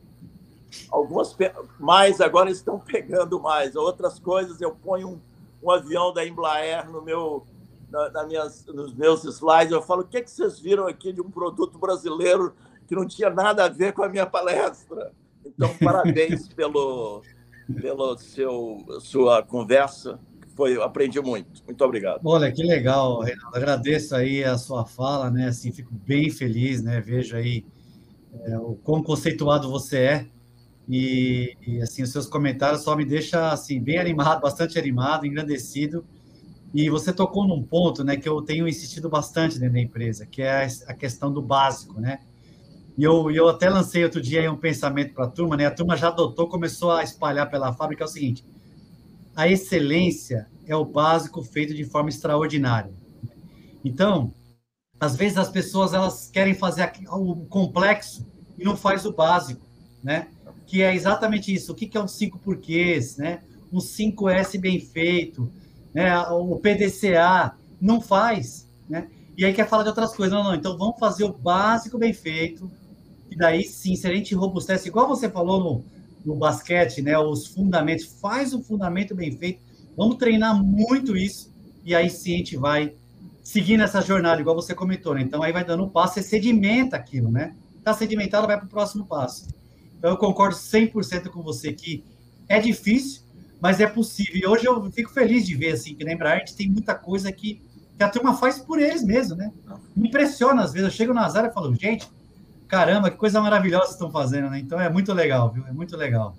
algumas 0.89 1.35
mais 1.79 2.21
agora 2.21 2.49
estão 2.49 2.79
pegando 2.79 3.39
mais. 3.39 3.75
Outras 3.75 4.19
coisas 4.19 4.61
eu 4.61 4.71
ponho 4.71 5.09
um, 5.09 5.19
um 5.63 5.71
avião 5.71 6.13
da 6.13 6.25
Embraer 6.25 6.89
no 6.89 7.01
meu 7.01 7.45
na, 7.89 8.09
na 8.09 8.23
minhas, 8.25 8.65
nos 8.65 8.93
meus 8.93 9.23
slides, 9.23 9.71
eu 9.71 9.81
falo, 9.81 10.01
o 10.01 10.05
que, 10.05 10.17
é 10.17 10.21
que 10.21 10.29
vocês 10.29 10.59
viram 10.59 10.87
aqui 10.87 11.13
de 11.13 11.21
um 11.21 11.29
produto 11.29 11.77
brasileiro 11.77 12.53
que 12.87 12.95
não 12.95 13.05
tinha 13.05 13.29
nada 13.29 13.65
a 13.65 13.69
ver 13.69 13.93
com 13.93 14.03
a 14.03 14.09
minha 14.09 14.25
palestra. 14.25 15.11
Então, 15.45 15.73
parabéns 15.77 16.47
pelo, 16.53 17.21
pelo 17.81 18.17
seu 18.17 18.77
sua 18.99 19.43
conversa. 19.43 20.19
Foi, 20.57 20.81
aprendi 20.81 21.21
muito. 21.21 21.63
Muito 21.63 21.85
obrigado. 21.85 22.19
Olha, 22.25 22.51
que 22.51 22.63
legal, 22.63 23.21
Reinaldo. 23.21 23.55
Agradeço 23.55 24.15
aí 24.15 24.43
a 24.43 24.57
sua 24.57 24.87
fala, 24.87 25.29
né? 25.29 25.49
Assim, 25.49 25.71
fico 25.71 25.93
bem 25.93 26.31
feliz, 26.31 26.81
né? 26.81 26.99
Vejo 26.99 27.37
aí 27.37 27.63
é, 28.41 28.57
o 28.57 28.73
quão 28.73 29.03
conceituado 29.03 29.69
você 29.69 29.97
é. 29.99 30.27
E, 30.89 31.55
e, 31.65 31.79
assim, 31.79 32.01
os 32.01 32.11
seus 32.11 32.25
comentários 32.25 32.81
só 32.81 32.95
me 32.95 33.05
deixam 33.05 33.45
assim, 33.45 33.79
bem 33.79 33.99
animado, 33.99 34.41
bastante 34.41 34.79
animado, 34.79 35.27
engrandecido. 35.27 36.03
E 36.73 36.89
você 36.89 37.13
tocou 37.13 37.47
num 37.47 37.61
ponto, 37.61 38.03
né, 38.03 38.17
que 38.17 38.27
eu 38.27 38.41
tenho 38.41 38.67
insistido 38.67 39.07
bastante 39.07 39.59
dentro 39.59 39.75
da 39.75 39.79
empresa, 39.79 40.25
que 40.25 40.41
é 40.41 40.67
a 40.87 40.93
questão 40.93 41.31
do 41.31 41.41
básico, 41.41 42.01
né? 42.01 42.19
E 42.97 43.03
eu, 43.03 43.29
eu 43.29 43.47
até 43.47 43.69
lancei 43.69 44.03
outro 44.03 44.19
dia 44.19 44.51
um 44.51 44.57
pensamento 44.57 45.13
para 45.13 45.25
a 45.25 45.29
turma, 45.29 45.55
né? 45.55 45.67
A 45.67 45.71
turma 45.71 45.95
já 45.95 46.07
adotou, 46.07 46.47
começou 46.47 46.91
a 46.91 47.03
espalhar 47.03 47.47
pela 47.47 47.71
fábrica, 47.73 48.03
é 48.03 48.05
o 48.05 48.09
seguinte: 48.09 48.43
a 49.37 49.47
excelência 49.47 50.47
é 50.65 50.75
o 50.75 50.83
básico 50.83 51.43
feito 51.43 51.71
de 51.71 51.85
forma 51.85 52.09
extraordinária. 52.09 52.91
Então, 53.85 54.33
às 54.99 55.15
vezes 55.15 55.37
as 55.37 55.47
pessoas 55.47 55.93
elas 55.93 56.27
querem 56.27 56.55
fazer 56.55 56.91
o 57.11 57.35
complexo 57.45 58.25
e 58.57 58.63
não 58.63 58.75
faz 58.75 59.05
o 59.05 59.13
básico, 59.13 59.63
né? 60.03 60.29
Que 60.65 60.81
é 60.81 60.95
exatamente 60.95 61.53
isso. 61.53 61.71
O 61.71 61.75
que 61.75 61.95
é 61.95 62.01
um 62.01 62.07
cinco 62.07 62.39
porquês, 62.39 63.17
né? 63.17 63.43
Um 63.71 63.77
5S 63.77 64.59
bem 64.59 64.79
feito, 64.79 65.51
né? 65.93 66.19
O 66.29 66.57
PDCA 66.57 67.55
não 67.79 68.01
faz, 68.01 68.67
né? 68.89 69.07
E 69.37 69.45
aí 69.45 69.53
quer 69.53 69.69
falar 69.69 69.83
de 69.83 69.89
outras 69.89 70.15
coisas. 70.15 70.35
Não, 70.35 70.43
não. 70.43 70.55
Então 70.55 70.75
vamos 70.75 70.97
fazer 70.99 71.25
o 71.25 71.31
básico 71.31 71.99
bem 71.99 72.11
feito, 72.11 72.71
e 73.29 73.35
daí 73.35 73.63
sim, 73.63 73.95
se 73.95 74.07
a 74.07 74.15
gente 74.15 74.33
robustece, 74.33 74.87
igual 74.87 75.07
você 75.07 75.29
falou 75.29 75.59
no, 75.59 75.85
no 76.27 76.35
basquete, 76.35 77.01
né? 77.01 77.17
Os 77.17 77.47
fundamentos, 77.47 78.05
faz 78.21 78.53
o 78.53 78.61
fundamento 78.61 79.15
bem 79.15 79.31
feito, 79.31 79.61
vamos 79.95 80.17
treinar 80.17 80.61
muito 80.61 81.15
isso, 81.15 81.53
e 81.85 81.95
aí 81.95 82.09
sim 82.09 82.35
a 82.35 82.37
gente 82.37 82.57
vai 82.57 82.93
seguir 83.41 83.77
nessa 83.77 84.01
jornada, 84.01 84.41
igual 84.41 84.53
você 84.53 84.75
comentou, 84.75 85.15
né? 85.15 85.21
Então 85.21 85.41
aí 85.41 85.53
vai 85.53 85.63
dando 85.63 85.85
um 85.85 85.89
passo, 85.89 86.15
você 86.15 86.21
sedimenta 86.21 86.97
aquilo, 86.97 87.31
né? 87.31 87.55
Tá 87.81 87.93
sedimentado, 87.93 88.45
vai 88.45 88.57
para 88.57 88.65
o 88.65 88.69
próximo 88.69 89.05
passo. 89.05 89.47
Então 89.97 90.11
eu 90.11 90.17
concordo 90.17 90.53
100% 90.53 91.29
com 91.29 91.41
você 91.41 91.71
que 91.71 92.03
é 92.49 92.59
difícil, 92.59 93.21
mas 93.61 93.79
é 93.79 93.87
possível. 93.87 94.35
E 94.35 94.45
hoje 94.45 94.65
eu 94.65 94.91
fico 94.91 95.09
feliz 95.09 95.47
de 95.47 95.55
ver, 95.55 95.71
assim, 95.71 95.95
que 95.95 96.03
na 96.03 96.11
Embraer 96.11 96.35
a 96.35 96.39
gente 96.39 96.57
tem 96.57 96.69
muita 96.69 96.93
coisa 96.93 97.31
que, 97.31 97.61
que 97.97 98.03
a 98.03 98.09
turma 98.09 98.35
faz 98.35 98.59
por 98.59 98.81
eles 98.81 99.01
mesmo, 99.01 99.37
né? 99.37 99.49
Me 99.95 100.09
impressiona, 100.09 100.61
às 100.61 100.73
vezes, 100.73 100.89
eu 100.89 100.93
chego 100.93 101.13
nas 101.13 101.37
áreas 101.37 101.53
e 101.53 101.55
falo, 101.55 101.73
gente, 101.73 102.05
Caramba, 102.67 103.09
que 103.09 103.17
coisa 103.17 103.39
maravilhosa 103.41 103.85
vocês 103.85 103.95
estão 103.95 104.11
fazendo, 104.11 104.49
né? 104.49 104.59
Então 104.59 104.79
é 104.79 104.89
muito 104.89 105.13
legal, 105.13 105.51
viu? 105.51 105.65
É 105.67 105.71
muito 105.71 105.95
legal. 105.95 106.35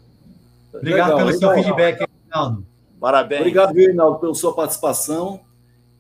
Obrigado 0.73 1.15
legal, 1.15 1.17
pelo 1.17 1.31
legal. 1.31 1.55
seu 1.55 1.65
feedback, 1.65 2.07
Reinaldo. 2.31 2.67
Parabéns. 3.01 3.41
Obrigado, 3.41 3.75
Reinaldo, 3.75 4.19
pela 4.19 4.35
sua 4.35 4.55
participação. 4.55 5.41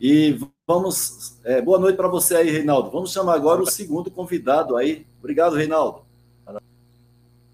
E 0.00 0.38
vamos. 0.66 1.38
É, 1.44 1.62
boa 1.62 1.78
noite 1.78 1.96
para 1.96 2.08
você 2.08 2.36
aí, 2.36 2.50
Reinaldo. 2.50 2.90
Vamos 2.90 3.12
chamar 3.12 3.34
agora 3.34 3.62
o 3.62 3.66
segundo 3.66 4.10
convidado 4.10 4.76
aí. 4.76 5.06
Obrigado, 5.18 5.56
Reinaldo. 5.56 6.02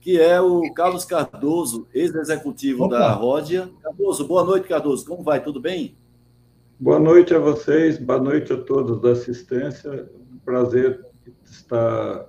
Que 0.00 0.20
é 0.20 0.38
o 0.38 0.70
Carlos 0.74 1.04
Cardoso, 1.04 1.86
ex-executivo 1.94 2.88
da 2.88 3.12
Ródia. 3.12 3.70
Cardoso, 3.82 4.26
boa 4.26 4.44
noite, 4.44 4.68
Cardoso. 4.68 5.06
Como 5.06 5.22
vai? 5.22 5.42
Tudo 5.42 5.60
bem? 5.60 5.96
Boa 6.78 6.98
noite 6.98 7.32
a 7.34 7.38
vocês, 7.38 7.98
boa 7.98 8.18
noite 8.18 8.52
a 8.52 8.56
todos 8.60 9.00
da 9.00 9.12
assistência. 9.12 10.10
Um 10.30 10.38
prazer 10.44 11.06
estar 11.44 12.26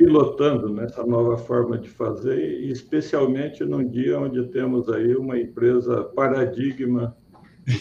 pilotando 0.00 0.72
nessa 0.72 1.04
nova 1.04 1.36
forma 1.36 1.76
de 1.76 1.90
fazer, 1.90 2.62
e 2.62 2.70
especialmente 2.70 3.62
num 3.66 3.86
dia 3.86 4.18
onde 4.18 4.48
temos 4.48 4.88
aí 4.88 5.14
uma 5.14 5.38
empresa 5.38 6.04
paradigma 6.04 7.14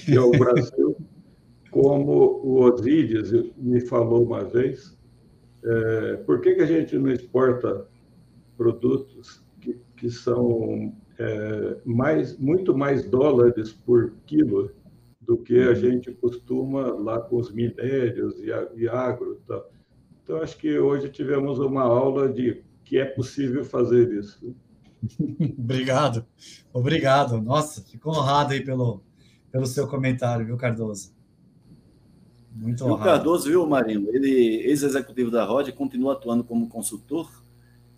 que 0.06 0.18
é 0.18 0.20
o 0.20 0.32
Brasil, 0.32 0.98
como 1.72 2.42
o 2.44 2.60
Osiris 2.60 3.32
me 3.56 3.80
falou 3.80 4.26
uma 4.26 4.44
vez, 4.44 5.00
é, 5.64 6.18
por 6.26 6.42
que, 6.42 6.56
que 6.56 6.62
a 6.62 6.66
gente 6.66 6.98
não 6.98 7.10
exporta 7.10 7.88
produtos 8.58 9.42
que, 9.62 9.80
que 9.96 10.10
são 10.10 10.94
é, 11.18 11.78
mais, 11.86 12.38
muito 12.38 12.78
mais 12.78 13.10
dólares 13.10 13.72
por 13.72 14.12
quilo 14.26 14.72
do 15.22 15.38
que 15.38 15.58
a 15.58 15.70
uhum. 15.70 15.76
gente 15.76 16.12
costuma 16.12 16.88
lá 16.88 17.22
com 17.22 17.38
os 17.38 17.50
minérios 17.50 18.38
e, 18.42 18.50
e 18.76 18.90
agro 18.90 19.40
e 19.42 19.48
tal. 19.48 19.72
Então, 20.30 20.44
acho 20.44 20.58
que 20.58 20.78
hoje 20.78 21.10
tivemos 21.10 21.58
uma 21.58 21.82
aula 21.82 22.30
de 22.32 22.62
que 22.86 23.00
é 23.00 23.06
possível 23.06 23.66
fazer 23.66 24.14
isso. 24.14 24.56
Obrigado, 25.58 26.24
obrigado. 26.72 27.42
Nossa, 27.42 27.82
fico 27.82 28.12
honrado 28.12 28.54
aí 28.54 28.64
pelo, 28.64 29.02
pelo 29.52 29.66
seu 29.66 29.88
comentário, 29.88 30.46
viu, 30.46 30.56
Cardoso? 30.56 31.16
Muito 32.52 32.84
honrado. 32.84 33.02
o 33.02 33.04
Cardoso, 33.04 33.50
viu, 33.50 33.66
Marinho? 33.66 34.08
Ele, 34.14 34.62
ex-executivo 34.68 35.32
da 35.32 35.44
ROD, 35.44 35.72
continua 35.72 36.14
atuando 36.14 36.44
como 36.44 36.70
consultor. 36.70 37.28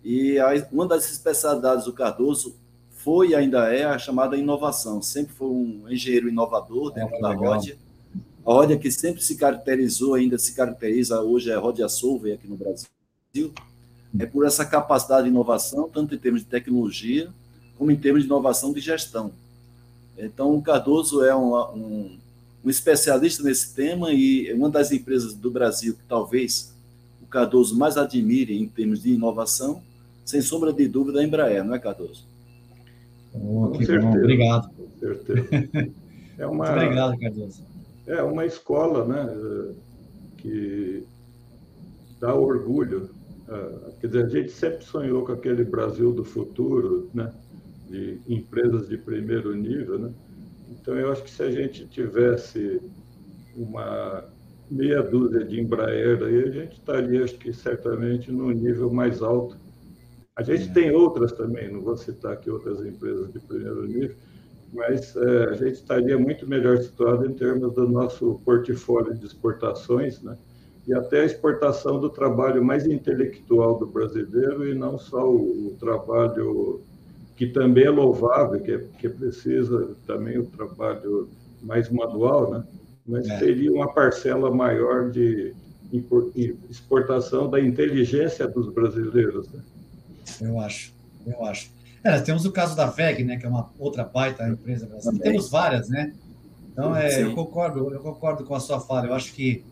E 0.02 0.36
uma 0.70 0.86
das 0.86 1.12
especialidades 1.12 1.84
do 1.84 1.92
Cardoso 1.92 2.58
foi 2.88 3.30
e 3.30 3.34
ainda 3.34 3.70
é 3.74 3.84
a 3.84 3.98
chamada 3.98 4.38
inovação. 4.38 5.02
Sempre 5.02 5.34
foi 5.34 5.48
um 5.48 5.84
engenheiro 5.86 6.30
inovador 6.30 6.94
dentro 6.94 7.14
é, 7.14 7.20
da 7.20 7.34
ROD 7.34 7.76
a 8.44 8.52
Rodia 8.52 8.78
que 8.78 8.90
sempre 8.90 9.22
se 9.22 9.36
caracterizou, 9.36 10.14
ainda 10.14 10.38
se 10.38 10.54
caracteriza 10.54 11.20
hoje, 11.20 11.50
é 11.50 11.54
a 11.54 11.58
Rodia 11.58 11.88
Solvay 11.88 12.32
aqui 12.32 12.48
no 12.48 12.56
Brasil, 12.56 13.52
é 14.18 14.26
por 14.26 14.44
essa 14.44 14.64
capacidade 14.64 15.24
de 15.24 15.30
inovação, 15.30 15.88
tanto 15.88 16.14
em 16.14 16.18
termos 16.18 16.42
de 16.42 16.48
tecnologia, 16.48 17.30
como 17.78 17.90
em 17.90 17.96
termos 17.96 18.22
de 18.22 18.26
inovação 18.26 18.72
de 18.72 18.80
gestão. 18.80 19.32
Então, 20.18 20.54
o 20.54 20.62
Cardoso 20.62 21.24
é 21.24 21.34
um, 21.34 21.54
um, 21.54 22.18
um 22.64 22.70
especialista 22.70 23.42
nesse 23.42 23.74
tema 23.74 24.12
e 24.12 24.52
uma 24.52 24.68
das 24.68 24.92
empresas 24.92 25.34
do 25.34 25.50
Brasil 25.50 25.94
que 25.94 26.02
talvez 26.08 26.74
o 27.22 27.26
Cardoso 27.26 27.78
mais 27.78 27.96
admire 27.96 28.56
em 28.56 28.68
termos 28.68 29.02
de 29.02 29.12
inovação, 29.12 29.82
sem 30.24 30.42
sombra 30.42 30.72
de 30.72 30.86
dúvida, 30.86 31.20
é 31.20 31.22
a 31.22 31.26
Embraer, 31.26 31.64
não 31.64 31.74
é, 31.74 31.78
Cardoso? 31.78 32.24
Oh, 33.34 33.70
que 33.70 33.98
bom, 33.98 34.16
obrigado. 34.16 34.68
Com 34.74 34.88
certeza. 34.98 35.90
É 36.38 36.46
uma, 36.46 36.64
Muito 36.64 36.82
obrigado, 36.82 37.18
Cardoso. 37.20 37.62
É 38.06 38.22
uma 38.22 38.44
escola 38.44 39.04
né, 39.06 39.74
que 40.38 41.04
dá 42.20 42.34
orgulho. 42.34 43.10
Ah, 43.48 43.90
quer 44.00 44.06
dizer, 44.08 44.24
a 44.24 44.28
gente 44.28 44.50
sempre 44.50 44.84
sonhou 44.84 45.24
com 45.24 45.32
aquele 45.32 45.64
Brasil 45.64 46.12
do 46.12 46.24
futuro, 46.24 47.10
né, 47.14 47.32
de 47.88 48.20
empresas 48.28 48.88
de 48.88 48.96
primeiro 48.96 49.54
nível. 49.54 49.98
Né? 49.98 50.12
Então, 50.70 50.94
eu 50.98 51.12
acho 51.12 51.22
que 51.22 51.30
se 51.30 51.42
a 51.42 51.50
gente 51.50 51.86
tivesse 51.86 52.80
uma 53.56 54.24
meia 54.70 55.02
dúzia 55.02 55.44
de 55.44 55.60
Embraer 55.60 56.22
aí, 56.22 56.42
a 56.44 56.50
gente 56.50 56.72
estaria, 56.72 57.24
acho 57.24 57.36
que 57.38 57.52
certamente, 57.52 58.32
no 58.32 58.50
nível 58.50 58.90
mais 58.90 59.22
alto. 59.22 59.56
A 60.34 60.42
gente 60.42 60.70
é. 60.70 60.72
tem 60.72 60.90
outras 60.90 61.32
também, 61.32 61.70
não 61.70 61.82
vou 61.82 61.96
citar 61.96 62.32
aqui 62.32 62.50
outras 62.50 62.84
empresas 62.84 63.30
de 63.32 63.38
primeiro 63.38 63.86
nível, 63.86 64.16
mas 64.72 65.14
é, 65.14 65.44
a 65.50 65.52
gente 65.52 65.74
estaria 65.74 66.18
muito 66.18 66.48
melhor 66.48 66.78
situado 66.78 67.26
em 67.26 67.34
termos 67.34 67.74
do 67.74 67.88
nosso 67.88 68.40
portfólio 68.44 69.14
de 69.14 69.26
exportações, 69.26 70.22
né? 70.22 70.36
e 70.86 70.94
até 70.94 71.20
a 71.20 71.24
exportação 71.24 72.00
do 72.00 72.10
trabalho 72.10 72.64
mais 72.64 72.86
intelectual 72.86 73.78
do 73.78 73.86
brasileiro 73.86 74.66
e 74.66 74.74
não 74.74 74.98
só 74.98 75.28
o, 75.28 75.68
o 75.68 75.76
trabalho 75.78 76.80
que 77.36 77.46
também 77.46 77.84
é 77.84 77.90
louvável, 77.90 78.60
que, 78.60 78.72
é, 78.72 78.78
que 78.98 79.08
precisa 79.08 79.94
também 80.06 80.38
o 80.38 80.46
trabalho 80.46 81.28
mais 81.62 81.88
manual, 81.90 82.50
né? 82.50 82.64
mas 83.06 83.28
é. 83.28 83.38
teria 83.38 83.72
uma 83.72 83.92
parcela 83.92 84.50
maior 84.50 85.10
de 85.10 85.54
exportação 86.70 87.50
da 87.50 87.60
inteligência 87.60 88.48
dos 88.48 88.72
brasileiros. 88.72 89.50
Né? 89.52 89.62
Eu 90.40 90.58
acho, 90.60 90.92
eu 91.26 91.44
acho. 91.44 91.70
É, 92.04 92.10
nós 92.10 92.22
temos 92.22 92.44
o 92.44 92.50
caso 92.50 92.74
da 92.74 92.86
VEG, 92.86 93.24
né, 93.24 93.36
que 93.36 93.46
é 93.46 93.48
uma 93.48 93.70
outra 93.78 94.04
baita 94.04 94.48
empresa 94.48 94.86
brasileira. 94.86 95.22
Temos 95.22 95.48
várias, 95.48 95.88
né? 95.88 96.12
Então, 96.72 96.96
é, 96.96 97.22
eu 97.22 97.34
concordo, 97.34 97.92
eu 97.92 98.00
concordo 98.00 98.44
com 98.44 98.54
a 98.54 98.60
sua 98.60 98.80
fala. 98.80 99.06
Eu 99.06 99.14
acho 99.14 99.32
que 99.32 99.64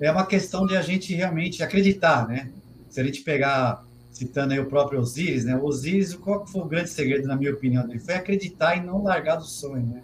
é 0.00 0.10
uma 0.10 0.26
questão 0.26 0.66
de 0.66 0.76
a 0.76 0.82
gente 0.82 1.14
realmente 1.14 1.62
acreditar, 1.62 2.28
né? 2.28 2.50
Se 2.88 3.00
a 3.00 3.04
gente 3.04 3.22
pegar, 3.22 3.82
citando 4.10 4.52
aí 4.52 4.60
o 4.60 4.66
próprio 4.66 5.00
Osiris, 5.00 5.44
né? 5.44 5.56
O 5.56 5.64
Osiris, 5.64 6.14
qual 6.14 6.46
foi 6.46 6.60
o 6.60 6.66
grande 6.66 6.90
segredo, 6.90 7.26
na 7.26 7.36
minha 7.36 7.52
opinião, 7.52 7.86
dele? 7.86 7.98
Foi 7.98 8.14
acreditar 8.14 8.76
e 8.76 8.80
não 8.80 9.02
largar 9.02 9.36
do 9.36 9.44
sonho, 9.44 9.86
né? 9.86 10.02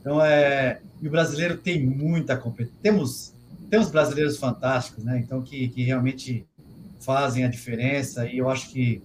Então, 0.00 0.22
é... 0.22 0.80
E 1.00 1.08
o 1.08 1.10
brasileiro 1.10 1.56
tem 1.56 1.84
muita 1.84 2.36
competência. 2.36 2.78
Temos, 2.82 3.32
temos 3.70 3.90
brasileiros 3.90 4.36
fantásticos, 4.36 5.02
né? 5.02 5.18
Então, 5.18 5.40
que, 5.40 5.68
que 5.68 5.82
realmente 5.82 6.46
fazem 7.00 7.44
a 7.44 7.48
diferença 7.48 8.26
e 8.26 8.36
eu 8.36 8.50
acho 8.50 8.70
que 8.70 9.02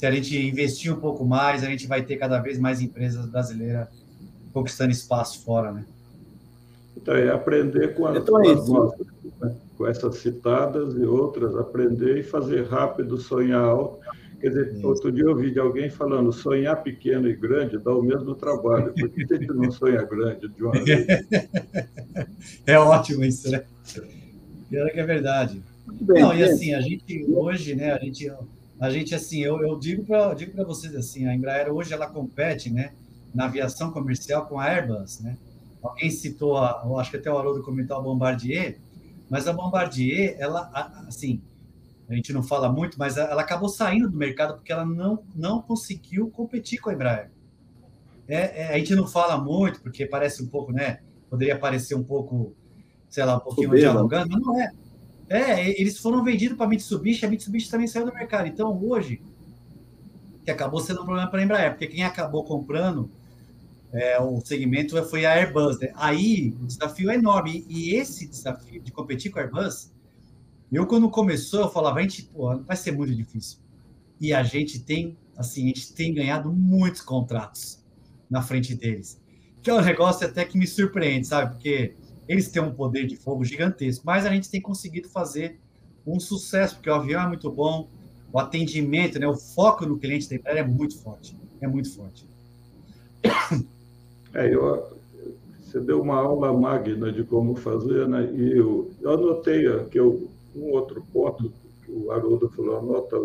se 0.00 0.06
a 0.06 0.10
gente 0.10 0.34
investir 0.34 0.90
um 0.90 0.98
pouco 0.98 1.26
mais, 1.26 1.62
a 1.62 1.66
gente 1.66 1.86
vai 1.86 2.00
ter 2.00 2.16
cada 2.16 2.38
vez 2.38 2.58
mais 2.58 2.80
empresas 2.80 3.26
brasileiras 3.26 3.86
conquistando 4.50 4.90
espaço 4.90 5.44
fora, 5.44 5.72
né? 5.72 5.84
Então, 6.96 7.14
é 7.14 7.28
aprender 7.28 7.94
com 7.94 8.06
as, 8.06 8.16
então, 8.16 8.42
é 8.42 8.54
nossas, 8.54 9.06
né? 9.38 9.54
com 9.76 9.86
essas 9.86 10.16
citadas 10.16 10.94
e 10.94 11.04
outras, 11.04 11.54
aprender 11.54 12.16
e 12.16 12.22
fazer 12.22 12.66
rápido, 12.66 13.18
sonhar 13.18 13.62
alto. 13.62 13.98
Quer 14.40 14.48
dizer, 14.48 14.72
isso. 14.72 14.88
outro 14.88 15.12
dia 15.12 15.24
eu 15.24 15.32
ouvi 15.32 15.50
de 15.50 15.58
alguém 15.58 15.90
falando, 15.90 16.32
sonhar 16.32 16.82
pequeno 16.82 17.28
e 17.28 17.36
grande 17.36 17.76
dá 17.76 17.94
o 17.94 18.02
mesmo 18.02 18.34
trabalho. 18.34 18.94
Por 18.98 19.10
que 19.10 19.34
a 19.34 19.36
gente 19.36 19.52
não 19.52 19.70
sonha 19.70 20.02
grande 20.02 20.48
de 20.48 20.64
uma 20.64 20.72
vez? 20.82 21.06
É 22.66 22.78
ótimo 22.78 23.22
isso, 23.22 23.50
né? 23.50 23.64
Pior 24.70 24.90
que 24.90 24.98
é 24.98 25.04
verdade. 25.04 25.62
Bem, 26.00 26.22
não, 26.22 26.34
e 26.34 26.42
assim, 26.42 26.72
a 26.72 26.80
gente 26.80 27.26
hoje, 27.28 27.74
né, 27.74 27.92
a 27.92 27.98
gente 27.98 28.32
a 28.80 28.88
gente, 28.88 29.14
assim, 29.14 29.40
eu, 29.40 29.60
eu 29.60 29.78
digo 29.78 30.04
para 30.04 30.32
digo 30.32 30.64
vocês 30.64 30.96
assim, 30.96 31.26
a 31.26 31.34
Embraer 31.34 31.70
hoje 31.70 31.92
ela 31.92 32.06
compete, 32.06 32.70
né, 32.70 32.92
na 33.34 33.44
aviação 33.44 33.92
comercial 33.92 34.46
com 34.46 34.58
a 34.58 34.64
Airbus, 34.64 35.20
né? 35.20 35.36
Alguém 35.82 36.10
citou, 36.10 36.56
a, 36.56 36.82
eu 36.84 36.98
acho 36.98 37.10
que 37.10 37.18
até 37.18 37.30
o 37.30 37.38
Haroldo 37.38 37.62
comentou 37.62 37.96
a 37.96 38.00
Bombardier, 38.00 38.78
mas 39.28 39.46
a 39.46 39.52
Bombardier, 39.52 40.34
ela, 40.38 40.70
assim, 41.06 41.42
a 42.08 42.14
gente 42.14 42.32
não 42.32 42.42
fala 42.42 42.72
muito, 42.72 42.98
mas 42.98 43.18
ela 43.18 43.42
acabou 43.42 43.68
saindo 43.68 44.10
do 44.10 44.16
mercado 44.16 44.54
porque 44.54 44.72
ela 44.72 44.84
não, 44.84 45.22
não 45.34 45.60
conseguiu 45.60 46.30
competir 46.30 46.80
com 46.80 46.90
a 46.90 46.94
Embraer. 46.94 47.30
É, 48.26 48.62
é, 48.62 48.74
a 48.74 48.78
gente 48.78 48.94
não 48.94 49.06
fala 49.06 49.36
muito, 49.38 49.80
porque 49.80 50.06
parece 50.06 50.42
um 50.42 50.46
pouco, 50.46 50.72
né? 50.72 51.00
Poderia 51.28 51.58
parecer 51.58 51.94
um 51.94 52.02
pouco, 52.02 52.54
sei 53.08 53.24
lá, 53.24 53.36
um 53.36 53.40
pouquinho 53.40 53.74
dialogando, 53.74 54.30
mas 54.30 54.40
não 54.40 54.60
é. 54.60 54.72
É, 55.30 55.80
eles 55.80 55.96
foram 55.96 56.24
vendidos 56.24 56.56
para 56.56 56.66
a 56.66 56.68
Mitsubishi, 56.68 57.24
a 57.24 57.30
Mitsubishi 57.30 57.70
também 57.70 57.86
saiu 57.86 58.04
do 58.04 58.12
mercado. 58.12 58.48
Então, 58.48 58.76
hoje, 58.84 59.22
que 60.44 60.50
acabou 60.50 60.80
sendo 60.80 61.02
um 61.02 61.04
problema 61.04 61.30
para 61.30 61.40
a 61.40 61.44
Embraer, 61.44 61.70
porque 61.70 61.86
quem 61.86 62.02
acabou 62.02 62.42
comprando 62.42 63.08
é, 63.92 64.20
o 64.20 64.40
segmento 64.40 65.00
foi 65.04 65.24
a 65.24 65.34
Airbus. 65.34 65.78
Né? 65.78 65.92
Aí, 65.94 66.52
o 66.60 66.66
desafio 66.66 67.10
é 67.10 67.14
enorme. 67.14 67.64
E 67.68 67.94
esse 67.94 68.26
desafio 68.26 68.82
de 68.82 68.90
competir 68.90 69.30
com 69.30 69.38
a 69.38 69.42
Airbus, 69.42 69.92
eu, 70.72 70.84
quando 70.84 71.08
começou, 71.08 71.60
eu 71.60 71.70
falava, 71.70 72.00
a 72.00 72.02
gente, 72.02 72.24
pô, 72.24 72.58
vai 72.58 72.76
ser 72.76 72.90
muito 72.90 73.14
difícil. 73.14 73.58
E 74.20 74.34
a 74.34 74.42
gente 74.42 74.80
tem, 74.80 75.16
assim, 75.36 75.62
a 75.62 75.66
gente 75.68 75.92
tem 75.92 76.12
ganhado 76.12 76.52
muitos 76.52 77.02
contratos 77.02 77.80
na 78.28 78.42
frente 78.42 78.74
deles. 78.74 79.20
Que 79.62 79.70
é 79.70 79.74
um 79.74 79.80
negócio 79.80 80.26
até 80.26 80.44
que 80.44 80.58
me 80.58 80.66
surpreende, 80.66 81.28
sabe? 81.28 81.52
Porque 81.52 81.94
eles 82.30 82.48
têm 82.48 82.62
um 82.62 82.72
poder 82.72 83.08
de 83.08 83.16
fogo 83.16 83.44
gigantesco, 83.44 84.06
mas 84.06 84.24
a 84.24 84.30
gente 84.30 84.48
tem 84.48 84.60
conseguido 84.60 85.08
fazer 85.08 85.58
um 86.06 86.20
sucesso, 86.20 86.76
porque 86.76 86.88
o 86.88 86.94
avião 86.94 87.22
é 87.22 87.26
muito 87.26 87.50
bom, 87.50 87.88
o 88.32 88.38
atendimento, 88.38 89.18
né, 89.18 89.26
o 89.26 89.34
foco 89.34 89.84
no 89.84 89.98
cliente 89.98 90.30
da 90.30 90.36
empresa 90.36 90.60
é 90.60 90.62
muito 90.62 90.96
forte, 91.02 91.36
é 91.60 91.66
muito 91.66 91.92
forte. 91.92 92.24
É, 94.32 94.54
eu, 94.54 94.96
você 95.60 95.80
deu 95.80 96.00
uma 96.00 96.20
aula 96.20 96.56
magna 96.56 97.10
de 97.10 97.24
como 97.24 97.56
fazer, 97.56 98.06
né? 98.06 98.32
E 98.32 98.56
eu, 98.56 98.88
eu 99.00 99.10
anotei 99.10 99.66
aqui 99.66 99.98
eu, 99.98 100.30
um 100.54 100.70
outro 100.70 101.04
ponto 101.12 101.52
que 101.84 101.90
o 101.90 102.12
Haroldo 102.12 102.48
falou, 102.50 102.78
anota. 102.78 103.16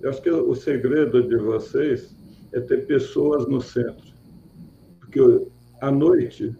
Eu 0.00 0.10
acho 0.10 0.20
que 0.20 0.28
o 0.28 0.52
segredo 0.56 1.22
de 1.22 1.36
vocês 1.36 2.12
é 2.52 2.58
ter 2.58 2.84
pessoas 2.84 3.46
no 3.46 3.60
centro. 3.60 4.12
Porque 4.98 5.20
à 5.80 5.92
noite 5.92 6.52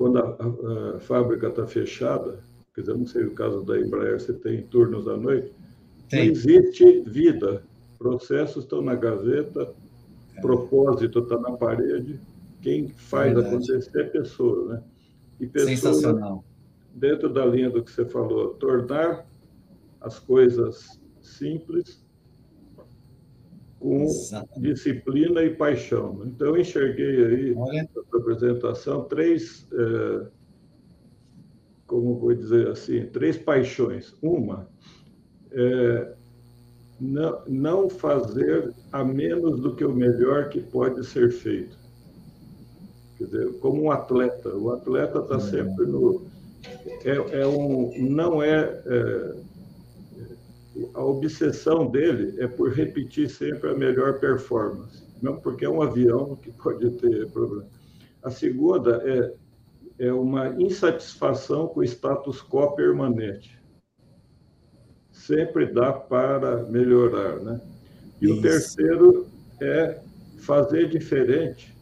quando 0.00 0.16
a, 0.16 0.94
a, 0.96 1.00
fábrica 1.00 1.48
está 1.48 1.66
fechada, 1.66 2.42
quer 2.74 2.80
dizer, 2.80 2.96
não 2.96 3.04
sei 3.04 3.24
o 3.24 3.34
caso 3.34 3.62
da 3.62 3.78
Embraer, 3.78 4.18
se 4.18 4.32
tem 4.32 4.62
turnos 4.62 5.06
à 5.06 5.14
noite, 5.14 5.52
tem. 6.08 6.24
não 6.24 6.32
existe 6.32 7.02
vida. 7.02 7.62
Processos 7.98 8.64
estão 8.64 8.80
na 8.80 8.94
gaveta, 8.94 9.74
é. 10.34 10.40
propósito 10.40 11.18
está 11.18 11.38
na 11.38 11.52
parede, 11.52 12.18
quem 12.62 12.88
faz 12.88 13.34
Verdade. 13.34 13.54
acontecer 13.54 14.00
é 14.00 14.04
pessoa, 14.04 14.72
né? 14.72 14.82
E 15.38 15.46
pessoa, 15.46 15.76
Sensacional. 15.76 16.44
Dentro 16.94 17.30
da 17.30 17.44
linha 17.44 17.68
do 17.68 17.84
que 17.84 17.92
você 17.92 18.06
falou, 18.06 18.54
tornar 18.54 19.26
as 20.00 20.18
coisas 20.18 20.98
simples 21.20 22.02
com 23.80 24.04
Exatamente. 24.04 24.60
disciplina 24.60 25.42
e 25.42 25.56
paixão. 25.56 26.22
Então, 26.26 26.48
eu 26.48 26.58
enxerguei 26.58 27.24
aí 27.24 27.54
Olha. 27.56 27.88
na 27.94 28.18
apresentação 28.18 29.04
três, 29.04 29.66
é, 29.72 30.26
como 31.86 32.18
vou 32.18 32.34
dizer 32.34 32.68
assim, 32.68 33.06
três 33.06 33.36
paixões. 33.36 34.14
Uma 34.22 34.68
é 35.50 36.14
não, 37.00 37.42
não 37.48 37.90
fazer 37.90 38.74
a 38.92 39.02
menos 39.02 39.58
do 39.60 39.74
que 39.74 39.84
o 39.84 39.92
melhor 39.92 40.50
que 40.50 40.60
pode 40.60 41.04
ser 41.06 41.32
feito. 41.32 41.78
Quer 43.16 43.24
dizer, 43.24 43.52
como 43.60 43.84
um 43.84 43.90
atleta, 43.90 44.54
o 44.54 44.70
atleta 44.70 45.20
está 45.20 45.40
sempre 45.40 45.86
no. 45.86 46.26
É, 47.04 47.40
é 47.40 47.46
um, 47.46 47.92
não 48.10 48.42
é, 48.42 48.82
é 48.86 49.34
a 50.94 51.04
obsessão 51.04 51.86
dele 51.86 52.40
é 52.40 52.46
por 52.46 52.72
repetir 52.72 53.28
sempre 53.28 53.70
a 53.70 53.74
melhor 53.74 54.18
performance, 54.20 55.04
não 55.20 55.36
porque 55.36 55.64
é 55.64 55.68
um 55.68 55.82
avião 55.82 56.36
que 56.36 56.50
pode 56.52 56.90
ter 56.92 57.28
problema. 57.30 57.66
A 58.22 58.30
segunda 58.30 59.02
é, 59.04 60.06
é 60.06 60.12
uma 60.12 60.48
insatisfação 60.60 61.68
com 61.68 61.80
o 61.80 61.84
status 61.84 62.42
quo 62.42 62.72
permanente. 62.72 63.58
Sempre 65.10 65.66
dá 65.66 65.92
para 65.92 66.64
melhorar, 66.64 67.40
né? 67.40 67.60
E 68.20 68.26
Isso. 68.26 68.38
o 68.38 68.42
terceiro 68.42 69.26
é 69.60 70.00
fazer 70.38 70.88
diferente 70.88 71.74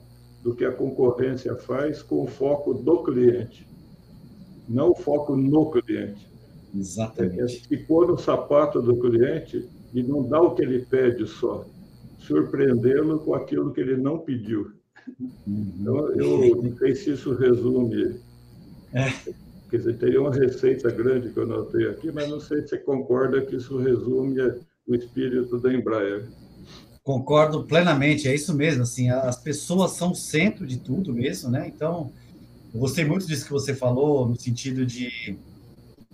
do 0.43 0.55
que 0.55 0.65
a 0.65 0.73
concorrência 0.73 1.55
faz 1.57 2.03
com 2.03 2.23
o 2.23 2.27
foco 2.27 2.75
do 2.75 3.03
cliente, 3.03 3.67
não 4.69 4.91
o 4.91 4.95
foco 4.95 5.37
no 5.37 5.71
cliente. 5.71 6.29
Exatamente. 6.75 7.67
É, 7.71 7.75
é 7.75 7.79
pôr 7.79 8.09
no 8.09 8.19
sapato 8.19 8.81
do 8.81 8.97
cliente 8.97 9.69
e 9.95 10.03
não 10.03 10.23
dar 10.23 10.43
o 10.43 10.55
que 10.55 10.63
ele 10.63 10.85
pede 10.85 11.27
só, 11.27 11.65
surpreendê-lo 12.19 13.19
com 13.21 13.35
aquilo 13.35 13.73
que 13.73 13.81
ele 13.81 13.97
não 13.97 14.19
pediu. 14.19 14.73
Então, 15.47 16.11
eu 16.13 16.63
não 16.63 16.77
sei 16.77 16.95
se 16.95 17.13
isso 17.13 17.35
resume. 17.35 18.21
É. 18.93 19.11
Quer 19.71 19.77
dizer, 19.79 19.99
teria 19.99 20.21
uma 20.21 20.35
receita 20.35 20.91
grande 20.91 21.31
que 21.31 21.39
eu 21.39 21.47
notei 21.47 21.89
aqui, 21.89 22.11
mas 22.11 22.29
não 22.29 22.41
sei 22.41 22.63
se 22.63 22.69
você 22.69 22.79
concorda 22.79 23.41
que 23.43 23.57
isso 23.57 23.79
resume 23.79 24.41
o 24.87 24.95
espírito 24.95 25.59
da 25.59 25.73
Embraer. 25.73 26.27
Concordo 27.03 27.65
plenamente, 27.65 28.29
é 28.29 28.35
isso 28.35 28.55
mesmo. 28.55 28.83
Assim, 28.83 29.11
as 29.11 29.43
pessoas 29.43 29.93
são 29.93 30.13
o 30.13 30.15
centro 30.15 30.67
de 30.67 30.79
tudo 30.79 31.13
mesmo, 31.13 31.51
né? 31.51 31.71
Então, 31.75 32.13
eu 32.73 32.81
gostei 32.81 33.05
muito 33.05 33.27
disso 33.27 33.47
que 33.47 33.53
você 33.53 33.75
falou, 33.75 34.29
no 34.29 34.39
sentido 34.39 34.85
de 34.85 35.37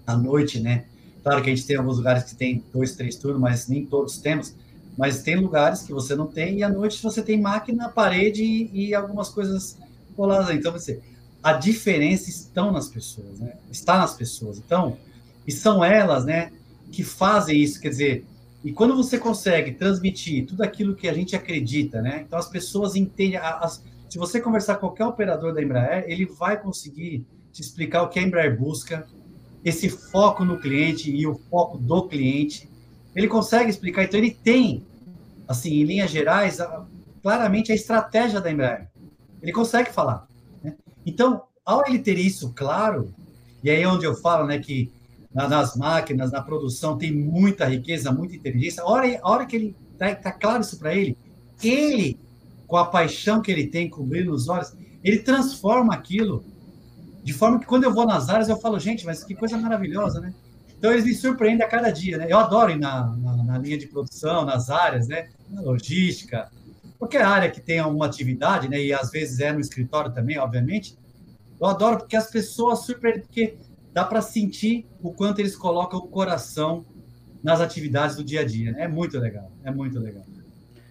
à 0.06 0.16
noite, 0.16 0.60
né? 0.60 0.84
Claro 1.22 1.42
que 1.42 1.50
a 1.50 1.54
gente 1.54 1.66
tem 1.66 1.76
alguns 1.76 1.96
lugares 1.96 2.24
que 2.24 2.36
tem 2.36 2.62
dois, 2.72 2.94
três 2.94 3.16
turnos, 3.16 3.40
mas 3.40 3.68
nem 3.68 3.86
todos 3.86 4.18
temos. 4.18 4.54
Mas 4.96 5.22
tem 5.22 5.36
lugares 5.36 5.82
que 5.82 5.92
você 5.92 6.14
não 6.14 6.26
tem, 6.26 6.58
e 6.58 6.62
à 6.62 6.68
noite 6.68 7.02
você 7.02 7.22
tem 7.22 7.40
máquina, 7.40 7.88
parede 7.88 8.42
e, 8.42 8.88
e 8.88 8.94
algumas 8.94 9.28
coisas 9.28 9.78
coladas. 10.14 10.54
Então, 10.54 10.70
você, 10.70 11.00
a 11.42 11.52
diferença 11.52 12.30
estão 12.30 12.70
nas 12.70 12.88
pessoas, 12.88 13.40
né? 13.40 13.54
Está 13.70 13.98
nas 13.98 14.14
pessoas. 14.14 14.58
Então, 14.58 14.96
e 15.46 15.52
são 15.52 15.84
elas, 15.84 16.24
né, 16.24 16.52
que 16.90 17.02
fazem 17.02 17.60
isso. 17.60 17.80
Quer 17.80 17.88
dizer, 17.90 18.26
e 18.64 18.72
quando 18.72 18.96
você 18.96 19.18
consegue 19.18 19.72
transmitir 19.72 20.46
tudo 20.46 20.62
aquilo 20.62 20.94
que 20.94 21.06
a 21.06 21.12
gente 21.12 21.36
acredita, 21.36 22.00
né? 22.00 22.24
Então 22.26 22.38
as 22.38 22.48
pessoas 22.48 22.96
entendem. 22.96 23.36
As, 23.36 23.84
se 24.08 24.18
você 24.18 24.40
conversar 24.40 24.76
com 24.76 24.86
qualquer 24.86 25.04
operador 25.04 25.52
da 25.52 25.62
Embraer, 25.62 26.04
ele 26.08 26.24
vai 26.24 26.60
conseguir 26.60 27.26
te 27.52 27.60
explicar 27.60 28.02
o 28.02 28.08
que 28.08 28.18
a 28.18 28.22
Embraer 28.22 28.58
busca, 28.58 29.06
esse 29.64 29.88
foco 29.88 30.44
no 30.44 30.58
cliente 30.58 31.10
e 31.10 31.26
o 31.26 31.34
foco 31.34 31.78
do 31.78 32.06
cliente. 32.06 32.68
Ele 33.14 33.28
consegue 33.28 33.70
explicar, 33.70 34.04
então 34.04 34.20
ele 34.20 34.30
tem, 34.30 34.84
assim, 35.48 35.80
em 35.80 35.84
linhas 35.84 36.10
gerais, 36.10 36.58
claramente 37.22 37.72
a 37.72 37.74
estratégia 37.74 38.40
da 38.40 38.50
Embraer. 38.50 38.90
Ele 39.40 39.52
consegue 39.52 39.90
falar. 39.90 40.26
Né? 40.62 40.74
Então, 41.06 41.42
ao 41.64 41.86
ele 41.86 41.98
ter 41.98 42.18
isso 42.18 42.52
claro, 42.54 43.14
e 43.62 43.70
aí 43.70 43.82
é 43.82 43.88
onde 43.88 44.04
eu 44.04 44.14
falo, 44.14 44.46
né, 44.46 44.58
que 44.58 44.92
nas 45.32 45.74
máquinas, 45.74 46.30
na 46.30 46.40
produção, 46.42 46.96
tem 46.96 47.12
muita 47.12 47.64
riqueza, 47.64 48.12
muita 48.12 48.36
inteligência. 48.36 48.82
A 48.82 48.86
hora, 48.86 49.18
a 49.20 49.30
hora 49.30 49.46
que 49.46 49.56
ele 49.56 49.76
está 49.92 50.14
tá 50.14 50.30
claro 50.30 50.60
isso 50.60 50.78
para 50.78 50.94
ele, 50.94 51.16
ele, 51.62 52.16
com 52.68 52.76
a 52.76 52.84
paixão 52.84 53.42
que 53.42 53.50
ele 53.50 53.66
tem, 53.66 53.88
com 53.88 54.02
o 54.02 54.06
brilho 54.06 54.30
nos 54.30 54.48
olhos, 54.48 54.76
ele 55.02 55.18
transforma 55.18 55.92
aquilo 55.92 56.44
de 57.24 57.32
forma 57.32 57.58
que 57.58 57.66
quando 57.66 57.84
eu 57.84 57.92
vou 57.92 58.06
nas 58.06 58.28
áreas, 58.28 58.50
eu 58.50 58.56
falo, 58.58 58.78
gente, 58.78 59.06
mas 59.06 59.24
que 59.24 59.34
coisa 59.34 59.56
maravilhosa, 59.56 60.20
né? 60.20 60.32
Então, 60.78 60.92
eles 60.92 61.04
me 61.06 61.14
surpreendem 61.14 61.64
a 61.64 61.68
cada 61.68 61.90
dia, 61.90 62.18
né? 62.18 62.26
Eu 62.28 62.38
adoro 62.38 62.70
ir 62.70 62.78
na, 62.78 63.06
na, 63.16 63.42
na 63.42 63.58
linha 63.58 63.78
de 63.78 63.86
produção, 63.86 64.44
nas 64.44 64.68
áreas, 64.68 65.08
né? 65.08 65.30
Na 65.48 65.62
logística, 65.62 66.50
qualquer 66.98 67.22
área 67.22 67.50
que 67.50 67.60
tenha 67.60 67.86
uma 67.86 68.04
atividade, 68.04 68.68
né? 68.68 68.78
E 68.78 68.92
às 68.92 69.10
vezes 69.10 69.40
é 69.40 69.50
no 69.50 69.60
escritório 69.60 70.12
também, 70.12 70.38
obviamente. 70.38 70.98
Eu 71.58 71.66
adoro 71.66 71.96
porque 71.96 72.14
as 72.14 72.30
pessoas 72.30 72.80
surpreendem, 72.80 73.22
porque 73.22 73.56
dá 73.94 74.04
para 74.04 74.20
sentir 74.20 74.86
o 75.02 75.10
quanto 75.10 75.38
eles 75.38 75.56
colocam 75.56 75.98
o 75.98 76.08
coração 76.08 76.84
nas 77.42 77.62
atividades 77.62 78.16
do 78.16 78.22
dia 78.22 78.40
a 78.40 78.44
dia. 78.44 78.72
Né? 78.72 78.82
É 78.82 78.88
muito 78.88 79.18
legal, 79.18 79.50
é 79.62 79.70
muito 79.70 79.98
legal. 79.98 80.24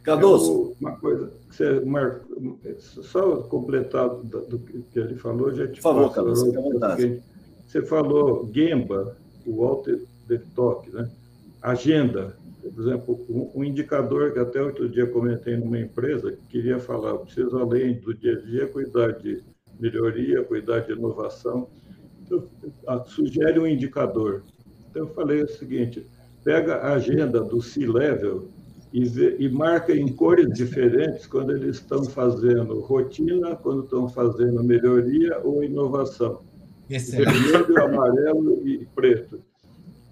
Cardoso. 0.04 0.76
uma 0.82 0.98
coisa, 0.98 1.32
você, 1.50 1.80
Marco, 1.80 2.60
só 2.78 3.38
completar 3.44 4.10
do, 4.10 4.60
que 4.92 5.00
ele 5.00 5.16
falou, 5.16 5.54
já 5.54 5.66
te 5.68 5.82
Por 5.82 5.94
favor, 5.94 6.14
Cardoso, 6.14 6.52
Você 7.66 7.82
falou 7.84 8.50
Gemba, 8.54 9.16
o 9.46 9.62
Walter 9.62 10.02
Detoc, 10.28 10.88
né? 10.90 11.10
Agenda, 11.62 12.36
por 12.62 12.84
exemplo, 12.84 13.26
um, 13.30 13.62
um, 13.62 13.64
indicador 13.64 14.34
que 14.34 14.40
até 14.40 14.62
outro 14.62 14.90
dia 14.90 15.08
comentei 15.08 15.56
numa 15.56 15.80
empresa 15.80 16.32
que 16.32 16.42
queria 16.50 16.80
falar, 16.80 17.18
preciso 17.20 17.58
além 17.58 17.94
do 17.94 18.14
dia 18.14 18.34
a 18.34 18.42
dia 18.42 18.68
cuidar 18.68 19.14
de 19.14 19.42
melhoria, 19.80 20.44
cuidar 20.44 20.82
de 20.82 20.92
inovação, 20.92 21.70
então, 22.26 23.06
sugere 23.06 23.60
um 23.60 23.68
indicador. 23.68 24.44
Então 24.90 25.04
eu 25.04 25.14
falei 25.14 25.42
o 25.42 25.48
seguinte, 25.48 26.06
pega 26.44 26.76
a 26.76 26.94
agenda 26.94 27.42
do 27.42 27.62
C-Level 27.62 28.48
e, 28.94 29.06
vê, 29.06 29.36
e 29.40 29.50
marca 29.50 29.92
em 29.92 30.08
cores 30.08 30.54
diferentes 30.54 31.26
quando 31.26 31.52
eles 31.52 31.78
estão 31.78 32.06
fazendo 32.06 32.80
rotina, 32.82 33.56
quando 33.56 33.86
estão 33.86 34.08
fazendo 34.08 34.64
melhoria 34.64 35.40
ou 35.44 35.64
inovação. 35.64 36.44
Excelente. 36.88 37.32
Vermelho, 37.32 37.84
amarelo 37.84 38.68
e 38.68 38.86
preto. 38.94 39.42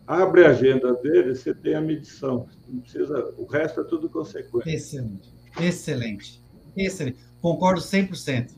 Abre 0.08 0.46
a 0.46 0.50
agenda 0.50 0.96
deles, 0.96 1.42
você 1.42 1.54
tem 1.54 1.76
a 1.76 1.82
medição. 1.82 2.48
Não 2.68 2.82
precisa, 2.82 3.32
o 3.38 3.46
resto 3.46 3.82
é 3.82 3.84
tudo 3.84 4.10
consequência. 4.10 4.76
Excelente. 4.76 5.32
Excelente. 5.60 6.44
Excelente. 6.76 7.20
Concordo 7.40 7.82
100%. 7.82 8.50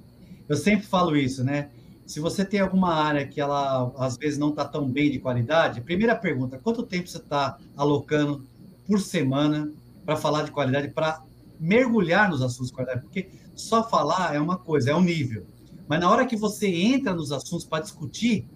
Eu 0.48 0.56
sempre 0.56 0.86
falo 0.86 1.18
isso, 1.18 1.44
né? 1.44 1.70
Se 2.06 2.22
você 2.22 2.46
tem 2.46 2.62
alguma 2.62 2.94
área 2.94 3.28
que 3.28 3.42
ela 3.42 3.92
às 3.98 4.16
vezes 4.16 4.38
não 4.38 4.50
está 4.50 4.64
tão 4.64 4.90
bem 4.90 5.12
de 5.12 5.20
qualidade, 5.20 5.82
primeira 5.82 6.16
pergunta: 6.16 6.58
quanto 6.58 6.84
tempo 6.84 7.08
você 7.08 7.18
está 7.18 7.58
alocando 7.76 8.46
por 8.86 9.00
semana 9.00 9.72
para 10.06 10.16
falar 10.16 10.44
de 10.44 10.52
qualidade, 10.52 10.90
para 10.90 11.22
mergulhar 11.60 12.30
nos 12.30 12.42
assuntos 12.42 12.68
de 12.68 12.74
qualidade, 12.74 13.02
porque 13.02 13.30
só 13.56 13.88
falar 13.88 14.36
é 14.36 14.40
uma 14.40 14.58
coisa, 14.58 14.92
é 14.92 14.96
um 14.96 15.02
nível. 15.02 15.46
Mas 15.88 16.00
na 16.00 16.10
hora 16.10 16.26
que 16.26 16.36
você 16.36 16.68
entra 16.68 17.14
nos 17.14 17.32
assuntos 17.32 17.66
para 17.66 17.84
discutir 17.84 18.48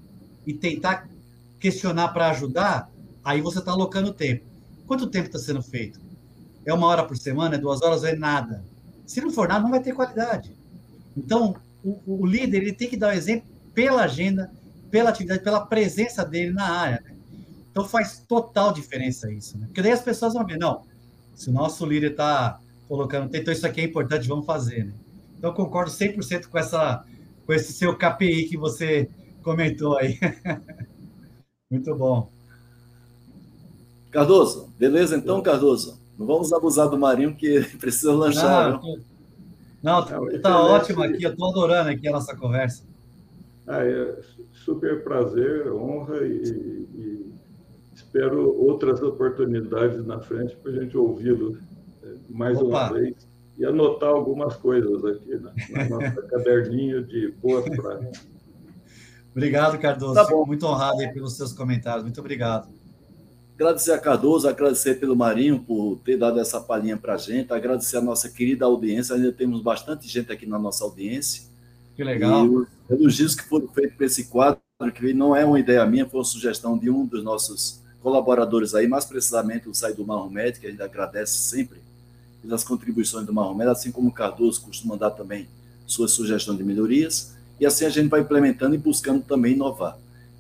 e 0.45 0.53
tentar 0.53 1.07
questionar 1.59 2.09
para 2.09 2.29
ajudar, 2.31 2.89
aí 3.23 3.41
você 3.41 3.59
está 3.59 3.71
alocando 3.71 4.13
tempo. 4.13 4.45
Quanto 4.85 5.07
tempo 5.07 5.27
está 5.27 5.39
sendo 5.39 5.61
feito? 5.61 5.99
É 6.65 6.73
uma 6.73 6.87
hora 6.87 7.03
por 7.03 7.17
semana? 7.17 7.55
É 7.55 7.57
duas 7.57 7.81
horas? 7.81 8.03
É 8.03 8.15
nada. 8.15 8.63
Se 9.05 9.21
não 9.21 9.31
for 9.31 9.47
nada, 9.47 9.61
não 9.61 9.71
vai 9.71 9.81
ter 9.81 9.93
qualidade. 9.93 10.53
Então, 11.15 11.55
o, 11.83 12.21
o 12.21 12.25
líder 12.25 12.57
ele 12.57 12.73
tem 12.73 12.89
que 12.89 12.97
dar 12.97 13.09
o 13.09 13.17
exemplo 13.17 13.47
pela 13.73 14.03
agenda, 14.03 14.51
pela 14.89 15.09
atividade, 15.09 15.43
pela 15.43 15.65
presença 15.65 16.25
dele 16.25 16.51
na 16.51 16.69
área. 16.69 17.01
Né? 17.05 17.15
Então 17.71 17.85
faz 17.85 18.23
total 18.27 18.73
diferença 18.73 19.31
isso. 19.31 19.57
Né? 19.57 19.67
Porque 19.67 19.81
daí 19.81 19.91
as 19.91 20.01
pessoas 20.01 20.33
vão 20.33 20.45
ver, 20.45 20.57
não, 20.57 20.83
se 21.37 21.51
o 21.51 21.53
nosso 21.53 21.85
líder 21.85 22.11
está 22.11 22.59
colocando, 22.87 23.33
então 23.35 23.53
isso 23.53 23.65
aqui 23.67 23.81
é 23.81 23.83
importante, 23.83 24.27
vamos 24.27 24.45
fazer. 24.45 24.85
Né? 24.85 24.93
Então, 25.37 25.53
concordo 25.53 25.91
100% 25.91 26.47
com, 26.47 26.57
essa, 26.57 27.05
com 27.45 27.53
esse 27.53 27.71
seu 27.73 27.95
KPI 27.95 28.49
que 28.49 28.57
você 28.57 29.07
comentou 29.43 29.95
aí. 29.95 30.17
Muito 31.69 31.93
bom. 31.95 32.27
Cardoso, 34.09 34.73
beleza 34.79 35.15
então, 35.15 35.39
Cardoso? 35.43 36.01
Não 36.17 36.25
vamos 36.25 36.51
abusar 36.51 36.89
do 36.89 36.97
Marinho, 36.97 37.35
que 37.35 37.61
precisa 37.77 38.13
lanchar. 38.13 38.81
Não, 39.83 40.01
não 40.01 40.27
está 40.29 40.59
ótimo 40.59 41.03
aqui, 41.03 41.21
eu 41.21 41.31
estou 41.31 41.51
adorando 41.51 41.91
aqui 41.91 42.07
a 42.07 42.13
nossa 42.13 42.35
conversa. 42.35 42.83
Ah, 43.67 43.85
é 43.85 44.17
super 44.65 45.03
prazer, 45.03 45.71
honra 45.71 46.25
e, 46.25 46.87
e 46.95 47.26
espero 48.07 48.57
outras 48.57 49.01
oportunidades 49.01 50.05
na 50.05 50.19
frente 50.19 50.55
para 50.55 50.71
a 50.71 50.75
gente 50.75 50.97
ouvi-lo 50.97 51.57
é, 52.01 52.07
mais 52.29 52.57
Opa. 52.57 52.67
uma 52.67 52.93
vez 52.93 53.27
e 53.57 53.65
anotar 53.65 54.09
algumas 54.09 54.55
coisas 54.55 55.03
aqui 55.03 55.35
na, 55.35 55.51
na 55.71 55.89
nossa 55.89 56.21
caderninho 56.27 57.03
de 57.03 57.31
boas 57.41 57.65
práticas. 57.69 58.27
Obrigado, 59.31 59.77
Cardoso. 59.79 60.13
Tá 60.13 60.25
Fico 60.25 60.45
muito 60.45 60.65
honrado 60.65 60.97
pelos 61.13 61.35
seus 61.35 61.53
comentários. 61.53 62.03
Muito 62.03 62.19
obrigado. 62.19 62.69
Agradecer 63.55 63.91
a 63.91 63.99
Cardoso, 63.99 64.47
agradecer 64.47 64.99
pelo 64.99 65.15
Marinho 65.15 65.59
por 65.59 65.99
ter 66.05 66.17
dado 66.17 66.39
essa 66.39 66.61
palhinha 66.61 66.95
para 66.95 67.15
a 67.15 67.17
gente, 67.17 67.51
agradecer 67.51 67.97
a 67.97 68.01
nossa 68.01 68.29
querida 68.29 68.65
audiência. 68.65 69.15
Ainda 69.15 69.31
temos 69.31 69.61
bastante 69.61 70.07
gente 70.07 70.31
aqui 70.31 70.45
na 70.45 70.59
nossa 70.59 70.83
audiência. 70.83 71.43
Que 71.95 72.03
legal. 72.03 72.45
E 72.45 72.49
os 72.49 72.67
elogios 72.89 73.35
que 73.35 73.43
foram 73.43 73.67
feitos 73.67 73.97
para 73.97 74.05
esse 74.05 74.25
quadro, 74.25 74.61
que 74.93 75.13
não 75.13 75.35
é 75.35 75.43
uma 75.43 75.59
ideia 75.59 75.85
minha, 75.87 76.07
foi 76.07 76.19
uma 76.19 76.25
sugestão 76.25 76.77
de 76.77 76.89
um 76.89 77.05
dos 77.05 77.23
nossos 77.23 77.83
colaboradores 78.07 78.73
aí, 78.73 78.87
mais 78.87 79.03
precisamente 79.03 79.67
o 79.67 79.75
Saido 79.75 80.07
Marromete, 80.07 80.61
que 80.61 80.67
a 80.67 80.69
gente 80.71 80.81
agradece 80.81 81.39
sempre 81.39 81.77
pelas 82.41 82.63
contribuições 82.63 83.25
do 83.25 83.33
Marromete, 83.33 83.69
assim 83.69 83.91
como 83.91 84.07
o 84.07 84.13
Cardoso 84.13 84.61
costuma 84.61 84.95
dar 84.95 85.11
também 85.11 85.45
suas 85.85 86.11
sugestões 86.11 86.57
de 86.57 86.63
melhorias, 86.63 87.35
e 87.59 87.65
assim 87.65 87.83
a 87.83 87.89
gente 87.89 88.07
vai 88.07 88.21
implementando 88.21 88.73
e 88.75 88.77
buscando 88.77 89.21
também 89.21 89.55
inovar. 89.55 89.97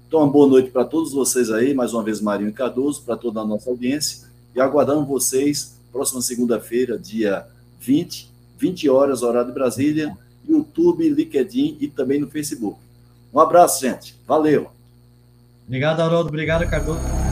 Então, 0.07 0.21
uma 0.21 0.31
boa 0.31 0.47
noite 0.47 0.69
para 0.69 0.85
todos 0.85 1.11
vocês 1.11 1.51
aí, 1.51 1.73
mais 1.73 1.93
uma 1.93 2.01
vez 2.01 2.21
Marinho 2.21 2.51
e 2.51 2.53
Cardoso, 2.53 3.01
para 3.01 3.17
toda 3.17 3.41
a 3.41 3.45
nossa 3.45 3.69
audiência, 3.69 4.29
e 4.55 4.61
aguardamos 4.61 5.05
vocês 5.05 5.75
próxima 5.91 6.21
segunda-feira, 6.21 6.97
dia 6.97 7.45
20, 7.81 8.31
20 8.57 8.89
horas, 8.89 9.23
horário 9.23 9.49
de 9.49 9.53
Brasília, 9.53 10.17
YouTube, 10.47 11.09
LinkedIn 11.09 11.79
e 11.81 11.89
também 11.89 12.17
no 12.17 12.29
Facebook. 12.29 12.79
Um 13.33 13.41
abraço, 13.41 13.81
gente. 13.81 14.15
Valeu. 14.25 14.69
Obrigado, 15.65 15.99
Haroldo. 15.99 16.29
Obrigado, 16.29 16.65
Cardoso. 16.69 17.26